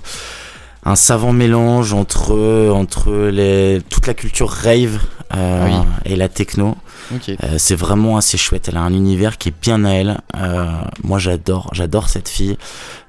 un 0.85 0.95
savant 0.95 1.33
mélange 1.33 1.93
entre 1.93 2.69
entre 2.71 3.11
les 3.29 3.81
toute 3.89 4.05
la 4.07 4.13
culture 4.13 4.49
rave 4.49 4.99
euh, 5.35 5.65
Oui. 5.67 5.73
et 6.05 6.15
la 6.15 6.29
techno. 6.29 6.75
Ok. 7.13 7.29
Euh, 7.29 7.55
c'est 7.57 7.75
vraiment 7.75 8.17
assez 8.17 8.37
chouette. 8.37 8.67
Elle 8.69 8.77
a 8.77 8.81
un 8.81 8.93
univers 8.93 9.37
qui 9.37 9.49
est 9.49 9.53
bien 9.61 9.83
à 9.85 9.91
elle. 9.91 10.21
Euh, 10.37 10.65
moi, 11.03 11.17
j'adore, 11.19 11.69
j'adore 11.73 12.09
cette 12.09 12.29
fille 12.29 12.57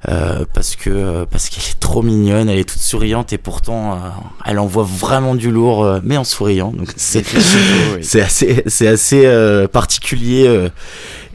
euh, 0.09 0.45
parce 0.55 0.77
que 0.77 1.25
parce 1.31 1.49
qu'elle 1.51 1.65
est 1.65 1.79
trop 1.81 2.03
mignonne. 2.03 2.49
Elle 2.49 2.59
est 2.59 2.69
toute 2.69 2.81
souriante 2.81 3.33
et 3.35 3.39
pourtant, 3.39 3.93
euh, 3.93 3.97
elle 4.47 4.59
envoie 4.59 4.85
vraiment 4.85 5.35
du 5.35 5.51
lourd, 5.51 5.85
euh, 5.85 6.01
mais 6.03 6.17
en 6.17 6.25
souriant. 6.25 6.73
Donc 6.73 6.89
c'est 6.97 7.25
C'est 8.03 8.21
assez 8.23 8.63
c'est 8.67 8.89
assez 8.89 9.27
euh, 9.27 9.69
particulier. 9.69 10.47
euh, 10.47 10.69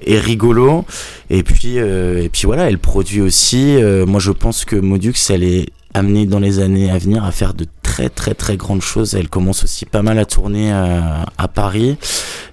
et 0.04 0.18
rigolo 0.18 0.84
et 1.30 1.44
puis 1.44 1.78
euh, 1.78 2.24
et 2.24 2.30
puis 2.30 2.48
voilà 2.48 2.68
elle 2.68 2.80
produit 2.80 3.22
aussi 3.22 3.76
euh, 3.76 4.04
moi 4.08 4.20
je 4.20 4.32
pense 4.32 4.66
que 4.66 4.76
Modux 4.76 5.14
elle 5.30 5.44
est 5.44 5.68
amenée 5.94 6.26
dans 6.26 6.40
les 6.40 6.60
années 6.60 6.90
à 6.92 6.98
venir 6.98 7.24
à 7.26 7.32
faire 7.32 7.54
de 7.54 7.66
très 7.82 8.10
très 8.10 8.34
très 8.34 8.56
grandes 8.58 8.82
choses 8.82 9.16
elle 9.16 9.28
commence 9.28 9.64
aussi 9.64 9.86
pas 9.86 10.02
mal 10.02 10.18
à 10.20 10.26
tourner 10.26 10.72
euh, 10.72 11.00
à 11.38 11.48
Paris 11.48 11.98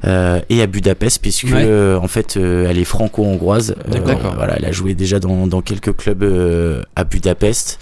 euh, 0.04 0.40
et 0.48 0.60
à 0.62 0.66
Budapest 0.66 1.22
puisque 1.22 1.44
Ouais. 1.44 1.64
euh, 1.64 1.98
en 1.98 2.08
fait 2.08 2.36
euh, 2.36 2.66
elle 2.68 2.78
est 2.78 2.84
franco-hongroise 2.84 3.74
D'accord. 3.88 4.34
voilà 4.36 4.56
elle 4.58 4.64
a 4.64 4.72
joué 4.72 4.94
déjà 4.94 5.20
dans, 5.20 5.46
dans 5.46 5.62
quelques 5.62 5.94
clubs 5.96 6.24
à 6.96 7.04
Budapest 7.04 7.78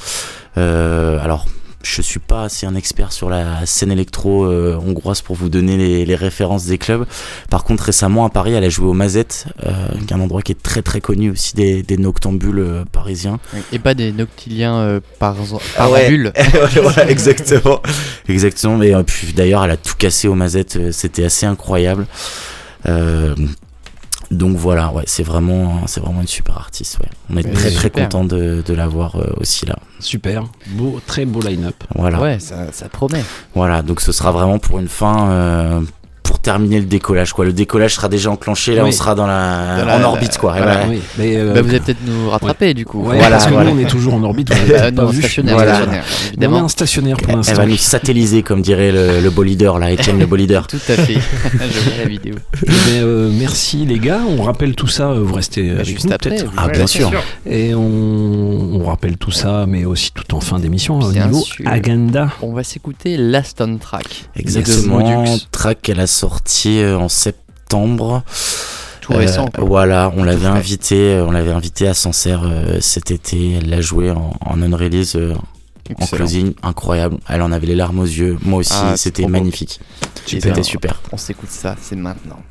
alors 0.56 1.46
je 1.86 2.02
suis 2.02 2.18
pas 2.18 2.44
assez 2.44 2.66
un 2.66 2.74
expert 2.74 3.12
sur 3.12 3.30
la 3.30 3.64
scène 3.64 3.90
électro 3.92 4.44
euh, 4.44 4.76
hongroise 4.76 5.20
pour 5.22 5.36
vous 5.36 5.48
donner 5.48 5.76
les, 5.76 6.04
les 6.04 6.14
références 6.14 6.66
des 6.66 6.78
clubs. 6.78 7.06
Par 7.50 7.64
contre, 7.64 7.84
récemment 7.84 8.24
à 8.24 8.30
Paris, 8.30 8.52
elle 8.52 8.64
a 8.64 8.68
joué 8.68 8.86
au 8.86 8.92
Mazette, 8.92 9.46
euh, 9.64 9.72
qui 10.06 10.12
est 10.12 10.16
un 10.16 10.20
endroit 10.20 10.42
qui 10.42 10.52
est 10.52 10.62
très 10.62 10.82
très 10.82 11.00
connu 11.00 11.30
aussi 11.30 11.54
des, 11.54 11.82
des 11.82 11.96
noctambules 11.96 12.58
euh, 12.58 12.84
parisiens. 12.90 13.38
Et 13.72 13.78
pas 13.78 13.94
des 13.94 14.12
noctiliens 14.12 14.76
euh, 14.76 15.00
par, 15.18 15.36
Ah 15.78 15.90
ouais. 15.90 16.32
voilà, 16.82 17.06
exactement. 17.10 17.80
Exactement. 18.28 18.76
Mais 18.76 18.92
puis 19.04 19.32
d'ailleurs, 19.32 19.64
elle 19.64 19.70
a 19.70 19.76
tout 19.76 19.94
cassé 19.96 20.28
au 20.28 20.34
Mazette. 20.34 20.92
C'était 20.92 21.24
assez 21.24 21.46
incroyable. 21.46 22.06
Donc 24.30 24.56
voilà, 24.56 24.92
ouais, 24.92 25.04
c'est 25.06 25.22
vraiment, 25.22 25.86
c'est 25.86 26.00
vraiment 26.00 26.20
une 26.20 26.26
super 26.26 26.56
artiste. 26.56 26.98
Ouais. 26.98 27.08
On 27.30 27.36
est 27.36 27.52
très 27.52 27.70
très 27.70 27.90
content 27.90 28.24
de, 28.24 28.62
de 28.66 28.74
l'avoir 28.74 29.16
euh, 29.16 29.32
aussi 29.40 29.66
là. 29.66 29.76
Super, 30.00 30.44
beau, 30.68 31.00
très 31.06 31.24
beau 31.24 31.40
line-up. 31.40 31.76
Voilà. 31.94 32.20
Ouais, 32.20 32.38
ça, 32.38 32.72
ça 32.72 32.88
promet. 32.88 33.22
Voilà, 33.54 33.82
donc 33.82 34.00
ce 34.00 34.12
sera 34.12 34.32
vraiment 34.32 34.58
pour 34.58 34.78
une 34.78 34.88
fin, 34.88 35.30
euh, 35.30 35.80
pour 36.26 36.40
terminer 36.40 36.80
le 36.80 36.86
décollage. 36.86 37.32
Quoi. 37.32 37.44
Le 37.44 37.52
décollage 37.52 37.94
sera 37.94 38.08
déjà 38.08 38.30
enclenché, 38.30 38.74
là 38.74 38.82
Oui. 38.82 38.88
on 38.88 38.92
sera 38.92 39.14
dans 39.14 39.26
la, 39.26 39.78
Dans 39.80 39.86
la- 39.86 39.98
en 39.98 40.02
orbite. 40.02 40.38
Quoi. 40.38 40.56
Et 40.56 40.58
voilà, 40.58 40.72
voilà. 40.78 40.88
Oui, 40.90 41.00
mais, 41.18 41.36
euh, 41.36 41.54
Bah, 41.54 41.62
vous 41.62 41.68
allez 41.70 41.80
peut-être 41.80 42.04
nous 42.04 42.28
rattraper 42.30 42.74
du 42.74 42.84
coup. 42.84 43.00
Ouais, 43.02 43.16
Voilà, 43.16 43.30
parce 43.30 43.46
que 43.46 43.52
voilà. 43.52 43.70
nous 43.70 43.76
on 43.76 43.80
est 43.80 43.88
toujours 43.88 44.14
en 44.14 44.22
orbite. 44.24 44.52
Vous 44.52 44.72
Bah, 44.92 45.04
en 45.04 45.06
vu. 45.06 45.20
stationnaire, 45.20 45.54
Voilà. 45.54 45.74
stationnaire, 45.74 46.04
On 46.38 46.42
est 46.42 46.58
un 46.58 46.68
stationnaire 46.68 47.16
pour 47.16 47.30
Elle, 47.30 47.36
l'instant. 47.36 47.52
elle 47.52 47.58
va 47.58 47.66
nous 47.66 47.76
satelliser, 47.76 48.42
comme 48.42 48.60
dirait 48.60 48.90
le, 48.92 49.20
le 49.20 49.30
beau 49.30 49.42
leader, 49.44 49.78
là, 49.78 49.90
Étienne 49.92 50.18
le 50.18 50.26
beau 50.26 50.36
leader. 50.42 50.66
Tout 50.66 50.76
à 50.88 50.92
fait. 50.94 51.14
Je 51.44 51.80
vois 51.80 51.98
la 52.02 52.08
vidéo. 52.08 52.34
Eh 52.64 52.66
ben, 52.66 52.74
euh, 53.02 53.30
merci 53.32 53.86
les 53.86 53.98
gars, 53.98 54.20
on 54.28 54.42
rappelle 54.42 54.74
tout 54.74 54.88
ça, 54.88 55.10
euh, 55.10 55.20
vous 55.22 55.34
restez 55.34 55.70
avec 55.70 55.86
juste 55.86 56.04
nous 56.06 56.12
après. 56.12 56.36
Ah, 56.56 56.68
bien 56.68 56.86
sûr. 56.86 57.12
Et 57.48 57.74
on, 57.74 57.80
on 57.80 58.84
rappelle 58.84 59.16
tout 59.16 59.30
ça, 59.30 59.64
mais 59.68 59.84
aussi 59.84 60.10
tout 60.12 60.34
en 60.34 60.40
fin 60.40 60.58
d'émission, 60.58 60.98
au 60.98 61.12
niveau 61.12 61.40
sûr. 61.40 61.66
agenda. 61.68 62.30
On 62.42 62.52
va 62.52 62.64
s'écouter 62.64 63.16
Last 63.16 63.60
on 63.60 63.76
Track. 63.78 64.28
Exactement. 64.36 65.24
Track 65.52 65.78
qu'elle 65.82 66.00
a 66.00 66.06
sorti 66.16 66.80
euh, 66.80 66.98
en 66.98 67.09
septembre. 67.09 68.22
Tout 69.01 69.12
récent, 69.12 69.47
quoi. 69.47 69.64
Voilà, 69.64 70.12
on 70.16 70.24
l'avait 70.24 70.47
invité, 70.47 71.14
euh, 71.14 71.26
on 71.26 71.30
l'avait 71.30 71.52
invité 71.52 71.86
à 71.86 71.94
Sancerre 71.94 72.43
euh, 72.44 72.78
cet 72.80 73.10
été. 73.10 73.52
Elle 73.52 73.70
l'a 73.70 73.80
joué 73.80 74.10
en, 74.10 74.32
en 74.40 74.62
on-release, 74.62 75.14
euh, 75.16 75.34
en 76.01 76.06
closing, 76.06 76.55
incroyable. 76.62 77.18
Elle 77.28 77.43
en 77.43 77.52
avait 77.52 77.68
les 77.68 77.76
larmes 77.76 78.01
aux 78.01 78.05
yeux. 78.05 78.36
Moi 78.43 78.60
aussi, 78.60 78.72
Ah, 78.74 78.97
c'était 78.97 79.26
magnifique. 79.26 79.80
C'était 80.26 80.62
super. 80.62 81.01
On 81.12 81.16
s'écoute 81.18 81.51
ça, 81.51 81.76
c'est 81.80 81.97
maintenant. 81.97 82.40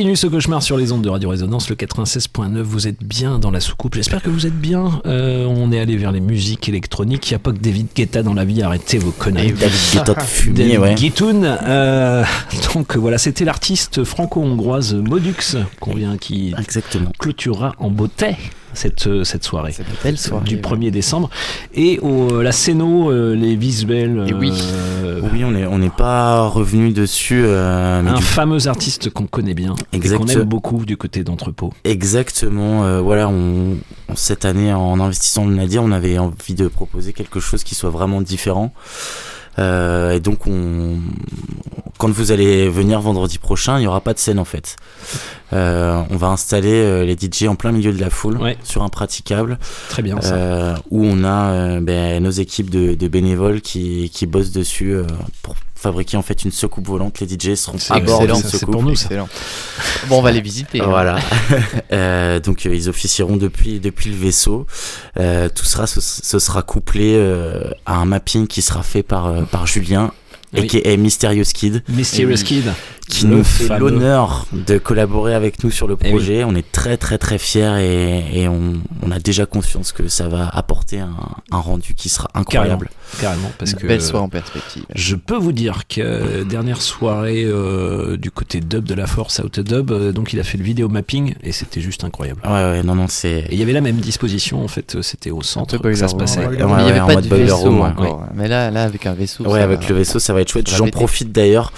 continue 0.00 0.16
ce 0.16 0.28
cauchemar 0.28 0.62
sur 0.62 0.78
les 0.78 0.92
ondes 0.92 1.02
de 1.02 1.10
Radio 1.10 1.28
Résonance, 1.28 1.68
le 1.68 1.76
96.9. 1.76 2.62
Vous 2.62 2.88
êtes 2.88 3.04
bien 3.04 3.38
dans 3.38 3.50
la 3.50 3.60
soucoupe. 3.60 3.96
J'espère 3.96 4.22
que 4.22 4.30
vous 4.30 4.46
êtes 4.46 4.58
bien. 4.58 5.02
Euh, 5.04 5.44
on 5.44 5.72
est 5.72 5.78
allé 5.78 5.98
vers 5.98 6.10
les 6.10 6.20
musiques 6.20 6.70
électroniques. 6.70 7.28
Il 7.28 7.34
n'y 7.34 7.36
a 7.36 7.38
pas 7.38 7.52
que 7.52 7.58
David 7.58 7.88
Guetta 7.94 8.22
dans 8.22 8.32
la 8.32 8.46
vie. 8.46 8.62
Arrêtez 8.62 8.96
vos 8.96 9.10
conneries. 9.10 9.52
David 9.52 9.78
Guetta 9.92 10.14
de 10.14 10.20
fumier, 10.22 10.56
David 10.56 10.78
ouais. 10.80 10.94
Guitoun. 10.94 11.44
Euh, 11.44 12.24
donc 12.74 12.96
voilà, 12.96 13.18
c'était 13.18 13.44
l'artiste 13.44 14.02
franco-hongroise 14.02 14.94
Modux 14.94 15.58
qu'on 15.80 15.94
vient 15.94 16.16
qui 16.16 16.54
clôturera 17.18 17.74
en 17.78 17.90
beauté 17.90 18.36
cette, 18.74 19.06
euh, 19.06 19.24
cette 19.24 19.44
soirée, 19.44 19.74
du 20.44 20.58
1er 20.58 20.90
décembre. 20.90 21.30
Et 21.74 21.98
au, 22.00 22.42
la 22.42 22.52
scéno, 22.52 23.10
euh, 23.10 23.34
les 23.34 23.56
visuels. 23.56 24.24
Et 24.28 24.34
oui. 24.34 24.52
euh, 24.52 24.99
Oui, 25.32 25.44
on 25.44 25.52
n'est 25.52 25.66
on 25.66 25.88
pas 25.90 26.46
revenu 26.48 26.92
dessus. 26.92 27.42
euh, 27.44 28.00
un 28.04 28.14
du- 28.14 28.22
fameux 28.22 28.66
artiste 28.66 29.10
qu'on 29.10 29.26
connaît 29.26 29.54
bien, 29.54 29.74
qu'on 29.92 30.26
aime 30.40 30.48
beaucoup 30.48 30.84
du 30.84 30.96
côté 30.96 31.22
d'entrepôt. 31.22 31.72
Exactement. 31.84 32.84
euh, 32.84 33.00
voilà, 33.00 33.28
on, 33.28 33.76
on- 34.08 34.16
cette 34.16 34.44
année, 34.44 34.72
en 34.72 34.98
investissant 34.98 35.44
le 35.46 35.54
Nadir, 35.54 35.82
on 35.84 35.92
avait 35.92 36.18
envie 36.18 36.54
de 36.54 36.66
proposer 36.68 37.12
quelque 37.12 37.38
chose 37.38 37.62
qui 37.62 37.74
soit 37.76 37.90
vraiment 37.90 38.20
différent. 38.20 38.72
Euh, 39.60 40.12
et 40.12 40.20
donc, 40.20 40.46
on, 40.46 40.98
quand 42.00 42.10
vous 42.10 42.32
allez 42.32 42.68
venir 42.70 43.00
vendredi 43.00 43.38
prochain, 43.38 43.76
il 43.78 43.82
n'y 43.82 43.86
aura 43.86 44.00
pas 44.00 44.14
de 44.14 44.18
scène 44.18 44.38
en 44.38 44.46
fait. 44.46 44.76
Euh, 45.52 46.02
on 46.08 46.16
va 46.16 46.28
installer 46.28 46.72
euh, 46.72 47.04
les 47.04 47.14
DJ 47.14 47.44
en 47.44 47.56
plein 47.56 47.72
milieu 47.72 47.92
de 47.92 48.00
la 48.00 48.08
foule 48.08 48.38
sur 48.64 48.82
un 48.82 48.88
praticable. 48.88 49.58
Très 49.90 50.02
bien, 50.02 50.18
ça. 50.20 50.34
Euh, 50.34 50.76
où 50.90 51.04
on 51.04 51.24
a 51.24 51.78
ben, 51.80 52.22
nos 52.22 52.30
équipes 52.30 52.70
de, 52.70 52.94
de 52.94 53.08
bénévoles 53.08 53.60
qui, 53.60 54.10
qui 54.10 54.26
bossent 54.26 54.52
dessus 54.52 54.96
pour 55.42 55.56
fabriquer 55.80 56.16
en 56.16 56.22
fait 56.22 56.44
une 56.44 56.50
soucoupe 56.52 56.86
volante. 56.86 57.20
Les 57.20 57.28
DJ 57.28 57.54
seront 57.54 57.78
à 57.90 58.00
bord 58.00 58.22
excellent, 58.22 58.40
d'une 58.40 58.50
soucoupe. 58.50 58.70
pour 58.72 58.82
nous. 58.82 58.90
Excellent. 58.92 59.28
Bon, 60.08 60.18
on 60.18 60.22
va 60.22 60.30
les 60.32 60.40
visiter, 60.40 60.80
hein. 60.80 60.86
Voilà. 60.88 61.18
Euh, 61.92 62.38
donc 62.38 62.66
euh, 62.66 62.74
ils 62.74 62.88
officieront 62.88 63.36
depuis 63.36 63.80
depuis 63.80 64.10
le 64.10 64.16
vaisseau. 64.16 64.66
Euh, 65.18 65.48
tout 65.52 65.64
sera 65.64 65.86
ce, 65.88 66.00
ce 66.00 66.38
sera 66.38 66.62
couplé 66.62 67.14
euh, 67.16 67.70
à 67.84 67.96
un 67.96 68.04
mapping 68.04 68.46
qui 68.46 68.62
sera 68.62 68.82
fait 68.82 69.02
par 69.02 69.26
euh, 69.26 69.42
par 69.42 69.66
Julien. 69.66 70.12
Oui. 70.52 70.62
aka 70.64 70.96
Mysterious 70.96 71.44
Kid, 71.54 71.82
Mysterious 71.88 72.42
Kid, 72.44 72.64
qui 73.10 73.26
le 73.26 73.36
nous 73.38 73.44
fait 73.44 73.64
fameux. 73.64 73.88
Eh 73.88 73.90
l'honneur 73.90 74.46
de 74.52 74.78
collaborer 74.78 75.34
avec 75.34 75.62
nous 75.64 75.70
sur 75.70 75.86
le 75.86 75.96
projet. 75.96 76.44
On 76.44 76.54
est 76.54 76.70
très 76.72 76.96
très 76.96 77.18
très 77.18 77.38
fiers 77.38 77.76
et, 77.80 78.42
et 78.42 78.48
on, 78.48 78.74
on 79.02 79.10
a 79.10 79.18
déjà 79.18 79.46
conscience 79.46 79.92
que 79.92 80.08
ça 80.08 80.28
va 80.28 80.48
apporter 80.48 81.00
un, 81.00 81.16
un 81.50 81.58
rendu 81.58 81.94
qui 81.94 82.08
sera 82.08 82.28
incroyable. 82.34 82.88
Carrément, 83.20 83.40
carrément, 83.42 83.52
parce 83.58 83.72
Une 83.72 83.78
que 83.78 83.86
belle 83.86 84.00
soirée 84.02 84.24
en 84.24 84.28
perspective. 84.28 84.84
Je 84.94 85.16
peux 85.16 85.36
vous 85.36 85.52
dire 85.52 85.82
que 85.88 86.00
euh, 86.00 86.44
dernière 86.44 86.80
soirée 86.80 87.44
euh, 87.44 88.16
du 88.16 88.30
côté 88.30 88.60
dub 88.60 88.84
de 88.84 88.94
la 88.94 89.06
force 89.06 89.40
Outdub, 89.40 89.90
euh, 89.90 90.12
donc 90.12 90.32
il 90.32 90.40
a 90.40 90.44
fait 90.44 90.58
le 90.58 90.64
vidéo 90.64 90.88
mapping 90.88 91.34
et 91.42 91.52
c'était 91.52 91.80
juste 91.80 92.04
incroyable. 92.04 92.40
Ouais 92.44 92.50
ouais 92.50 92.82
non 92.82 92.94
non 92.94 93.06
c'est. 93.08 93.40
Et 93.48 93.52
il 93.54 93.58
y 93.58 93.62
avait 93.62 93.72
la 93.72 93.80
même 93.80 93.96
disposition 93.96 94.64
en 94.64 94.68
fait, 94.68 94.94
euh, 94.94 95.02
c'était 95.02 95.30
au 95.30 95.42
centre 95.42 95.78
que 95.78 95.94
ça 95.94 96.08
se 96.08 96.14
passait. 96.14 96.40
Ouais, 96.46 96.48
Mais 96.50 96.56
il 96.58 96.66
n'y 96.66 96.72
ouais, 96.72 96.82
avait 96.90 97.00
en 97.00 97.06
pas 97.08 97.14
mode 97.14 97.28
de 97.28 97.34
vaisseau 97.34 97.56
room, 97.56 97.80
ouais. 97.80 97.86
encore. 97.88 98.24
Mais 98.34 98.46
là, 98.48 98.70
là, 98.70 98.84
avec 98.84 99.06
un 99.06 99.14
vaisseau. 99.14 99.44
Ouais, 99.44 99.58
ça 99.58 99.64
avec 99.64 99.80
va- 99.82 99.88
le 99.88 99.94
vaisseau, 99.96 100.18
ça 100.18 100.32
va 100.32 100.40
être 100.42 100.48
chouette. 100.50 100.70
J'en 100.70 100.86
profite 100.88 101.32
d'ailleurs 101.32 101.72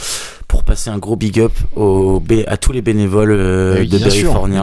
pour 0.52 0.64
passer 0.64 0.90
un 0.90 0.98
gros 0.98 1.16
big 1.16 1.40
up 1.40 1.52
aux 1.76 2.22
à 2.46 2.58
tous 2.58 2.72
les 2.72 2.82
bénévoles 2.82 3.32
euh, 3.32 3.78
Oui, 3.78 3.88
de 3.88 3.96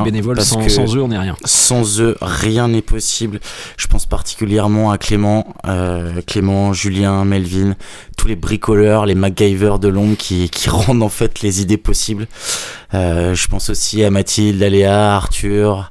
bénévoles, 0.03 0.35
parce 0.35 0.49
sans- 0.49 0.63
que 0.63 0.69
sans 0.69 0.95
eux, 0.95 1.01
on 1.01 1.07
n'est 1.07 1.17
rien. 1.17 1.35
Sans 1.45 1.99
eux, 1.99 2.15
rien 2.21 2.67
n'est 2.67 2.83
possible. 2.83 3.39
Je 3.75 3.87
pense 3.87 4.05
particulièrement 4.05 4.91
à 4.91 4.99
Clément, 4.99 5.47
euh, 5.67 6.21
Clément, 6.27 6.73
Julien, 6.73 7.25
Melvin, 7.25 7.73
tous 8.19 8.27
les 8.27 8.35
bricoleurs, 8.35 9.07
les 9.07 9.15
MacGyver 9.15 9.77
de 9.81 9.87
l'ombre 9.87 10.15
qui, 10.15 10.51
qui 10.51 10.69
rendent 10.69 11.01
en 11.01 11.09
fait 11.09 11.41
les 11.41 11.59
idées 11.63 11.77
possibles. 11.77 12.27
Euh, 12.93 13.33
je 13.33 13.47
pense 13.47 13.71
aussi 13.71 14.03
à 14.03 14.11
Mathilde, 14.11 14.61
à 14.61 14.69
Léa, 14.69 15.13
à 15.13 15.15
Arthur, 15.15 15.89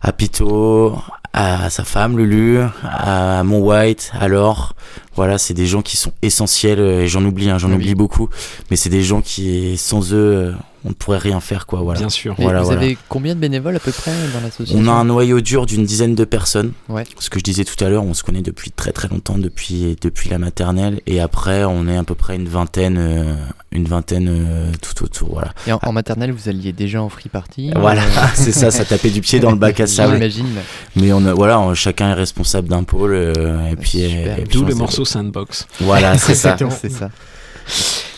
à 0.00 0.12
Pito, 0.12 0.96
à 1.34 1.68
sa 1.68 1.84
femme 1.84 2.16
Lulu, 2.16 2.60
à 2.82 3.42
mon 3.44 3.58
White, 3.58 4.12
à 4.18 4.28
Laure. 4.28 4.72
Voilà, 5.16 5.38
c'est 5.38 5.54
des 5.54 5.66
gens 5.66 5.82
qui 5.82 5.96
sont 5.96 6.12
essentiels 6.22 6.78
euh, 6.78 7.00
et 7.02 7.08
j'en 7.08 7.24
oublie, 7.24 7.48
hein, 7.50 7.58
j'en 7.58 7.68
Oui. 7.70 7.74
oublie 7.76 7.94
beaucoup, 7.94 8.28
mais 8.70 8.76
c'est 8.76 8.90
des 8.90 9.02
gens 9.02 9.22
qui, 9.22 9.76
sans 9.78 10.12
eux, 10.12 10.16
euh, 10.16 10.52
on 10.86 10.90
ne 10.90 10.94
pourrait 10.94 11.18
rien 11.18 11.40
faire, 11.40 11.66
quoi. 11.66 11.80
Voilà. 11.80 11.98
Bien 12.00 12.08
sûr. 12.08 12.34
Voilà, 12.38 12.60
vous 12.60 12.66
voilà. 12.66 12.80
avez 12.82 12.96
combien 13.08 13.34
de 13.34 13.40
bénévoles 13.40 13.76
à 13.76 13.80
peu 13.80 13.90
près 13.92 14.12
dans 14.32 14.40
l'association 14.40 14.78
On 14.82 14.88
a 14.88 14.92
un 14.92 15.04
noyau 15.04 15.40
dur 15.40 15.66
d'une 15.66 15.84
dizaine 15.84 16.14
de 16.14 16.24
personnes. 16.24 16.72
Ouais. 16.88 17.04
Ce 17.18 17.28
que 17.28 17.38
je 17.38 17.44
disais 17.44 17.64
tout 17.64 17.82
à 17.84 17.88
l'heure, 17.88 18.04
on 18.04 18.14
se 18.14 18.22
connaît 18.22 18.40
depuis 18.42 18.70
très 18.70 18.92
très 18.92 19.08
longtemps, 19.08 19.36
depuis 19.36 19.96
depuis 20.00 20.30
la 20.30 20.38
maternelle, 20.38 21.00
et 21.06 21.20
après 21.20 21.64
on 21.64 21.86
est 21.88 21.96
à 21.96 22.04
peu 22.04 22.14
près 22.14 22.36
une 22.36 22.48
vingtaine, 22.48 22.96
euh, 22.98 23.34
une 23.72 23.86
vingtaine 23.86 24.28
euh, 24.30 24.72
tout 24.80 25.04
autour. 25.04 25.32
Voilà. 25.32 25.52
Et 25.66 25.72
en, 25.72 25.80
en 25.82 25.92
maternelle, 25.92 26.30
vous 26.32 26.48
alliez 26.48 26.72
déjà 26.72 27.02
en 27.02 27.08
free 27.08 27.28
party? 27.28 27.72
Voilà, 27.76 28.02
euh, 28.02 28.06
c'est 28.34 28.52
ça, 28.52 28.70
ça 28.70 28.84
tapait 28.84 29.10
du 29.10 29.20
pied 29.20 29.40
dans 29.40 29.50
le 29.50 29.58
bac 29.58 29.80
à 29.80 29.86
sable. 29.86 30.14
J'imagine. 30.14 30.46
Mais 30.94 31.12
on 31.12 31.24
a, 31.26 31.34
voilà, 31.34 31.58
on- 31.60 31.74
chacun 31.74 32.10
est 32.10 32.14
responsable 32.14 32.68
d'un 32.68 32.84
pôle, 32.84 33.12
euh, 33.14 33.68
et 33.70 33.76
puis, 33.76 34.00
et 34.02 34.44
puis 34.48 34.58
D'où 34.58 34.64
le 34.64 34.74
morceau 34.74 35.04
Sandbox. 35.04 35.66
Voilà, 35.80 36.16
c'est 36.16 36.34
ça. 36.36 36.56
C'est 36.70 36.90
ça. 36.92 37.10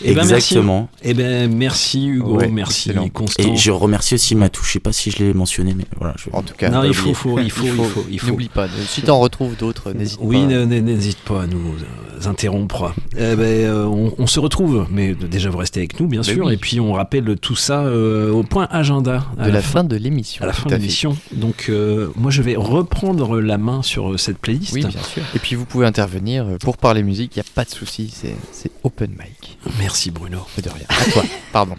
Eh 0.02 0.08
ben, 0.14 0.16
merci. 0.16 0.34
Exactement. 0.34 0.88
Eh 1.02 1.14
ben 1.14 1.52
merci 1.54 2.06
Hugo, 2.06 2.36
Ouais, 2.36 2.48
merci 2.48 2.90
excellent. 2.90 3.08
Constant. 3.08 3.42
Et 3.42 3.56
je 3.56 3.70
remercie 3.70 4.14
aussi 4.14 4.34
Matou, 4.34 4.62
je 4.64 4.72
sais 4.72 4.80
pas 4.80 4.92
si 4.92 5.10
je 5.10 5.18
l'ai 5.18 5.34
mentionné, 5.34 5.74
mais 5.76 5.84
voilà. 5.98 6.14
Je... 6.18 6.28
En 6.32 6.42
tout 6.42 6.54
cas, 6.54 6.70
Non, 6.70 6.84
il 6.84 6.94
faut, 6.94 7.14
faut, 7.14 7.38
il 7.38 7.50
faut, 7.50 7.64
il 7.66 7.72
faut, 7.72 8.06
il 8.10 8.20
faut. 8.20 8.26
N'oublie 8.28 8.48
pas. 8.48 8.66
Si 8.86 9.02
t'en 9.02 9.18
retrouves 9.18 9.56
d'autres, 9.56 9.92
n'hésite 9.92 10.18
Oui, 10.22 10.40
pas. 10.40 10.46
ne- 10.46 10.64
n'hésite 10.64 11.18
pas 11.20 11.42
à 11.42 11.46
nous 11.46 11.58
euh, 11.74 12.28
interrompre. 12.28 12.94
Eh 13.16 13.34
ben, 13.36 13.40
euh, 13.42 13.84
on, 13.86 14.12
on 14.18 14.26
se 14.26 14.38
retrouve, 14.40 14.86
mais 14.90 15.14
déjà 15.14 15.50
vous 15.50 15.58
restez 15.58 15.80
avec 15.80 15.98
nous, 16.00 16.06
bien 16.06 16.20
Ben 16.20 16.34
sûr, 16.34 16.46
oui. 16.46 16.54
et 16.54 16.56
puis 16.56 16.78
on 16.80 16.92
rappelle 16.92 17.36
tout 17.40 17.56
ça 17.56 17.82
euh, 17.82 18.30
au 18.30 18.42
point 18.42 18.68
agenda. 18.70 19.26
à 19.38 19.46
De 19.46 19.50
la 19.52 19.62
fin 19.62 19.84
de 19.84 19.96
l'émission, 19.96 20.42
À 20.44 20.46
la 20.46 20.52
fin 20.52 20.68
de 20.68 20.74
l'émission. 20.76 21.16
Donc, 21.32 21.66
euh, 21.68 22.08
moi, 22.16 22.30
je 22.30 22.42
vais 22.42 22.56
reprendre 22.56 23.40
la 23.40 23.58
main 23.58 23.82
sur 23.82 24.12
euh, 24.12 24.16
cette 24.18 24.38
playlist. 24.38 24.74
Oui, 24.74 24.80
bien 24.80 24.90
sûr. 25.02 25.22
Et 25.34 25.38
puis 25.38 25.56
vous 25.56 25.64
pouvez 25.64 25.86
intervenir 25.86 26.46
euh, 26.46 26.56
pour 26.58 26.76
parler 26.76 27.02
musique, 27.02 27.34
il 27.36 27.38
n'y 27.40 27.46
a 27.48 27.50
pas 27.54 27.64
de 27.64 27.70
souci, 27.70 28.12
c'est 28.14 28.36
c'est 28.52 28.70
open 28.84 29.10
mic. 29.10 29.58
Merci 29.78 29.88
Bruno. 30.12 30.40
De 30.62 30.69
rien. 30.69 30.85
À 30.89 31.10
toi, 31.10 31.23
pardon. 31.52 31.74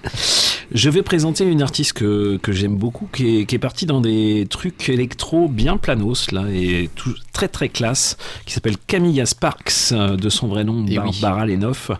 Je 0.71 0.89
vais 0.89 1.01
présenter 1.01 1.43
une 1.45 1.61
artiste 1.61 1.93
que, 1.93 2.37
que 2.41 2.51
j'aime 2.51 2.75
beaucoup, 2.75 3.07
qui 3.11 3.39
est, 3.39 3.45
qui 3.45 3.55
est 3.55 3.59
partie 3.59 3.85
dans 3.85 4.01
des 4.01 4.47
trucs 4.49 4.89
électro 4.89 5.47
bien 5.47 5.77
planos, 5.77 6.31
là, 6.31 6.43
et 6.51 6.89
tout, 6.95 7.13
très 7.33 7.47
très 7.47 7.69
classe, 7.69 8.17
qui 8.45 8.53
s'appelle 8.53 8.77
Camilla 8.87 9.25
Sparks, 9.25 9.93
de 9.93 10.29
son 10.29 10.47
vrai 10.47 10.63
nom, 10.63 10.85
Eh 10.87 10.99
oui. 10.99 11.17
Barbara 11.21 11.45
Lenoff. 11.45 11.91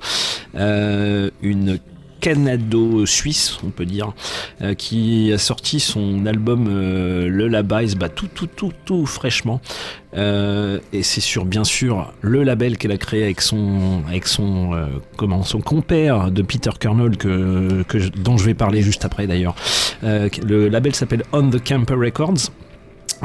Euh, 0.55 1.29
une 1.41 1.79
canado-suisse, 2.19 3.57
on 3.63 3.69
peut 3.69 3.85
dire, 3.85 4.13
euh, 4.61 4.73
qui 4.73 5.31
a 5.33 5.37
sorti 5.37 5.79
son 5.79 6.25
album 6.25 6.67
euh, 6.69 7.27
Le 7.27 7.47
Labais, 7.47 7.95
bah, 7.97 8.09
tout, 8.09 8.27
tout, 8.27 8.47
tout, 8.47 8.71
tout 8.85 9.05
fraîchement. 9.05 9.61
Euh, 10.15 10.79
et 10.91 11.03
c'est 11.03 11.21
sur, 11.21 11.45
bien 11.45 11.63
sûr, 11.63 12.11
le 12.21 12.43
label 12.43 12.77
qu'elle 12.77 12.91
a 12.91 12.97
créé 12.97 13.23
avec 13.23 13.41
son, 13.41 14.01
avec 14.07 14.27
son, 14.27 14.71
comment, 15.17 15.43
son 15.43 15.61
compère 15.61 16.31
de 16.31 16.41
Peter 16.41 16.71
Kernel, 16.79 17.17
que, 17.17 17.83
dont 18.17 18.37
je 18.37 18.45
vais 18.45 18.55
parler 18.55 18.81
juste 18.81 19.05
après 19.05 19.27
d'ailleurs. 19.27 19.55
Le 20.01 20.67
label 20.67 20.95
s'appelle 20.95 21.23
On 21.31 21.49
the 21.49 21.63
Camper 21.63 21.95
Records. 21.95 22.49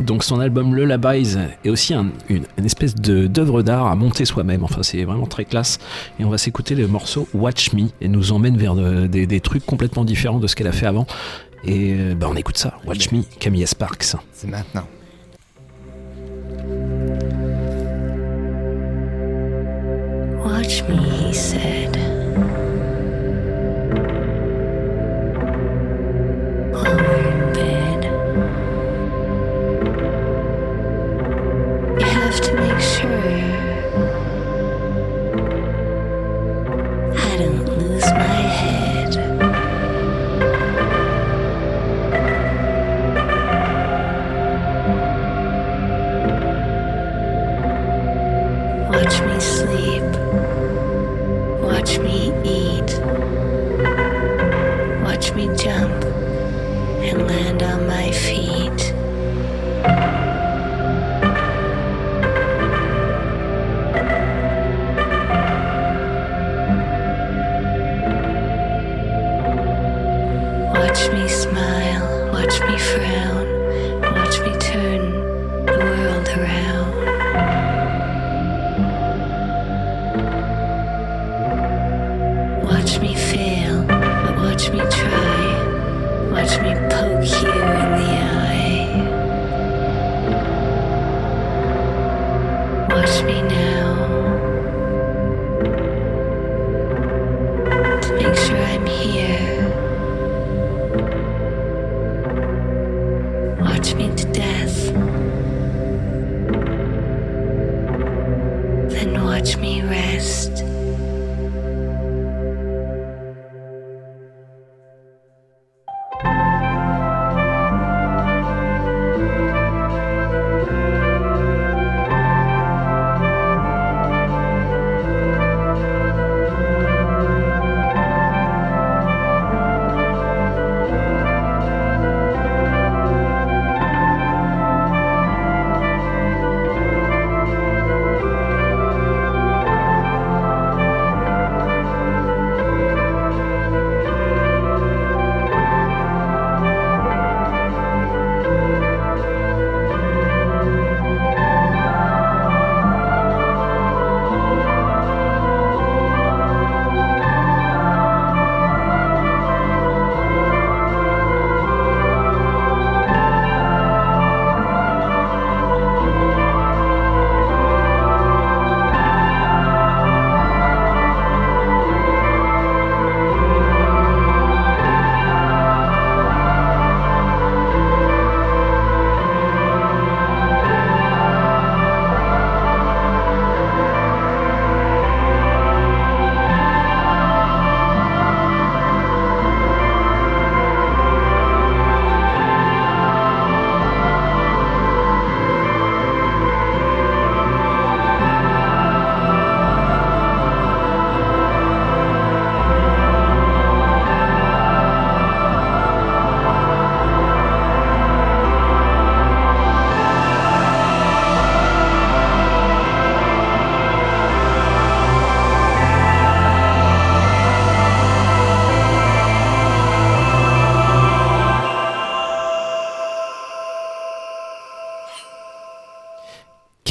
Donc 0.00 0.24
son 0.24 0.40
album 0.40 0.74
Le 0.74 0.84
Labais 0.84 1.22
est 1.64 1.70
aussi 1.70 1.94
un- 1.94 2.10
une, 2.28 2.44
une 2.58 2.64
espèce 2.64 2.94
de 2.96 3.26
d'œuvre 3.28 3.62
d'art 3.62 3.86
à 3.86 3.94
monter 3.94 4.24
soi-même. 4.24 4.64
Enfin, 4.64 4.82
c'est 4.82 5.04
vraiment 5.04 5.26
très 5.26 5.44
classe. 5.44 5.78
Et 6.18 6.24
on 6.24 6.30
va 6.30 6.38
s'écouter 6.38 6.74
le 6.74 6.88
morceau 6.88 7.28
Watch 7.32 7.72
Me 7.72 7.84
et 8.00 8.08
nous 8.08 8.32
emmène 8.32 8.56
vers 8.56 8.74
de- 8.74 9.06
des, 9.06 9.26
des 9.26 9.40
trucs 9.40 9.64
complètement 9.64 10.04
différents 10.04 10.40
de 10.40 10.46
ce 10.48 10.56
qu'elle 10.56 10.66
a 10.66 10.72
fait 10.72 10.86
avant. 10.86 11.06
Et 11.64 11.94
euh, 11.98 12.14
bah, 12.14 12.26
on 12.30 12.34
écoute 12.36 12.58
ça. 12.58 12.74
Watch 12.86 13.12
Me, 13.12 13.22
Camilla 13.38 13.66
Sparks. 13.66 14.16
C'est 14.32 14.48
maintenant. 14.48 14.86
Watch 20.44 20.82
me, 20.88 20.96
he 20.96 21.32
said. 21.32 21.96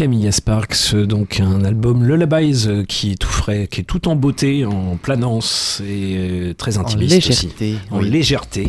Camilla 0.03 0.33
Sparks, 0.33 0.93
donc 0.95 1.39
un 1.39 1.63
album 1.63 2.03
Lullabies 2.05 2.65
euh, 2.67 2.83
qui 2.83 3.13
est 3.13 3.15
tout 3.15 3.29
frais, 3.29 3.69
qui 3.71 3.79
est 3.79 3.83
tout 3.85 4.09
en 4.09 4.17
beauté, 4.17 4.65
en 4.65 4.97
planance 4.97 5.81
et 5.87 6.15
euh, 6.17 6.53
très 6.53 6.77
intimiste 6.77 7.13
légèreté, 7.25 7.45
aussi. 7.71 7.77
En 7.89 7.99
oui. 7.99 8.09
légèreté. 8.09 8.67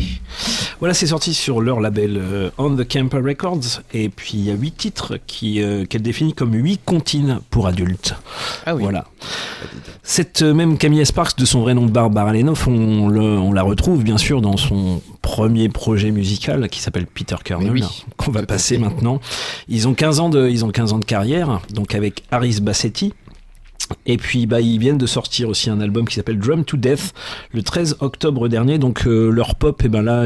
Voilà, 0.79 0.93
c'est 0.93 1.07
sorti 1.07 1.33
sur 1.33 1.59
leur 1.59 1.81
label 1.81 2.15
euh, 2.17 2.49
On 2.57 2.73
the 2.73 2.87
Camper 2.89 3.17
Records 3.17 3.81
et 3.93 4.07
puis 4.07 4.31
il 4.35 4.45
y 4.45 4.49
a 4.49 4.53
huit 4.53 4.77
titres 4.77 5.17
qui 5.27 5.61
euh, 5.61 5.83
qu'elle 5.83 6.03
définit 6.03 6.31
comme 6.33 6.53
huit 6.53 6.79
comptines 6.85 7.41
pour 7.49 7.67
adultes. 7.67 8.15
Ah 8.65 8.73
oui. 8.73 8.83
Voilà. 8.83 9.03
Cette 10.03 10.41
même 10.41 10.77
Camilla 10.77 11.03
Sparks, 11.03 11.37
de 11.37 11.45
son 11.45 11.59
vrai 11.61 11.73
nom 11.73 11.85
Barbara 11.87 12.31
Lenoff, 12.31 12.65
on, 12.67 13.09
le- 13.09 13.21
on 13.39 13.51
la 13.51 13.63
retrouve 13.63 14.03
bien 14.05 14.17
sûr 14.17 14.39
dans 14.39 14.55
son 14.55 15.01
premier 15.21 15.67
projet 15.67 16.11
musical 16.11 16.69
qui 16.69 16.79
s'appelle 16.79 17.07
Peter 17.07 17.35
Kernel, 17.43 17.71
oui, 17.71 17.83
qu'on 18.15 18.31
va 18.31 18.43
passer 18.43 18.77
maintenant. 18.77 19.19
Ils 19.67 19.87
ont 19.87 19.93
15 19.93 20.19
ans 20.19 20.29
de, 20.29 20.47
ils 20.47 20.63
ont 20.65 20.69
15 20.69 20.93
ans 20.93 20.99
de 20.99 21.05
carrière, 21.05 21.61
donc 21.73 21.95
avec 21.95 22.23
Harris 22.31 22.59
Bassetti. 22.61 23.13
Et 24.05 24.17
puis 24.17 24.45
bah, 24.45 24.61
ils 24.61 24.79
viennent 24.79 24.97
de 24.97 25.05
sortir 25.05 25.49
aussi 25.49 25.69
un 25.69 25.79
album 25.79 26.07
qui 26.07 26.15
s'appelle 26.15 26.39
Drum 26.39 26.65
to 26.65 26.77
Death 26.77 27.13
le 27.51 27.61
13 27.61 27.97
octobre 27.99 28.47
dernier. 28.47 28.77
Donc 28.77 29.05
euh, 29.05 29.29
leur 29.29 29.55
pop, 29.55 29.83
et 29.83 29.89
ben 29.89 30.01
là, 30.01 30.25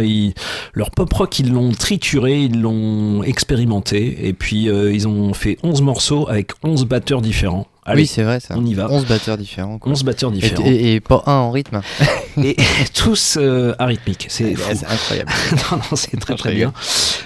leur 0.74 0.92
pop 0.92 1.12
rock, 1.12 1.40
ils 1.40 1.52
l'ont 1.52 1.72
trituré, 1.72 2.44
ils 2.44 2.62
l'ont 2.62 3.24
expérimenté. 3.24 4.28
Et 4.28 4.34
puis 4.34 4.70
euh, 4.70 4.94
ils 4.94 5.08
ont 5.08 5.34
fait 5.34 5.58
11 5.64 5.82
morceaux 5.82 6.30
avec 6.30 6.52
11 6.64 6.86
batteurs 6.86 7.22
différents. 7.22 7.68
Allez, 7.90 8.04
oui, 8.04 8.08
c'est 8.08 8.24
vrai 8.24 8.40
ça. 8.40 8.56
on 8.58 8.66
y 8.66 8.74
va. 8.74 8.90
11 8.90 9.06
batteurs 9.06 9.38
différents. 9.38 9.80
quoi. 9.80 9.92
11 9.92 10.04
batteurs 10.04 10.32
différents. 10.32 10.66
Et, 10.66 10.96
et 10.96 11.00
pas 11.00 11.24
un 11.26 11.34
en 11.34 11.52
rythme. 11.52 11.82
et 12.44 12.56
tous 12.94 13.38
euh, 13.40 13.74
arythmiques. 13.80 14.28
C'est 14.30 14.56
incroyable. 14.88 15.32
non, 15.72 15.78
non, 15.78 15.96
c'est 15.96 16.20
très 16.20 16.36
très 16.36 16.54
bien. 16.54 16.74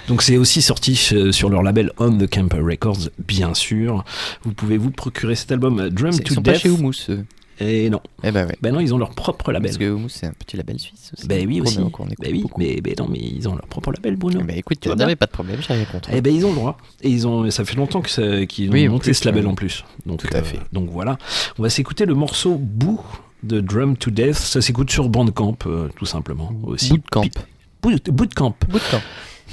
Donc 0.08 0.22
c'est 0.22 0.36
aussi 0.36 0.62
sorti 0.62 1.10
euh, 1.12 1.32
sur 1.32 1.48
leur 1.48 1.62
label 1.62 1.90
On 1.98 2.16
the 2.16 2.28
Camper 2.28 2.60
Records, 2.60 3.10
bien 3.26 3.54
sûr. 3.54 4.04
Vous 4.42 4.52
pouvez 4.52 4.78
vous 4.78 4.90
procurer 4.90 5.34
cet 5.34 5.52
album 5.52 5.80
euh, 5.80 5.90
Drum 5.90 6.18
to 6.18 6.34
Death. 6.34 6.42
pas 6.44 6.54
chez 6.54 6.68
Humus. 6.68 7.10
Et 7.60 7.88
non. 7.88 8.00
Eh 8.24 8.32
ben 8.32 8.46
ouais. 8.48 8.56
Ben 8.60 8.72
non, 8.74 8.80
ils 8.80 8.92
ont 8.92 8.98
leur 8.98 9.10
propre 9.10 9.52
label. 9.52 9.70
Parce 9.70 9.78
que 9.78 9.96
c'est 10.08 10.26
un 10.26 10.32
petit 10.32 10.56
label 10.56 10.78
suisse 10.80 11.12
aussi. 11.16 11.26
Ben 11.28 11.46
oui 11.46 11.60
aussi. 11.60 11.78
Ben 11.78 11.90
oui, 12.32 12.44
mais, 12.58 12.80
mais 12.84 12.94
non, 12.98 13.06
mais 13.08 13.18
ils 13.20 13.48
ont 13.48 13.54
leur 13.54 13.66
propre 13.68 13.92
label, 13.92 14.16
Bruno. 14.16 14.40
Ben 14.42 14.56
écoute, 14.58 14.78
Tu 14.80 14.88
n'avais 14.88 15.14
pas 15.16 15.26
de 15.26 15.30
problème, 15.30 15.60
j'ai 15.60 15.72
rien 15.74 15.84
contre. 15.84 16.08
Eh 16.12 16.20
ben 16.20 16.34
ils 16.34 16.44
ont 16.44 16.50
le 16.50 16.56
droit. 16.56 16.76
Et 17.02 17.10
ils 17.10 17.26
ont, 17.28 17.48
ça 17.50 17.64
fait 17.64 17.76
longtemps 17.76 18.02
qu'ils 18.02 18.68
ont 18.68 18.72
Oui, 18.72 18.88
monté 18.88 19.04
plus, 19.04 19.14
ce 19.14 19.24
label 19.26 19.46
en 19.46 19.54
plus. 19.54 19.84
Donc, 20.04 20.18
tout 20.20 20.28
à 20.32 20.38
euh, 20.38 20.42
fait. 20.42 20.58
donc 20.72 20.90
voilà. 20.90 21.16
On 21.58 21.62
va 21.62 21.70
s'écouter 21.70 22.06
le 22.06 22.14
morceau 22.14 22.56
Boo 22.58 23.00
de 23.44 23.60
Drum 23.60 23.96
to 23.96 24.10
Death. 24.10 24.34
Ça 24.34 24.60
s'écoute 24.60 24.90
sur 24.90 25.08
Bandcamp, 25.08 25.56
euh, 25.66 25.88
tout 25.96 26.06
simplement. 26.06 26.50
Aussi. 26.64 26.90
Bootcamp. 26.90 27.22
Pi- 27.22 27.30
Boot- 27.82 28.10
Bootcamp. 28.10 28.56
Bootcamp. 28.68 29.00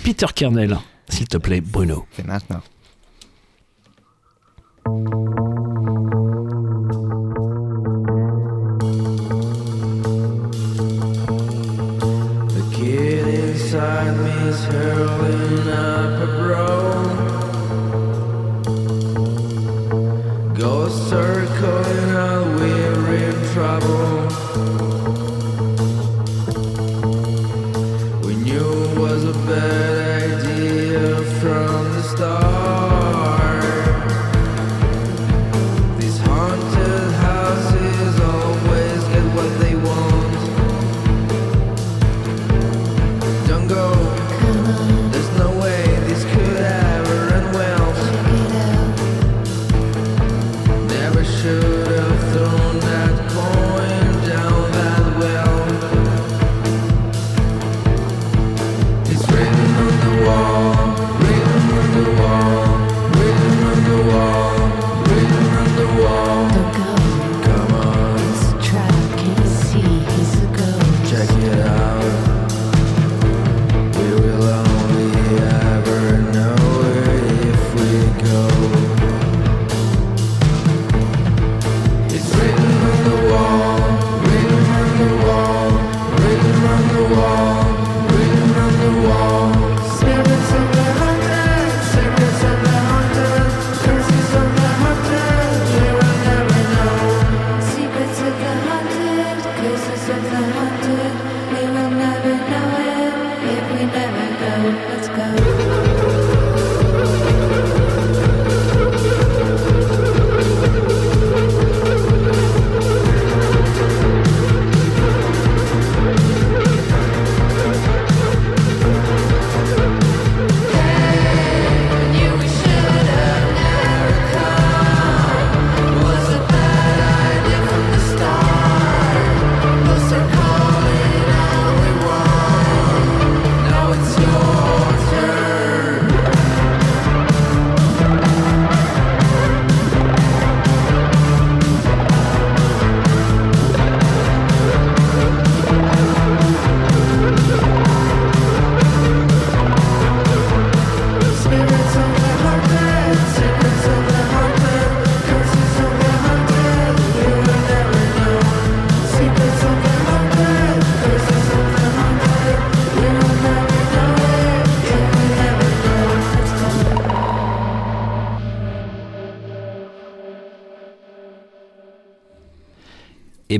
Peter 0.03 0.25
Kernel, 0.33 0.77
s'il 1.07 1.27
te 1.27 1.37
plaît, 1.37 1.61
Bruno. 1.61 2.05
C'est 2.13 2.25
maintenant. 2.25 2.61
Inside 14.51 15.55
me 15.55 15.60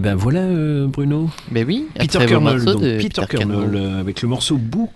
ben 0.01 0.15
voilà 0.15 0.41
euh, 0.41 0.87
Bruno. 0.87 1.29
Mais 1.51 1.63
oui, 1.63 1.87
un 1.95 2.01
Peter 2.01 2.25
Kernel, 2.25 2.65
donc, 2.65 2.81
Peter, 2.81 2.97
Peter 2.97 3.21
Kernel, 3.29 3.59
Kernel. 3.59 3.81
euh, 3.81 3.99
avec 3.99 4.21
le 4.21 4.27
morceau 4.27 4.57
Boo, 4.57 4.89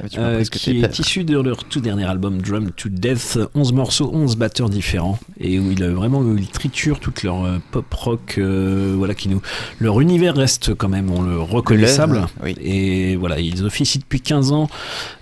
m'as 0.00 0.20
euh, 0.22 0.44
qui 0.44 0.70
est 0.70 0.80
peur. 0.80 0.90
issu 0.98 1.24
de 1.24 1.38
leur 1.38 1.64
tout 1.64 1.80
dernier 1.80 2.04
album 2.04 2.40
Drum 2.40 2.70
to 2.70 2.88
Death, 2.88 3.38
11 3.54 3.72
morceaux, 3.72 4.10
11 4.14 4.36
batteurs 4.36 4.70
différents, 4.70 5.18
et 5.40 5.58
où 5.58 5.70
il 5.72 5.82
a 5.82 5.90
vraiment 5.90 6.20
où 6.20 6.36
il 6.36 6.46
triture 6.48 7.00
toute 7.00 7.24
leur 7.24 7.44
pop 7.72 7.92
rock, 7.92 8.36
euh, 8.38 8.94
voilà 8.96 9.14
qui 9.14 9.28
nous, 9.28 9.42
leur 9.80 10.00
univers 10.00 10.36
reste 10.36 10.74
quand 10.74 10.88
même 10.88 11.10
on 11.10 11.22
le 11.22 11.40
reconnaissable. 11.40 12.26
Oui. 12.42 12.54
Et 12.62 13.16
voilà, 13.16 13.40
ils 13.40 13.64
officient 13.64 14.00
depuis 14.00 14.20
15 14.20 14.52
ans. 14.52 14.68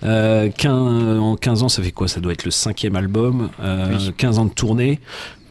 Euh, 0.03 0.49
15, 0.55 1.19
en 1.19 1.35
15 1.35 1.63
ans, 1.63 1.69
ça 1.69 1.81
fait 1.81 1.91
quoi? 1.91 2.07
Ça 2.07 2.19
doit 2.19 2.33
être 2.33 2.45
le 2.45 2.51
cinquième 2.51 2.95
album. 2.95 3.49
Oui. 3.59 4.13
15 4.17 4.39
ans 4.39 4.45
de 4.45 4.53
tournée. 4.53 4.99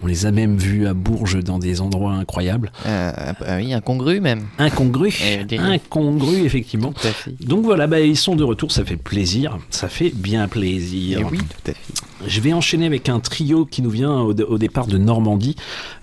On 0.03 0.07
les 0.07 0.25
a 0.27 0.31
même 0.31 0.57
vus 0.57 0.87
à 0.87 0.95
Bourges 0.95 1.43
dans 1.45 1.59
des 1.59 1.81
endroits 1.81 2.13
incroyables. 2.15 2.73
Euh, 2.87 3.13
ah 3.47 3.57
oui, 3.59 3.73
incongru 3.75 4.21
même. 4.21 4.47
Incongru, 4.59 5.13
Eh, 5.23 5.45
des- 5.45 5.59
incongru 5.59 6.45
effectivement. 6.45 6.93
Tout 6.93 7.07
à 7.09 7.11
fait. 7.13 7.33
Donc 7.45 7.65
voilà, 7.65 7.87
bah, 7.87 8.01
ils 8.01 8.17
sont 8.17 8.35
de 8.35 8.43
retour, 8.45 8.73
ça 8.73 8.85
fait 8.85 8.97
plaisir, 8.97 9.59
ça 9.71 9.89
fait 9.89 10.11
bien 10.15 10.49
plaisir. 10.49 11.19
Eh 11.21 11.25
oui, 11.25 11.39
tout 11.39 11.71
à 11.71 11.75
fait. 11.75 11.95
Je 12.27 12.41
vais 12.43 12.53
enchaîner 12.53 12.85
avec 12.85 13.09
un 13.09 13.19
trio 13.19 13.65
qui 13.65 13.81
nous 13.81 13.89
vient 13.89 14.13
au, 14.21 14.35
au 14.35 14.59
départ 14.59 14.87
de 14.87 14.99
Normandie, 14.99 15.57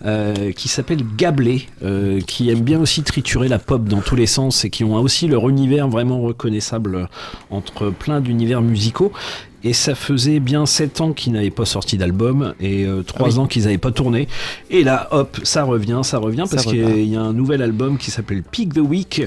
euh, 0.05 0.51
qui 0.51 0.67
s'appelle 0.67 0.99
Gablé, 1.15 1.67
euh, 1.83 2.21
qui 2.21 2.49
aime 2.49 2.61
bien 2.61 2.79
aussi 2.79 3.03
triturer 3.03 3.47
la 3.47 3.59
pop 3.59 3.83
dans 3.87 4.01
tous 4.01 4.15
les 4.15 4.25
sens 4.25 4.65
et 4.65 4.71
qui 4.71 4.83
ont 4.83 4.95
aussi 4.95 5.27
leur 5.27 5.47
univers 5.47 5.87
vraiment 5.87 6.19
reconnaissable 6.21 7.07
entre 7.51 7.91
plein 7.91 8.19
d'univers 8.19 8.61
musicaux. 8.63 9.11
Et 9.63 9.73
ça 9.73 9.95
faisait 9.95 10.39
bien 10.39 10.65
7 10.65 11.01
ans 11.01 11.13
qu'ils 11.13 11.33
n'avaient 11.33 11.49
pas 11.49 11.65
sorti 11.65 11.97
d'album 11.97 12.53
et 12.59 12.85
3 13.07 13.27
Ah 13.27 13.29
oui. 13.31 13.37
ans 13.39 13.47
qu'ils 13.47 13.63
n'avaient 13.63 13.77
pas 13.77 13.91
tourné. 13.91 14.27
Et 14.69 14.83
là, 14.83 15.07
hop, 15.11 15.39
ça 15.43 15.63
revient, 15.63 16.01
ça 16.03 16.19
revient 16.19 16.45
parce 16.49 16.65
qu'il 16.65 17.05
y 17.09 17.15
a 17.15 17.21
un 17.21 17.33
nouvel 17.33 17.61
album 17.61 17.97
qui 17.97 18.11
s'appelle 18.11 18.43
Peak 18.43 18.73
the 18.73 18.79
Week 18.79 19.23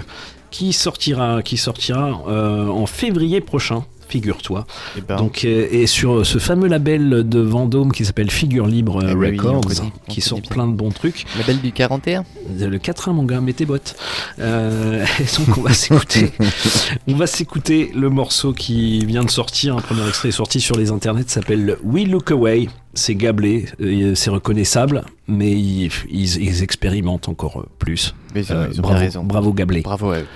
qui 0.51 0.73
sortira, 0.73 1.43
qui 1.43 1.57
sortira 1.57 2.23
euh, 2.29 2.67
en 2.69 2.87
février 2.87 3.41
prochain. 3.41 3.85
Figure-toi. 4.11 4.67
Eh 4.99 5.01
ben. 5.01 5.17
Donc, 5.17 5.45
euh, 5.45 5.69
et 5.71 5.87
sur 5.87 6.27
ce 6.27 6.39
fameux 6.39 6.67
label 6.69 7.29
de 7.29 7.41
Vendôme 7.41 7.93
qui 7.93 8.05
s'appelle 8.05 8.31
Figure 8.31 8.67
Libre 8.67 9.03
euh, 9.05 9.11
Eh 9.13 9.15
oui, 9.15 9.31
Records, 9.39 9.61
connaît, 9.63 9.93
qui 10.09 10.21
sort 10.21 10.43
plein 10.43 10.67
de 10.67 10.73
bons 10.75 10.91
trucs. 10.91 11.25
Label 11.39 11.61
du 11.61 11.73
41 11.73 12.25
Le 12.59 12.79
4-1, 12.79 13.13
mon 13.13 13.23
gars, 13.25 13.41
mets 13.41 13.53
tes 13.53 13.67
bottes. 13.67 13.95
Euh, 14.41 15.05
et 15.21 15.39
donc, 15.47 15.59
on 15.59 15.63
va 15.63 15.73
s'écouter. 15.73 16.33
on 17.09 17.15
va 17.15 17.27
s'écouter 17.27 17.91
le 17.95 18.11
morceau 18.11 18.53
qui 18.53 19.05
vient 19.07 19.25
de 19.25 19.31
sortir. 19.31 19.77
Un 19.77 19.81
premier 19.81 20.07
extrait 20.09 20.29
est 20.31 20.33
sorti 20.33 20.61
sur 20.61 20.77
les 20.77 20.91
internets, 20.91 21.25
s'appelle 21.29 21.77
We 21.85 22.07
Look 22.07 22.31
Away. 22.33 22.69
C'est 22.95 23.15
gablé, 23.15 23.67
euh, 23.81 24.17
c'est 24.17 24.31
reconnaissable, 24.31 25.05
mais 25.29 25.53
ils, 25.53 25.91
ils- 26.11 26.43
ils 26.43 26.63
expérimentent 26.65 27.29
encore 27.29 27.65
plus. 27.79 28.15
Mais 28.35 28.43
ils 28.43 28.53
ont- 28.53 28.57
Euh, 28.57 28.67
ils 28.73 28.81
ont 28.81 28.83
bien 28.83 28.91
bravo, 28.91 28.99
raison. 28.99 29.23
bravo 29.25 29.53
Gablé. 29.53 29.81
Bravo 29.83 30.11
à 30.11 30.19
eux. 30.19 30.27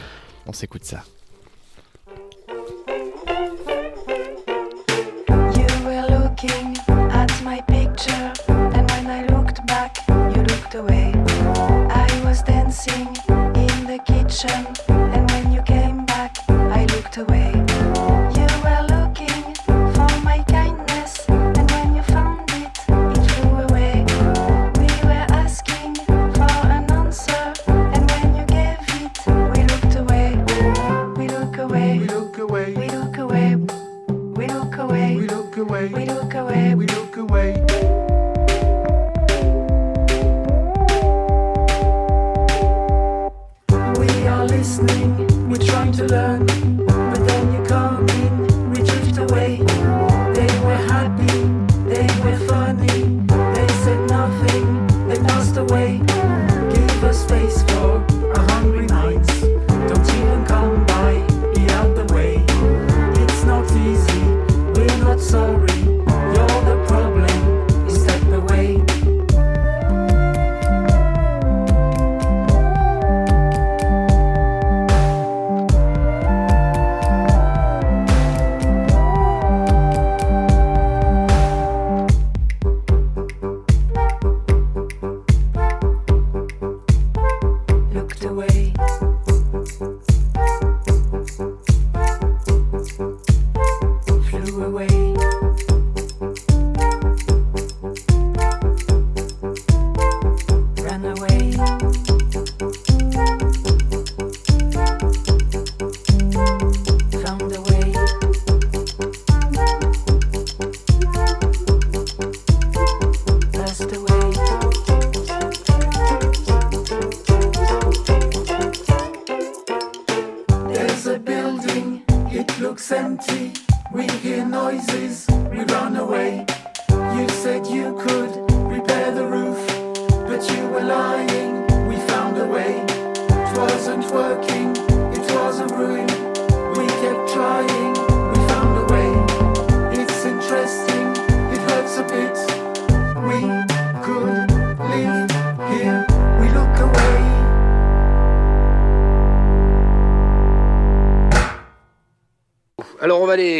On 0.46 0.52
s'écoute 0.52 0.84
ça. 0.84 1.02
In 12.86 13.86
the 13.86 13.98
kitchen, 14.04 15.13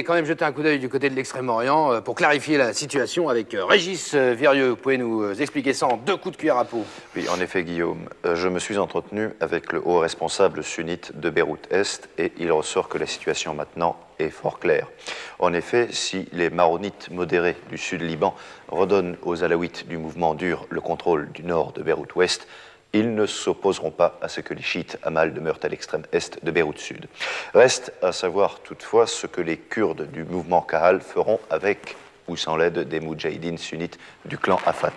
quand 0.04 0.14
même 0.14 0.26
jeter 0.26 0.44
un 0.44 0.52
coup 0.52 0.62
d'œil 0.62 0.78
du 0.78 0.88
côté 0.88 1.10
de 1.10 1.14
l'Extrême-Orient 1.14 1.92
euh, 1.92 2.00
pour 2.00 2.14
clarifier 2.14 2.58
la 2.58 2.72
situation 2.72 3.28
avec 3.28 3.54
euh, 3.54 3.64
Régis 3.64 4.12
euh, 4.14 4.34
Vierieux. 4.34 4.70
Vous 4.70 4.76
pouvez 4.76 4.98
nous 4.98 5.40
expliquer 5.40 5.72
ça 5.72 5.86
en 5.86 5.96
deux 5.96 6.16
coups 6.16 6.32
de 6.32 6.36
cuillère 6.36 6.58
à 6.58 6.64
peau 6.64 6.84
Oui, 7.16 7.26
en 7.28 7.40
effet, 7.40 7.64
Guillaume, 7.64 8.08
je 8.22 8.48
me 8.48 8.58
suis 8.58 8.78
entretenu 8.78 9.30
avec 9.40 9.72
le 9.72 9.82
haut 9.84 9.98
responsable 9.98 10.62
sunnite 10.62 11.18
de 11.18 11.30
Beyrouth-Est 11.30 12.08
et 12.18 12.32
il 12.38 12.52
ressort 12.52 12.88
que 12.88 12.98
la 12.98 13.06
situation 13.06 13.54
maintenant 13.54 13.96
est 14.18 14.30
fort 14.30 14.60
claire. 14.60 14.88
En 15.38 15.52
effet, 15.52 15.88
si 15.90 16.28
les 16.32 16.50
maronites 16.50 17.10
modérés 17.10 17.56
du 17.70 17.78
sud 17.78 18.02
Liban 18.02 18.34
redonnent 18.68 19.16
aux 19.22 19.42
alaouites 19.42 19.88
du 19.88 19.98
mouvement 19.98 20.34
dur 20.34 20.66
le 20.70 20.80
contrôle 20.80 21.32
du 21.32 21.42
nord 21.42 21.72
de 21.72 21.82
Beyrouth-Ouest, 21.82 22.46
ils 22.94 23.14
ne 23.14 23.26
s'opposeront 23.26 23.90
pas 23.90 24.18
à 24.22 24.28
ce 24.28 24.40
que 24.40 24.54
les 24.54 24.62
chiites 24.62 24.98
Amal 25.02 25.34
demeurent 25.34 25.58
à 25.62 25.68
l'extrême 25.68 26.04
est 26.12 26.42
de 26.42 26.50
Beyrouth 26.50 26.78
Sud. 26.78 27.06
Reste 27.52 27.92
à 28.00 28.12
savoir 28.12 28.60
toutefois 28.60 29.06
ce 29.06 29.26
que 29.26 29.40
les 29.40 29.58
Kurdes 29.58 30.10
du 30.10 30.24
mouvement 30.24 30.62
Kahal 30.62 31.00
feront 31.00 31.40
avec 31.50 31.96
ou 32.28 32.36
sans 32.36 32.56
l'aide 32.56 32.88
des 32.88 33.00
Moudjahidines 33.00 33.58
sunnites 33.58 33.98
du 34.24 34.38
clan 34.38 34.58
Afat. 34.64 34.92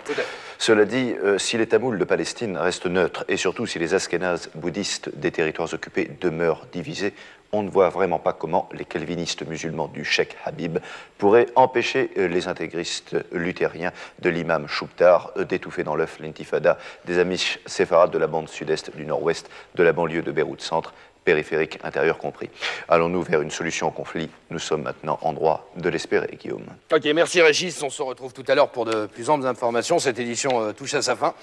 Cela 0.56 0.84
dit, 0.84 1.14
euh, 1.22 1.38
si 1.38 1.58
les 1.58 1.66
Tamouls 1.66 1.98
de 1.98 2.04
Palestine 2.04 2.56
restent 2.56 2.86
neutres 2.86 3.24
et 3.28 3.36
surtout 3.36 3.66
si 3.66 3.78
les 3.78 3.94
Askénazes 3.94 4.50
bouddhistes 4.54 5.10
des 5.14 5.30
territoires 5.30 5.72
occupés 5.74 6.10
demeurent 6.20 6.66
divisés, 6.72 7.12
on 7.52 7.62
ne 7.62 7.70
voit 7.70 7.88
vraiment 7.88 8.18
pas 8.18 8.32
comment 8.32 8.68
les 8.72 8.84
calvinistes 8.84 9.46
musulmans 9.46 9.88
du 9.88 10.04
Cheikh 10.04 10.36
Habib 10.44 10.78
pourraient 11.16 11.46
empêcher 11.54 12.10
euh, 12.16 12.28
les 12.28 12.48
intégristes 12.48 13.16
luthériens 13.32 13.92
de 14.20 14.28
l'imam 14.28 14.66
Choubtar 14.68 15.32
euh, 15.36 15.44
d'étouffer 15.44 15.84
dans 15.84 15.96
l'œuf 15.96 16.18
l'intifada 16.20 16.78
des 17.04 17.18
Amish 17.18 17.58
séfarades 17.66 18.10
de 18.10 18.18
la 18.18 18.26
bande 18.26 18.48
sud-est 18.48 18.94
du 18.94 19.04
nord-ouest 19.04 19.50
de 19.74 19.82
la 19.82 19.92
banlieue 19.92 20.22
de 20.22 20.32
Beyrouth 20.32 20.60
Centre, 20.60 20.92
périphérique 21.24 21.78
intérieur 21.82 22.18
compris. 22.18 22.50
Allons-nous 22.88 23.22
vers 23.22 23.42
une 23.42 23.50
solution 23.50 23.88
au 23.88 23.90
conflit? 23.90 24.30
Nous 24.50 24.58
sommes 24.58 24.82
maintenant 24.82 25.18
en 25.22 25.32
droit 25.32 25.70
de 25.76 25.88
l'espérer, 25.88 26.38
Guillaume. 26.40 26.66
Ok, 26.92 27.04
merci 27.14 27.42
Régis. 27.42 27.82
On 27.82 27.90
se 27.90 28.02
retrouve 28.02 28.32
tout 28.32 28.44
à 28.48 28.54
l'heure 28.54 28.70
pour 28.70 28.84
de 28.84 29.06
plus 29.06 29.28
amples 29.28 29.46
informations. 29.46 29.98
Cette 29.98 30.18
édition 30.18 30.60
euh, 30.60 30.72
touche 30.72 30.94
à 30.94 31.02
sa 31.02 31.16
fin. 31.16 31.34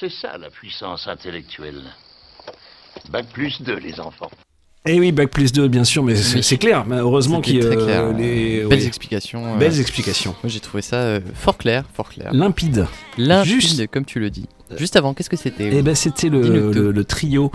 C'est 0.00 0.10
ça 0.10 0.38
la 0.38 0.50
puissance 0.50 1.06
intellectuelle. 1.06 1.82
Bac 3.10 3.26
plus 3.32 3.60
2, 3.62 3.76
les 3.78 4.00
enfants. 4.00 4.30
Et 4.86 4.98
oui, 4.98 5.12
bac 5.12 5.30
plus 5.30 5.52
2, 5.52 5.68
bien 5.68 5.84
sûr, 5.84 6.02
mais 6.02 6.16
c'est 6.16 6.36
Oui. 6.36 6.42
c'est 6.42 6.56
clair. 6.56 6.86
Mais 6.86 6.96
heureusement 6.96 7.40
qu'il 7.42 7.60
très 7.60 7.76
euh, 7.76 7.84
clair. 7.84 8.12
les 8.12 8.64
Belles 8.64 8.78
oui. 8.78 8.86
explications. 8.86 9.54
euh, 9.54 9.58
Belles 9.58 9.78
explications. 9.78 10.34
Moi, 10.42 10.48
j'ai 10.50 10.60
trouvé 10.60 10.80
ça 10.82 10.96
euh, 10.96 11.20
fort 11.34 11.58
clair, 11.58 11.84
fort 11.92 12.08
clair. 12.08 12.32
Limpide. 12.32 12.86
Limpide, 13.18 13.52
Juste- 13.60 13.86
comme 13.88 14.04
tu 14.06 14.20
le 14.20 14.30
dis. 14.30 14.46
Juste 14.78 14.96
avant, 14.96 15.12
qu'est-ce 15.14 15.28
que 15.30 15.36
c'était 15.36 15.68
Eh 15.72 15.82
ben, 15.82 15.94
c'était 15.94 16.28
le, 16.30 17.04
trio 17.04 17.50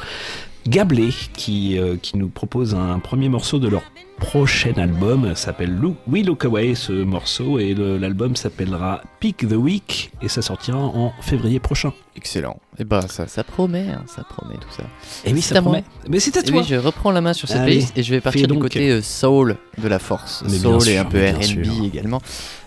Gablé 0.68 1.10
qui, 1.34 1.78
euh, 1.80 1.96
qui 2.02 2.18
nous 2.18 2.28
propose 2.28 2.76
un 2.76 3.00
premier 3.00 3.30
morceau 3.30 3.58
de 3.60 3.68
leur 3.70 3.84
prochain 4.18 4.74
album. 4.78 5.36
S'appelle 5.36 5.76
Lou- 5.76 5.96
We 6.08 6.26
Look 6.26 6.46
Away, 6.46 6.76
ce 6.76 6.92
morceau, 6.94 7.60
et 7.60 7.74
l'album 7.74 8.36
s'appellera 8.36 9.02
Pick 9.20 9.48
the 9.48 9.54
Week 9.54 10.12
et 10.22 10.28
ça 10.30 10.42
sortira 10.42 10.78
en 10.78 11.12
février 11.22 11.60
prochain. 11.60 11.94
Excellent. 12.16 12.58
Et 12.78 12.84
bah, 12.86 13.02
ça, 13.10 13.28
ça 13.28 13.44
promet, 13.44 13.88
hein, 13.90 14.04
ça 14.08 14.24
promet 14.24 14.56
tout 14.56 14.72
ça. 14.76 14.84
Eh 15.26 15.34
oui, 15.34 15.42
ça 15.42 15.56
moi. 15.56 15.74
promet. 15.74 15.84
Mais 16.10 16.20
c'est 16.20 16.38
à 16.38 16.42
Et 16.42 16.44
toi. 16.44 16.60
oui, 16.62 16.66
je 16.68 16.76
reprends 16.76 17.12
la 17.12 17.22
main 17.22 17.34
sur 17.34 17.48
cette 17.48 17.58
Allez, 17.58 17.72
playlist 17.74 17.98
et 17.98 18.04
je 18.04 18.12
vais 18.14 18.22
partir 18.22 18.48
du 18.48 18.58
côté 18.58 18.90
euh, 18.90 19.02
soul 19.02 19.58
de 19.78 19.88
la 19.88 20.00
force. 20.00 20.44
Mais 20.50 20.58
soul 20.58 20.88
et 20.88 20.98
un 20.98 21.06
peu 21.06 21.20
R&B 21.20 21.86
également. 21.86 22.22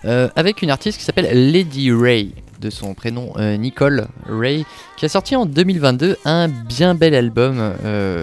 Euh, 0.05 0.29
avec 0.37 0.63
une 0.63 0.71
artiste 0.71 0.99
qui 0.99 1.05
s'appelle 1.05 1.51
Lady 1.51 1.91
Ray, 1.93 2.35
de 2.61 2.71
son 2.71 2.93
prénom 2.95 3.33
euh, 3.37 3.57
Nicole 3.57 4.09
Ray, 4.29 4.65
qui 4.97 5.05
a 5.05 5.09
sorti 5.09 5.35
en 5.37 5.47
2022 5.47 6.17
un 6.25 6.49
bien 6.49 6.95
bel 6.95 7.15
album, 7.15 7.57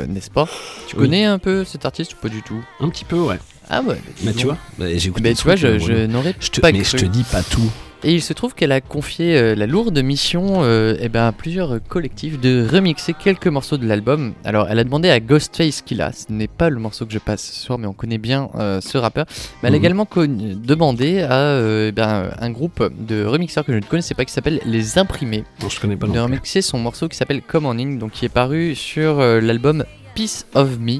n'est-ce 0.08 0.30
pas? 0.30 0.48
Tu 0.88 0.96
Oui. 0.96 1.04
connais 1.04 1.26
un 1.26 1.40
peu 1.40 1.64
cet 1.64 1.86
artiste 1.86 2.14
ou 2.14 2.18
pas 2.18 2.30
du 2.30 2.42
tout? 2.44 2.64
Un 2.82 2.90
petit 2.90 3.06
peu, 3.06 3.15
ouais. 3.18 3.40
Ah 3.70 3.82
ouais. 3.82 3.96
Bah, 4.24 4.32
dis 4.32 4.38
tu 4.38 4.46
vois, 4.46 4.58
bah, 4.78 4.86
j'écoute 4.96 5.24
Bah, 5.24 5.30
des 5.30 5.36
tu 5.36 5.44
vois, 5.44 5.56
je, 5.56 5.68
euh, 5.68 5.80
je 5.80 6.06
n'aurais 6.06 6.34
pas 6.62 6.72
mais 6.72 6.82
cru. 6.82 6.98
je 7.00 7.06
te 7.06 7.10
dis 7.10 7.24
pas 7.24 7.42
tout. 7.44 7.70
Et 8.04 8.14
il 8.14 8.22
se 8.22 8.34
trouve 8.34 8.54
qu'elle 8.54 8.72
a 8.74 8.82
confié 8.82 9.36
euh, 9.36 9.56
la 9.56 9.66
lourde 9.66 9.98
mission 9.98 10.58
euh, 10.62 10.96
eh 11.00 11.10
ben, 11.10 11.26
à 11.26 11.32
plusieurs 11.32 11.80
collectifs 11.88 12.40
de 12.40 12.68
remixer 12.72 13.14
quelques 13.14 13.48
morceaux 13.48 13.78
de 13.78 13.88
l'album. 13.88 14.34
Alors, 14.44 14.68
elle 14.70 14.78
a 14.78 14.84
demandé 14.84 15.10
à 15.10 15.20
Ghostface 15.20 15.82
Killa, 15.82 16.12
ce 16.12 16.32
n'est 16.32 16.48
pas 16.48 16.70
le 16.70 16.80
morceau 16.80 17.08
que 17.08 17.14
je 17.14 17.18
passe 17.18 17.42
ce 17.42 17.60
soir, 17.66 17.80
mais 17.80 17.88
on 17.88 17.94
connaît 17.94 18.20
bien 18.20 18.50
euh, 18.60 18.80
ce 18.82 19.00
rappeur. 19.00 19.26
Mais 19.64 19.70
elle 19.70 19.74
a 19.74 19.78
Mhm. 19.80 19.84
également 19.84 20.08
demandé 20.54 21.22
à 21.22 21.60
eh 21.88 21.92
ben, 21.92 22.30
un 22.40 22.50
groupe 22.52 22.92
de 23.00 23.26
remixeurs 23.26 23.66
que 23.66 23.72
je 23.74 23.78
ne 23.80 23.84
connaissais 23.84 24.14
pas 24.14 24.26
qui 24.26 24.34
s'appelle 24.34 24.62
Les 24.66 25.00
Imprimés 25.00 25.44
Non, 25.64 25.70
je 25.70 25.80
connais 25.80 25.96
pas 25.96 26.06
non 26.06 26.14
de 26.14 26.20
remixer 26.20 26.62
son 26.62 26.78
morceau 26.78 27.08
qui 27.08 27.18
s'appelle 27.18 27.42
Come 27.42 27.66
On 27.66 27.80
In, 27.80 27.96
donc 27.96 28.12
qui 28.12 28.26
est 28.26 28.30
paru 28.30 28.76
sur 28.76 29.18
l'album 29.20 29.84
Piece 30.14 30.46
of 30.54 30.80
Me, 30.80 31.00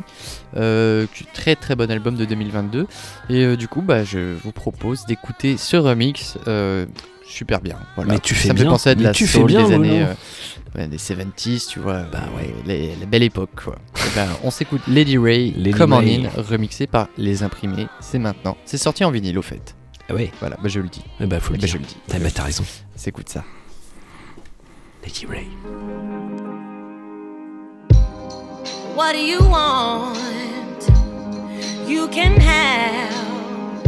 euh, 0.58 1.06
très 1.34 1.56
très 1.56 1.76
bon 1.76 1.90
album 1.92 2.16
de 2.16 2.26
2022. 2.26 2.88
Et 3.30 3.44
euh, 3.44 3.56
du 3.58 3.68
coup, 3.68 3.82
bah, 3.82 4.04
je 4.04 4.36
vous 4.44 4.52
propose 4.52 5.06
d'écouter 5.06 5.58
ce 5.58 5.78
remix. 5.78 6.38
euh, 6.48 6.86
super 7.28 7.60
bien. 7.62 7.78
Voilà. 7.96 8.14
Mais 8.14 8.20
tu 8.20 8.36
fais 8.36 8.48
Ça 8.50 8.54
me 8.54 8.58
fait 8.60 8.64
bien, 8.64 8.72
penser 8.72 8.90
à 8.92 8.96
de 8.96 9.00
mais 9.00 9.06
la 9.08 9.12
tu 9.14 9.28
fais 9.28 9.44
bien, 9.44 9.68
des 9.68 9.74
années 9.74 10.04
euh, 10.04 10.14
ouais, 10.80 10.88
des 10.88 10.98
70s, 10.98 11.68
tu 11.68 11.80
vois. 11.80 12.04
Bah 12.04 12.24
ouais, 12.38 12.54
les, 12.66 12.96
la 12.96 13.06
belle 13.06 13.24
époque 13.24 13.50
quoi. 13.64 13.76
Et 13.98 14.16
ben, 14.16 14.28
on 14.44 14.52
s'écoute 14.52 14.82
Lady 14.88 15.18
Ray, 15.18 15.52
Lady 15.58 15.72
Come 15.78 15.94
Ray. 15.94 16.24
On 16.36 16.40
In, 16.40 16.44
remixé 16.44 16.86
par 16.88 17.08
Les 17.18 17.44
Imprimés. 17.44 17.88
C'est 18.00 18.20
maintenant. 18.20 18.56
C'est 18.66 18.78
sorti 18.78 19.04
en 19.04 19.12
vinyle 19.12 19.38
au 19.40 19.42
fait. 19.42 19.76
Ah 20.08 20.14
ouais. 20.14 20.32
Voilà, 20.40 20.56
bah 20.62 20.70
je 20.70 20.80
le 20.80 20.88
dis. 20.88 21.02
Eh 21.20 21.26
bah, 21.26 21.40
faut 21.40 21.54
le 21.54 21.58
Eh 21.58 21.62
ben, 21.62 21.66
dire. 21.66 21.74
je 21.74 21.78
le 21.80 21.86
dis. 21.86 21.98
Eh 22.14 22.32
t'as 22.32 22.44
raison. 22.44 22.64
S'écoute 22.96 23.28
ça. 23.30 23.44
Lady 25.04 25.26
Ray. 25.26 25.48
What 28.96 29.12
do 29.12 29.20
you 29.20 29.40
want? 29.40 30.90
You 31.86 32.08
can 32.08 32.40
have. 32.40 33.84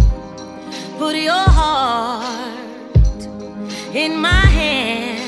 Put 0.98 1.16
your 1.16 1.32
heart 1.32 3.26
in 3.96 4.18
my 4.18 4.46
hand. 4.60 5.27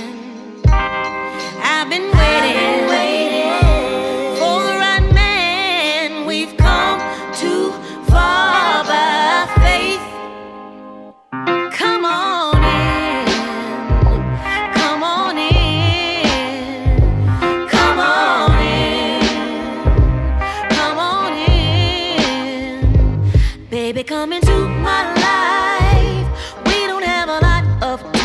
Into 24.41 24.67
my 24.67 25.03
life. 25.15 26.27
We 26.65 26.87
don't 26.87 27.03
have 27.03 27.29
a 27.29 27.39
lot 27.39 27.83
of 27.83 28.18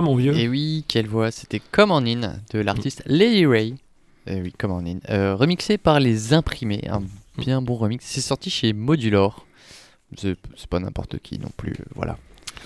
voix, 0.00 0.10
mon 0.10 0.16
vieux 0.16 0.34
Et 0.36 0.48
oui, 0.48 0.84
quelle 0.88 1.06
voix 1.06 1.30
C'était 1.30 1.60
Come 1.72 1.90
On 1.90 2.04
In 2.06 2.36
de 2.52 2.58
l'artiste 2.60 3.02
Lady 3.06 3.46
Ray. 3.46 3.74
Eh 4.26 4.40
oui, 4.40 4.52
Come 4.58 4.72
On 4.72 4.86
In. 4.86 4.98
Euh, 5.10 5.34
remixé 5.34 5.78
par 5.78 6.00
Les 6.00 6.32
Imprimés, 6.34 6.84
un 6.90 7.02
bien 7.38 7.62
bon 7.62 7.76
remix. 7.76 8.04
C'est 8.04 8.20
sorti 8.20 8.50
chez 8.50 8.72
Modulor. 8.72 9.46
C'est 10.16 10.36
pas 10.70 10.80
n'importe 10.80 11.18
qui 11.18 11.38
non 11.38 11.50
plus, 11.56 11.72
euh, 11.72 11.84
voilà. 11.94 12.16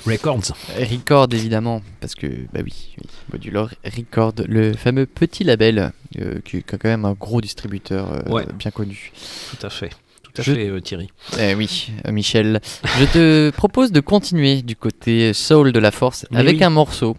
Records. 0.06 0.52
Record 0.78 1.28
évidemment, 1.32 1.82
parce 2.00 2.14
que 2.14 2.26
bah 2.52 2.60
oui, 2.64 2.94
oui 2.98 3.06
Modulor 3.32 3.70
Record, 3.84 4.32
le 4.48 4.72
fameux 4.72 5.06
petit 5.06 5.44
label 5.44 5.92
euh, 6.18 6.40
qui 6.44 6.56
a 6.58 6.62
quand 6.62 6.84
même 6.84 7.04
un 7.04 7.12
gros 7.12 7.40
distributeur 7.40 8.10
euh, 8.12 8.22
Ouais. 8.30 8.46
bien 8.58 8.70
connu. 8.70 9.12
Tout 9.50 9.64
à 9.66 9.70
fait. 9.70 9.90
Tout 10.34 10.40
à 10.40 10.44
Je- 10.44 10.52
fait, 10.54 10.68
euh, 10.68 10.80
Thierry. 10.80 11.08
Eh 11.38 11.54
oui, 11.54 11.90
euh, 12.06 12.12
Michel. 12.12 12.60
Je 12.98 13.04
te 13.04 13.50
propose 13.56 13.92
de 13.92 14.00
continuer 14.00 14.62
du 14.62 14.76
côté 14.76 15.32
soul 15.32 15.72
de 15.72 15.78
la 15.78 15.90
force 15.90 16.26
Mais 16.30 16.38
avec 16.38 16.56
oui. 16.58 16.64
un 16.64 16.70
morceau 16.70 17.16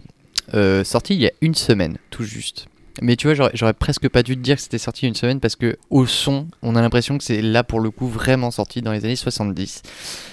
euh, 0.54 0.84
sorti 0.84 1.14
il 1.16 1.22
y 1.22 1.28
a 1.28 1.32
une 1.42 1.56
semaine, 1.56 1.98
tout 2.10 2.24
juste. 2.24 2.68
Mais 3.02 3.16
tu 3.16 3.28
vois, 3.32 3.50
j'aurais- 3.56 3.74
presque 3.74 4.08
pas 4.10 4.22
dû 4.22 4.36
te 4.36 4.42
dire 4.42 4.56
que 4.58 4.62
c'était 4.62 4.78
sorti 4.78 5.08
une 5.08 5.16
semaine 5.16 5.40
parce 5.40 5.56
que 5.56 5.78
au 5.90 6.06
son, 6.06 6.48
on 6.62 6.76
a 6.76 6.82
l'impression 6.82 7.18
que 7.18 7.24
c'est 7.24 7.42
là 7.42 7.64
pour 7.64 7.80
le 7.80 7.90
coup 7.90 8.08
vraiment 8.08 8.52
sorti 8.52 8.82
dans 8.84 8.92
les 8.92 9.04
années 9.04 9.16
70. 9.16 9.82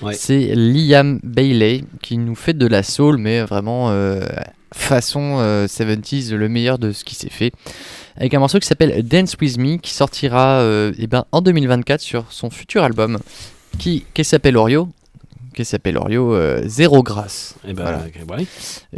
Ouais. 0.02 0.12
C'est 0.14 0.52
Liam 0.54 1.20
Bailey 1.22 1.84
qui 2.02 2.18
nous 2.18 2.34
fait 2.34 2.52
de 2.52 2.66
la 2.66 2.82
soul, 2.82 3.16
mais 3.16 3.40
vraiment 3.42 3.90
euh, 3.90 4.20
façon 4.74 5.36
euh, 5.40 5.66
70s, 5.66 6.34
le 6.34 6.48
meilleur 6.48 6.78
de 6.78 6.92
ce 6.92 7.04
qui 7.04 7.14
s'est 7.14 7.30
fait. 7.30 7.52
Avec 8.16 8.34
un 8.34 8.38
morceau 8.38 8.58
qui 8.58 8.66
s'appelle 8.66 9.02
Dance 9.06 9.36
With 9.40 9.58
Me 9.58 9.76
qui 9.76 9.92
sortira 9.92 10.60
euh, 10.60 10.92
eh 10.98 11.06
ben, 11.06 11.24
en 11.32 11.40
2024 11.40 12.00
sur 12.00 12.24
son 12.30 12.50
futur 12.50 12.82
album 12.82 13.18
qui, 13.78 14.04
qui 14.14 14.24
s'appelle 14.24 14.56
Oreo. 14.56 14.88
Qui 15.54 15.64
s'appelle 15.64 15.96
Oreo 15.98 16.34
euh, 16.34 16.62
Zéro 16.66 17.02
Grâce. 17.02 17.54
Eh 17.66 17.72
ben, 17.72 17.82
Voilà. 17.82 17.98
ok, 18.06 18.38
ouais. 18.38 18.46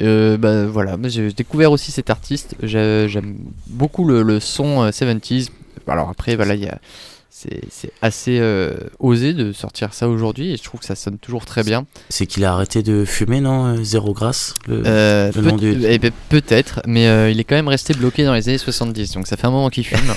Euh, 0.01 0.37
bah, 0.37 0.67
voilà, 0.67 0.97
j'ai 1.05 1.33
découvert 1.33 1.73
aussi 1.73 1.91
cet 1.93 2.11
artiste. 2.11 2.55
J'ai- 2.63 3.07
J'aime 3.09 3.37
beaucoup 3.69 4.05
le, 4.07 4.23
le 4.23 4.39
son 4.41 4.83
euh, 4.83 4.91
70s. 4.91 5.49
Alors 5.89 6.09
après, 6.11 6.37
voilà, 6.37 6.55
il 6.55 6.63
y 6.63 6.69
a- 6.69 6.79
c'est 7.71 7.91
assez 8.03 8.39
euh, 8.41 8.73
osé 8.99 9.33
de 9.35 9.53
sortir 9.53 9.95
ça 9.95 10.09
aujourd'hui 10.09 10.53
et 10.53 10.57
je 10.57 10.63
trouve 10.63 10.81
que 10.81 10.87
ça 10.87 10.95
sonne 10.95 11.19
toujours 11.19 11.45
très 11.45 11.63
bien. 11.63 11.87
C'est 12.09 12.27
qu'il 12.27 12.45
a 12.45 12.53
arrêté 12.53 12.83
de 12.83 13.05
fumer, 13.05 13.41
non 13.41 13.67
euh, 13.67 13.83
Zéro 13.83 14.13
grâce 14.13 14.55
le, 14.67 14.83
Euh, 14.87 15.31
le 15.35 15.43
peut- 15.43 15.53
du... 15.53 15.85
eh 15.87 15.99
ben, 15.99 16.11
Peut-être, 16.29 16.81
mais 16.87 17.07
euh, 17.09 17.31
il 17.31 17.39
est 17.41 17.45
quand 17.45 17.55
même 17.57 17.69
resté 17.69 17.95
bloqué 17.95 18.25
dans 18.25 18.35
les 18.35 18.49
années 18.49 18.59
70, 18.59 19.13
donc 19.13 19.27
ça 19.27 19.37
fait 19.37 19.47
un 19.47 19.51
moment 19.51 19.71
qu'il 19.71 19.85
fume. 19.85 19.99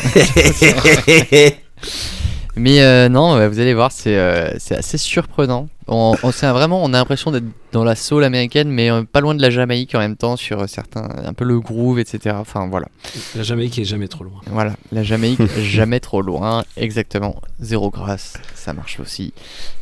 mais 2.57 2.81
euh, 2.81 3.09
non, 3.09 3.35
ouais, 3.35 3.47
vous 3.47 3.59
allez 3.59 3.73
voir, 3.73 3.91
c'est 3.91 4.17
euh, 4.17 4.51
assez 4.71 4.97
surprenant. 4.97 5.67
On, 5.87 6.15
on, 6.23 6.29
vraiment, 6.29 6.83
on 6.83 6.93
a 6.93 6.97
l'impression 6.97 7.31
d'être 7.31 7.45
dans 7.71 7.83
la 7.83 7.95
soul 7.95 8.23
américaine, 8.23 8.69
mais 8.69 8.89
euh, 8.89 9.03
pas 9.03 9.19
loin 9.19 9.35
de 9.35 9.41
la 9.41 9.49
Jamaïque 9.49 9.93
en 9.93 9.99
même 9.99 10.15
temps, 10.15 10.37
sur 10.37 10.61
euh, 10.61 10.67
certains, 10.67 11.07
un 11.25 11.33
peu 11.33 11.43
le 11.43 11.59
groove, 11.59 11.99
etc. 11.99 12.35
Enfin 12.39 12.67
voilà. 12.67 12.87
La 13.35 13.43
Jamaïque 13.43 13.77
est 13.77 13.83
jamais 13.83 14.07
trop 14.07 14.23
loin. 14.23 14.41
Voilà, 14.47 14.75
la 14.91 15.03
Jamaïque, 15.03 15.39
jamais 15.59 15.99
trop 15.99 16.21
loin, 16.21 16.63
exactement. 16.77 17.41
Zéro 17.59 17.89
grâce, 17.89 18.33
ça 18.55 18.73
marche 18.73 18.99
aussi. 18.99 19.33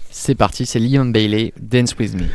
C'est 0.09 0.35
parti, 0.35 0.65
c'est 0.65 0.79
Liam 0.79 1.11
Bailey, 1.11 1.53
Dance 1.59 1.95
With 1.97 2.15
Me. 2.15 2.25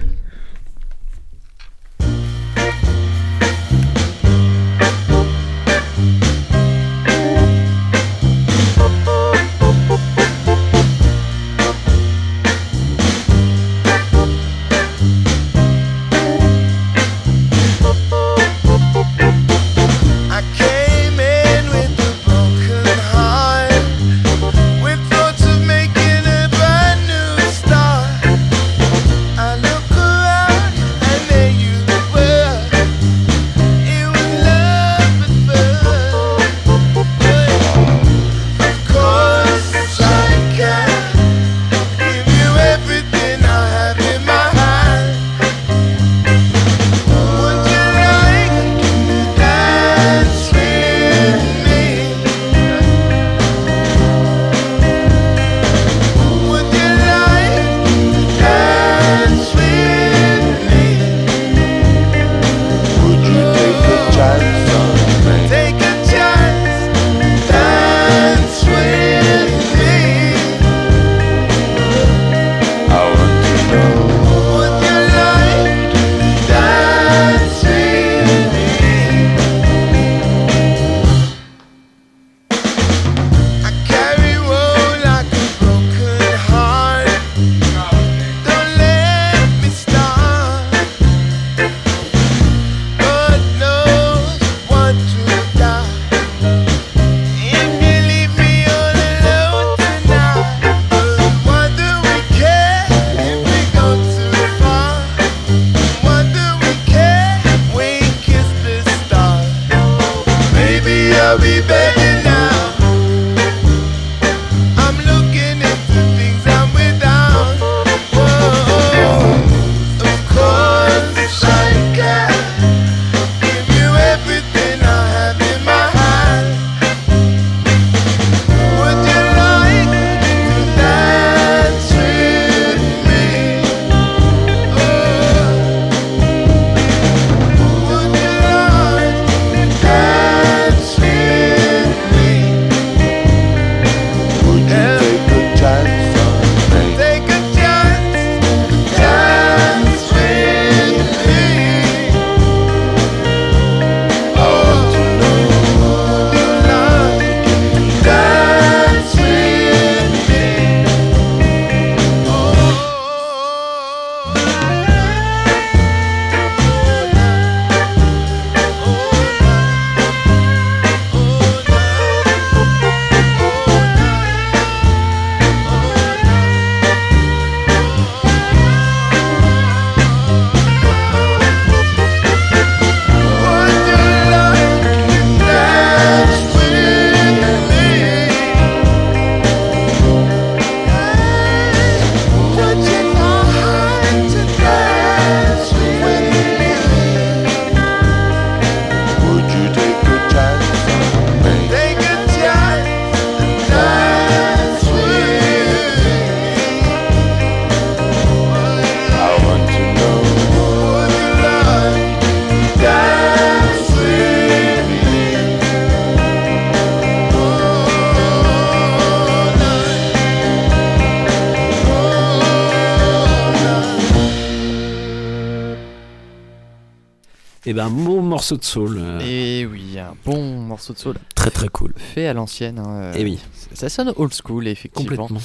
Morceau 228.38 228.56
de 228.56 228.64
soul. 228.64 228.96
euh, 229.00 229.18
Et 229.20 229.66
oui, 229.66 229.98
un 229.98 230.14
bon 230.24 230.60
morceau 230.60 230.92
de 230.92 230.98
soul. 230.98 231.16
Très 231.34 231.50
très 231.50 231.68
cool. 231.68 231.92
Fait 231.96 232.28
à 232.28 232.32
l'ancienne. 232.34 232.78
hein, 232.78 232.88
euh, 233.02 233.12
Eh 233.16 233.24
oui. 233.24 233.38
Ça 233.74 233.88
sonne 233.88 234.12
old 234.16 234.32
school, 234.32 234.68
effectivement. 234.68 235.26
Complètement. 235.26 235.40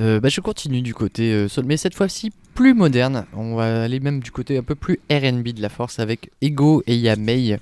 Euh, 0.00 0.20
bah, 0.20 0.28
je 0.28 0.40
continue 0.40 0.80
du 0.82 0.94
côté 0.94 1.48
soul, 1.48 1.64
mais 1.66 1.76
cette 1.76 1.94
fois-ci 1.94 2.30
plus 2.54 2.72
moderne. 2.74 3.26
On 3.34 3.56
va 3.56 3.82
aller 3.82 3.98
même 3.98 4.20
du 4.20 4.30
côté 4.30 4.56
un 4.56 4.62
peu 4.62 4.76
plus 4.76 5.00
RB 5.10 5.48
de 5.48 5.60
la 5.60 5.68
force 5.68 5.98
avec 5.98 6.30
Ego 6.40 6.82
et 6.86 6.96
Yamei. 6.96 7.58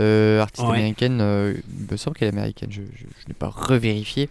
Euh, 0.00 0.40
artiste 0.40 0.66
Ouais. 0.66 0.74
américaine, 0.74 1.18
euh, 1.20 1.54
il 1.80 1.92
me 1.92 1.96
semble 1.96 2.16
qu'elle 2.16 2.26
est 2.26 2.32
américaine, 2.32 2.68
je, 2.72 2.80
je- 2.82 3.04
je 3.22 3.28
n'ai 3.28 3.34
pas 3.38 3.46
revérifié, 3.48 4.28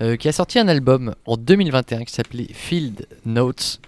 euh, 0.00 0.16
qui 0.16 0.26
a 0.26 0.32
sorti 0.32 0.58
un 0.58 0.68
album 0.68 1.14
en 1.26 1.36
2021 1.36 2.04
qui 2.04 2.14
s'appelait 2.14 2.46
Field 2.50 3.06
Notes. 3.26 3.78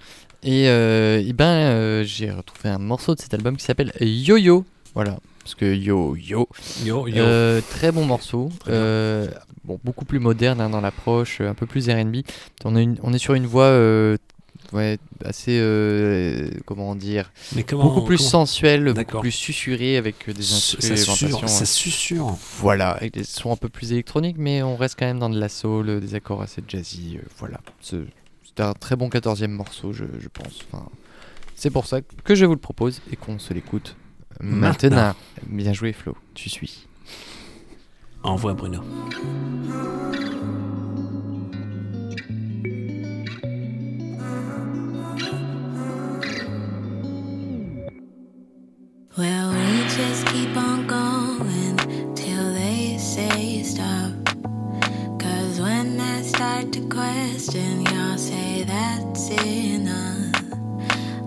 Et, 0.43 0.69
euh, 0.69 1.23
eh 1.27 1.33
ben, 1.33 2.03
j'ai 2.05 2.31
retrouvé 2.31 2.69
un 2.69 2.77
morceau 2.79 3.15
de 3.15 3.21
cet 3.23 3.33
album 3.33 3.57
qui 3.57 3.65
s'appelle 3.65 3.93
Yo-Yo. 4.03 4.67
Voilà, 4.95 5.19
parce 5.43 5.55
que 5.55 5.75
yo 5.75 6.15
yo. 6.17 6.49
Yo, 6.85 7.09
yo. 7.09 7.17
Euh, 7.23 7.61
très 7.71 7.91
bon 7.93 8.05
morceau. 8.05 8.51
Très. 8.61 8.71
Euh, 8.73 9.27
bon, 9.65 9.79
beaucoup 9.85 10.05
plus 10.05 10.21
moderne 10.21 10.61
hein, 10.61 10.71
dans 10.71 10.81
l'approche, 10.81 11.41
euh, 11.41 11.51
un 11.51 11.55
peu 11.55 11.67
plus 11.67 11.89
RB. 11.89 12.19
On, 12.65 12.77
on 13.03 13.13
est 13.13 13.19
sur 13.19 13.35
une 13.35 13.47
voix 13.47 13.65
euh, 13.65 14.17
ouais, 14.73 14.99
assez. 15.25 15.61
comment 16.67 16.95
dire 16.95 17.33
Mais 17.57 17.65
comment- 17.65 17.85
Beaucoup 17.85 18.03
plus 18.05 18.19
comment- 18.19 18.29
sensuelle, 18.31 18.93
beaucoup 18.93 19.19
plus 19.21 19.33
susurrée 19.33 19.97
avec 19.97 20.31
des 20.31 20.53
instrumentations. 20.53 21.47
ça 21.49 21.67
susurre. 21.67 22.37
Voilà, 22.61 22.91
avec 22.93 23.15
des 23.15 23.25
sons 23.25 23.53
un 23.53 23.57
peu 23.57 23.69
plus 23.69 23.93
électroniques, 23.93 24.37
mais 24.39 24.63
on 24.63 24.77
reste 24.77 24.97
quand 24.99 25.07
même 25.07 25.19
dans 25.19 25.31
de 25.31 25.39
la 25.41 25.49
soul, 25.49 26.01
des 26.01 26.15
accords 26.15 26.43
assez 26.43 26.63
jazzy. 26.69 27.19
voilà. 27.39 27.59
C'est 27.81 27.99
c'est 28.57 28.63
un 28.63 28.73
très 28.75 28.95
bon 28.95 29.09
14e 29.09 29.49
morceau, 29.49 29.93
je, 29.93 30.05
je 30.21 30.29
pense. 30.29 30.61
Enfin, 30.71 30.87
c'est 31.57 31.71
pour 31.71 31.87
ça 31.87 32.01
que 32.03 32.37
je 32.37 32.45
vous 32.45 32.53
le 32.53 32.61
propose 32.61 33.01
et 33.11 33.17
qu'on 33.17 33.41
se 33.41 33.53
l'écoute 33.53 33.97
maintenant. 34.41 34.91
Maintenant. 34.91 35.15
Bien 35.47 35.73
joué, 35.73 35.93
Flo, 35.93 36.17
tu 36.35 36.49
suis. 36.49 36.87
Envoie 38.23 38.55
Bruno. 38.55 38.83
Well, 49.17 49.53
we 49.53 49.83
just 49.89 50.27
keep 50.27 50.57
on 50.57 50.87
going 50.87 51.77
till 52.17 52.53
they 52.55 52.97
say 52.99 53.63
stop. 53.63 54.13
Cause 55.21 55.61
when 55.61 56.01
I 56.01 56.23
start 56.23 56.73
to 56.73 56.81
question, 56.89 57.83
y'all 57.87 58.19
say 58.19 58.65
that's 58.65 59.31
enough. 59.31 60.35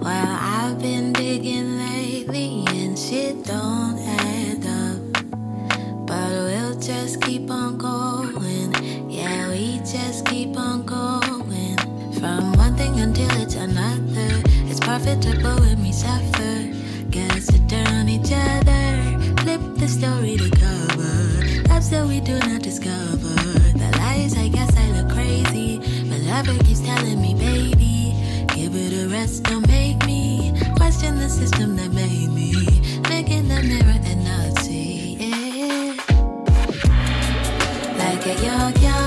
Well, 0.02 0.38
I've 0.40 0.82
been 0.82 1.14
digging 1.14 1.78
lately 1.78 2.66
and 2.68 2.87
shit 2.98 3.44
don't 3.44 4.00
add 4.00 4.66
up. 4.66 6.08
But 6.08 6.32
we'll 6.32 6.80
just 6.80 7.22
keep 7.22 7.50
on 7.52 7.78
going. 7.78 8.74
Yeah, 9.08 9.50
we 9.50 9.78
just 9.80 10.26
keep 10.26 10.58
on 10.58 10.84
going. 10.84 11.78
From 12.20 12.54
one 12.54 12.76
thing 12.76 13.00
until 13.00 13.30
it's 13.40 13.54
another. 13.54 14.42
It's 14.70 14.80
profitable 14.80 15.60
when 15.62 15.82
we 15.84 15.92
suffer. 15.92 16.74
To 17.38 17.68
turn 17.68 17.88
on 17.88 18.10
each 18.10 18.32
other. 18.32 19.34
Flip 19.42 19.62
the 19.78 19.88
story 19.88 20.38
to 20.38 20.50
cover. 20.52 21.74
Ups 21.74 21.90
that 21.90 22.06
we 22.08 22.20
do 22.20 22.38
not 22.40 22.62
discover. 22.62 23.36
The 23.78 23.96
lies, 23.98 24.38
I 24.38 24.48
guess 24.50 24.76
I 24.78 24.92
look 24.92 25.12
crazy. 25.12 25.80
But 26.10 26.20
lover 26.22 26.58
keeps 26.64 26.82
telling 26.82 27.20
me, 27.22 27.34
baby, 27.34 28.16
give 28.56 28.76
it 28.76 29.06
a 29.06 29.10
rest, 29.10 29.44
don't 29.44 29.68
make 29.68 30.04
me 30.06 30.54
question 30.78 31.16
the 31.16 31.30
system 31.30 31.76
that 31.76 31.92
made 31.92 32.30
me. 32.30 32.54
Look 33.10 33.30
in 33.30 33.48
the 33.48 33.62
mirror 33.64 34.00
and 34.06 34.24
not 34.24 34.60
see 34.64 35.18
it. 35.20 35.98
Like 37.98 38.26
a 38.26 38.36
yo-yo, 38.46 38.96
I 38.96 39.07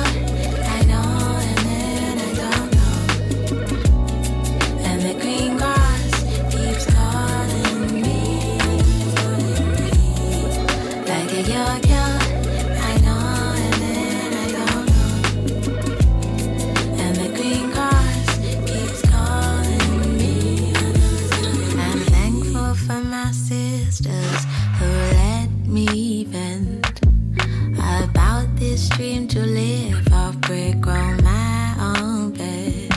dream 28.90 29.28
to 29.28 29.40
live 29.40 30.12
off 30.12 30.36
brick 30.40 30.86
on 30.86 31.22
my 31.22 31.74
own 31.98 32.32
bed. 32.32 32.90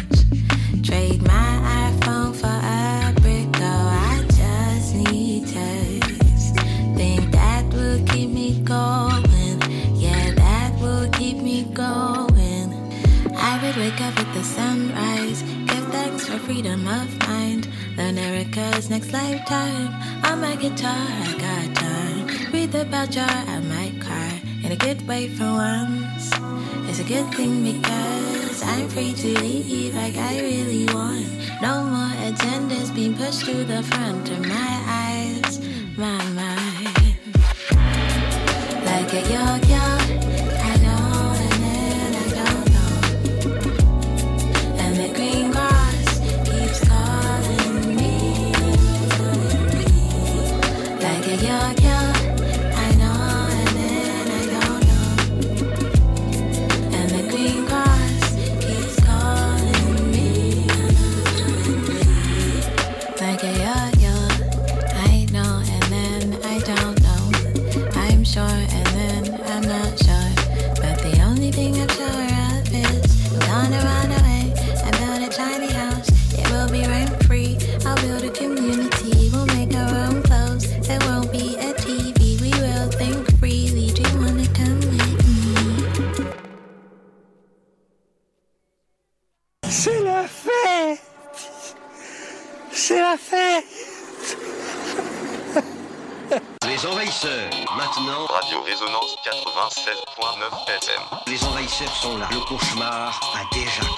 Trade 0.83 1.21
my 1.23 1.91
iPhone 1.91 2.33
for 2.35 2.47
a 2.47 3.13
brick, 3.21 3.51
though 3.53 3.87
I 4.09 4.25
just 4.29 4.95
need 4.95 5.47
taste. 5.47 6.55
Think 6.95 7.31
that 7.31 7.65
will 7.73 8.03
keep 8.07 8.29
me 8.29 8.61
going. 8.63 9.59
Yeah, 9.95 10.31
that 10.35 10.73
will 10.81 11.09
keep 11.11 11.37
me 11.37 11.63
going. 11.73 12.69
I 13.35 13.59
would 13.61 13.75
wake 13.77 13.99
up 14.01 14.17
with 14.17 14.33
the 14.33 14.43
sunrise. 14.43 15.41
Give 15.41 15.85
thanks 15.91 16.27
for 16.27 16.37
freedom 16.39 16.87
of 16.87 17.27
mind. 17.27 17.67
Learn 17.97 18.17
Erica's 18.17 18.89
next 18.89 19.11
lifetime. 19.11 19.93
On 20.25 20.39
my 20.39 20.55
guitar, 20.55 21.05
I 21.27 21.31
got 21.37 21.75
time. 21.75 22.51
Read 22.53 22.73
about 22.75 23.09
jar, 23.11 23.29
I 23.29 23.59
might 23.59 23.82
a 24.73 24.75
good 24.75 25.07
way 25.07 25.27
for 25.29 25.43
once. 25.43 26.31
It's 26.89 26.99
a 26.99 27.03
good 27.03 27.31
thing 27.35 27.63
because 27.63 28.63
I'm 28.63 28.89
free 28.89 29.13
to 29.13 29.39
leave 29.39 29.93
like 29.93 30.17
I 30.17 30.39
really 30.41 30.85
want. 30.85 31.27
No 31.61 31.83
more 31.83 32.15
agendas 32.27 32.89
being 32.95 33.15
pushed 33.15 33.45
to 33.45 33.63
the 33.65 33.83
front 33.83 34.31
of 34.31 34.39
my 34.47 34.71
eyes, 34.87 35.59
my 35.95 36.23
mind. 36.39 37.17
Like 38.89 39.13
a 39.13 39.21
yo-yo, 39.33 39.85
I 40.69 40.73
know 40.83 41.35
and 41.43 41.57
then 41.65 42.11
I 42.23 42.27
don't 42.39 42.65
know. 42.75 42.93
And 44.81 44.93
the 44.97 45.09
green 45.13 45.51
grass 45.51 46.19
keeps 46.49 46.79
calling 46.89 47.95
me. 47.95 48.15
Like 51.05 51.25
a 51.27 51.35
yo-yo, 51.47 52.02
envahisseurs, 97.23 97.49
maintenant. 97.77 98.25
Radio 98.25 98.61
Résonance 98.63 99.15
96.9 99.23 100.67
FM. 100.67 101.01
Les 101.27 101.43
envahisseurs 101.45 101.95
sont 101.95 102.17
là. 102.17 102.27
Le 102.31 102.39
cauchemar 102.39 103.19
a 103.35 103.55
déjà. 103.55 103.92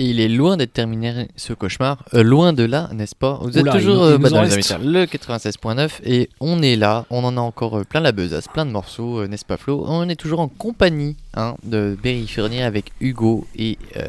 Et 0.00 0.04
il 0.10 0.20
est 0.20 0.28
loin 0.28 0.56
d'être 0.56 0.72
terminé 0.72 1.26
ce 1.34 1.52
cauchemar. 1.52 2.04
Euh, 2.14 2.22
loin 2.22 2.52
de 2.52 2.62
là, 2.62 2.88
n'est-ce 2.94 3.16
pas? 3.16 3.40
Vous 3.42 3.58
êtes 3.58 3.62
Oula, 3.62 3.72
toujours 3.72 3.96
il- 4.06 4.12
euh, 4.12 4.16
il 4.16 4.22
bah, 4.22 4.28
nous 4.30 4.34
en 4.36 4.38
dans 4.38 4.42
les 4.48 4.54
reste. 4.54 4.70
amis, 4.70 4.86
le 4.92 5.06
96.9 5.06 6.00
et 6.04 6.30
on 6.38 6.62
est 6.62 6.76
là. 6.76 7.04
On 7.10 7.24
en 7.24 7.36
a 7.36 7.40
encore 7.40 7.78
euh, 7.78 7.82
plein 7.84 7.98
la 8.00 8.12
besace, 8.12 8.46
plein 8.46 8.64
de 8.64 8.70
morceaux, 8.70 9.18
euh, 9.22 9.26
n'est-ce 9.26 9.44
pas 9.44 9.56
Flo? 9.56 9.84
On 9.88 10.08
est 10.08 10.14
toujours 10.14 10.38
en 10.38 10.46
compagnie 10.46 11.16
hein, 11.34 11.56
de 11.64 11.98
Berry 12.00 12.28
Fournier 12.28 12.62
avec 12.62 12.92
Hugo 13.00 13.44
et 13.56 13.76
euh, 13.96 14.02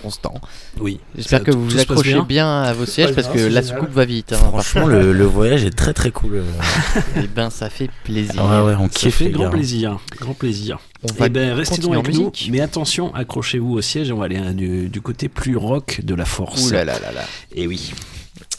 Constant. 0.00 0.34
Oui. 0.80 1.00
J'espère 1.16 1.40
Ça, 1.40 1.44
que 1.44 1.50
vous 1.50 1.64
vous 1.68 1.78
accrochez 1.80 2.12
bien. 2.12 2.22
bien. 2.22 2.62
à 2.62 2.72
vos 2.72 2.86
sièges 2.86 3.12
parce 3.14 3.26
que 3.26 3.40
la 3.40 3.62
soucoupe 3.62 3.90
va 3.90 4.04
vite. 4.04 4.32
hein, 4.32 4.36
Franchement, 4.36 4.86
le, 4.86 5.12
le 5.12 5.24
voyage 5.24 5.64
est 5.64 5.76
très 5.76 5.92
très 5.92 6.12
cool. 6.12 6.36
euh. 7.16 7.20
Et 7.20 7.26
ben 7.26 7.50
ça 7.50 7.68
fait 7.68 7.90
plaisir. 8.04 8.34
Ah 8.38 8.64
ouais, 8.64 8.74
on 8.78 8.84
Ça 8.84 8.90
kiffe, 8.90 9.16
fait 9.16 9.30
grand 9.30 9.44
gars. 9.44 9.50
plaisir, 9.50 9.98
grand 10.20 10.34
plaisir. 10.34 10.78
On 11.04 11.12
va 11.14 11.26
Eh 11.26 11.28
ben, 11.28 11.52
restez 11.52 11.80
donc 11.80 11.94
avec 11.94 12.14
nous, 12.14 12.30
mais 12.50 12.60
attention, 12.60 13.12
accrochez-vous 13.14 13.72
au 13.72 13.80
siège, 13.80 14.12
on 14.12 14.18
va 14.18 14.26
aller 14.26 14.36
hein, 14.36 14.52
du, 14.52 14.88
du 14.88 15.00
côté 15.00 15.28
plus 15.28 15.56
rock 15.56 16.00
de 16.02 16.14
la 16.14 16.24
force. 16.24 16.66
Ouh 16.66 16.72
là 16.72 16.84
là 16.84 16.98
là 17.00 17.12
là. 17.12 17.24
Et 17.54 17.66
oui. 17.66 17.92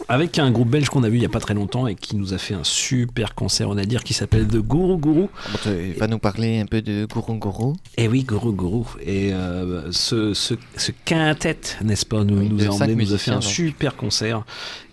Avec 0.08 0.40
un 0.40 0.52
groupe 0.52 0.70
belge 0.70 0.90
qu'on 0.90 1.04
a 1.04 1.10
vu 1.10 1.18
il 1.18 1.24
y 1.24 1.26
a 1.26 1.30
pas 1.30 1.40
très 1.40 1.54
longtemps 1.54 1.88
et 1.88 1.96
qui 1.96 2.16
nous 2.16 2.34
a 2.34 2.38
fait 2.38 2.54
un 2.54 2.64
super 2.64 3.36
concert, 3.36 3.70
on 3.70 3.78
a 3.78 3.86
dire, 3.86 4.04
qui 4.04 4.14
s'appelle 4.14 4.48
The 4.48 4.58
Guru 4.58 4.98
Guru. 4.98 5.28
Tu 5.64 5.94
vas 6.00 6.08
nous 6.08 6.20
parler 6.20 6.60
un 6.60 6.66
peu 6.66 6.82
de 6.82 7.06
Guru 7.06 7.40
Guru 7.40 7.74
Et 7.98 8.08
oui, 8.08 8.24
Guru 8.24 8.54
Guru. 8.54 8.84
Et 9.06 9.34
euh, 9.34 9.92
ce, 9.92 10.34
ce, 10.34 10.56
ce 10.76 10.92
quintet, 11.06 11.58
n'est-ce 11.84 12.06
pas, 12.06 12.24
nous, 12.24 12.38
a 12.38 12.70
emmené, 12.70 12.96
nous 12.96 13.14
a 13.14 13.18
fait 13.18 13.32
un 13.32 13.36
donc. 13.36 13.44
super 13.44 13.96
concert. 13.96 14.44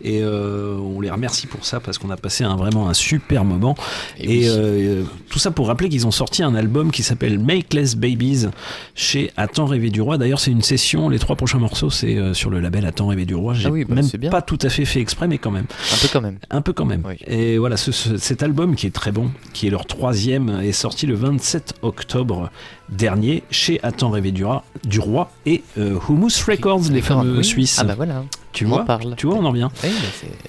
Et 0.02 0.20
euh, 0.22 0.76
on 0.78 1.00
les 1.00 1.10
remercie 1.10 1.46
pour 1.46 1.64
ça 1.64 1.80
parce 1.80 1.98
qu'on 1.98 2.10
a 2.10 2.16
passé 2.16 2.44
un, 2.44 2.56
vraiment 2.56 2.88
un 2.88 2.94
super 2.94 3.44
moment. 3.44 3.76
Et, 4.18 4.26
oui. 4.28 4.48
euh, 4.48 5.02
tout 5.28 5.38
ça 5.38 5.50
pour 5.50 5.66
rappeler 5.66 5.88
qu'ils 5.88 6.06
ont 6.06 6.10
sorti 6.10 6.42
un 6.42 6.54
album 6.54 6.90
qui 6.90 7.02
s'appelle 7.02 7.38
Make 7.38 7.74
Less 7.74 7.96
Babies 7.96 8.46
chez 8.94 9.30
Attends 9.36 9.66
rêver 9.66 9.90
du 9.90 10.00
roi. 10.00 10.18
D'ailleurs, 10.18 10.40
c'est 10.40 10.50
une 10.50 10.62
session. 10.62 11.08
Les 11.08 11.18
trois 11.18 11.36
prochains 11.36 11.58
morceaux, 11.58 11.90
c'est 11.90 12.18
sur 12.34 12.50
le 12.50 12.60
label 12.60 12.86
Attends 12.86 13.08
rêver 13.08 13.26
du 13.26 13.34
roi. 13.34 13.54
J'ai 13.54 13.68
Ah 13.68 13.70
oui, 13.70 13.84
bah, 13.84 13.96
même 13.96 14.30
pas 14.30 14.42
tout 14.42 14.58
à 14.62 14.68
fait 14.68 14.84
fait 14.84 14.99
exprès, 15.00 15.26
mais 15.28 15.38
quand 15.38 15.50
même. 15.50 15.66
Un 15.92 15.96
peu 16.00 16.08
quand 16.12 16.20
même. 16.20 16.38
Un 16.50 16.60
peu 16.62 16.72
quand 16.72 16.84
même. 16.84 17.02
Et 17.26 17.58
voilà, 17.58 17.76
ce- 17.76 17.92
ce- 17.92 18.16
cet 18.16 18.42
album 18.42 18.74
qui 18.76 18.86
est 18.86 18.90
très 18.94 19.12
bon, 19.12 19.30
qui 19.52 19.66
est 19.66 19.70
leur 19.70 19.86
troisième, 19.86 20.60
est 20.62 20.72
sorti 20.72 21.06
le 21.06 21.14
27 21.14 21.74
octobre 21.82 22.50
dernier 22.88 23.42
chez 23.50 23.78
Attends 23.82 24.10
rêver 24.10 24.32
du 24.32 24.44
roi, 24.44 24.64
du 24.84 24.98
roi 25.00 25.30
et 25.46 25.62
euh, 25.78 25.98
Hummus 26.08 26.42
Records, 26.46 26.90
les 26.90 27.02
fameux 27.02 27.38
oui. 27.38 27.44
Suisses. 27.44 27.78
Ah 27.80 27.84
bah 27.84 27.94
voilà. 27.96 28.24
Tu 28.52 28.66
On 28.66 28.70
vois, 28.70 28.84
parle. 28.84 29.14
tu 29.16 29.26
vois, 29.28 29.36
on 29.36 29.44
en 29.44 29.52
vient. 29.52 29.70
Oui, 29.84 29.90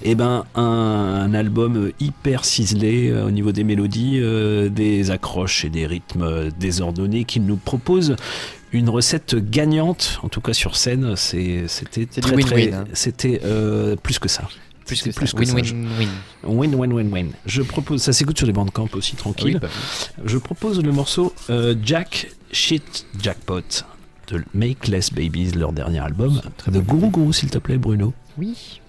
Et 0.02 0.16
ben 0.16 0.44
un, 0.56 0.62
un 0.64 1.34
album 1.36 1.92
hyper 2.00 2.46
ciselé 2.46 3.10
euh, 3.12 3.28
au 3.28 3.32
niveau 3.32 3.52
des 3.52 3.64
mélodies, 3.64 4.18
euh, 4.20 4.70
des 4.70 5.12
accroches 5.12 5.66
et 5.66 5.70
des 5.70 5.86
rythmes 5.86 6.50
désordonnés 6.60 7.26
qui 7.26 7.40
nous 7.40 7.58
propose 7.58 8.16
une 8.74 8.90
recette 8.90 9.36
gagnante, 9.36 10.20
en 10.24 10.30
tout 10.30 10.42
cas 10.42 10.54
sur 10.54 10.76
scène, 10.76 11.16
c'était 11.16 11.66
très, 12.06 12.22
très- 12.22 12.36
win-win, 12.36 12.74
hein. 12.74 12.84
c'était 12.94 13.42
euh, 13.44 13.96
plus 13.96 14.20
que 14.20 14.28
ça. 14.30 14.48
Plus 14.86 14.96
C'était 14.98 15.12
que 15.26 15.46
ça. 15.46 15.56
Win-win-win. 15.56 16.10
Win, 16.44 16.76
win, 16.76 16.94
win, 16.94 17.14
win. 17.14 17.32
Je 17.46 17.62
propose, 17.62 18.02
ça 18.02 18.12
s'écoute 18.14 18.38
sur 18.38 18.48
les 18.48 18.52
bandcamp 18.54 18.88
aussi, 18.94 19.16
tranquille. 19.16 19.54
Oui, 19.56 19.60
bah 19.62 19.70
Je 20.26 20.38
propose 20.38 20.82
le 20.84 20.92
morceau 20.92 21.34
euh, 21.50 21.76
Jack 21.84 22.32
Shit 22.52 23.06
Jackpot 23.22 23.62
de 24.28 24.44
Make 24.54 24.88
Less 24.88 25.14
Babies, 25.14 25.52
leur 25.52 25.72
dernier 25.72 26.00
album. 26.00 26.42
De 26.68 26.80
Gourou 26.80 27.10
Gourou, 27.10 27.32
s'il 27.32 27.50
te 27.50 27.58
plaît, 27.60 27.78
Bruno. 27.78 28.14
Oui. 28.38 28.81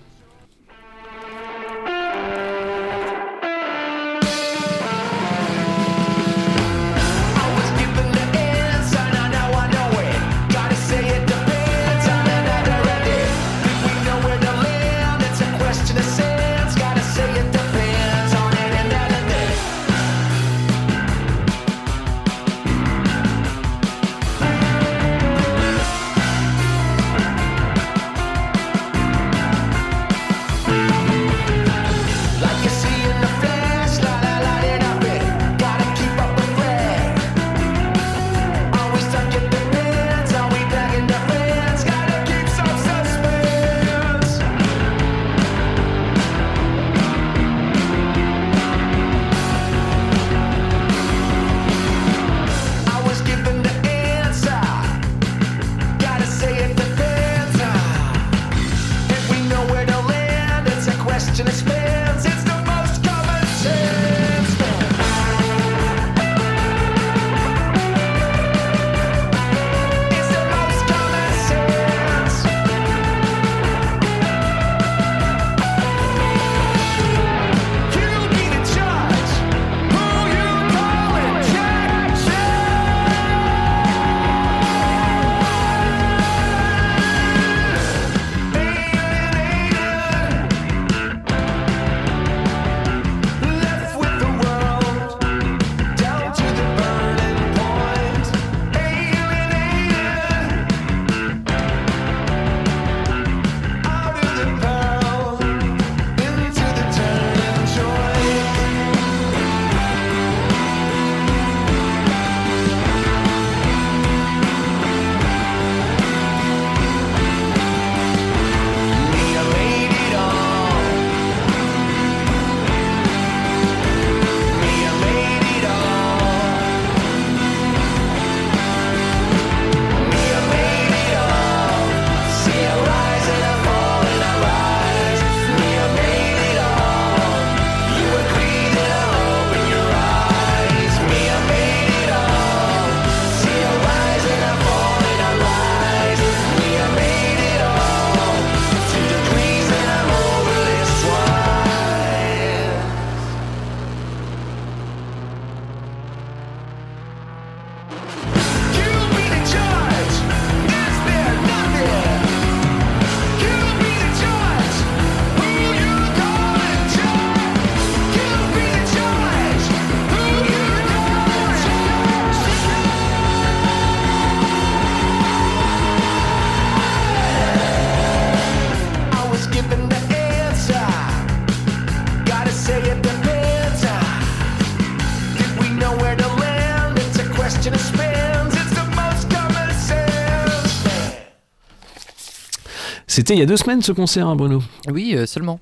Il 193.32 193.38
y 193.38 193.42
a 193.42 193.46
deux 193.46 193.56
semaines 193.56 193.80
ce 193.80 193.92
concert, 193.92 194.28
hein, 194.28 194.36
Bruno? 194.36 194.62
Oui, 194.92 195.14
euh, 195.16 195.24
seulement. 195.24 195.58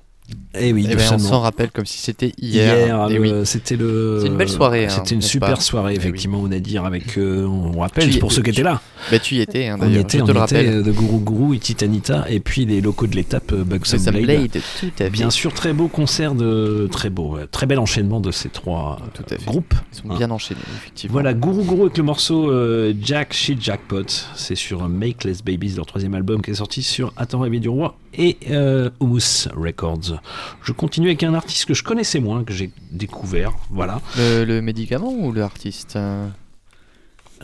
Eh 0.63 0.73
oui, 0.73 0.87
Eh 0.89 0.95
ben, 0.95 1.03
on 1.13 1.17
s'en 1.17 1.39
rappelle 1.41 1.71
comme 1.71 1.85
si 1.85 1.97
c'était 1.97 2.31
hier. 2.39 3.07
Eh 3.09 3.19
oui. 3.19 3.33
c'était 3.45 3.75
le. 3.75 4.19
C'est 4.21 4.27
une 4.27 4.37
belle 4.37 4.49
soirée, 4.49 4.85
hein, 4.85 4.89
C'était 4.89 5.15
une 5.15 5.21
super 5.21 5.55
pas 5.55 5.59
soirée, 5.59 5.93
Eh 5.95 5.97
oui. 5.97 6.03
effectivement, 6.03 6.39
on 6.41 6.51
a 6.51 6.59
dire 6.59 6.85
avec. 6.85 7.17
euh, 7.17 7.45
on 7.45 7.79
rappelle 7.79 8.09
Tu 8.09 8.19
pour 8.19 8.31
ceux 8.31 8.41
qui 8.41 8.51
étaient 8.51 8.63
là. 8.63 8.81
Bah, 9.09 9.17
tu 9.19 9.35
y 9.35 9.41
étais, 9.41 9.67
hein, 9.67 9.77
on 9.81 9.89
y 9.89 9.97
était, 9.97 10.19
je 10.19 10.23
on 10.23 10.27
te 10.27 10.31
y 10.31 10.33
le 10.35 10.39
rappelle. 10.39 10.67
euh, 10.67 10.83
de 10.83 10.91
Guru 10.91 11.19
Guru 11.19 11.55
et 11.55 11.59
Titanita, 11.59 12.25
et 12.29 12.39
puis 12.39 12.65
les 12.65 12.81
locaux 12.81 13.07
de 13.07 13.15
l'étape 13.15 13.51
euh, 13.53 13.63
Bugs 13.63 13.79
Blade. 14.11 14.21
Blade, 14.23 14.51
tout 14.79 14.85
à 14.99 15.03
fait. 15.05 15.09
Bien 15.09 15.29
sûr, 15.31 15.53
très 15.53 15.73
beau 15.73 15.87
concert 15.87 16.35
de 16.35 16.87
très 16.91 17.09
beau, 17.09 17.37
euh, 17.37 17.47
très 17.49 17.65
bel 17.65 17.79
enchaînement 17.79 18.19
de 18.19 18.29
ces 18.31 18.49
trois 18.49 18.99
euh, 19.31 19.35
groupes. 19.47 19.73
Ils 19.93 19.97
sont 20.09 20.15
bien 20.17 20.29
enchaînés, 20.29 20.59
effectivement. 20.77 21.13
Voilà, 21.13 21.33
Guru 21.33 21.63
Guru 21.63 21.81
avec 21.83 21.97
le 21.97 22.03
morceau 22.03 22.51
euh, 22.51 22.93
Jack 23.01 23.33
Shit 23.33 23.61
Jackpot. 23.61 24.03
C'est 24.35 24.55
sur 24.55 24.83
euh, 24.83 24.87
Make 24.87 25.23
Less 25.23 25.43
Babies, 25.43 25.73
leur 25.77 25.85
troisième 25.87 26.13
album 26.13 26.41
qui 26.41 26.51
est 26.51 26.55
sorti 26.55 26.83
sur 26.83 27.11
Attends 27.17 27.39
Rêver 27.39 27.59
du 27.59 27.69
Roi 27.69 27.95
et 28.13 28.37
euh, 28.51 28.89
Hummus 28.99 29.47
Records. 29.55 30.19
Je 30.63 30.71
continue 30.71 31.07
avec 31.07 31.23
un 31.23 31.33
artiste 31.33 31.65
que 31.65 31.73
je 31.73 31.83
connaissais 31.83 32.19
moins, 32.19 32.43
que 32.43 32.53
j'ai 32.53 32.71
découvert. 32.91 33.53
Voilà. 33.69 34.01
Le, 34.17 34.43
le 34.43 34.61
médicament 34.61 35.11
ou 35.11 35.31
l'artiste 35.31 35.95
euh? 35.95 36.27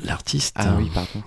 L'artiste. 0.04 0.56
Ah 0.60 0.76
oui, 0.78 0.90
pardon. 0.94 1.24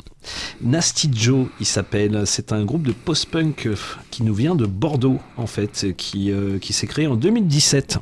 Nasty 0.61 1.11
Joe, 1.12 1.47
il 1.59 1.66
s'appelle. 1.66 2.23
C'est 2.27 2.52
un 2.52 2.65
groupe 2.65 2.82
de 2.82 2.93
post-punk 2.93 3.66
euh, 3.66 3.77
qui 4.11 4.23
nous 4.23 4.35
vient 4.35 4.55
de 4.55 4.66
Bordeaux, 4.66 5.19
en 5.36 5.47
fait, 5.47 5.94
qui, 5.97 6.31
euh, 6.31 6.59
qui 6.59 6.73
s'est 6.73 6.86
créé 6.86 7.07
en 7.07 7.16
2017. 7.16 7.98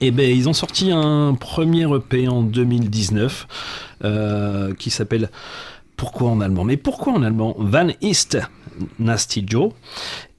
Et 0.00 0.10
ben, 0.10 0.28
ils 0.28 0.48
ont 0.48 0.52
sorti 0.52 0.90
un 0.90 1.34
premier 1.34 1.86
EP 1.94 2.28
en 2.28 2.42
2019 2.42 3.46
euh, 4.04 4.74
qui 4.74 4.90
s'appelle 4.90 5.30
Pourquoi 5.96 6.30
en 6.30 6.40
allemand? 6.40 6.64
Mais 6.64 6.76
pourquoi 6.76 7.12
en 7.12 7.22
allemand? 7.22 7.54
Van 7.58 7.88
East 8.00 8.38
Nasty 8.98 9.44
Joe. 9.46 9.70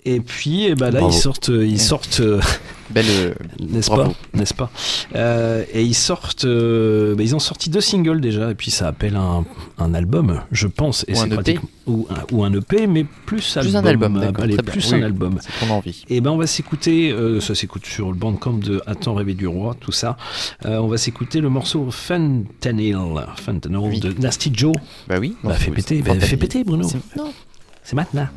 Et 0.09 0.21
puis, 0.21 0.63
eh 0.67 0.75
ben 0.75 0.85
là, 0.89 0.99
Bravo. 1.01 1.13
ils 1.13 1.17
sortent, 1.19 1.49
ils 1.49 1.71
Ouais. 1.73 1.77
sortent, 1.77 2.21
euh, 2.21 2.39
Belle, 2.89 3.05
euh, 3.09 3.33
n'est-ce 3.59 3.89
pas, 3.91 4.09
n'est-ce 4.33 4.53
pas 4.53 4.71
Euh, 5.15 5.65
Et 5.73 5.83
ils 5.83 5.93
sortent, 5.93 6.45
euh, 6.45 7.13
ben, 7.15 7.23
ils 7.23 7.35
ont 7.35 7.39
sorti 7.39 7.69
deux 7.69 7.81
singles 7.81 8.21
déjà, 8.21 8.49
et 8.51 8.55
puis 8.55 8.71
ça 8.71 8.87
appelle 8.87 9.17
un, 9.17 9.43
un 9.77 9.93
album, 9.93 10.41
je 10.53 10.67
pense, 10.67 11.03
et 11.09 11.11
Ou 11.11 11.15
c'est 11.15 11.21
un 11.23 11.25
EP. 11.25 11.33
pratique- 11.35 11.59
ou, 11.87 12.07
un, 12.09 12.33
ou 12.35 12.43
un 12.45 12.53
EP, 12.53 12.87
mais 12.87 13.03
plus 13.25 13.41
Plus 13.41 13.57
album. 13.57 13.75
un 13.75 13.85
album, 13.89 14.15
euh, 14.15 14.19
d'accord, 14.21 14.43
allez, 14.45 14.53
très 14.53 14.63
bien. 14.63 14.71
plus 14.71 14.91
Oui, 14.93 14.99
un 15.01 15.03
album. 15.03 15.39
c'est 15.41 15.65
ton 15.67 15.73
envie. 15.73 16.05
Et 16.07 16.21
ben 16.21 16.31
on 16.31 16.37
va 16.37 16.47
s'écouter, 16.47 17.11
euh, 17.11 17.41
ça 17.41 17.53
s'écoute 17.53 17.85
sur 17.85 18.07
le 18.07 18.15
bandcamp 18.15 18.53
de 18.53 18.81
Attends 18.85 19.15
rêver 19.15 19.33
du 19.33 19.47
roi, 19.47 19.75
tout 19.77 19.91
ça. 19.91 20.15
Euh, 20.65 20.77
on 20.77 20.87
va 20.87 20.95
s'écouter 20.97 21.41
le 21.41 21.49
morceau 21.49 21.91
Fentanyl, 21.91 22.97
Fentanyl 23.35 23.99
de 23.99 24.13
Nasty 24.21 24.51
Joe. 24.53 24.73
Bah 25.09 25.15
oui. 25.19 25.35
Bah, 25.43 25.55
c'est- 25.59 25.71
péter, 25.71 25.97
bah, 26.01 26.13
fais 26.13 26.19
fentanyl. 26.21 26.37
péter 26.39 26.63
Bruno. 26.63 26.87
C'est- 26.87 27.17
Non. 27.17 27.33
C'est 27.83 27.95
maintenant. 27.97 28.27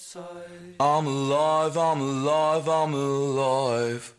Inside. 0.00 0.76
I'm 0.80 1.06
alive, 1.06 1.76
I'm 1.76 2.00
alive, 2.00 2.68
I'm 2.68 2.94
alive. 2.94 4.14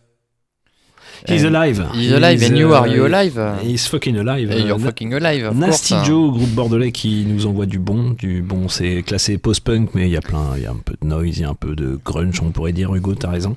He's 1.27 1.43
alive. 1.45 1.83
He's 1.93 2.11
alive, 2.13 2.41
and 2.43 2.55
you 2.57 2.73
are 2.73 2.87
you 2.87 3.03
uh, 3.03 3.07
alive. 3.07 3.39
He's 3.63 3.87
fucking 3.87 4.17
alive. 4.17 4.49
And 4.51 4.65
you're 4.67 4.75
Euh, 4.75 4.79
fucking 4.79 5.13
alive, 5.13 5.45
of 5.45 5.55
Nasty 5.55 5.93
course. 5.93 6.07
Joe, 6.07 6.31
groupe 6.31 6.49
bordelais 6.49 6.91
qui 6.91 7.25
nous 7.27 7.45
envoie 7.45 7.65
du 7.65 7.79
bon. 7.79 8.11
Du 8.17 8.41
bon, 8.41 8.67
c'est 8.69 9.03
classé 9.03 9.37
post-punk, 9.37 9.89
mais 9.93 10.07
il 10.07 10.11
y 10.11 10.17
a 10.17 10.21
plein, 10.21 10.53
il 10.57 10.63
y 10.63 10.65
a 10.65 10.71
un 10.71 10.75
peu 10.83 10.95
de 11.01 11.07
noise, 11.07 11.37
il 11.37 11.41
y 11.41 11.45
a 11.45 11.49
un 11.49 11.53
peu 11.53 11.75
de 11.75 11.99
grunge, 12.03 12.41
on 12.41 12.51
pourrait 12.51 12.73
dire. 12.73 12.93
Hugo, 12.95 13.15
t'as 13.15 13.29
raison. 13.29 13.55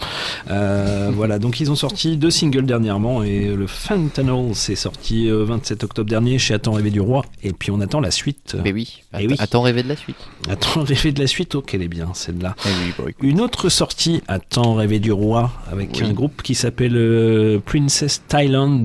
Euh, 0.51 1.11
voilà, 1.15 1.39
donc 1.39 1.61
ils 1.61 1.71
ont 1.71 1.75
sorti 1.77 2.17
deux 2.17 2.31
singles 2.31 2.67
dernièrement 2.67 3.23
et 3.23 3.47
le 3.55 3.67
Fentanyl 3.67 4.55
c'est 4.55 4.75
sorti 4.77 5.29
euh, 5.31 5.45
27 5.45 5.85
octobre 5.85 6.09
dernier 6.11 6.39
chez 6.39 6.55
Attends 6.55 6.73
rêver 6.73 6.91
du 6.91 7.01
roi. 7.01 7.25
Et 7.43 7.53
puis 7.53 7.71
on 7.71 7.81
attend 7.81 8.01
la 8.01 8.11
suite. 8.11 8.57
Mais 8.63 8.73
oui, 8.73 9.03
oui. 9.15 9.37
attends 9.39 9.63
rêver 9.63 9.83
de 9.83 9.89
la 9.89 9.97
suite. 9.97 10.17
Attends 10.49 10.83
rêver 10.83 11.13
de 11.13 11.21
la 11.21 11.27
suite, 11.27 11.55
ok, 11.55 11.75
elle 11.75 11.83
est 11.83 11.89
bien 11.89 12.09
celle-là. 12.15 12.55
Eh 12.67 13.27
Une 13.27 13.41
autre 13.41 13.69
sortie, 13.69 14.21
Attends 14.29 14.75
rêver 14.75 14.99
du 14.99 15.13
roi, 15.13 15.53
avec 15.71 15.91
Oui. 15.97 16.07
un 16.07 16.13
groupe 16.13 16.43
qui 16.43 16.55
s'appelle 16.55 16.97
euh, 16.97 17.59
Princess 17.65 18.23
Thailand. 18.29 18.85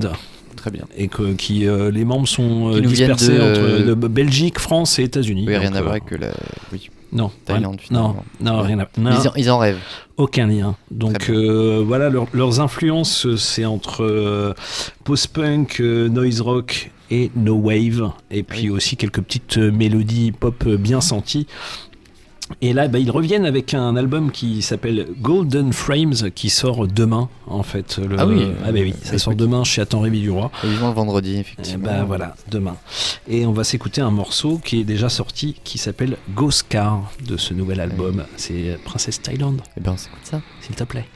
Très 0.56 0.70
bien. 0.70 0.84
Et 0.96 1.08
que, 1.08 1.32
qui, 1.32 1.66
euh, 1.66 1.90
les 1.90 2.04
membres 2.04 2.28
sont 2.28 2.68
euh, 2.70 2.76
Qui 2.76 2.82
nous 2.82 2.88
viennent 2.90 3.12
dispersés 3.14 3.38
de- 3.38 3.40
entre 3.42 3.86
de 3.86 3.94
Belgique, 4.08 4.58
France 4.58 4.98
et 4.98 5.04
États-Unis. 5.04 5.44
Oui, 5.46 5.56
rien 5.56 5.72
à 5.74 5.78
euh, 5.78 5.82
voir 5.82 5.92
avec 5.94 6.10
la. 6.20 6.28
Oui. 6.72 6.90
Non, 7.12 7.32
Thaïlande, 7.44 7.80
non, 7.90 8.14
non, 8.40 8.60
rien 8.60 8.78
à 8.78 8.86
non. 8.98 9.10
Ils 9.20 9.28
en- 9.28 9.32
ils 9.36 9.50
en 9.50 9.58
rêvent. 9.58 9.80
Aucun 10.16 10.46
lien. 10.46 10.76
Donc 10.92 11.28
euh, 11.30 11.82
voilà, 11.84 12.08
leur- 12.10 12.28
leurs 12.32 12.60
influences, 12.60 13.26
euh, 13.26 13.36
c'est 13.36 13.64
entre 13.64 14.04
euh, 14.04 14.54
post-punk, 15.04 15.80
euh, 15.80 16.08
noise 16.08 16.40
rock 16.40 16.90
et 17.10 17.30
no 17.34 17.54
wave, 17.56 18.10
et 18.30 18.42
puis 18.44 18.70
aussi 18.70 18.96
quelques 18.96 19.22
petites 19.22 19.58
euh, 19.58 19.72
mélodies 19.72 20.30
pop 20.30 20.62
euh, 20.66 20.76
bien 20.76 21.00
senties. 21.00 21.46
Et 22.62 22.72
là, 22.72 22.88
bah, 22.88 22.98
ils 22.98 23.10
reviennent 23.10 23.46
avec 23.46 23.74
un 23.74 23.96
album 23.96 24.30
qui 24.30 24.62
s'appelle 24.62 25.06
Golden 25.20 25.72
Frames, 25.72 26.30
qui 26.34 26.50
sort 26.50 26.86
demain, 26.86 27.28
en 27.46 27.62
fait. 27.62 27.98
Le- 27.98 28.16
Ah 28.18 28.26
oui. 28.26 28.46
ah 28.64 28.72
bah 28.72 28.80
oui, 28.82 28.94
ça 29.02 29.18
sort 29.18 29.34
demain 29.34 29.64
chez 29.64 29.80
Attends 29.82 30.00
Rémi 30.00 30.20
du 30.20 30.30
Roi. 30.30 30.50
Le 30.62 30.70
vendredi, 30.92 31.36
Et 31.36 31.38
effectivement. 31.38 31.84
bah 31.86 32.04
voilà, 32.06 32.34
demain. 32.50 32.76
Et 33.28 33.46
on 33.46 33.52
va 33.52 33.64
s'écouter 33.64 34.00
un 34.00 34.10
morceau 34.10 34.60
qui 34.64 34.80
est 34.80 34.84
déjà 34.84 35.08
sorti, 35.08 35.56
qui 35.64 35.78
s'appelle 35.78 36.16
Ghost 36.34 36.66
Car, 36.68 37.10
de 37.26 37.36
ce 37.36 37.54
nouvel 37.54 37.80
album. 37.80 38.24
C'est 38.36 38.78
Princess 38.84 39.22
Thailand. 39.22 39.56
Et 39.76 39.80
ben 39.80 39.92
on 39.92 39.96
s'écoute 39.96 40.18
ça. 40.24 40.40
S'il 40.60 40.74
te 40.74 40.84
plaît. 40.84 41.06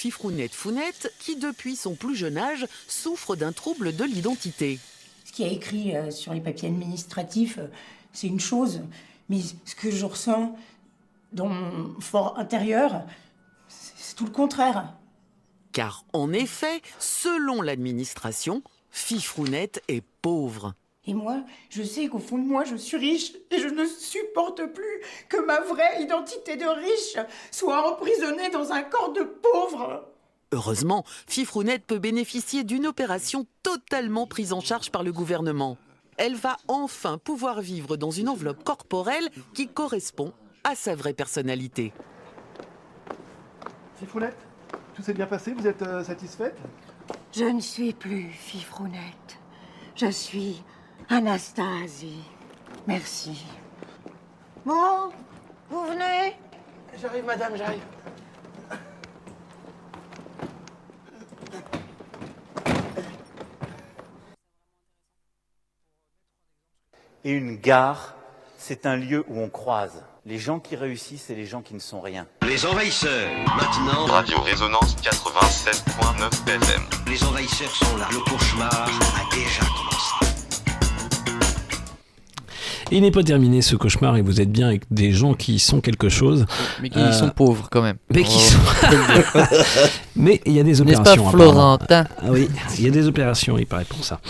Fifrounette 0.00 0.54
Founette 0.54 1.12
qui, 1.18 1.36
depuis 1.36 1.76
son 1.76 1.94
plus 1.94 2.16
jeune 2.16 2.38
âge, 2.38 2.66
souffre 2.88 3.36
d'un 3.36 3.52
trouble 3.52 3.94
de 3.94 4.04
l'identité. 4.04 4.78
Ce 5.26 5.30
qui 5.30 5.42
est 5.42 5.52
écrit 5.52 5.94
euh, 5.94 6.10
sur 6.10 6.32
les 6.32 6.40
papiers 6.40 6.68
administratifs, 6.68 7.58
euh, 7.58 7.66
c'est 8.14 8.26
une 8.26 8.40
chose, 8.40 8.80
mais 9.28 9.40
ce 9.66 9.74
que 9.74 9.90
je 9.90 10.06
ressens 10.06 10.56
dans 11.34 11.48
mon 11.48 12.00
fort 12.00 12.38
intérieur, 12.38 13.02
c'est 13.68 14.16
tout 14.16 14.24
le 14.24 14.30
contraire. 14.30 14.94
Car 15.72 16.06
en 16.14 16.32
effet, 16.32 16.80
selon 16.98 17.60
l'administration, 17.60 18.62
Fifrounette 18.90 19.82
est 19.88 20.02
pauvre. 20.22 20.72
Et 21.10 21.14
moi, 21.14 21.42
je 21.70 21.82
sais 21.82 22.06
qu'au 22.06 22.20
fond 22.20 22.38
de 22.38 22.46
moi, 22.46 22.62
je 22.62 22.76
suis 22.76 22.96
riche 22.96 23.32
et 23.50 23.58
je 23.58 23.66
ne 23.66 23.84
supporte 23.84 24.64
plus 24.72 25.00
que 25.28 25.44
ma 25.44 25.58
vraie 25.58 26.00
identité 26.04 26.56
de 26.56 26.64
riche 26.64 27.18
soit 27.50 27.90
emprisonnée 27.90 28.48
dans 28.50 28.70
un 28.70 28.82
corps 28.82 29.12
de 29.12 29.24
pauvre. 29.24 30.08
Heureusement, 30.52 31.04
Fifrounette 31.26 31.84
peut 31.84 31.98
bénéficier 31.98 32.62
d'une 32.62 32.86
opération 32.86 33.44
totalement 33.64 34.28
prise 34.28 34.52
en 34.52 34.60
charge 34.60 34.92
par 34.92 35.02
le 35.02 35.10
gouvernement. 35.10 35.78
Elle 36.16 36.36
va 36.36 36.58
enfin 36.68 37.18
pouvoir 37.18 37.60
vivre 37.60 37.96
dans 37.96 38.12
une 38.12 38.28
enveloppe 38.28 38.62
corporelle 38.62 39.30
qui 39.52 39.66
correspond 39.66 40.32
à 40.62 40.76
sa 40.76 40.94
vraie 40.94 41.14
personnalité. 41.14 41.92
Fifrounette, 43.96 44.38
tout 44.94 45.02
s'est 45.02 45.14
bien 45.14 45.26
passé 45.26 45.54
Vous 45.54 45.66
êtes 45.66 45.82
euh, 45.82 46.04
satisfaite? 46.04 46.56
Je 47.32 47.46
ne 47.46 47.60
suis 47.60 47.94
plus 47.94 48.28
Fifrounette. 48.28 49.40
Je 49.96 50.06
suis 50.06 50.62
Anastasie, 51.12 52.22
merci. 52.86 53.44
Bon, 54.64 55.10
vous 55.68 55.84
venez 55.86 56.36
J'arrive, 57.00 57.24
madame, 57.24 57.56
j'arrive. 57.56 57.80
Et 67.24 67.32
une 67.32 67.56
gare, 67.56 68.14
c'est 68.56 68.86
un 68.86 68.94
lieu 68.94 69.24
où 69.26 69.40
on 69.40 69.48
croise 69.48 70.04
les 70.26 70.38
gens 70.38 70.60
qui 70.60 70.76
réussissent 70.76 71.28
et 71.30 71.34
les 71.34 71.46
gens 71.46 71.62
qui 71.62 71.74
ne 71.74 71.80
sont 71.80 72.00
rien. 72.00 72.28
Les 72.42 72.64
envahisseurs, 72.64 73.28
maintenant. 73.56 74.06
Radio 74.06 74.40
Résonance 74.42 74.94
87.9 75.02 76.48
FM. 76.48 76.82
Les 77.08 77.24
envahisseurs 77.24 77.74
sont 77.74 77.96
là. 77.96 78.06
Le 78.12 78.20
cauchemar 78.30 78.70
a 78.72 79.34
déjà 79.34 79.62
commencé. 79.62 79.89
Il 82.92 83.02
n'est 83.02 83.10
pas 83.10 83.22
terminé 83.22 83.62
ce 83.62 83.76
cauchemar 83.76 84.16
et 84.16 84.22
vous 84.22 84.40
êtes 84.40 84.50
bien 84.50 84.68
avec 84.68 84.82
des 84.90 85.12
gens 85.12 85.34
qui 85.34 85.58
sont 85.58 85.80
quelque 85.80 86.08
chose. 86.08 86.46
Mais 86.82 86.90
qui 86.90 86.98
sont 87.12 87.28
pauvres, 87.30 87.68
quand 87.70 87.82
même. 87.82 87.96
Mais 88.12 88.22
qui 88.22 88.36
Oh, 88.36 88.40
sont. 88.82 88.88
dire. 88.90 89.46
mais 90.16 90.40
il 90.46 90.52
y 90.52 90.60
a 90.60 90.62
des 90.62 90.70
N'est-ce 90.70 90.82
pas, 90.82 91.12
opérations. 91.12 91.28
apparemment. 91.28 91.52
Florentin 91.52 92.06
Ah 92.18 92.26
oui, 92.30 92.48
il 92.78 92.84
y 92.84 92.88
a 92.88 92.90
des 92.90 93.06
opérations, 93.06 93.58
il 93.58 93.66
paraît 93.66 93.84
pour 93.84 94.04
ça. 94.04 94.20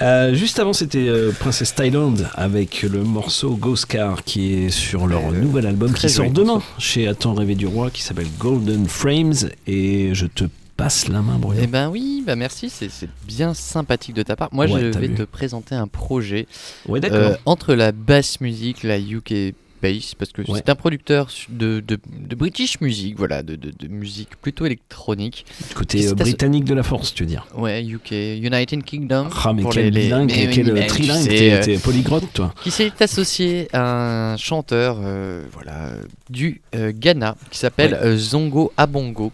Euh, 0.00 0.34
juste 0.34 0.58
avant, 0.58 0.72
c'était 0.72 1.06
euh, 1.08 1.32
Princess 1.38 1.74
Thailand 1.74 2.14
avec 2.34 2.82
le 2.82 3.02
morceau 3.02 3.56
Ghost 3.56 3.86
Car 3.86 4.22
qui 4.24 4.54
est 4.54 4.70
sur 4.70 5.06
leur 5.06 5.30
nouvel 5.32 5.66
album 5.66 5.92
qui 5.92 6.08
sort 6.08 6.30
demain 6.30 6.62
chez 6.78 7.08
Attends 7.08 7.34
rêver 7.34 7.54
du 7.54 7.66
roi 7.66 7.90
qui 7.90 8.02
s'appelle 8.02 8.28
Golden 8.38 8.86
Frames 8.88 9.34
et 9.66 10.10
je 10.14 10.26
te 10.26 10.44
passe 10.78 11.08
la 11.08 11.20
main, 11.20 11.38
Bruno. 11.38 11.60
Eh 11.62 11.66
ben 11.66 11.90
oui, 11.90 12.22
bah 12.26 12.36
merci, 12.36 12.70
c'est 12.70 12.88
bien 13.26 13.52
sympathique 13.52 14.14
de 14.14 14.22
ta 14.22 14.36
part. 14.36 14.48
Moi, 14.52 14.64
Ouais, 14.66 14.80
je 14.80 14.98
vais 14.98 15.08
vu. 15.08 15.14
te 15.14 15.22
présenter 15.24 15.74
un 15.74 15.88
projet 15.88 16.46
Ouais, 16.86 17.00
euh, 17.12 17.36
entre 17.46 17.74
la 17.74 17.92
basse 17.92 18.40
musique, 18.40 18.84
la 18.84 18.98
UK 18.98 19.54
bass, 19.82 20.14
parce 20.16 20.30
que 20.32 20.42
Ouais. 20.42 20.58
c'est 20.58 20.68
un 20.70 20.74
producteur 20.76 21.28
de, 21.50 21.80
de, 21.86 21.98
de 22.28 22.34
British 22.36 22.80
music, 22.80 23.16
voilà, 23.18 23.42
de, 23.42 23.56
de, 23.56 23.72
musique 23.88 24.30
plutôt 24.40 24.66
électronique. 24.66 25.46
Côté 25.74 25.98
Qui 25.98 26.06
euh, 26.08 26.14
britannique 26.14 26.64
de 26.64 26.74
la 26.74 26.82
force, 26.84 27.12
tu 27.12 27.24
veux 27.24 27.28
dire. 27.28 27.46
Ouais, 27.56 27.84
UK, 27.84 28.10
United 28.12 28.82
Kingdom. 28.84 29.28
Ah, 29.44 29.52
mais 29.52 29.62
pour 29.62 29.72
quel 29.72 29.90
les- 29.92 30.02
bilingue, 30.02 30.28
quel 30.30 30.72
mais 30.72 30.82
tu 30.86 30.86
trilingue, 30.88 31.28
t'es- 31.28 31.76
euh, 31.76 31.78
polyglotte, 31.80 32.24
toi. 32.32 32.54
Qui 32.62 32.70
s'est 32.70 32.92
associé 33.00 33.68
à 33.72 34.32
un 34.32 34.36
chanteur 34.36 34.98
euh, 35.02 35.42
voilà, 35.52 35.86
euh, 35.88 36.02
du 36.30 36.60
euh, 36.76 36.92
Ghana 36.94 37.36
qui 37.50 37.58
s'appelle 37.58 37.94
euh, 37.94 38.16
Zongo 38.16 38.72
Abongo. 38.76 39.32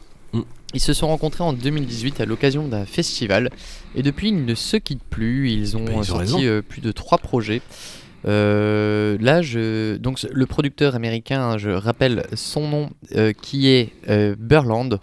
Ils 0.74 0.80
se 0.80 0.92
sont 0.92 1.06
rencontrés 1.08 1.44
en 1.44 1.52
2018 1.52 2.20
à 2.20 2.24
l'occasion 2.26 2.66
d'un 2.68 2.84
festival 2.84 3.50
et 3.94 4.02
depuis 4.02 4.28
ils 4.28 4.44
ne 4.44 4.54
se 4.54 4.76
quittent 4.76 5.04
plus. 5.08 5.50
Ils 5.50 5.76
ont 5.76 5.84
Ben, 5.84 5.92
ils 5.94 5.98
ont 5.98 6.02
sorti 6.02 6.46
euh, 6.46 6.62
plus 6.62 6.80
de 6.80 6.92
trois 6.92 7.18
projets. 7.18 7.62
Euh, 8.26 9.18
là, 9.20 9.42
je... 9.42 9.96
donc 9.96 10.24
le 10.32 10.46
producteur 10.46 10.94
américain, 10.94 11.42
hein, 11.42 11.58
je 11.58 11.68
rappelle 11.70 12.24
son 12.34 12.66
nom, 12.68 12.90
euh, 13.16 13.32
qui 13.40 13.68
est 13.68 13.90
euh, 14.08 14.34
Burland. 14.38 14.98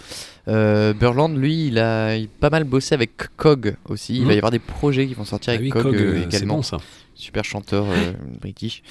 Burland, 0.47 1.37
lui, 1.37 1.67
il 1.67 1.77
a, 1.77 2.17
pas 2.39 2.49
mal 2.49 2.63
bossé 2.63 2.95
avec 2.95 3.11
Cog 3.37 3.75
aussi. 3.87 4.15
Il 4.15 4.21
Mhm. 4.21 4.27
va 4.27 4.33
y 4.33 4.37
avoir 4.37 4.51
des 4.51 4.59
projets 4.59 5.05
qui 5.07 5.13
vont 5.13 5.23
sortir 5.23 5.53
Ah 5.53 5.57
avec 5.57 5.73
oui, 5.75 5.81
Cog, 5.81 5.95
également. 6.27 6.55
bon, 6.55 6.61
ça. 6.63 6.77
Super 7.13 7.45
chanteur 7.45 7.85
british. 8.41 8.81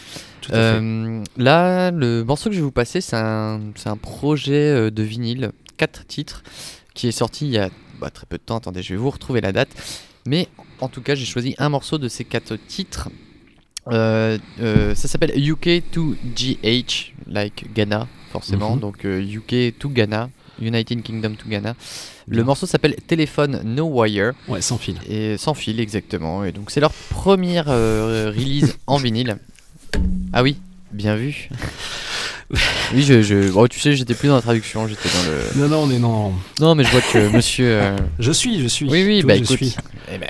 Tout 0.43 0.53
à 0.53 0.75
fait. 0.75 1.23
Là, 1.37 1.91
le 1.91 2.23
morceau 2.23 2.49
que 2.51 2.55
je 2.55 2.61
vais 2.61 2.65
vous 2.65 2.71
passer, 2.71 3.01
c'est 3.01 3.17
un, 3.17 3.61
un 3.85 3.97
projet 3.97 4.91
de 4.93 5.03
vinyle, 5.03 5.51
4 5.81 6.07
titres, 6.07 6.43
qui 6.93 7.09
est 7.09 7.13
sorti 7.13 7.47
il 7.47 7.53
y 7.53 7.59
a 7.59 7.71
bah, 8.01 8.11
très 8.11 8.27
peu 8.27 8.37
de 8.37 8.43
temps. 8.43 8.59
Attendez, 8.59 8.83
je 8.83 8.93
vais 8.93 9.01
vous 9.01 9.09
retrouver 9.09 9.41
la 9.41 9.51
date. 9.51 9.71
Mais 10.27 10.49
en 10.81 10.89
tout 10.89 11.01
cas, 11.01 11.15
j'ai 11.15 11.25
choisi 11.25 11.55
un 11.57 11.71
morceau 11.71 11.97
de 11.97 12.07
ces 12.09 12.25
4 12.25 12.57
titres. 12.57 13.09
Euh, 13.89 14.37
euh, 14.61 14.95
ça 14.95 15.09
s'appelle 15.09 15.33
UK 15.35 15.91
to 15.91 16.15
GH, 16.37 17.15
like 17.27 17.73
Ghana, 17.73 18.09
forcément. 18.31 18.75
Mhm. 18.75 18.81
Donc 18.81 19.07
euh, 19.07 19.23
UK 19.23 19.79
to 19.79 19.89
Ghana, 19.89 20.29
United 20.61 21.03
Kingdom 21.03 21.35
to 21.37 21.49
Ghana. 21.49 21.75
Le 22.27 22.37
Bien. 22.37 22.45
morceau 22.45 22.67
s'appelle 22.67 22.97
Téléphone 23.07 23.63
No 23.65 23.87
Wire. 23.87 24.35
Ouais, 24.49 24.61
sans 24.61 24.77
fil. 24.77 24.97
Et 25.09 25.39
sans 25.39 25.55
fil, 25.55 25.81
exactement. 25.81 26.45
Et 26.45 26.53
donc 26.53 26.71
c'est 26.71 26.81
leur 26.81 26.93
première 26.93 27.71
euh, 27.71 28.31
release 28.37 28.77
en 28.87 28.99
vinyle. 28.99 29.39
Ah 30.35 30.43
oui, 30.43 30.59
bien 30.93 31.17
vu. 31.17 31.49
oui, 32.95 33.03
je, 33.03 33.23
je... 33.23 33.53
oh, 33.55 33.69
tu 33.69 33.79
sais, 33.79 33.95
j'étais 33.95 34.15
plus 34.15 34.29
dans 34.29 34.35
la 34.35 34.43
traduction, 34.43 34.89
j'étais 34.89 35.09
dans 35.09 35.31
le. 35.31 35.61
Non, 35.63 35.69
non, 35.69 35.83
on 35.85 35.91
est 35.91 35.99
non. 35.99 36.33
Non, 36.59 36.75
mais 36.75 36.85
je 36.85 36.91
vois 36.91 37.01
que 37.01 37.29
monsieur. 37.37 37.67
euh, 37.81 37.97
Je 38.19 38.33
suis, 38.33 38.61
je 38.61 38.67
suis. 38.67 38.89
Oui, 38.91 39.05
oui, 39.05 39.21
Tout, 39.21 39.27
bah 39.29 39.37
je 39.37 39.43
écoute. 39.43 39.57
suis. 39.57 39.77
eh 40.13 40.19
ben, 40.19 40.29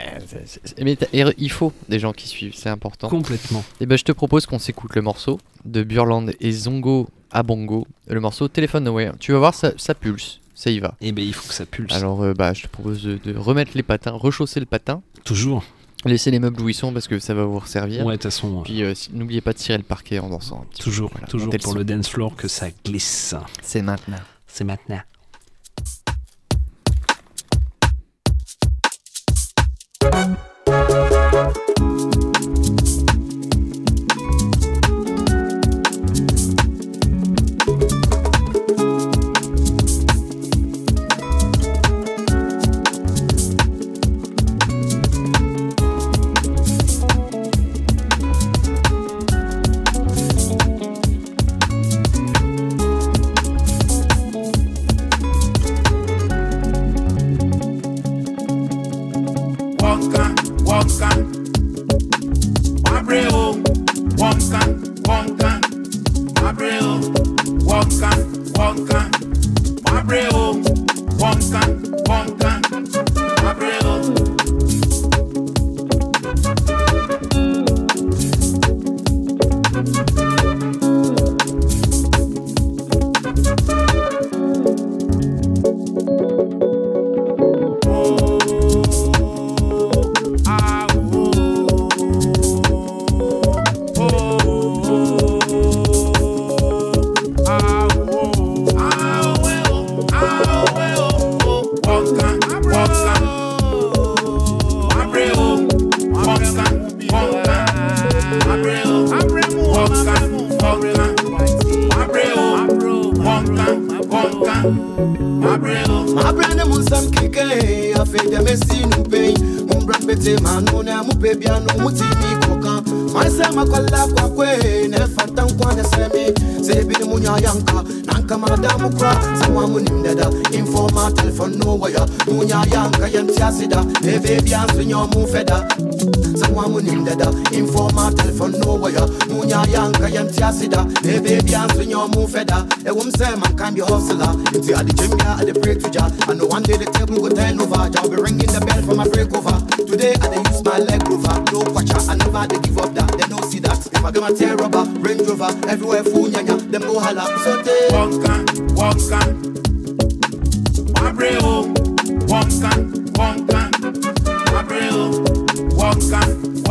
mais 0.83 0.97
il 1.39 1.51
faut 1.51 1.73
des 1.89 1.99
gens 1.99 2.13
qui 2.13 2.29
suivent, 2.29 2.55
c'est 2.55 2.69
important. 2.69 3.09
Complètement. 3.09 3.65
Et 3.81 3.87
ben, 3.87 3.97
je 3.97 4.05
te 4.05 4.13
propose 4.13 4.47
qu'on 4.47 4.59
s'écoute 4.59 4.95
le 4.95 5.03
morceau 5.03 5.41
de 5.65 5.83
Burland 5.83 6.31
et 6.41 6.53
Zongo 6.53 7.09
à 7.31 7.43
Bongo, 7.43 7.87
le 8.09 8.21
morceau 8.21 8.49
Téléphone 8.49 8.85
Nowhere. 8.85 9.13
Tu 9.19 9.33
vas 9.33 9.39
voir, 9.39 9.55
ça, 9.55 9.73
ça 9.77 9.95
pulse, 9.95 10.41
ça 10.55 10.71
y 10.71 10.79
va. 10.81 10.95
Et 11.01 11.13
ben 11.13 11.25
il 11.25 11.33
faut 11.33 11.49
que 11.49 11.55
ça 11.55 11.65
pulse. 11.65 11.95
Alors, 11.95 12.23
euh, 12.23 12.35
bah, 12.35 12.53
je 12.53 12.63
te 12.63 12.69
propose 12.69 13.03
de, 13.03 13.19
de 13.25 13.37
remettre 13.37 13.73
les 13.75 13.83
patins, 13.83 14.11
rechausser 14.13 14.61
le 14.61 14.67
patin. 14.67 15.01
Toujours. 15.25 15.65
Laissez 16.05 16.31
les 16.31 16.39
meubles 16.39 16.61
où 16.63 16.69
ils 16.69 16.75
sont 16.75 16.93
parce 16.93 17.09
que 17.09 17.19
ça 17.19 17.35
va 17.35 17.45
vous 17.45 17.59
resservir. 17.59 18.07
Ouais, 18.07 18.15
de 18.15 18.23
toute 18.23 18.31
façon. 18.31 18.63
Puis 18.63 18.83
euh, 18.83 18.95
n'oubliez 19.13 19.41
pas 19.43 19.53
de 19.53 19.59
tirer 19.59 19.77
le 19.79 19.85
parquet 19.85 20.19
en 20.19 20.31
dansant. 20.31 20.63
un 20.63 20.65
petit 20.65 20.79
peu. 20.79 20.85
Toujours, 20.85 21.11
Voilà, 21.13 21.27
toujours 21.27 21.53
pour 21.63 21.75
le 21.75 21.85
dance 21.85 22.09
floor 22.09 22.35
que 22.37 22.49
ça 22.49 22.69
glisse. 22.85 23.35
C'est 23.63 23.83
maintenant. 23.83 24.17
C'est 24.47 24.65
maintenant. 24.65 25.01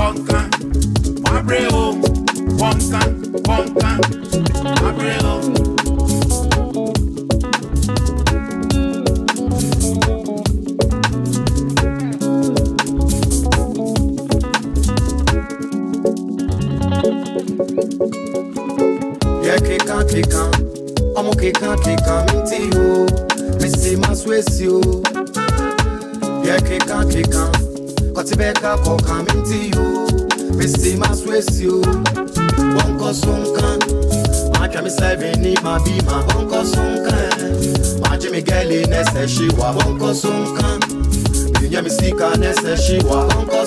wonkan, 0.09 0.49
wabre 1.21 1.67
o, 1.71 1.93
wonkan, 2.57 3.09
wonkan, 3.45 3.99
wabre 4.81 5.13
o. 5.23 5.58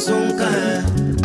so 0.03 0.15
nka 0.19 0.47
ɛ 0.51 0.75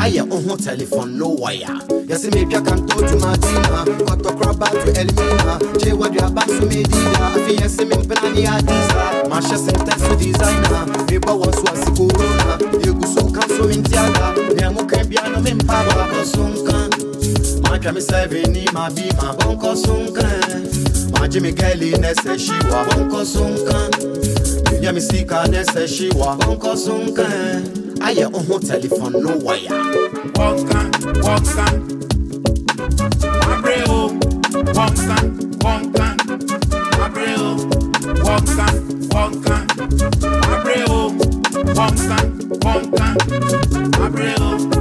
ayɛ 0.04 0.22
wo 0.30 0.38
ho 0.46 0.56
telephone 0.56 1.18
no 1.18 1.30
wire. 1.42 1.74
Yɛse 2.10 2.30
metwa 2.30 2.62
kanto 2.62 2.98
tumatima 3.08 3.82
kɔtɔkoraba 4.06 4.68
to 4.70 4.90
elmina. 5.02 5.56
Gye 5.80 5.92
waduaba 6.00 6.44
so 6.46 6.64
medida 6.70 7.26
afei 7.34 7.58
yɛse 7.58 7.84
mempena 7.90 8.30
ne 8.36 8.44
adisa 8.46 9.04
mahyɛ 9.30 9.58
sentɛ 9.66 9.94
so 10.04 10.14
designa 10.20 10.80
mebɔ 11.08 11.34
wɔ 11.42 11.50
so 11.58 11.66
ase 11.74 11.90
korona 11.98 12.54
yɛgu 12.86 13.06
so 13.14 13.22
ka 13.34 13.42
so 13.48 13.64
mentiada 13.70 14.28
nea 14.56 14.70
moka 14.70 15.04
bia 15.10 15.24
no 15.32 15.40
mempaba 15.42 16.04
kɔ 16.12 16.22
so 16.34 16.44
nka 16.54 16.78
matwa 17.64 17.92
me 17.96 18.02
sɛ 18.02 18.28
veni 18.30 18.66
mabi 18.76 19.10
mabɔnkɔ 19.18 19.76
so 19.76 19.94
nka 20.06 20.28
ɛ 20.54 21.20
magye 21.20 21.42
me 21.42 21.52
kɛli 21.52 21.90
nɛ 21.98 22.14
sɛ 22.22 22.34
hyiwa 22.44 22.80
bɔnkɔ 22.90 23.26
so 23.26 23.42
nka 23.42 23.78
menya 24.70 24.94
me 24.94 25.02
sika 25.02 25.46
nɛ 25.50 25.66
sɛ 25.66 25.84
hyiwa 25.94 26.38
bɔnkɔ 26.38 26.78
so 26.78 26.94
nka 27.08 27.87
ayɛ 28.06 28.26
wo 28.34 28.40
ho 28.48 28.56
telephone 28.60 29.14
no 29.24 29.32
waya 29.46 29.72
wɔnka 30.38 30.80
wɔnka 31.26 31.66
abrɛ 33.52 33.78
o 33.90 34.00
wɔnka 34.78 35.18
Abreu, 37.04 37.46
abrɛ 40.54 40.80
o 40.90 41.02
wɔnka 41.78 42.18
wɔnka 42.64 43.08
abrɛ 44.06 44.32
o 44.42 44.77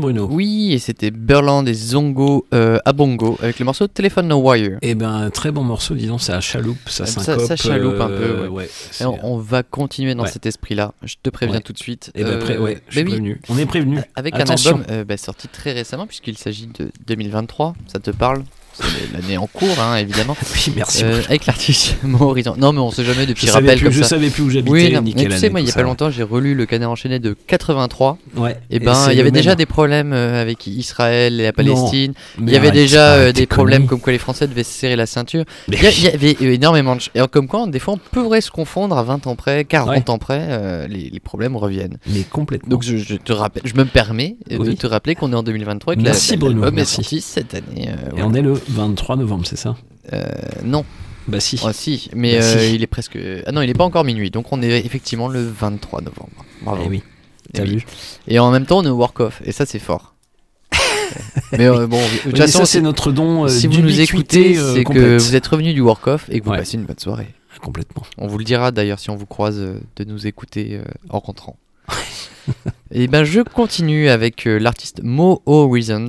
Bruno. 0.00 0.26
Oui, 0.30 0.72
et 0.72 0.78
c'était 0.78 1.10
Berland 1.10 1.66
et 1.68 1.74
Zongo 1.74 2.46
euh, 2.52 2.78
à 2.84 2.92
Bongo 2.92 3.38
avec 3.42 3.58
le 3.58 3.64
morceau 3.64 3.86
Telephone 3.86 4.28
No 4.28 4.38
Wire. 4.38 4.78
Et 4.82 4.94
ben, 4.94 5.30
très 5.30 5.52
bon 5.52 5.62
morceau, 5.62 5.94
disons, 5.94 6.18
c'est 6.18 6.32
à 6.32 6.40
chaloupe, 6.40 6.88
ça 6.88 7.06
ça, 7.06 7.22
syncope. 7.22 7.46
ça 7.46 7.56
chaloupe 7.56 8.00
un 8.00 8.08
peu. 8.08 8.12
euh, 8.14 8.42
ouais. 8.42 8.48
ouais, 8.48 8.64
Et 8.64 8.70
c'est- 8.90 9.04
on, 9.06 9.18
on 9.34 9.38
va 9.38 9.62
continuer 9.62 10.14
dans 10.14 10.24
Ouais. 10.24 10.30
cet 10.30 10.46
esprit-là. 10.46 10.92
Je 11.02 11.14
te 11.22 11.30
préviens 11.30 11.56
Ouais. 11.56 11.62
tout 11.62 11.72
de 11.72 11.78
suite. 11.78 12.10
Eh 12.14 12.24
ben, 12.24 12.38
pré- 12.38 12.58
ouais, 12.58 12.82
je 12.88 12.92
suis 12.92 13.00
oui, 13.02 13.08
prévenu. 13.10 13.40
On 13.48 13.58
est 13.58 13.66
prévenu. 13.66 14.00
Avec 14.16 14.34
Attention. 14.34 14.70
un 14.70 14.80
album 14.80 14.86
euh, 14.96 15.04
bah, 15.04 15.16
sorti 15.16 15.48
très 15.48 15.72
récemment, 15.72 16.06
puisqu'il 16.06 16.36
s'agit 16.38 16.66
de 16.66 16.90
2023. 17.06 17.74
Ça 17.86 17.98
te 18.00 18.10
parle? 18.10 18.42
L'année 19.12 19.36
en 19.38 19.46
cours, 19.46 19.78
hein, 19.80 19.96
évidemment. 19.96 20.36
Oui, 20.66 20.72
merci. 20.76 21.04
Euh, 21.04 21.20
avec 21.28 21.46
l'artiste 21.46 21.96
Horizon. 22.20 22.54
Non, 22.58 22.72
mais 22.72 22.80
on 22.80 22.90
sait 22.90 23.04
jamais 23.04 23.24
de 23.26 23.32
petits 23.32 23.46
Je 23.46 23.52
savais 23.52 23.66
rappels 23.68 23.78
plus- 23.78 23.84
comme 23.86 23.92
je 23.94 24.02
ça. 24.02 24.08
savais 24.10 24.30
plus 24.30 24.42
où 24.42 24.50
j'habitais, 24.50 24.70
Oui, 24.70 24.92
non, 24.92 25.02
mais 25.02 25.12
tu 25.12 25.30
sais, 25.38 25.48
moi, 25.48 25.60
il 25.60 25.66
y 25.66 25.70
a 25.70 25.74
pas 25.74 25.82
longtemps, 25.82 26.10
j'ai 26.10 26.22
relu 26.22 26.54
le 26.54 26.66
Canard 26.66 26.90
enchaîné 26.90 27.18
de 27.18 27.36
83. 27.46 28.18
Ouais. 28.36 28.56
Et 28.70 28.76
Et 28.76 28.78
ben, 28.80 28.94
il 29.10 29.16
y 29.16 29.20
avait 29.20 29.30
déjà 29.30 29.54
des 29.54 29.66
problèmes 29.66 30.12
euh, 30.12 30.40
avec 30.42 30.66
Israël 30.66 31.40
et 31.40 31.44
la 31.44 31.52
Palestine. 31.52 32.12
il 32.40 32.50
y 32.50 32.56
avait 32.56 32.70
déjà 32.70 33.14
euh, 33.14 33.32
des 33.32 33.46
problèmes 33.46 33.86
comme 33.86 34.00
quoi 34.00 34.12
les 34.12 34.18
Français 34.18 34.46
devaient 34.46 34.64
se 34.64 34.72
serrer 34.72 34.96
la 34.96 35.06
ceinture. 35.06 35.44
Il 35.68 35.74
y, 36.02 36.08
avait 36.08 36.36
énormément 36.40 36.96
de 36.96 37.02
Et 37.14 37.20
comme 37.28 37.46
quoi, 37.48 37.66
des 37.66 37.78
fois, 37.78 37.94
on 37.94 37.98
pourrait 37.98 38.40
se 38.40 38.50
confondre 38.50 38.96
à 38.98 39.02
20 39.02 39.26
ans 39.26 39.36
près, 39.36 39.64
40 39.64 39.88
Ouais. 39.90 40.10
ans 40.10 40.18
près, 40.18 40.46
euh, 40.48 40.86
les, 40.88 41.20
problèmes 41.20 41.56
reviennent. 41.56 41.98
Mais 42.06 42.22
complètement. 42.22 42.68
Donc 42.70 42.82
je, 42.82 43.14
te 43.16 43.32
rappelle, 43.32 43.62
je 43.64 43.74
me 43.74 43.84
permets 43.84 44.36
de 44.48 44.72
te 44.72 44.86
rappeler 44.86 45.14
qu'on 45.14 45.32
est 45.32 45.36
en 45.36 45.42
2023 45.42 45.94
et 45.94 45.96
que 45.96 46.02
la- 46.02 46.10
Merci 46.10 46.36
Bruno, 46.36 46.66
est 46.66 46.70
merci. 46.70 46.96
sorti 46.96 47.20
cette 47.20 47.54
année. 47.54 47.90
Et 48.16 48.22
on 48.22 48.32
est 48.34 48.42
le 48.42 48.54
23 48.70 49.16
novembre, 49.16 49.46
c'est 49.46 49.56
ça? 49.56 49.76
Euh, 50.12 50.22
non. 50.64 50.84
Bah 51.28 51.38
si. 51.40 51.60
Ah, 51.64 51.72
si, 51.72 52.10
mais 52.14 52.36
Bah, 52.36 52.42
si. 52.42 52.58
euh, 52.58 52.66
il 52.74 52.82
est 52.82 52.86
presque. 52.86 53.18
Ah 53.46 53.52
non, 53.52 53.62
il 53.62 53.70
est 53.70 53.74
pas 53.74 53.84
encore 53.84 54.04
minuit, 54.04 54.30
donc 54.30 54.52
on 54.52 54.62
est 54.62 54.84
effectivement 54.84 55.28
le 55.28 55.42
23 55.46 56.00
novembre. 56.00 56.44
Bravo. 56.62 56.82
Eh 56.84 56.88
oui. 56.88 57.02
Eh 57.50 57.52
T'as 57.58 57.64
vu 57.64 57.84
Et 58.28 58.38
en 58.38 58.50
même 58.50 58.66
temps, 58.66 58.78
on 58.78 58.84
est 58.84 58.88
au 58.88 58.96
work 58.96 59.20
off, 59.20 59.42
et 59.44 59.52
ça 59.52 59.66
c'est 59.66 59.78
fort. 59.78 60.14
mais 61.52 61.66
euh, 61.66 61.86
bon, 61.86 61.98
de 62.00 62.30
toute 62.30 62.38
façon, 62.38 62.64
c'est 62.64 62.80
notre 62.80 63.12
don, 63.12 63.44
euh, 63.44 63.48
si 63.48 63.66
vous 63.66 63.80
nous 63.80 64.00
écoutez, 64.00 64.56
euh, 64.56 64.74
c'est 64.74 64.84
que 64.84 65.18
vous 65.18 65.34
êtes 65.34 65.46
revenu 65.46 65.74
du 65.74 65.80
work 65.80 66.06
off 66.06 66.26
et 66.30 66.40
que 66.40 66.44
vous 66.44 66.52
Ouais. 66.52 66.58
passez 66.58 66.76
une 66.76 66.84
bonne 66.84 66.98
soirée. 66.98 67.28
Complètement. 67.60 68.04
On 68.16 68.26
vous 68.26 68.38
le 68.38 68.44
dira 68.44 68.70
d'ailleurs 68.70 68.98
si 68.98 69.10
on 69.10 69.16
vous 69.16 69.26
croise 69.26 69.58
de 69.58 70.04
nous 70.04 70.26
écouter 70.26 70.80
en 71.10 71.18
rentrant. 71.18 71.56
et 72.90 73.06
ben 73.06 73.24
je 73.24 73.40
continue 73.42 74.08
avec 74.08 74.44
l'artiste 74.46 75.00
Mo 75.02 75.42
Horizons, 75.44 76.08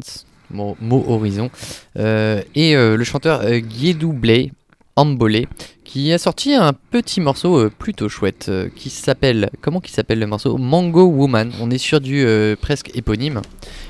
Mo, 0.52 0.78
Mo 0.80 1.04
Horizon, 1.08 1.50
euh, 1.98 2.42
et 2.56 2.76
euh, 2.76 2.98
le 2.98 3.04
chanteur 3.04 3.42
euh, 3.44 3.60
Guédou 3.60 4.14
Blay, 4.14 4.52
Ambolé, 4.96 5.48
qui 5.84 6.12
a 6.14 6.18
sorti 6.18 6.54
un 6.54 6.74
petit 6.74 7.22
morceau 7.22 7.70
plutôt 7.70 8.10
chouette, 8.10 8.52
qui 8.76 8.90
s'appelle, 8.90 9.50
comment 9.62 9.80
qui 9.80 9.92
s'appelle 9.92 10.20
le 10.20 10.28
morceau? 10.28 10.58
Mango 10.58 11.06
Woman. 11.06 11.52
On 11.60 11.70
est 11.72 11.78
sur 11.78 12.00
du 12.00 12.26
presque 12.62 12.92
éponyme, 12.96 13.42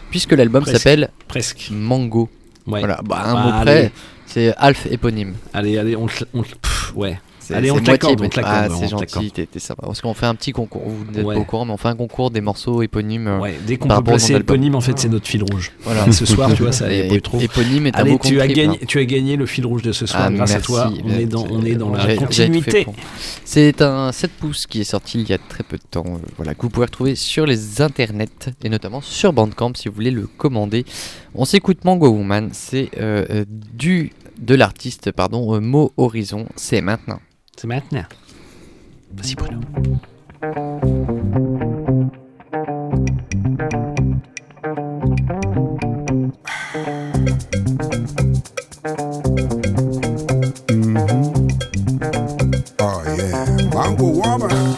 puisque 0.09 0.31
l'album 0.31 0.65
s'appelle 0.65 1.09
Presque. 1.27 1.69
Mango. 1.72 2.30
Ouais. 2.67 2.80
Voilà, 2.80 2.99
bah, 3.03 3.23
un 3.25 3.33
Bah, 3.33 3.43
mot 3.43 3.61
près, 3.64 3.91
c'est 4.25 4.53
Alf 4.57 4.88
éponyme. 4.90 5.33
Allez, 5.53 5.77
allez, 5.77 5.95
on 5.95 6.07
on 6.33 6.43
pff, 6.43 6.93
ouais. 6.95 7.19
Allez, 7.49 7.71
on 7.71 7.77
l'accorde, 7.77 8.19
on 8.21 8.23
l'accorde, 8.23 8.45
Ah, 8.47 8.67
on 8.71 8.79
c'est 8.79 8.87
gentil, 8.87 9.31
t'es 9.31 9.47
sympa. 9.59 9.83
Parce 9.85 9.99
qu'on 10.01 10.13
fait 10.13 10.25
un 10.25 10.35
petit 10.35 10.51
concours, 10.51 10.83
vous 10.85 11.11
n'êtes 11.11 11.25
Ouais. 11.25 11.35
pas 11.35 11.41
au 11.41 11.43
courant, 11.43 11.65
mais 11.65 11.73
on 11.73 11.77
fait 11.77 11.87
un 11.89 11.95
concours 11.95 12.31
des 12.31 12.41
morceaux 12.41 12.81
éponymes. 12.81 13.27
euh, 13.27 13.39
Ouais, 13.39 13.55
dès 13.65 13.77
qu'on 13.77 13.89
peut 13.89 14.03
placer 14.03 14.35
éponyme, 14.35 14.75
en 14.75 14.81
fait, 14.81 14.97
c'est 14.99 15.09
notre 15.09 15.27
fil 15.27 15.43
rouge. 15.43 15.71
Voilà. 15.83 16.07
Et 16.07 16.11
ce 16.11 16.25
soir, 16.25 16.53
tu 16.53 16.61
vois, 16.63 16.71
ça 16.71 16.91
y 16.91 16.99
a 17.01 17.05
Et- 17.05 17.07
pas 17.09 17.15
eu 17.15 17.21
trop. 17.21 17.39
éponyme 17.39 17.87
est 17.87 17.95
un 17.95 17.99
Allez, 17.99 18.11
beau 18.11 18.19
tu 18.23 18.39
as, 18.41 18.47
gagné, 18.47 18.77
hein. 18.81 18.85
tu 18.87 18.99
as 18.99 19.05
gagné 19.05 19.35
le 19.35 19.45
fil 19.45 19.65
rouge 19.65 19.81
de 19.81 19.91
ce 19.91 20.05
soir. 20.05 20.23
Ah, 20.25 20.31
grâce 20.31 20.49
merci, 20.51 20.55
à 20.55 20.61
toi, 20.61 20.93
on 21.03 21.09
est 21.11 21.25
dans, 21.25 21.45
on 21.49 21.63
est 21.65 21.75
dans 21.75 21.87
Bon, 21.89 21.95
la 21.95 22.15
continuité. 22.15 22.85
C'est 23.45 23.81
un 23.81 24.11
7 24.11 24.31
pouces 24.31 24.67
qui 24.67 24.81
est 24.81 24.85
sorti 24.85 25.19
il 25.21 25.29
y 25.29 25.33
a 25.33 25.37
très 25.37 25.63
peu 25.63 25.77
de 25.77 25.83
temps, 25.89 26.05
euh, 26.07 26.17
voilà, 26.37 26.53
que 26.53 26.61
vous 26.61 26.69
pouvez 26.69 26.85
retrouver 26.85 27.15
sur 27.15 27.45
les 27.45 27.81
internets 27.81 28.27
et 28.63 28.69
notamment 28.69 29.01
sur 29.01 29.33
Bandcamp 29.33 29.73
si 29.75 29.87
vous 29.89 29.95
voulez 29.95 30.11
le 30.11 30.27
commander. 30.37 30.85
On 31.35 31.45
s'écoute 31.45 31.83
Mango 31.85 32.09
Woman, 32.09 32.49
c'est 32.53 32.89
euh, 32.99 33.45
du 33.73 34.11
de 34.39 34.55
l'artiste 34.55 35.11
pardon 35.11 35.53
euh, 35.55 35.59
Mo 35.59 35.91
Horizon, 35.97 36.45
c'est 36.55 36.81
maintenant. 36.81 37.19
C'est 37.61 37.67
maintenant. 37.67 38.06
Vas-y 39.11 39.35
Bruno. 39.35 39.59
Oh 52.80 53.03
yeah, 53.06 53.45
Woman. 53.99 54.77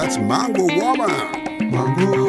That's 0.00 0.16
Mango 0.16 0.62
Woman. 0.62 1.10
Mango 1.72 2.27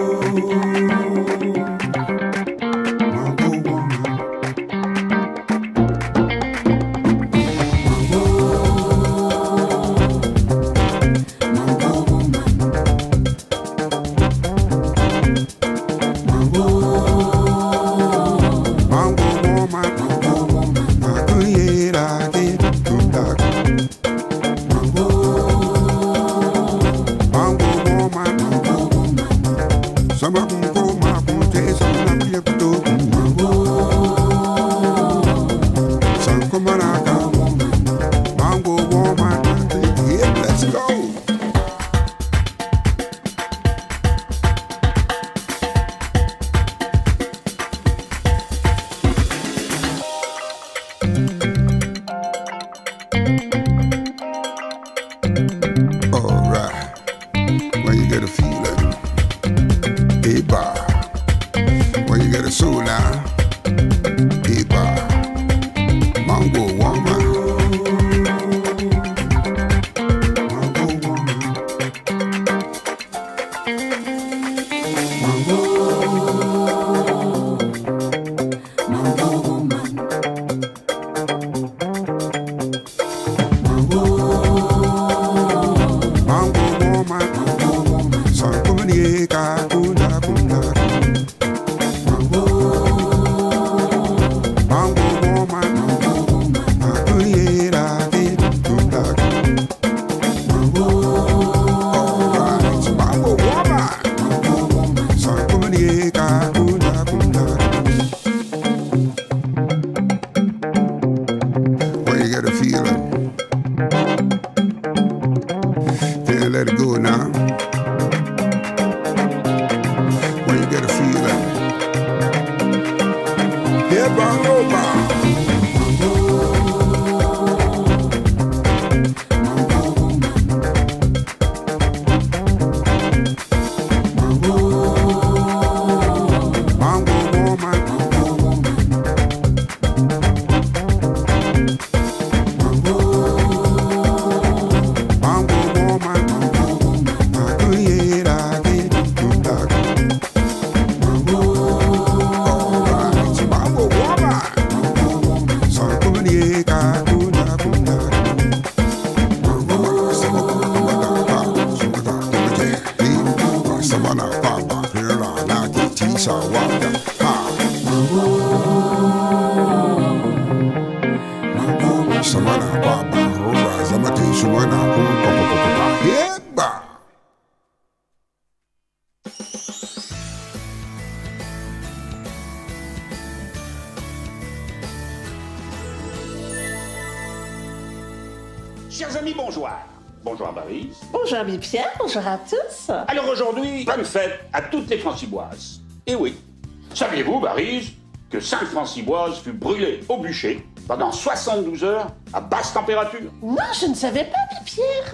Franciboise 198.89 199.37
fut 199.43 199.53
brûlée 199.53 199.99
au 200.09 200.17
bûcher 200.17 200.65
pendant 200.87 201.11
72 201.11 201.83
heures 201.83 202.07
à 202.33 202.41
basse 202.41 202.73
température 202.73 203.31
Non, 203.39 203.55
je 203.79 203.85
ne 203.85 203.93
savais 203.93 204.23
pas, 204.23 204.61
Pierre. 204.65 205.13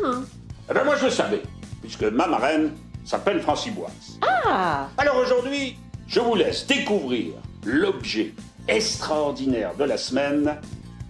Eh 0.69 0.73
ben 0.73 0.85
moi 0.85 0.95
je 0.95 1.03
le 1.03 1.11
savais, 1.11 1.41
puisque 1.81 2.03
ma 2.03 2.25
marraine 2.25 2.71
s'appelle 3.03 3.41
Franciboise. 3.41 4.17
Ah 4.21 4.87
Alors 4.97 5.17
aujourd'hui, 5.17 5.77
je 6.07 6.21
vous 6.21 6.35
laisse 6.35 6.65
découvrir 6.65 7.33
l'objet 7.65 8.33
extraordinaire 8.69 9.75
de 9.75 9.83
la 9.83 9.97
semaine, 9.97 10.55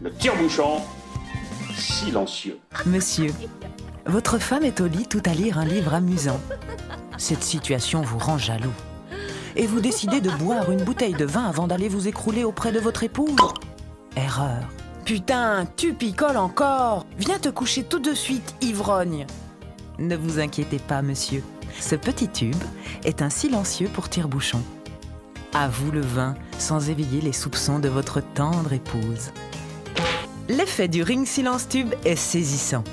le 0.02 0.12
tire-bouchon 0.12 0.82
silencieux. 1.78 2.58
Monsieur, 2.88 3.32
votre 4.08 4.40
femme 4.40 4.64
est 4.64 4.82
au 4.82 4.88
lit 4.88 5.06
tout 5.08 5.22
à 5.28 5.36
lire 5.36 5.60
un 5.60 5.66
livre 5.66 5.94
amusant. 5.94 6.42
Cette 7.20 7.44
situation 7.44 8.02
vous 8.02 8.18
rend 8.18 8.40
jaloux. 8.40 8.74
Et 9.56 9.68
vous 9.68 9.80
décidez 9.80 10.20
de 10.20 10.30
boire 10.32 10.72
une 10.72 10.84
bouteille 10.84 11.14
de 11.14 11.26
vin 11.26 11.46
avant 11.46 11.68
d'aller 11.68 11.88
vous 11.88 12.08
écrouler 12.08 12.44
auprès 12.44 12.72
de 12.72 12.80
votre 12.80 13.04
épouse. 13.04 13.36
Erreur. 14.18 14.68
Putain, 15.06 15.66
tu 15.78 15.94
picoles 15.94 16.38
encore. 16.38 17.06
Viens 17.18 17.40
te 17.40 17.50
coucher 17.50 17.84
tout 17.84 18.00
de 18.00 18.14
suite, 18.14 18.56
ivrogne. 18.62 19.26
Ne 19.98 20.18
vous 20.18 20.40
inquiétez 20.40 20.80
pas, 20.80 21.02
monsieur. 21.02 21.44
Ce 21.80 21.96
petit 21.96 22.28
tube 22.28 22.56
est 23.04 23.22
un 23.22 23.30
silencieux 23.30 23.88
pour 23.88 24.10
tire-bouchon. 24.10 24.62
À 25.54 25.70
vous 25.70 25.92
le 25.92 26.02
vin, 26.02 26.36
sans 26.58 26.90
éveiller 26.90 27.22
les 27.22 27.32
soupçons 27.32 27.80
de 27.80 27.88
votre 27.88 28.22
tendre 28.22 28.74
épouse. 28.74 29.32
L'effet 30.50 30.88
du 30.90 31.02
ring 31.02 31.26
silence 31.26 31.70
tube 31.70 31.94
est 32.04 32.18
saisissant. 32.18 32.84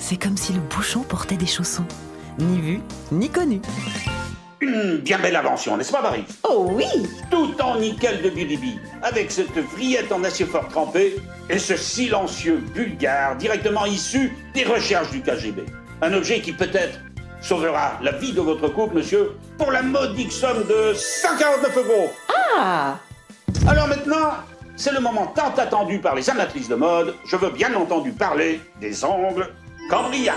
C'est 0.00 0.16
comme 0.16 0.36
si 0.36 0.52
le 0.52 0.60
bouchon 0.60 1.02
portait 1.02 1.36
des 1.36 1.46
chaussons. 1.46 1.84
Ni 2.38 2.60
vu, 2.60 2.80
ni 3.10 3.28
connu. 3.28 3.60
Une 4.62 4.98
bien 5.04 5.18
belle 5.18 5.34
invention, 5.34 5.76
n'est-ce 5.76 5.90
pas, 5.90 6.00
Marie? 6.00 6.24
Oh 6.48 6.68
oui 6.70 6.86
Tout 7.30 7.52
en 7.60 7.78
nickel 7.78 8.22
de 8.22 8.30
biribi, 8.30 8.78
avec 9.02 9.30
cette 9.30 9.58
vrillette 9.58 10.12
en 10.12 10.22
acier 10.22 10.46
fort 10.46 10.68
trempé 10.68 11.16
et 11.50 11.58
ce 11.58 11.76
silencieux 11.76 12.62
bulgare 12.72 13.36
directement 13.36 13.84
issu 13.84 14.32
des 14.54 14.64
recherches 14.64 15.10
du 15.10 15.20
KGB. 15.20 15.64
Un 16.00 16.12
objet 16.14 16.40
qui 16.40 16.52
peut-être 16.52 17.00
sauvera 17.40 17.98
la 18.02 18.12
vie 18.12 18.32
de 18.32 18.40
votre 18.40 18.68
couple, 18.68 18.96
monsieur, 18.96 19.32
pour 19.58 19.72
la 19.72 19.82
modique 19.82 20.30
somme 20.30 20.64
de 20.68 20.94
149 20.94 21.76
euros. 21.78 22.10
Ah 22.56 22.98
Alors 23.68 23.88
maintenant, 23.88 24.30
c'est 24.76 24.92
le 24.92 25.00
moment 25.00 25.26
tant 25.34 25.52
attendu 25.56 25.98
par 25.98 26.14
les 26.14 26.30
amatrices 26.30 26.68
de 26.68 26.76
mode. 26.76 27.14
Je 27.26 27.34
veux 27.34 27.50
bien 27.50 27.74
entendu 27.74 28.12
parler 28.12 28.60
des 28.80 29.04
ongles 29.04 29.48
Cambria. 29.90 30.34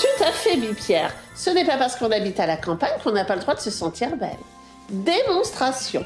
Tout 0.00 0.24
à 0.24 0.32
fait, 0.32 0.52
ami 0.52 0.72
Pierre. 0.74 1.14
Ce 1.34 1.50
n'est 1.50 1.64
pas 1.64 1.76
parce 1.76 1.96
qu'on 1.96 2.10
habite 2.10 2.38
à 2.38 2.46
la 2.46 2.56
campagne 2.56 2.92
qu'on 3.02 3.12
n'a 3.12 3.24
pas 3.24 3.34
le 3.34 3.42
droit 3.42 3.54
de 3.54 3.60
se 3.60 3.70
sentir 3.70 4.16
belle. 4.16 4.38
Démonstration. 4.90 6.04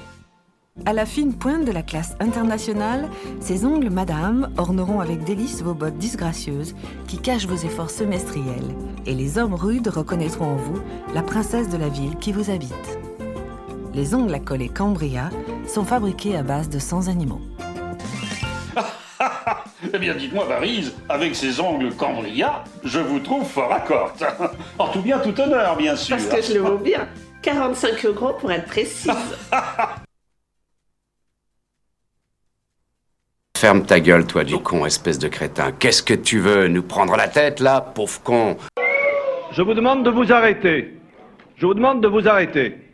À 0.87 0.93
la 0.93 1.07
fine 1.07 1.35
pointe 1.35 1.65
de 1.65 1.73
la 1.73 1.83
classe 1.83 2.15
internationale, 2.21 3.09
ces 3.41 3.65
ongles 3.65 3.91
madame 3.91 4.49
orneront 4.57 5.01
avec 5.01 5.25
délice 5.25 5.63
vos 5.63 5.75
bottes 5.75 5.99
disgracieuses 5.99 6.75
qui 7.09 7.19
cachent 7.19 7.47
vos 7.47 7.57
efforts 7.57 7.91
semestriels. 7.91 8.75
Et 9.05 9.15
les 9.15 9.39
hommes 9.39 9.55
rudes 9.55 9.89
reconnaîtront 9.89 10.53
en 10.53 10.57
vous 10.57 10.81
la 11.15 11.23
princesse 11.23 11.69
de 11.69 11.77
la 11.77 11.89
ville 11.89 12.17
qui 12.17 12.33
vous 12.33 12.51
habite. 12.51 12.99
Les 13.93 14.15
ongles 14.15 14.35
à 14.35 14.39
coller 14.39 14.69
Cambria 14.69 15.31
sont 15.67 15.85
fabriqués 15.85 16.37
à 16.37 16.43
base 16.43 16.69
de 16.69 16.79
100 16.79 17.09
animaux. 17.09 17.41
Eh 19.95 19.99
bien, 19.99 20.15
dites-moi, 20.15 20.45
Varise, 20.45 20.95
avec 21.09 21.35
ces 21.35 21.61
ongles 21.61 21.95
Cambria, 21.95 22.65
je 22.85 22.99
vous 22.99 23.21
trouve 23.21 23.47
fort 23.47 23.73
accorte. 23.73 24.25
En 24.79 24.89
tout 24.89 25.03
bien, 25.03 25.19
tout 25.19 25.39
honneur, 25.41 25.77
bien 25.77 25.97
sûr. 25.97 26.17
Parce 26.17 26.29
que 26.29 26.43
je 26.43 26.55
le 26.55 26.61
vaux 26.61 26.79
bien. 26.79 27.09
45 27.43 28.05
euros 28.07 28.33
pour 28.39 28.51
être 28.51 28.67
précise. 28.67 29.13
Ferme 33.57 33.85
ta 33.85 33.99
gueule, 33.99 34.25
toi, 34.25 34.45
du 34.45 34.59
con, 34.59 34.87
espèce 34.87 35.19
de 35.19 35.27
crétin. 35.27 35.73
Qu'est-ce 35.73 36.03
que 36.03 36.15
tu 36.15 36.39
veux 36.39 36.69
Nous 36.69 36.83
prendre 36.83 37.17
la 37.17 37.27
tête, 37.27 37.59
là, 37.59 37.81
pauvre 37.81 38.21
con? 38.23 38.57
Je 39.51 39.63
vous 39.63 39.75
demande 39.75 40.05
de 40.05 40.11
vous 40.11 40.33
arrêter. 40.33 40.95
Je 41.57 41.67
vous 41.67 41.75
demande 41.75 42.01
de 42.01 42.07
vous 42.07 42.29
arrêter. 42.29 42.88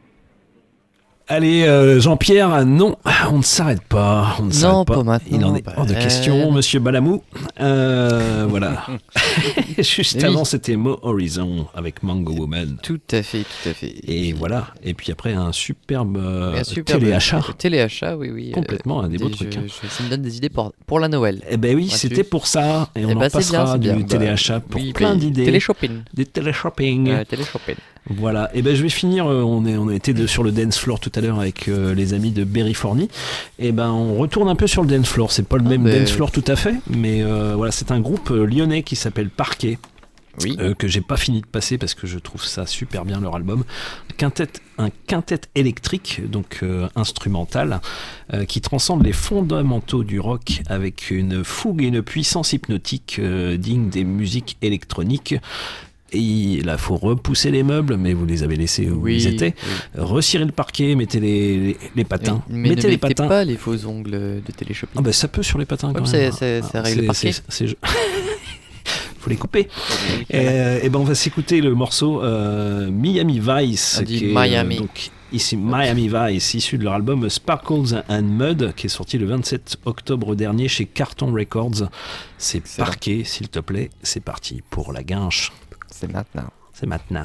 Allez, 1.26 1.62
euh, 1.64 2.00
Jean-Pierre, 2.00 2.66
non, 2.66 2.96
on 3.32 3.38
ne 3.38 3.42
s'arrête 3.42 3.82
pas. 3.82 4.36
On 4.40 4.44
ne 4.44 4.52
Non, 4.62 4.84
pas 4.84 5.02
maintenant, 5.02 5.18
Il 5.38 5.42
en 5.42 5.54
est 5.54 5.62
bah, 5.64 5.72
hors 5.78 5.86
de 5.86 5.94
euh, 5.94 5.98
question, 5.98 6.52
monsieur 6.52 6.80
Balamou. 6.80 7.22
Euh, 7.60 8.44
voilà. 8.46 8.84
Juste 9.78 10.16
Mais 10.16 10.24
oui. 10.24 10.28
avant, 10.28 10.44
c'était 10.44 10.76
Mo 10.76 10.98
Horizon 11.00 11.66
avec 11.74 12.02
Mango 12.02 12.34
Woman. 12.34 12.76
Tout 12.82 13.00
à 13.10 13.22
fait, 13.22 13.38
tout 13.38 13.68
à 13.70 13.72
fait. 13.72 13.94
Et 14.06 14.34
voilà. 14.34 14.66
Et 14.82 14.92
puis 14.92 15.10
après, 15.12 15.32
un 15.32 15.50
superbe, 15.52 16.18
euh, 16.18 16.60
Un 16.60 16.64
superbe 16.64 17.00
téléachat. 17.00 17.40
Téléachat, 17.58 18.16
oui, 18.18 18.30
oui. 18.30 18.50
euh, 18.50 18.54
Complètement, 18.54 19.00
un 19.02 19.08
des 19.08 19.16
beaux 19.16 19.30
trucs, 19.30 19.56
hein. 19.56 19.62
je- 19.66 19.88
ça 19.88 20.02
me 20.04 20.10
donne 20.10 20.20
des 20.22 20.36
idées 20.36 20.50
pour, 20.50 20.74
pour 20.86 21.00
la 21.00 21.08
Noël. 21.08 21.40
Eh 21.48 21.56
ben 21.56 21.74
oui, 21.74 21.88
c'était 21.88 22.24
pour 22.24 22.46
ça. 22.46 22.90
Et 22.96 23.06
on 23.06 23.10
Eh 23.10 23.14
en 23.14 23.18
ben, 23.18 23.28
c'est 23.30 23.38
bien, 23.38 23.60
passera 23.60 23.72
c'est 23.72 23.78
du 23.78 23.88
bien. 23.88 23.96
Bah, 24.00 24.06
téléachat 24.08 24.60
pour 24.60 24.78
oui, 24.78 24.92
plein 24.92 25.14
bah, 25.14 25.20
d'idées. 25.20 25.44
téléshopping. 25.46 26.02
Des 26.12 26.26
téléshopping. 26.26 27.08
Euh, 27.08 27.24
téléshopping. 27.24 27.76
Voilà, 28.10 28.50
et 28.54 28.60
ben 28.60 28.76
je 28.76 28.82
vais 28.82 28.90
finir, 28.90 29.26
euh, 29.26 29.42
on, 29.42 29.64
est, 29.64 29.76
on 29.78 29.88
a 29.88 29.94
été 29.94 30.12
de- 30.12 30.26
sur 30.26 30.42
le 30.44 30.52
dance 30.52 30.78
floor 30.78 31.00
tout 31.00 31.10
à 31.14 31.20
l'heure 31.22 31.40
avec 31.40 31.68
euh, 31.68 31.94
les 31.94 32.12
amis 32.12 32.32
de 32.32 32.44
Berryfornie, 32.44 33.08
et 33.58 33.72
ben 33.72 33.90
on 33.90 34.16
retourne 34.16 34.48
un 34.48 34.56
peu 34.56 34.66
sur 34.66 34.82
le 34.82 34.88
dance 34.88 35.08
floor, 35.08 35.32
c'est 35.32 35.46
pas 35.48 35.56
le 35.56 35.64
même 35.64 35.84
ben- 35.84 36.00
dance 36.00 36.10
floor 36.12 36.30
tout 36.30 36.44
à 36.46 36.56
fait, 36.56 36.74
mais 36.90 37.22
euh, 37.22 37.54
voilà, 37.56 37.72
c'est 37.72 37.90
un 37.90 38.00
groupe 38.00 38.30
euh, 38.30 38.44
lyonnais 38.44 38.82
qui 38.82 38.94
s'appelle 38.96 39.30
Parquet. 39.30 39.78
euh, 40.58 40.74
que 40.74 40.88
j'ai 40.88 41.00
pas 41.00 41.16
fini 41.16 41.42
de 41.42 41.46
passer 41.46 41.78
parce 41.78 41.94
que 41.94 42.08
je 42.08 42.18
trouve 42.18 42.42
ça 42.44 42.66
super 42.66 43.04
bien 43.04 43.20
leur 43.20 43.36
album. 43.36 43.62
Quintet, 44.16 44.48
un 44.78 44.90
quintet 45.06 45.42
électrique, 45.54 46.22
donc 46.28 46.58
euh, 46.64 46.88
instrumental, 46.96 47.80
euh, 48.32 48.44
qui 48.44 48.60
transcende 48.60 49.04
les 49.04 49.12
fondamentaux 49.12 50.02
du 50.02 50.18
rock 50.18 50.60
avec 50.68 51.12
une 51.12 51.44
fougue 51.44 51.82
et 51.84 51.86
une 51.86 52.02
puissance 52.02 52.52
hypnotique 52.52 53.16
euh, 53.20 53.56
digne 53.56 53.88
des 53.90 54.02
musiques 54.02 54.56
électroniques. 54.60 55.36
Et 56.14 56.60
là, 56.62 56.78
faut 56.78 56.96
repousser 56.96 57.50
les 57.50 57.62
meubles, 57.62 57.96
mais 57.96 58.12
vous 58.14 58.24
les 58.24 58.42
avez 58.42 58.56
laissés 58.56 58.88
où 58.88 59.00
Oui, 59.02 59.16
ils 59.16 59.26
étaient. 59.34 59.54
oui. 59.96 60.38
Le 60.44 60.50
parquet, 60.52 60.94
mettez 60.94 61.20
les, 61.20 61.56
les, 61.58 61.76
les 61.96 62.04
patins. 62.04 62.42
Mais 62.48 62.68
mettez 62.70 62.82
ne 62.82 62.82
les 62.82 62.88
mettez 62.96 62.98
patins. 63.14 63.26
pas 63.28 63.44
les 63.44 63.56
faux 63.56 63.84
ongles 63.86 64.10
de 64.10 64.52
téléshopping. 64.56 64.94
Ah 64.98 65.02
bah 65.02 65.12
ça 65.12 65.26
peut 65.28 65.42
sur 65.42 65.58
les 65.58 65.64
patins 65.64 65.88
Ouais, 65.88 65.94
quand 65.94 66.10
même. 66.10 66.32
c'est- 66.32 66.62
ça 66.62 66.68
Ah, 66.74 66.80
règle 66.82 67.00
le 67.02 67.06
parquet. 67.08 67.32
c'est- 67.48 67.76
Faut 69.18 69.30
les 69.30 69.36
couper. 69.36 69.68
Euh, 70.34 70.80
et 70.82 70.88
ben 70.88 70.98
on 70.98 71.04
va 71.04 71.14
s'écouter 71.14 71.60
le 71.60 71.74
morceau 71.74 72.22
euh, 72.22 72.90
Miami 72.90 73.40
Vice. 73.40 73.98
On 74.00 74.04
dit 74.04 74.18
qui 74.18 74.24
est, 74.26 74.36
euh, 74.36 74.40
Miami. 74.42 74.76
donc 74.78 75.10
ici 75.32 75.56
Miami 75.56 76.08
Vice, 76.12 76.54
issu 76.54 76.76
de 76.78 76.84
leur 76.84 76.94
album 76.94 77.28
Sparkles 77.30 78.02
and 78.08 78.22
Mud, 78.22 78.72
qui 78.74 78.86
est 78.86 78.90
sorti 78.90 79.16
le 79.18 79.26
27 79.26 79.76
octobre 79.84 80.34
dernier 80.34 80.66
chez 80.68 80.86
Carton 80.86 81.32
Records. 81.32 81.88
C'est 82.38 82.62
parqué, 82.76 83.22
s'il 83.24 83.48
te 83.48 83.60
plaît. 83.60 83.90
C'est 84.02 84.22
parti 84.24 84.62
pour 84.70 84.92
la 84.92 85.02
guinche. 85.02 85.52
C'est 85.96 86.12
maintenant. 86.12 86.50
C'est 86.72 86.86
maintenant. 86.86 87.24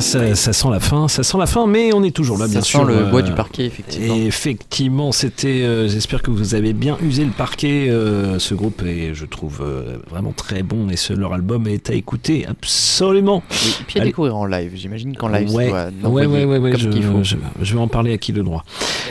Ça, 0.00 0.34
ça 0.34 0.52
sent 0.52 0.68
la 0.70 0.80
fin, 0.80 1.08
ça 1.08 1.22
sent 1.22 1.38
la 1.38 1.46
fin, 1.46 1.66
mais 1.66 1.92
on 1.94 2.02
est 2.02 2.14
toujours 2.14 2.38
là, 2.38 2.46
Ça 2.46 2.52
bien 2.52 2.60
sent 2.60 2.68
sûr. 2.68 2.84
le 2.84 2.96
euh, 2.96 3.10
bois 3.10 3.22
du 3.22 3.32
parquet, 3.32 3.64
effectivement. 3.66 4.14
Et 4.16 4.26
effectivement, 4.26 5.12
c'était. 5.12 5.62
euh, 5.62 5.88
J'espère 5.88 6.22
que 6.22 6.30
vous 6.30 6.54
avez 6.54 6.72
bien 6.72 6.96
usé 7.02 7.24
le 7.24 7.30
parquet. 7.30 7.88
euh, 7.90 8.38
ce 8.38 8.54
groupe 8.54 8.82
est, 8.86 9.14
je 9.14 9.24
trouve, 9.26 9.60
euh, 9.62 9.98
vraiment 10.10 10.32
très 10.32 10.62
bon 10.62 10.88
et 10.90 10.96
ce, 10.96 11.12
leur 11.12 11.32
album 11.32 11.66
est 11.66 11.90
à 11.90 11.94
écouter 11.94 12.46
absolument. 12.48 13.42
Oui, 13.50 13.76
et 13.80 13.84
puis 13.86 13.98
à 13.98 14.02
Allez. 14.02 14.10
découvrir 14.10 14.36
en 14.36 14.46
live. 14.46 14.72
J'imagine 14.74 15.16
qu'en 15.16 15.28
live, 15.28 15.50
ouais, 15.52 15.70
ça 15.70 15.90
doit 15.90 16.10
ouais, 16.10 16.26
ouais, 16.26 16.44
ouais, 16.44 16.58
ouais, 16.58 16.70
comme 16.72 16.80
je, 16.80 16.90
faut. 16.90 17.22
je- 17.22 17.36
je 17.62 17.74
vais 17.74 17.80
en 17.80 17.88
parler 17.88 18.12
à 18.12 18.18
qui 18.18 18.32
le 18.32 18.42
droit. 18.42 18.64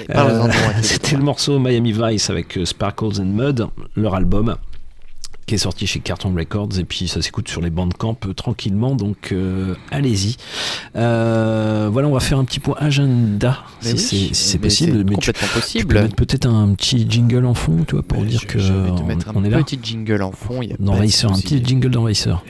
Le 0.10 0.16
C'était 0.82 1.16
le 1.18 1.24
morceau 1.24 1.60
Miami 1.60 1.92
Vice 1.94 2.30
avec 2.30 2.58
euh, 2.58 2.66
Sparkles 2.66 3.20
and 3.20 3.26
Mud, 3.26 3.68
leur 3.96 4.16
album 4.16 4.56
qui 5.48 5.56
est 5.56 5.60
sorti 5.60 5.88
chez 5.88 6.00
Carton 6.02 6.34
Records 6.36 6.78
et 6.78 6.84
puis 6.84 7.08
ça 7.08 7.22
s'écoute 7.22 7.48
sur 7.48 7.62
les 7.62 7.70
bandcamp 7.70 8.18
euh, 8.28 8.34
tranquillement 8.34 8.96
donc 8.96 9.30
euh, 9.32 9.76
allez-y 9.92 10.36
Euh, 10.98 11.90
voilà 11.92 12.10
on 12.10 12.14
va 12.14 12.20
faire 12.20 12.38
un 12.38 12.44
petit 12.46 12.60
point 12.60 12.76
agenda 12.80 13.60
Mais 13.84 13.96
si 13.96 14.16
oui, 14.16 14.28
c'est 14.30 14.34
si 14.36 14.36
c'est 14.36 14.58
mais 14.58 14.64
possible 14.68 14.98
Mais 14.98 15.04
tu- 15.04 15.16
complètement 15.16 15.48
tu 15.48 15.54
possible. 15.60 15.96
peux 15.96 16.02
mettre 16.02 16.16
peut-être 16.16 16.46
un 16.48 16.74
petit 16.76 17.08
jingle 17.10 17.46
en 17.46 17.54
fond 17.54 17.78
tu 17.88 17.96
vois 17.96 18.04
pour 18.04 18.24
dire 18.24 18.46
que 18.46 18.60
Je 18.60 18.74
vais 18.74 18.90
te 18.90 19.02
on- 19.02 19.06
mettre 19.06 19.32
on, 19.34 19.40
un 19.42 19.44
est 19.46 19.50
là 19.50 19.58
petit 19.64 19.80
jingle 19.82 20.22
en 20.22 20.32
fond. 20.34 20.62
il 20.62 20.70
y 20.70 20.74
a 20.74 20.76
d'envahisseur 20.80 21.32
un 21.32 21.40
petit 21.40 21.64
jingle 21.64 21.90
d'envahisseur 21.92 22.44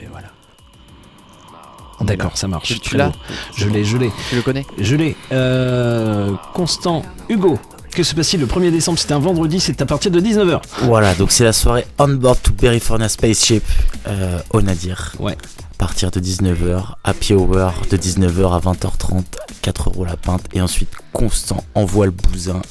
D'accord, 2.00 2.36
ça 2.38 2.46
marche. 2.46 2.68
Tu- 2.68 2.78
tu 2.78 2.96
l'as. 2.96 3.10
Je 3.56 3.68
l'ai, 3.68 3.82
je 3.84 3.96
l'ai. 3.96 4.10
Tu 4.30 4.36
le 4.36 4.42
connais 4.42 4.64
Je 4.78 4.94
l'ai. 4.94 5.16
Euh, 5.32 6.32
Constant, 6.54 7.02
Hugo, 7.28 7.58
que 7.98 8.04
se 8.04 8.14
passe-t-il 8.14 8.38
le 8.38 8.46
1er 8.46 8.70
décembre? 8.70 8.96
C'est 8.96 9.10
un 9.10 9.18
vendredi, 9.18 9.58
c'est 9.58 9.82
à 9.82 9.84
partir 9.84 10.12
de 10.12 10.20
19h. 10.20 10.60
Voilà, 10.82 11.16
donc 11.16 11.32
c'est 11.32 11.42
la 11.42 11.52
soirée 11.52 11.84
On 11.98 12.06
Board 12.06 12.40
to 12.40 12.52
California 12.52 13.08
Spaceship 13.08 13.64
euh, 14.06 14.38
au 14.50 14.62
Nadir. 14.62 15.14
Ouais. 15.18 15.32
À 15.32 15.78
partir 15.78 16.12
de 16.12 16.20
19h, 16.20 16.80
Happy 17.02 17.34
Hour 17.34 17.72
de 17.90 17.96
19h 17.96 18.54
à 18.54 18.60
20h30, 18.60 19.24
4 19.62 19.88
euros 19.90 20.04
la 20.04 20.16
pinte. 20.16 20.42
Et 20.52 20.60
ensuite, 20.60 20.90
Constant 21.12 21.64
envoie 21.74 22.06
le 22.06 22.12
bousin 22.12 22.62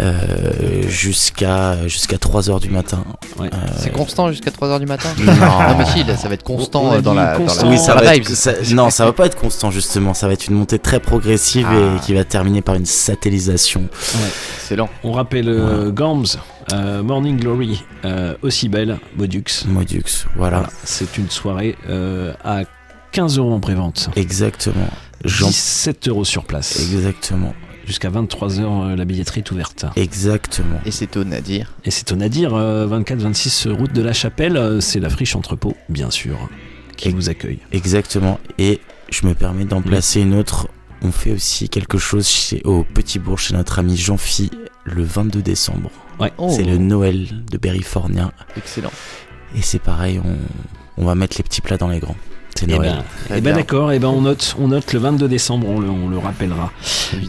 euh, 0.00 0.82
jusqu'à 0.88 1.86
jusqu'à 1.88 2.16
3h 2.16 2.60
du 2.60 2.70
matin. 2.70 3.04
Euh, 3.40 3.48
C'est 3.78 3.90
constant 3.92 4.30
jusqu'à 4.30 4.50
3h 4.50 4.80
du 4.80 4.86
matin 4.86 5.08
Non. 5.18 5.32
mais 5.78 5.84
si, 5.86 6.04
là, 6.04 6.16
ça 6.16 6.28
va 6.28 6.34
être 6.34 6.42
constant 6.42 6.92
euh, 6.92 7.00
dans 7.00 7.14
la, 7.14 7.32
dans 7.36 7.44
constant. 7.44 7.64
la, 7.64 7.70
Oui, 7.70 7.76
dans 7.76 7.82
ça 7.82 7.94
la 7.94 8.02
va 8.02 8.12
vibe. 8.14 8.22
être- 8.22 8.34
ça- 8.34 8.52
non, 8.74 8.90
ça 8.90 9.04
va 9.04 9.12
pas 9.12 9.26
être 9.26 9.38
constant 9.38 9.70
justement. 9.70 10.14
Ça 10.14 10.26
va 10.26 10.32
être 10.32 10.46
une 10.48 10.54
montée 10.54 10.78
très 10.78 11.00
progressive 11.00 11.66
Ah. 11.70 11.96
et 11.96 12.00
qui 12.00 12.14
va 12.14 12.24
terminer 12.24 12.62
par 12.62 12.74
une 12.74 12.86
satellisation. 12.86 13.82
Excellent. 14.56 14.88
On 15.04 15.12
rappelle 15.12 15.48
euh, 15.48 15.90
Gams, 15.90 16.24
euh, 16.72 17.02
Morning 17.02 17.38
Glory, 17.38 17.82
euh, 18.04 18.34
aussi 18.42 18.68
belle, 18.68 18.98
Modux. 19.16 19.44
Modux, 19.66 20.26
voilà. 20.36 20.64
C'est 20.84 21.18
une 21.18 21.28
soirée 21.30 21.76
euh, 21.88 22.32
à 22.44 22.60
15 23.12 23.38
euros 23.38 23.52
en 23.52 23.60
prévente. 23.60 24.08
Exactement. 24.16 24.88
Jean- 25.24 25.46
17 25.48 26.08
euros 26.08 26.24
sur 26.24 26.44
place. 26.44 26.80
Exactement. 26.80 27.54
Jusqu'à 27.86 28.10
23h, 28.10 28.94
la 28.94 29.04
billetterie 29.04 29.40
est 29.40 29.50
ouverte. 29.50 29.86
Exactement. 29.96 30.80
Et 30.86 30.90
c'est 30.90 31.16
au 31.16 31.24
Nadir. 31.24 31.72
Et 31.84 31.90
c'est 31.90 32.10
au 32.12 32.16
Nadir, 32.16 32.52
24-26 32.54 33.70
route 33.70 33.92
de 33.92 34.02
la 34.02 34.12
Chapelle. 34.12 34.56
euh, 34.56 34.80
C'est 34.80 35.00
la 35.00 35.10
friche 35.10 35.34
entrepôt, 35.36 35.76
bien 35.88 36.10
sûr, 36.10 36.48
qui 36.96 37.10
vous 37.10 37.28
accueille. 37.28 37.58
Exactement. 37.72 38.38
Et 38.58 38.80
je 39.10 39.26
me 39.26 39.34
permets 39.34 39.64
d'en 39.64 39.82
placer 39.82 40.20
une 40.20 40.34
autre. 40.34 40.68
On 41.02 41.10
fait 41.10 41.32
aussi 41.32 41.68
quelque 41.68 41.98
chose 41.98 42.28
chez, 42.28 42.62
au 42.64 42.84
Petit 42.84 43.18
Bourg 43.18 43.38
chez 43.40 43.54
notre 43.54 43.80
ami 43.80 43.96
Jean-Phi 43.96 44.50
le 44.84 45.02
22 45.02 45.42
décembre. 45.42 45.90
Ouais. 46.20 46.32
C'est 46.50 46.62
Oh. 46.62 46.66
le 46.70 46.78
Noël 46.78 47.44
de 47.50 47.58
Berryfornia. 47.58 48.30
Excellent. 48.56 48.92
Et 49.56 49.62
c'est 49.62 49.80
pareil, 49.80 50.20
on, 50.24 51.02
on 51.02 51.04
va 51.04 51.14
mettre 51.16 51.36
les 51.38 51.42
petits 51.42 51.60
plats 51.60 51.76
dans 51.78 51.88
les 51.88 51.98
grands. 51.98 52.16
C'est 52.58 52.70
Eh 52.70 52.78
ben, 52.78 53.02
eh 53.34 53.40
ben 53.40 53.54
d'accord, 53.56 53.92
eh 53.92 53.98
ben 53.98 54.08
on 54.08 54.20
note, 54.22 54.54
on 54.60 54.68
note 54.68 54.92
le 54.92 54.98
22 55.00 55.26
décembre, 55.28 55.68
on 55.68 55.80
le, 55.80 55.88
on 55.88 56.08
le 56.08 56.18
rappellera. 56.18 56.70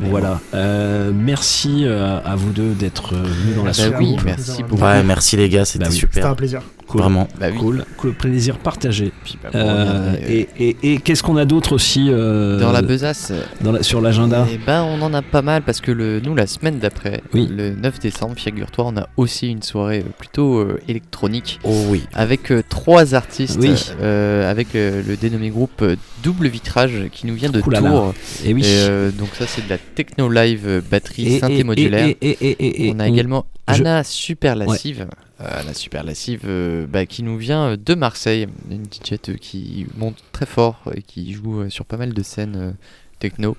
Voilà. 0.01 0.39
Euh, 0.53 1.11
merci 1.13 1.85
euh, 1.85 2.19
à 2.23 2.35
vous 2.35 2.51
deux 2.51 2.73
d'être 2.73 3.13
euh, 3.15 3.23
venus 3.23 3.55
dans 3.55 3.63
la 3.63 3.71
Bah 3.71 3.73
soucoupe. 3.73 3.99
oui, 3.99 4.15
merci 4.25 4.63
beaucoup. 4.63 4.83
Ouais, 4.83 5.03
merci 5.03 5.35
les 5.37 5.49
gars, 5.49 5.65
c'était 5.65 5.85
Bah 5.85 5.89
oui. 5.91 5.97
super. 5.97 6.13
C'était 6.15 6.27
un 6.27 6.35
plaisir. 6.35 6.61
Cool. 6.93 7.01
Vraiment. 7.01 7.27
Bah 7.39 7.47
oui. 7.51 7.57
Cool, 7.57 7.85
cool, 7.97 8.13
plaisir 8.13 8.59
partagé. 8.59 9.11
bah, 9.41 9.49
Euh, 9.55 10.13
et 10.29 10.47
et- 10.59 10.77
et 10.83 10.97
qu'est-ce 10.99 11.23
qu'on 11.23 11.37
a 11.37 11.45
d'autre 11.45 11.73
aussi 11.73 12.05
euh, 12.09 12.59
Dans 12.59 12.71
la 12.71 12.83
besace. 12.83 13.33
dans 13.61 13.71
la- 13.71 13.81
sur 13.81 13.99
l'agenda 13.99 14.45
Eh 14.53 14.59
ben, 14.59 14.83
on 14.83 15.01
en 15.01 15.11
a 15.15 15.23
pas 15.23 15.41
mal 15.41 15.63
parce 15.63 15.81
que 15.81 15.91
le, 15.91 16.19
nous, 16.19 16.35
la 16.35 16.45
semaine 16.45 16.77
d'après, 16.77 17.21
Oui. 17.33 17.49
le 17.49 17.71
9 17.71 17.97
décembre, 17.99 18.35
figure-toi, 18.37 18.85
on 18.93 18.97
a 18.97 19.07
aussi 19.17 19.49
une 19.49 19.63
soirée 19.63 20.03
euh, 20.05 20.11
plutôt 20.19 20.59
euh, 20.59 20.79
électronique. 20.87 21.59
Oh 21.63 21.73
oui. 21.89 22.03
Avec 22.13 22.51
euh, 22.51 22.61
trois 22.69 23.15
artistes, 23.15 23.57
Oui. 23.59 23.73
euh, 23.99 24.49
avec 24.51 24.75
euh, 24.75 25.01
le 25.07 25.17
dénommé 25.17 25.49
groupe 25.49 25.83
Double 26.21 26.47
Vitrage 26.47 27.09
qui 27.11 27.25
nous 27.25 27.33
vient 27.33 27.49
de. 27.49 27.59
Tours. 27.59 28.13
Eh 28.45 28.53
oui. 28.53 28.61
euh, 28.65 29.09
donc 29.11 29.29
ça, 29.33 29.47
c'est 29.47 29.65
de 29.65 29.69
la 29.71 29.79
techno 29.79 30.29
live 30.29 30.83
batterie 30.91 31.25
Et- 31.37 31.39
synthé 31.39 31.57
et- 31.59 31.63
modulaire. 31.63 32.05
et- 32.05 32.17
et- 32.21 32.37
et- 32.39 32.51
et- 32.51 32.85
et- 32.87 32.93
on 32.95 32.99
a 32.99 33.05
on- 33.05 33.11
également 33.13 33.45
je- 33.67 33.73
Anna 33.81 34.03
Superlassive. 34.03 35.07
Euh, 35.41 35.61
Anna 35.61 35.73
Superlassive 35.73 36.41
euh, 36.45 36.85
bah, 36.87 37.05
qui 37.05 37.23
nous 37.23 37.37
vient 37.37 37.71
euh, 37.71 37.77
de 37.77 37.95
Marseille, 37.95 38.47
une 38.69 38.85
DJ 38.85 39.17
qui 39.39 39.87
monte 39.97 40.17
très 40.31 40.45
fort 40.45 40.83
et 40.95 41.01
qui 41.01 41.33
joue 41.33 41.69
sur 41.69 41.85
pas 41.85 41.97
mal 41.97 42.13
de 42.13 42.23
scènes 42.23 42.75
techno. 43.19 43.57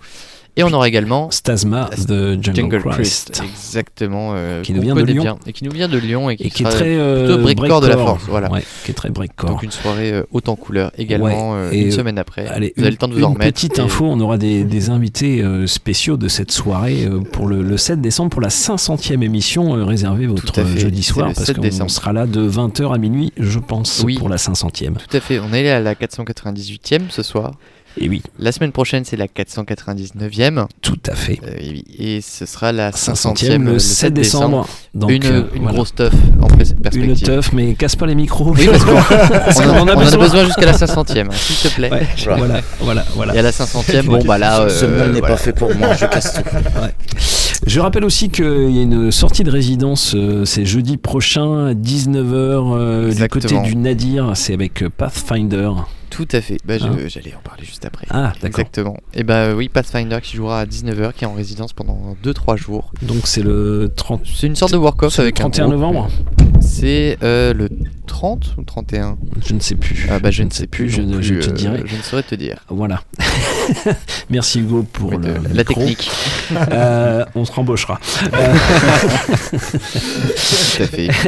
Et 0.57 0.63
on 0.63 0.73
aura 0.73 0.87
également 0.87 1.33
Stasma 1.33 1.91
de 2.07 2.39
Jungle, 2.41 2.81
Christ, 2.83 3.33
Christ. 3.33 3.43
exactement, 3.45 4.35
euh, 4.37 4.63
Qui 4.63 4.73
nous 4.73 4.83
vient 4.83 4.95
de 4.95 5.03
Lyon. 5.03 5.23
bien, 5.23 5.39
et 5.49 5.53
qui 5.53 5.65
nous 5.65 5.73
vient 5.73 5.89
de 5.89 5.99
Lyon 5.99 6.31
et 6.31 6.37
qui, 6.37 6.45
Et 6.45 6.51
qui 6.51 6.63
est 6.63 6.67
très 6.67 6.97
euh, 6.97 7.39
breakcore 7.39 7.81
de 7.81 7.89
la 7.89 7.97
force, 7.97 8.23
voilà. 8.29 8.49
Ouais, 8.53 8.63
qui 8.85 8.93
est 8.93 8.95
très 8.95 9.11
breakcore. 9.11 9.51
Donc 9.51 9.65
une 9.65 9.73
soirée 9.73 10.13
euh, 10.13 10.23
haute 10.31 10.49
en 10.49 10.55
couleur 10.55 10.93
également 10.97 11.25
Ouais, 11.55 11.57
euh, 11.59 11.73
une 11.73 11.89
euh, 11.89 11.91
semaine 11.91 12.19
après. 12.19 12.47
Allez, 12.47 12.73
vous 12.77 12.83
avez 12.83 12.93
le 12.93 12.97
temps 12.97 13.09
de 13.09 13.15
vous 13.15 13.25
en 13.25 13.33
remettre. 13.33 13.53
Petite 13.53 13.79
et- 13.79 13.83
info, 13.83 14.05
on 14.09 14.21
aura 14.21 14.39
des, 14.39 14.63
des 14.63 14.91
invités 14.91 15.45
spéciaux 15.67 16.17
de 16.17 16.29
cette 16.29 16.53
soirée 16.53 17.09
pour 17.33 17.49
le, 17.49 17.61
le 17.63 17.77
7 17.77 18.01
décembre 18.01 18.31
pour 18.31 18.41
la 18.41 18.49
500e 18.49 19.23
émission. 19.23 19.73
réservez 19.85 20.29
votre 20.29 20.65
jeudi 20.77 21.03
soir 21.03 21.33
parce 21.35 21.47
7 21.47 21.59
qu'on 21.81 21.89
sera 21.89 22.13
là 22.13 22.27
de 22.27 22.49
20h 22.49 22.95
à 22.95 22.99
minuit, 22.99 23.33
je 23.39 23.59
pense, 23.59 24.03
Oui. 24.05 24.19
pour 24.19 24.29
la 24.29 24.37
500e. 24.37 24.95
Tout 24.95 25.17
à 25.17 25.21
fait, 25.21 25.41
on 25.41 25.53
est 25.53 25.69
à 25.69 25.81
la 25.81 25.95
498e 25.97 27.11
ce 27.11 27.25
soir. 27.25 27.55
Et 28.01 28.09
oui. 28.09 28.23
La 28.39 28.51
semaine 28.51 28.73
prochaine, 28.73 29.05
c'est 29.05 29.17
la 29.17 29.27
499e. 29.27 30.67
Tout 30.83 30.99
à 31.07 31.15
fait. 31.15 31.39
Euh, 31.47 31.55
et, 31.61 31.71
oui. 31.71 31.85
Et 31.99 32.21
ce 32.21 32.45
sera 32.47 32.73
la 32.73 32.91
500e 32.91 33.35
500e 33.35 33.63
le 33.63 33.79
7 33.79 34.13
décembre. 34.15 34.67
Donc, 34.95 35.11
une 35.13 35.25
euh, 35.27 35.43
une 35.55 35.63
voilà. 35.63 35.77
grosse 35.77 35.95
teuf 35.95 36.13
en 36.41 36.47
pers- 36.49 36.75
perspective. 36.83 37.05
Une 37.05 37.15
teuf, 37.17 37.53
mais 37.53 37.75
casse 37.75 37.95
pas 37.97 38.07
les 38.07 38.15
micros. 38.17 38.53
Oui, 38.57 38.67
parce 38.69 38.85
qu'on 38.85 38.95
Parce 39.29 39.61
on 39.61 39.71
on 39.85 39.89
a 39.89 39.95
besoin. 39.97 40.19
besoin 40.25 40.45
jusqu'à 40.45 40.67
la 40.67 40.73
500e, 40.73 41.27
hein, 41.27 41.29
s'il 41.33 41.71
te 41.71 41.75
plaît. 41.75 41.91
Ouais, 41.93 42.07
voilà, 42.37 42.61
voilà, 42.81 43.05
voilà. 43.15 43.35
Et 43.35 43.39
à 43.39 43.43
la 43.43 43.51
500e, 43.53 44.03
bon 44.07 44.25
bah 44.25 44.39
là. 44.39 44.69
Ce 44.69 44.85
euh, 44.85 44.99
monde 45.05 45.13
n'est 45.15 45.21
voilà. 45.21 45.35
pas 45.35 45.41
fait 45.41 45.53
pour 45.53 45.75
moi, 45.75 45.95
je 45.95 46.07
casse 46.07 46.35
tout. 46.35 46.41
Ouais. 46.83 46.93
Je 47.67 47.81
rappelle 47.81 48.05
aussi 48.05 48.29
qu'il 48.29 48.45
y 48.45 48.79
a 48.81 48.83
une 48.83 49.11
sortie 49.13 49.43
de 49.45 49.51
résidence, 49.51 50.15
euh, 50.17 50.45
c'est 50.45 50.67
jeudi 50.67 50.97
prochain 50.97 51.69
à 51.69 51.73
19h 51.75 53.15
du 53.15 53.29
côté 53.29 53.59
du 53.63 53.77
Nadir, 53.77 54.33
c'est 54.35 54.53
avec 54.53 54.83
euh, 54.83 54.91
Pathfinder. 54.91 55.71
Tout 56.15 56.29
à 56.31 56.41
fait. 56.41 56.59
Bah, 56.65 56.75
Hein 56.81 56.97
J'allais 57.09 57.35
en 57.35 57.41
parler 57.41 57.65
juste 57.65 57.85
après. 57.85 58.07
Ah, 58.09 58.33
d'accord. 58.35 58.47
Exactement. 58.47 58.97
Et 59.15 59.25
bah 59.25 59.53
oui, 59.55 59.69
Pathfinder 59.69 60.19
qui 60.23 60.37
jouera 60.37 60.61
à 60.61 60.65
19h, 60.65 61.13
qui 61.13 61.25
est 61.25 61.27
en 61.27 61.35
résidence 61.35 61.73
pendant 61.73 62.17
2-3 62.23 62.57
jours. 62.57 62.93
Donc 63.03 63.27
c'est 63.27 63.43
le 63.43 63.93
30. 63.97 64.23
C'est 64.25 64.47
une 64.47 64.55
sorte 64.55 64.73
de 64.73 64.77
work-off 64.77 65.19
avec 65.19 65.41
un 65.41 65.51
31 65.51 65.65
groupe. 65.65 65.75
novembre 65.81 66.09
C'est 66.61 67.19
euh, 67.25 67.53
le 67.53 67.69
30 68.07 68.55
ou 68.59 68.63
31 68.65 69.17
Je 69.47 69.55
ne 69.55 69.61
sais 69.61 69.75
plus. 69.75 70.07
Ah 70.11 70.19
bah 70.19 70.31
je 70.31 70.43
ne 70.43 70.51
sais 70.51 70.67
plus, 70.67 70.91
je, 70.91 71.03
te 71.03 71.51
euh, 71.51 71.53
dirai. 71.53 71.83
Je 71.87 71.97
ne 71.97 72.03
saurais 72.03 72.23
te 72.23 72.35
dire. 72.35 72.59
Voilà. 72.69 73.03
Merci 74.31 74.61
Hugo 74.61 74.85
pour 74.93 75.11
Oui, 75.11 75.17
le, 75.17 75.23
de- 75.23 75.49
la 75.49 75.55
micro. 75.65 75.75
technique. 75.81 76.11
Euh, 76.71 77.25
on 77.35 77.45
se 77.45 77.53
rembauchera. 77.53 77.99
Euh. 78.35 78.55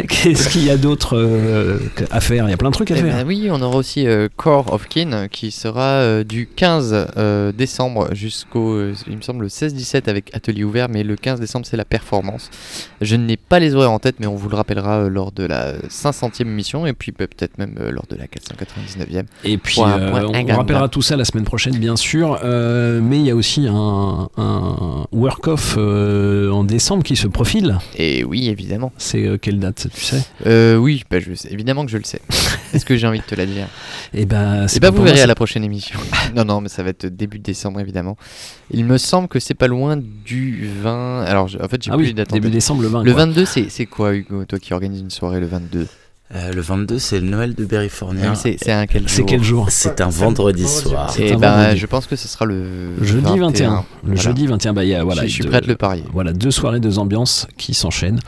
Qu'est-ce 0.08 0.48
qu'il 0.48 0.64
y 0.64 0.70
a 0.70 0.76
d'autre 0.76 1.16
euh, 1.16 1.78
à 2.10 2.20
faire? 2.20 2.46
Il 2.46 2.50
y 2.50 2.54
a 2.54 2.56
plein 2.56 2.70
de 2.70 2.74
trucs 2.74 2.90
à 2.90 2.94
Eh 2.96 3.00
faire. 3.02 3.16
ben 3.16 3.26
oui, 3.26 3.48
on 3.50 3.60
aura 3.62 3.76
aussi 3.76 4.06
euh, 4.06 4.28
Core 4.36 4.72
of 4.72 4.88
Kin 4.88 5.28
qui 5.28 5.50
sera 5.50 5.82
euh, 6.00 6.24
du 6.24 6.48
15 6.54 7.06
euh, 7.16 7.52
décembre 7.52 8.08
jusqu'au, 8.14 8.74
euh, 8.74 8.94
il 9.08 9.16
me 9.16 9.22
semble, 9.22 9.42
le 9.44 9.48
16-17 9.48 10.08
avec 10.08 10.34
atelier 10.34 10.64
ouvert, 10.64 10.88
mais 10.88 11.02
le 11.02 11.16
15 11.16 11.40
décembre 11.40 11.66
c'est 11.68 11.76
la 11.76 11.84
performance. 11.84 12.50
Je 13.00 13.16
n'ai 13.16 13.36
pas 13.36 13.58
les 13.58 13.74
horaires 13.74 13.92
en 13.92 13.98
tête, 13.98 14.16
mais 14.20 14.26
on 14.26 14.36
vous 14.36 14.48
le 14.48 14.56
rappellera 14.56 15.00
euh, 15.00 15.08
lors 15.08 15.32
de 15.32 15.44
la 15.44 15.74
500e 15.88 16.44
émission 16.66 16.86
et 16.86 16.92
puis 16.92 17.12
peut- 17.12 17.26
peut-être 17.28 17.58
même 17.58 17.76
euh, 17.80 17.90
lors 17.90 18.06
de 18.10 18.16
la 18.16 18.26
499e. 18.26 19.24
Et 19.44 19.56
puis, 19.58 19.80
euh, 19.80 20.12
on 20.12 20.56
rappellera 20.56 20.88
tout 20.88 21.02
ça 21.02 21.16
la 21.16 21.24
semaine 21.24 21.44
prochaine, 21.44 21.76
bien 21.78 21.96
sûr. 21.96 22.38
euh, 22.42 23.00
mais 23.02 23.18
il 23.18 23.24
y 23.26 23.30
a 23.30 23.36
aussi 23.36 23.66
un, 23.68 24.28
un 24.36 25.06
work-off 25.12 25.76
en 25.76 26.64
décembre 26.64 27.02
qui 27.04 27.16
se 27.16 27.28
profile. 27.28 27.78
Et 27.96 28.24
oui, 28.24 28.48
évidemment. 28.48 28.92
C'est 28.98 29.38
quelle 29.40 29.58
date, 29.60 29.88
tu 29.94 30.00
sais? 30.00 30.76
Oui, 30.76 31.04
bah, 31.10 31.20
je 31.20 31.34
sais, 31.34 31.52
évidemment 31.52 31.84
que 31.84 31.90
je 31.92 31.98
le 31.98 32.04
sais. 32.04 32.20
Est-ce 32.74 32.84
que 32.84 32.96
j'ai 32.96 33.06
envie 33.06 33.20
de 33.20 33.24
te 33.24 33.34
la 33.34 33.46
dire? 33.46 33.68
Et 34.12 34.26
ben, 34.26 34.66
Eh 34.74 34.80
ben, 34.80 34.90
pas 34.90 34.96
vous 34.96 35.02
verrez 35.04 35.20
à 35.22 35.26
la 35.26 35.34
prochaine 35.34 35.64
émission. 35.64 35.98
non, 36.34 36.44
non, 36.44 36.60
mais 36.60 36.68
ça 36.68 36.82
va 36.82 36.90
être 36.90 37.06
début 37.06 37.38
décembre, 37.38 37.80
évidemment. 37.80 38.16
Il 38.70 38.84
me 38.84 38.98
semble 38.98 39.28
que 39.28 39.38
c'est 39.38 39.54
pas 39.54 39.68
loin 39.68 39.96
du 39.96 40.68
20. 40.82 41.22
Alors, 41.22 41.48
en 41.62 41.68
fait, 41.68 41.82
j'ai 41.82 41.90
Ah 41.92 41.96
plus 41.96 42.06
oui, 42.08 42.14
début 42.14 42.50
décembre, 42.50 42.82
le 42.82 42.88
20, 42.88 43.04
Le 43.04 43.12
quoi. 43.12 43.24
22, 43.26 43.44
c'est 43.44 43.68
c'est 43.70 43.86
quoi, 43.86 44.14
Hugo? 44.14 44.44
Toi 44.44 44.58
qui 44.58 44.72
organise 44.74 45.00
une 45.00 45.10
soirée 45.10 45.40
le 45.40 45.46
22 45.46 45.86
Euh, 46.34 46.52
le 46.52 46.60
22, 46.60 46.98
c'est 46.98 47.20
le 47.20 47.28
Noël 47.28 47.54
de 47.54 47.64
Berryfornia. 47.64 48.34
C'est- 48.34 48.56
quel 48.90 49.08
C'est 49.08 49.24
quel 49.24 49.44
jour 49.44 49.66
C'est 49.70 50.00
un 50.00 50.08
vendredi 50.08 50.66
soir. 50.66 51.14
Et 51.20 51.32
un 51.32 51.38
ben, 51.38 51.56
vendredi. 51.56 51.78
je 51.78 51.86
pense 51.86 52.06
que 52.08 52.16
ce 52.16 52.26
sera 52.26 52.44
le 52.46 52.64
Jeudi 53.00 53.38
21. 53.38 53.84
Le 54.02 54.08
Voilà. 54.14 54.20
jeudi 54.20 54.46
21, 54.48 54.72
bah, 54.72 54.82
il 54.82 54.90
y 54.90 54.94
a, 54.96 55.04
voilà, 55.04 55.22
Je- 55.22 55.28
je 55.28 55.32
suis 55.34 55.42
deux- 55.44 55.50
prêt 55.50 55.58
à 55.58 55.60
te 55.60 55.68
le 55.68 55.76
parier. 55.76 56.02
Voilà, 56.12 56.32
deux 56.32 56.50
soirées, 56.50 56.80
deux 56.80 56.98
ambiances 56.98 57.46
qui 57.56 57.74
s'enchaînent. 57.74 58.18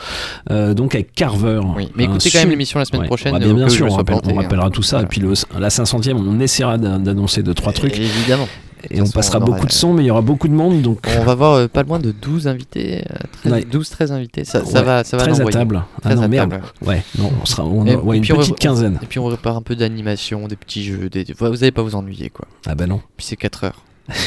Euh, 0.52 0.74
donc 0.74 0.94
avec 0.94 1.12
Carver. 1.12 1.60
Oui, 1.76 1.88
mais 1.96 2.04
écoutez 2.04 2.30
quand 2.30 2.38
même 2.38 2.50
l'émission 2.50 2.78
la 2.78 2.84
semaine 2.84 3.06
prochaine, 3.06 3.34
Ouais, 3.34 3.44
au 3.44 3.54
bien, 3.54 3.68
sûr, 3.68 3.86
on, 3.90 3.96
rappelle- 3.96 4.14
hein. 4.24 4.32
rappellera 4.42 4.70
tout 4.70 4.82
ça. 4.84 5.02
Et 5.02 5.06
puis 5.06 5.20
le, 5.20 5.32
la 5.58 5.68
500e, 5.70 6.18
on 6.18 6.38
essaiera 6.38 6.78
d'an- 6.78 7.00
d'annoncer 7.00 7.42
deux, 7.42 7.54
trois 7.54 7.72
trucs. 7.72 7.98
Évidemment. 7.98 8.46
Et 8.90 9.00
on 9.02 9.06
passera 9.06 9.38
on 9.38 9.44
beaucoup 9.44 9.66
de 9.66 9.72
sons, 9.72 9.92
mais 9.92 10.02
il 10.04 10.06
y 10.06 10.10
aura 10.10 10.20
beaucoup 10.22 10.48
de 10.48 10.52
monde. 10.54 10.82
Donc 10.82 11.06
On 11.20 11.24
va 11.24 11.34
voir 11.34 11.52
euh, 11.54 11.68
pas 11.68 11.82
loin 11.82 11.98
de 11.98 12.10
12 12.12 12.48
invités, 12.48 13.04
euh, 13.10 13.14
13 13.42 13.52
Ouais. 13.52 13.60
12-13 13.70 14.12
invités. 14.12 14.44
Ça, 14.44 14.64
ça 14.64 14.78
Ouais, 14.80 14.84
va, 14.84 15.04
ça 15.04 15.16
va 15.16 15.24
13 15.24 15.36
à 15.36 15.38
l'envoyer. 15.44 15.58
table. 15.58 15.82
Ah 15.96 16.00
13 16.02 16.16
non, 16.16 16.22
à 16.22 16.28
merde. 16.28 16.50
table, 16.50 16.62
Ouais, 16.86 17.02
non, 17.18 17.30
on 17.40 17.44
sera, 17.44 17.64
on 17.64 17.84
Et- 17.86 17.92
a- 17.92 17.98
ouais, 17.98 18.16
et 18.16 18.18
une 18.20 18.32
on 18.36 18.38
petite 18.40 18.58
quinzaine. 18.58 18.98
Et 19.02 19.06
puis 19.06 19.18
on 19.18 19.24
repart 19.24 19.56
un 19.56 19.62
peu 19.62 19.76
d'animation, 19.76 20.48
des 20.48 20.56
petits 20.56 20.82
jeux. 20.84 21.08
Des... 21.08 21.24
Vous 21.38 21.44
allez 21.62 21.72
pas 21.72 21.82
vous 21.82 21.94
ennuyer 21.94 22.30
quoi. 22.30 22.46
Ah 22.66 22.74
bah 22.74 22.86
non. 22.86 23.00
Puis 23.16 23.26
c'est 23.26 23.36
4 23.36 23.64
heures. 23.64 23.82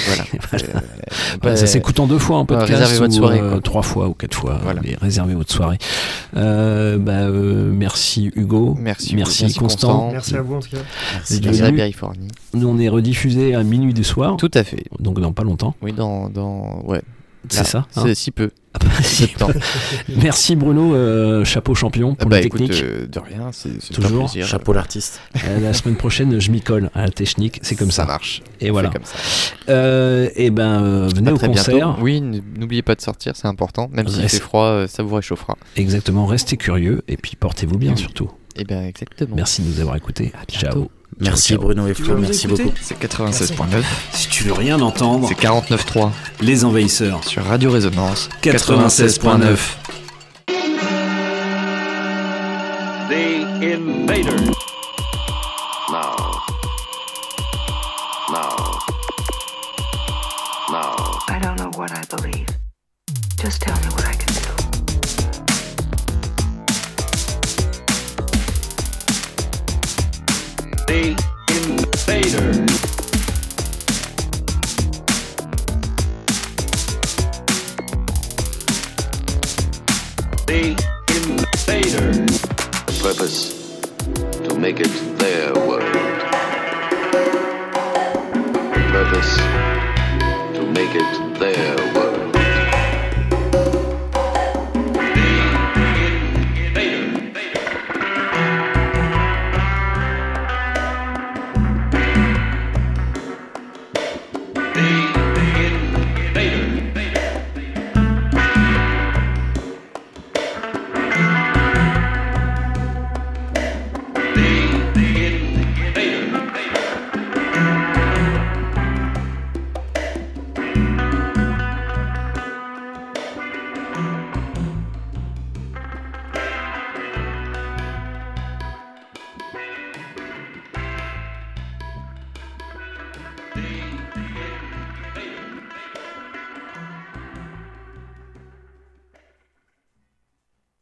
Voilà. 0.07 0.23
Voilà. 0.51 0.65
Euh, 0.75 0.79
Voilà, 1.41 1.57
ça 1.57 1.67
s'écoute 1.67 1.99
en 1.99 2.07
deux 2.07 2.17
fois 2.19 2.37
un 2.37 2.41
Ouais, 2.41 2.45
podcast 2.47 2.71
réservez 2.73 2.97
votre 2.99 3.13
ou, 3.13 3.17
soirée, 3.17 3.39
euh, 3.39 3.51
quoi. 3.51 3.61
trois 3.61 3.81
fois 3.81 4.07
ou 4.07 4.13
quatre 4.13 4.35
fois 4.35 4.59
Voilà. 4.63 4.81
mais 4.83 4.95
réservez 5.01 5.33
votre 5.33 5.51
soirée 5.51 5.77
Euh, 6.35 6.97
bah, 6.97 7.11
euh, 7.21 7.71
merci 7.73 8.31
Hugo 8.35 8.75
Merci, 8.79 9.15
merci, 9.15 9.43
merci 9.43 9.59
Constant 9.59 9.87
Constant. 9.87 10.11
Merci 10.11 10.35
à 10.35 10.41
vous 10.41 10.55
en 10.55 10.59
tout 10.59 10.69
cas. 10.69 10.77
Merci, 11.13 11.41
merci 11.43 11.61
à 11.61 11.65
venu. 11.65 11.77
Californie. 11.77 12.27
nous 12.53 12.67
on 12.67 12.77
est 12.79 12.89
rediffusé 12.89 13.55
à 13.55 13.63
minuit 13.63 13.93
du 13.93 14.03
soir 14.03 14.37
Tout 14.37 14.51
à 14.53 14.63
fait. 14.63 14.85
donc 14.99 15.19
dans 15.19 15.31
pas 15.33 15.43
longtemps 15.43 15.75
Oui, 15.81 15.93
dans. 15.93 16.29
dans... 16.29 16.81
Ouais. 16.85 17.01
c'est 17.49 17.65
ça 17.65 17.85
hein 17.95 18.03
C'est 18.05 18.15
si 18.15 18.31
peu. 18.31 18.51
Ah 18.73 18.77
bah, 18.79 19.03
si. 19.03 19.27
Merci 20.21 20.55
Bruno 20.55 20.95
euh, 20.95 21.43
chapeau 21.43 21.75
champion 21.75 22.15
pour 22.15 22.29
bah 22.29 22.39
les 22.39 22.45
écoute, 22.47 22.61
techniques 22.61 22.83
euh, 22.83 23.05
de 23.05 23.19
rien, 23.19 23.49
c'est 23.51 23.81
c'est 23.81 23.97
un 23.97 24.01
Toujours. 24.01 24.25
plaisir. 24.31 24.47
Chapeau 24.47 24.71
l'artiste. 24.73 25.19
Euh, 25.45 25.59
la 25.59 25.73
semaine 25.73 25.95
prochaine 25.97 26.39
je 26.39 26.51
m'y 26.51 26.61
colle 26.61 26.89
à 26.95 27.01
la 27.01 27.09
technique 27.09 27.59
c'est 27.63 27.75
comme 27.75 27.91
ça, 27.91 28.03
Ça 28.03 28.07
marche. 28.07 28.41
et 28.61 28.69
voilà 28.69 28.89
fait 28.89 28.97
comme 28.97 29.05
ça. 29.05 29.15
Euh, 29.69 30.29
et 30.35 30.51
ben 30.51 30.83
euh, 30.83 31.09
venez 31.13 31.29
À 31.29 31.33
au 31.33 31.37
très 31.37 31.47
concert 31.47 31.75
bientôt. 31.75 32.01
Oui, 32.01 32.21
n'oubliez 32.21 32.81
pas 32.81 32.95
de 32.95 33.01
sortir, 33.01 33.33
c'est 33.35 33.47
important. 33.47 33.89
Même 33.91 34.07
s'il 34.07 34.21
Reste- 34.21 34.35
fait 34.35 34.41
froid, 34.41 34.65
euh, 34.67 34.87
ça 34.87 35.03
vous 35.03 35.15
réchauffera. 35.15 35.57
exactement 35.75 36.25
restez 36.25 36.55
curieux 36.55 37.01
et 37.09 37.17
puis 37.17 37.35
portez-vous 37.37 37.77
bien 37.77 37.91
Oui. 37.91 37.97
surtout 37.99 38.29
Et 38.55 38.63
bien 38.63 38.83
exactement. 38.85 39.35
merci 39.35 39.61
de 39.63 39.67
nous 39.67 39.79
avoir 39.81 39.97
écoutés 39.97 40.31
ciao 40.49 40.89
Merci. 41.19 41.55
Bruno 41.55 41.87
et 41.87 41.93
Flo, 41.93 42.17
merci 42.17 42.47
beaucoup. 42.47 42.71
C'est 42.81 42.99
96.9. 42.99 43.83
si 44.13 44.27
tu 44.29 44.43
veux 44.45 44.53
rien 44.53 44.79
entendre 44.81 45.27
C'est 45.27 45.39
49.3 45.39 46.09
les 46.41 46.65
envahisseurs 46.65 47.23
sur 47.23 47.43
Radio 47.43 47.71
Résonance 47.71 48.29
96.9 48.41 49.57
The 53.09 53.45
Invaders. 53.61 54.55
Now. 55.91 56.41
Now. 58.31 58.79
Now. 60.71 61.19
I 61.27 61.39
don't 61.41 61.57
know 61.57 61.71
what 61.77 61.91
I 61.91 62.03
believe. 62.09 62.47
Just 63.37 63.61
tell 63.61 63.75
me 63.75 63.89
what 63.95 64.05
I 64.05 64.13
can 64.13 64.30
Invaders. 72.07 72.57
The 80.47 80.75
Invaders. 81.15 82.41
Purpose 83.01 83.79
to 84.43 84.57
make 84.57 84.79
it 84.79 84.91
their 85.17 85.53
world. 85.53 85.81
The 88.73 88.81
Purpose 88.91 89.37
to 90.57 90.71
make 90.73 90.95
it 90.95 91.39
their 91.39 91.75
world. 91.93 92.00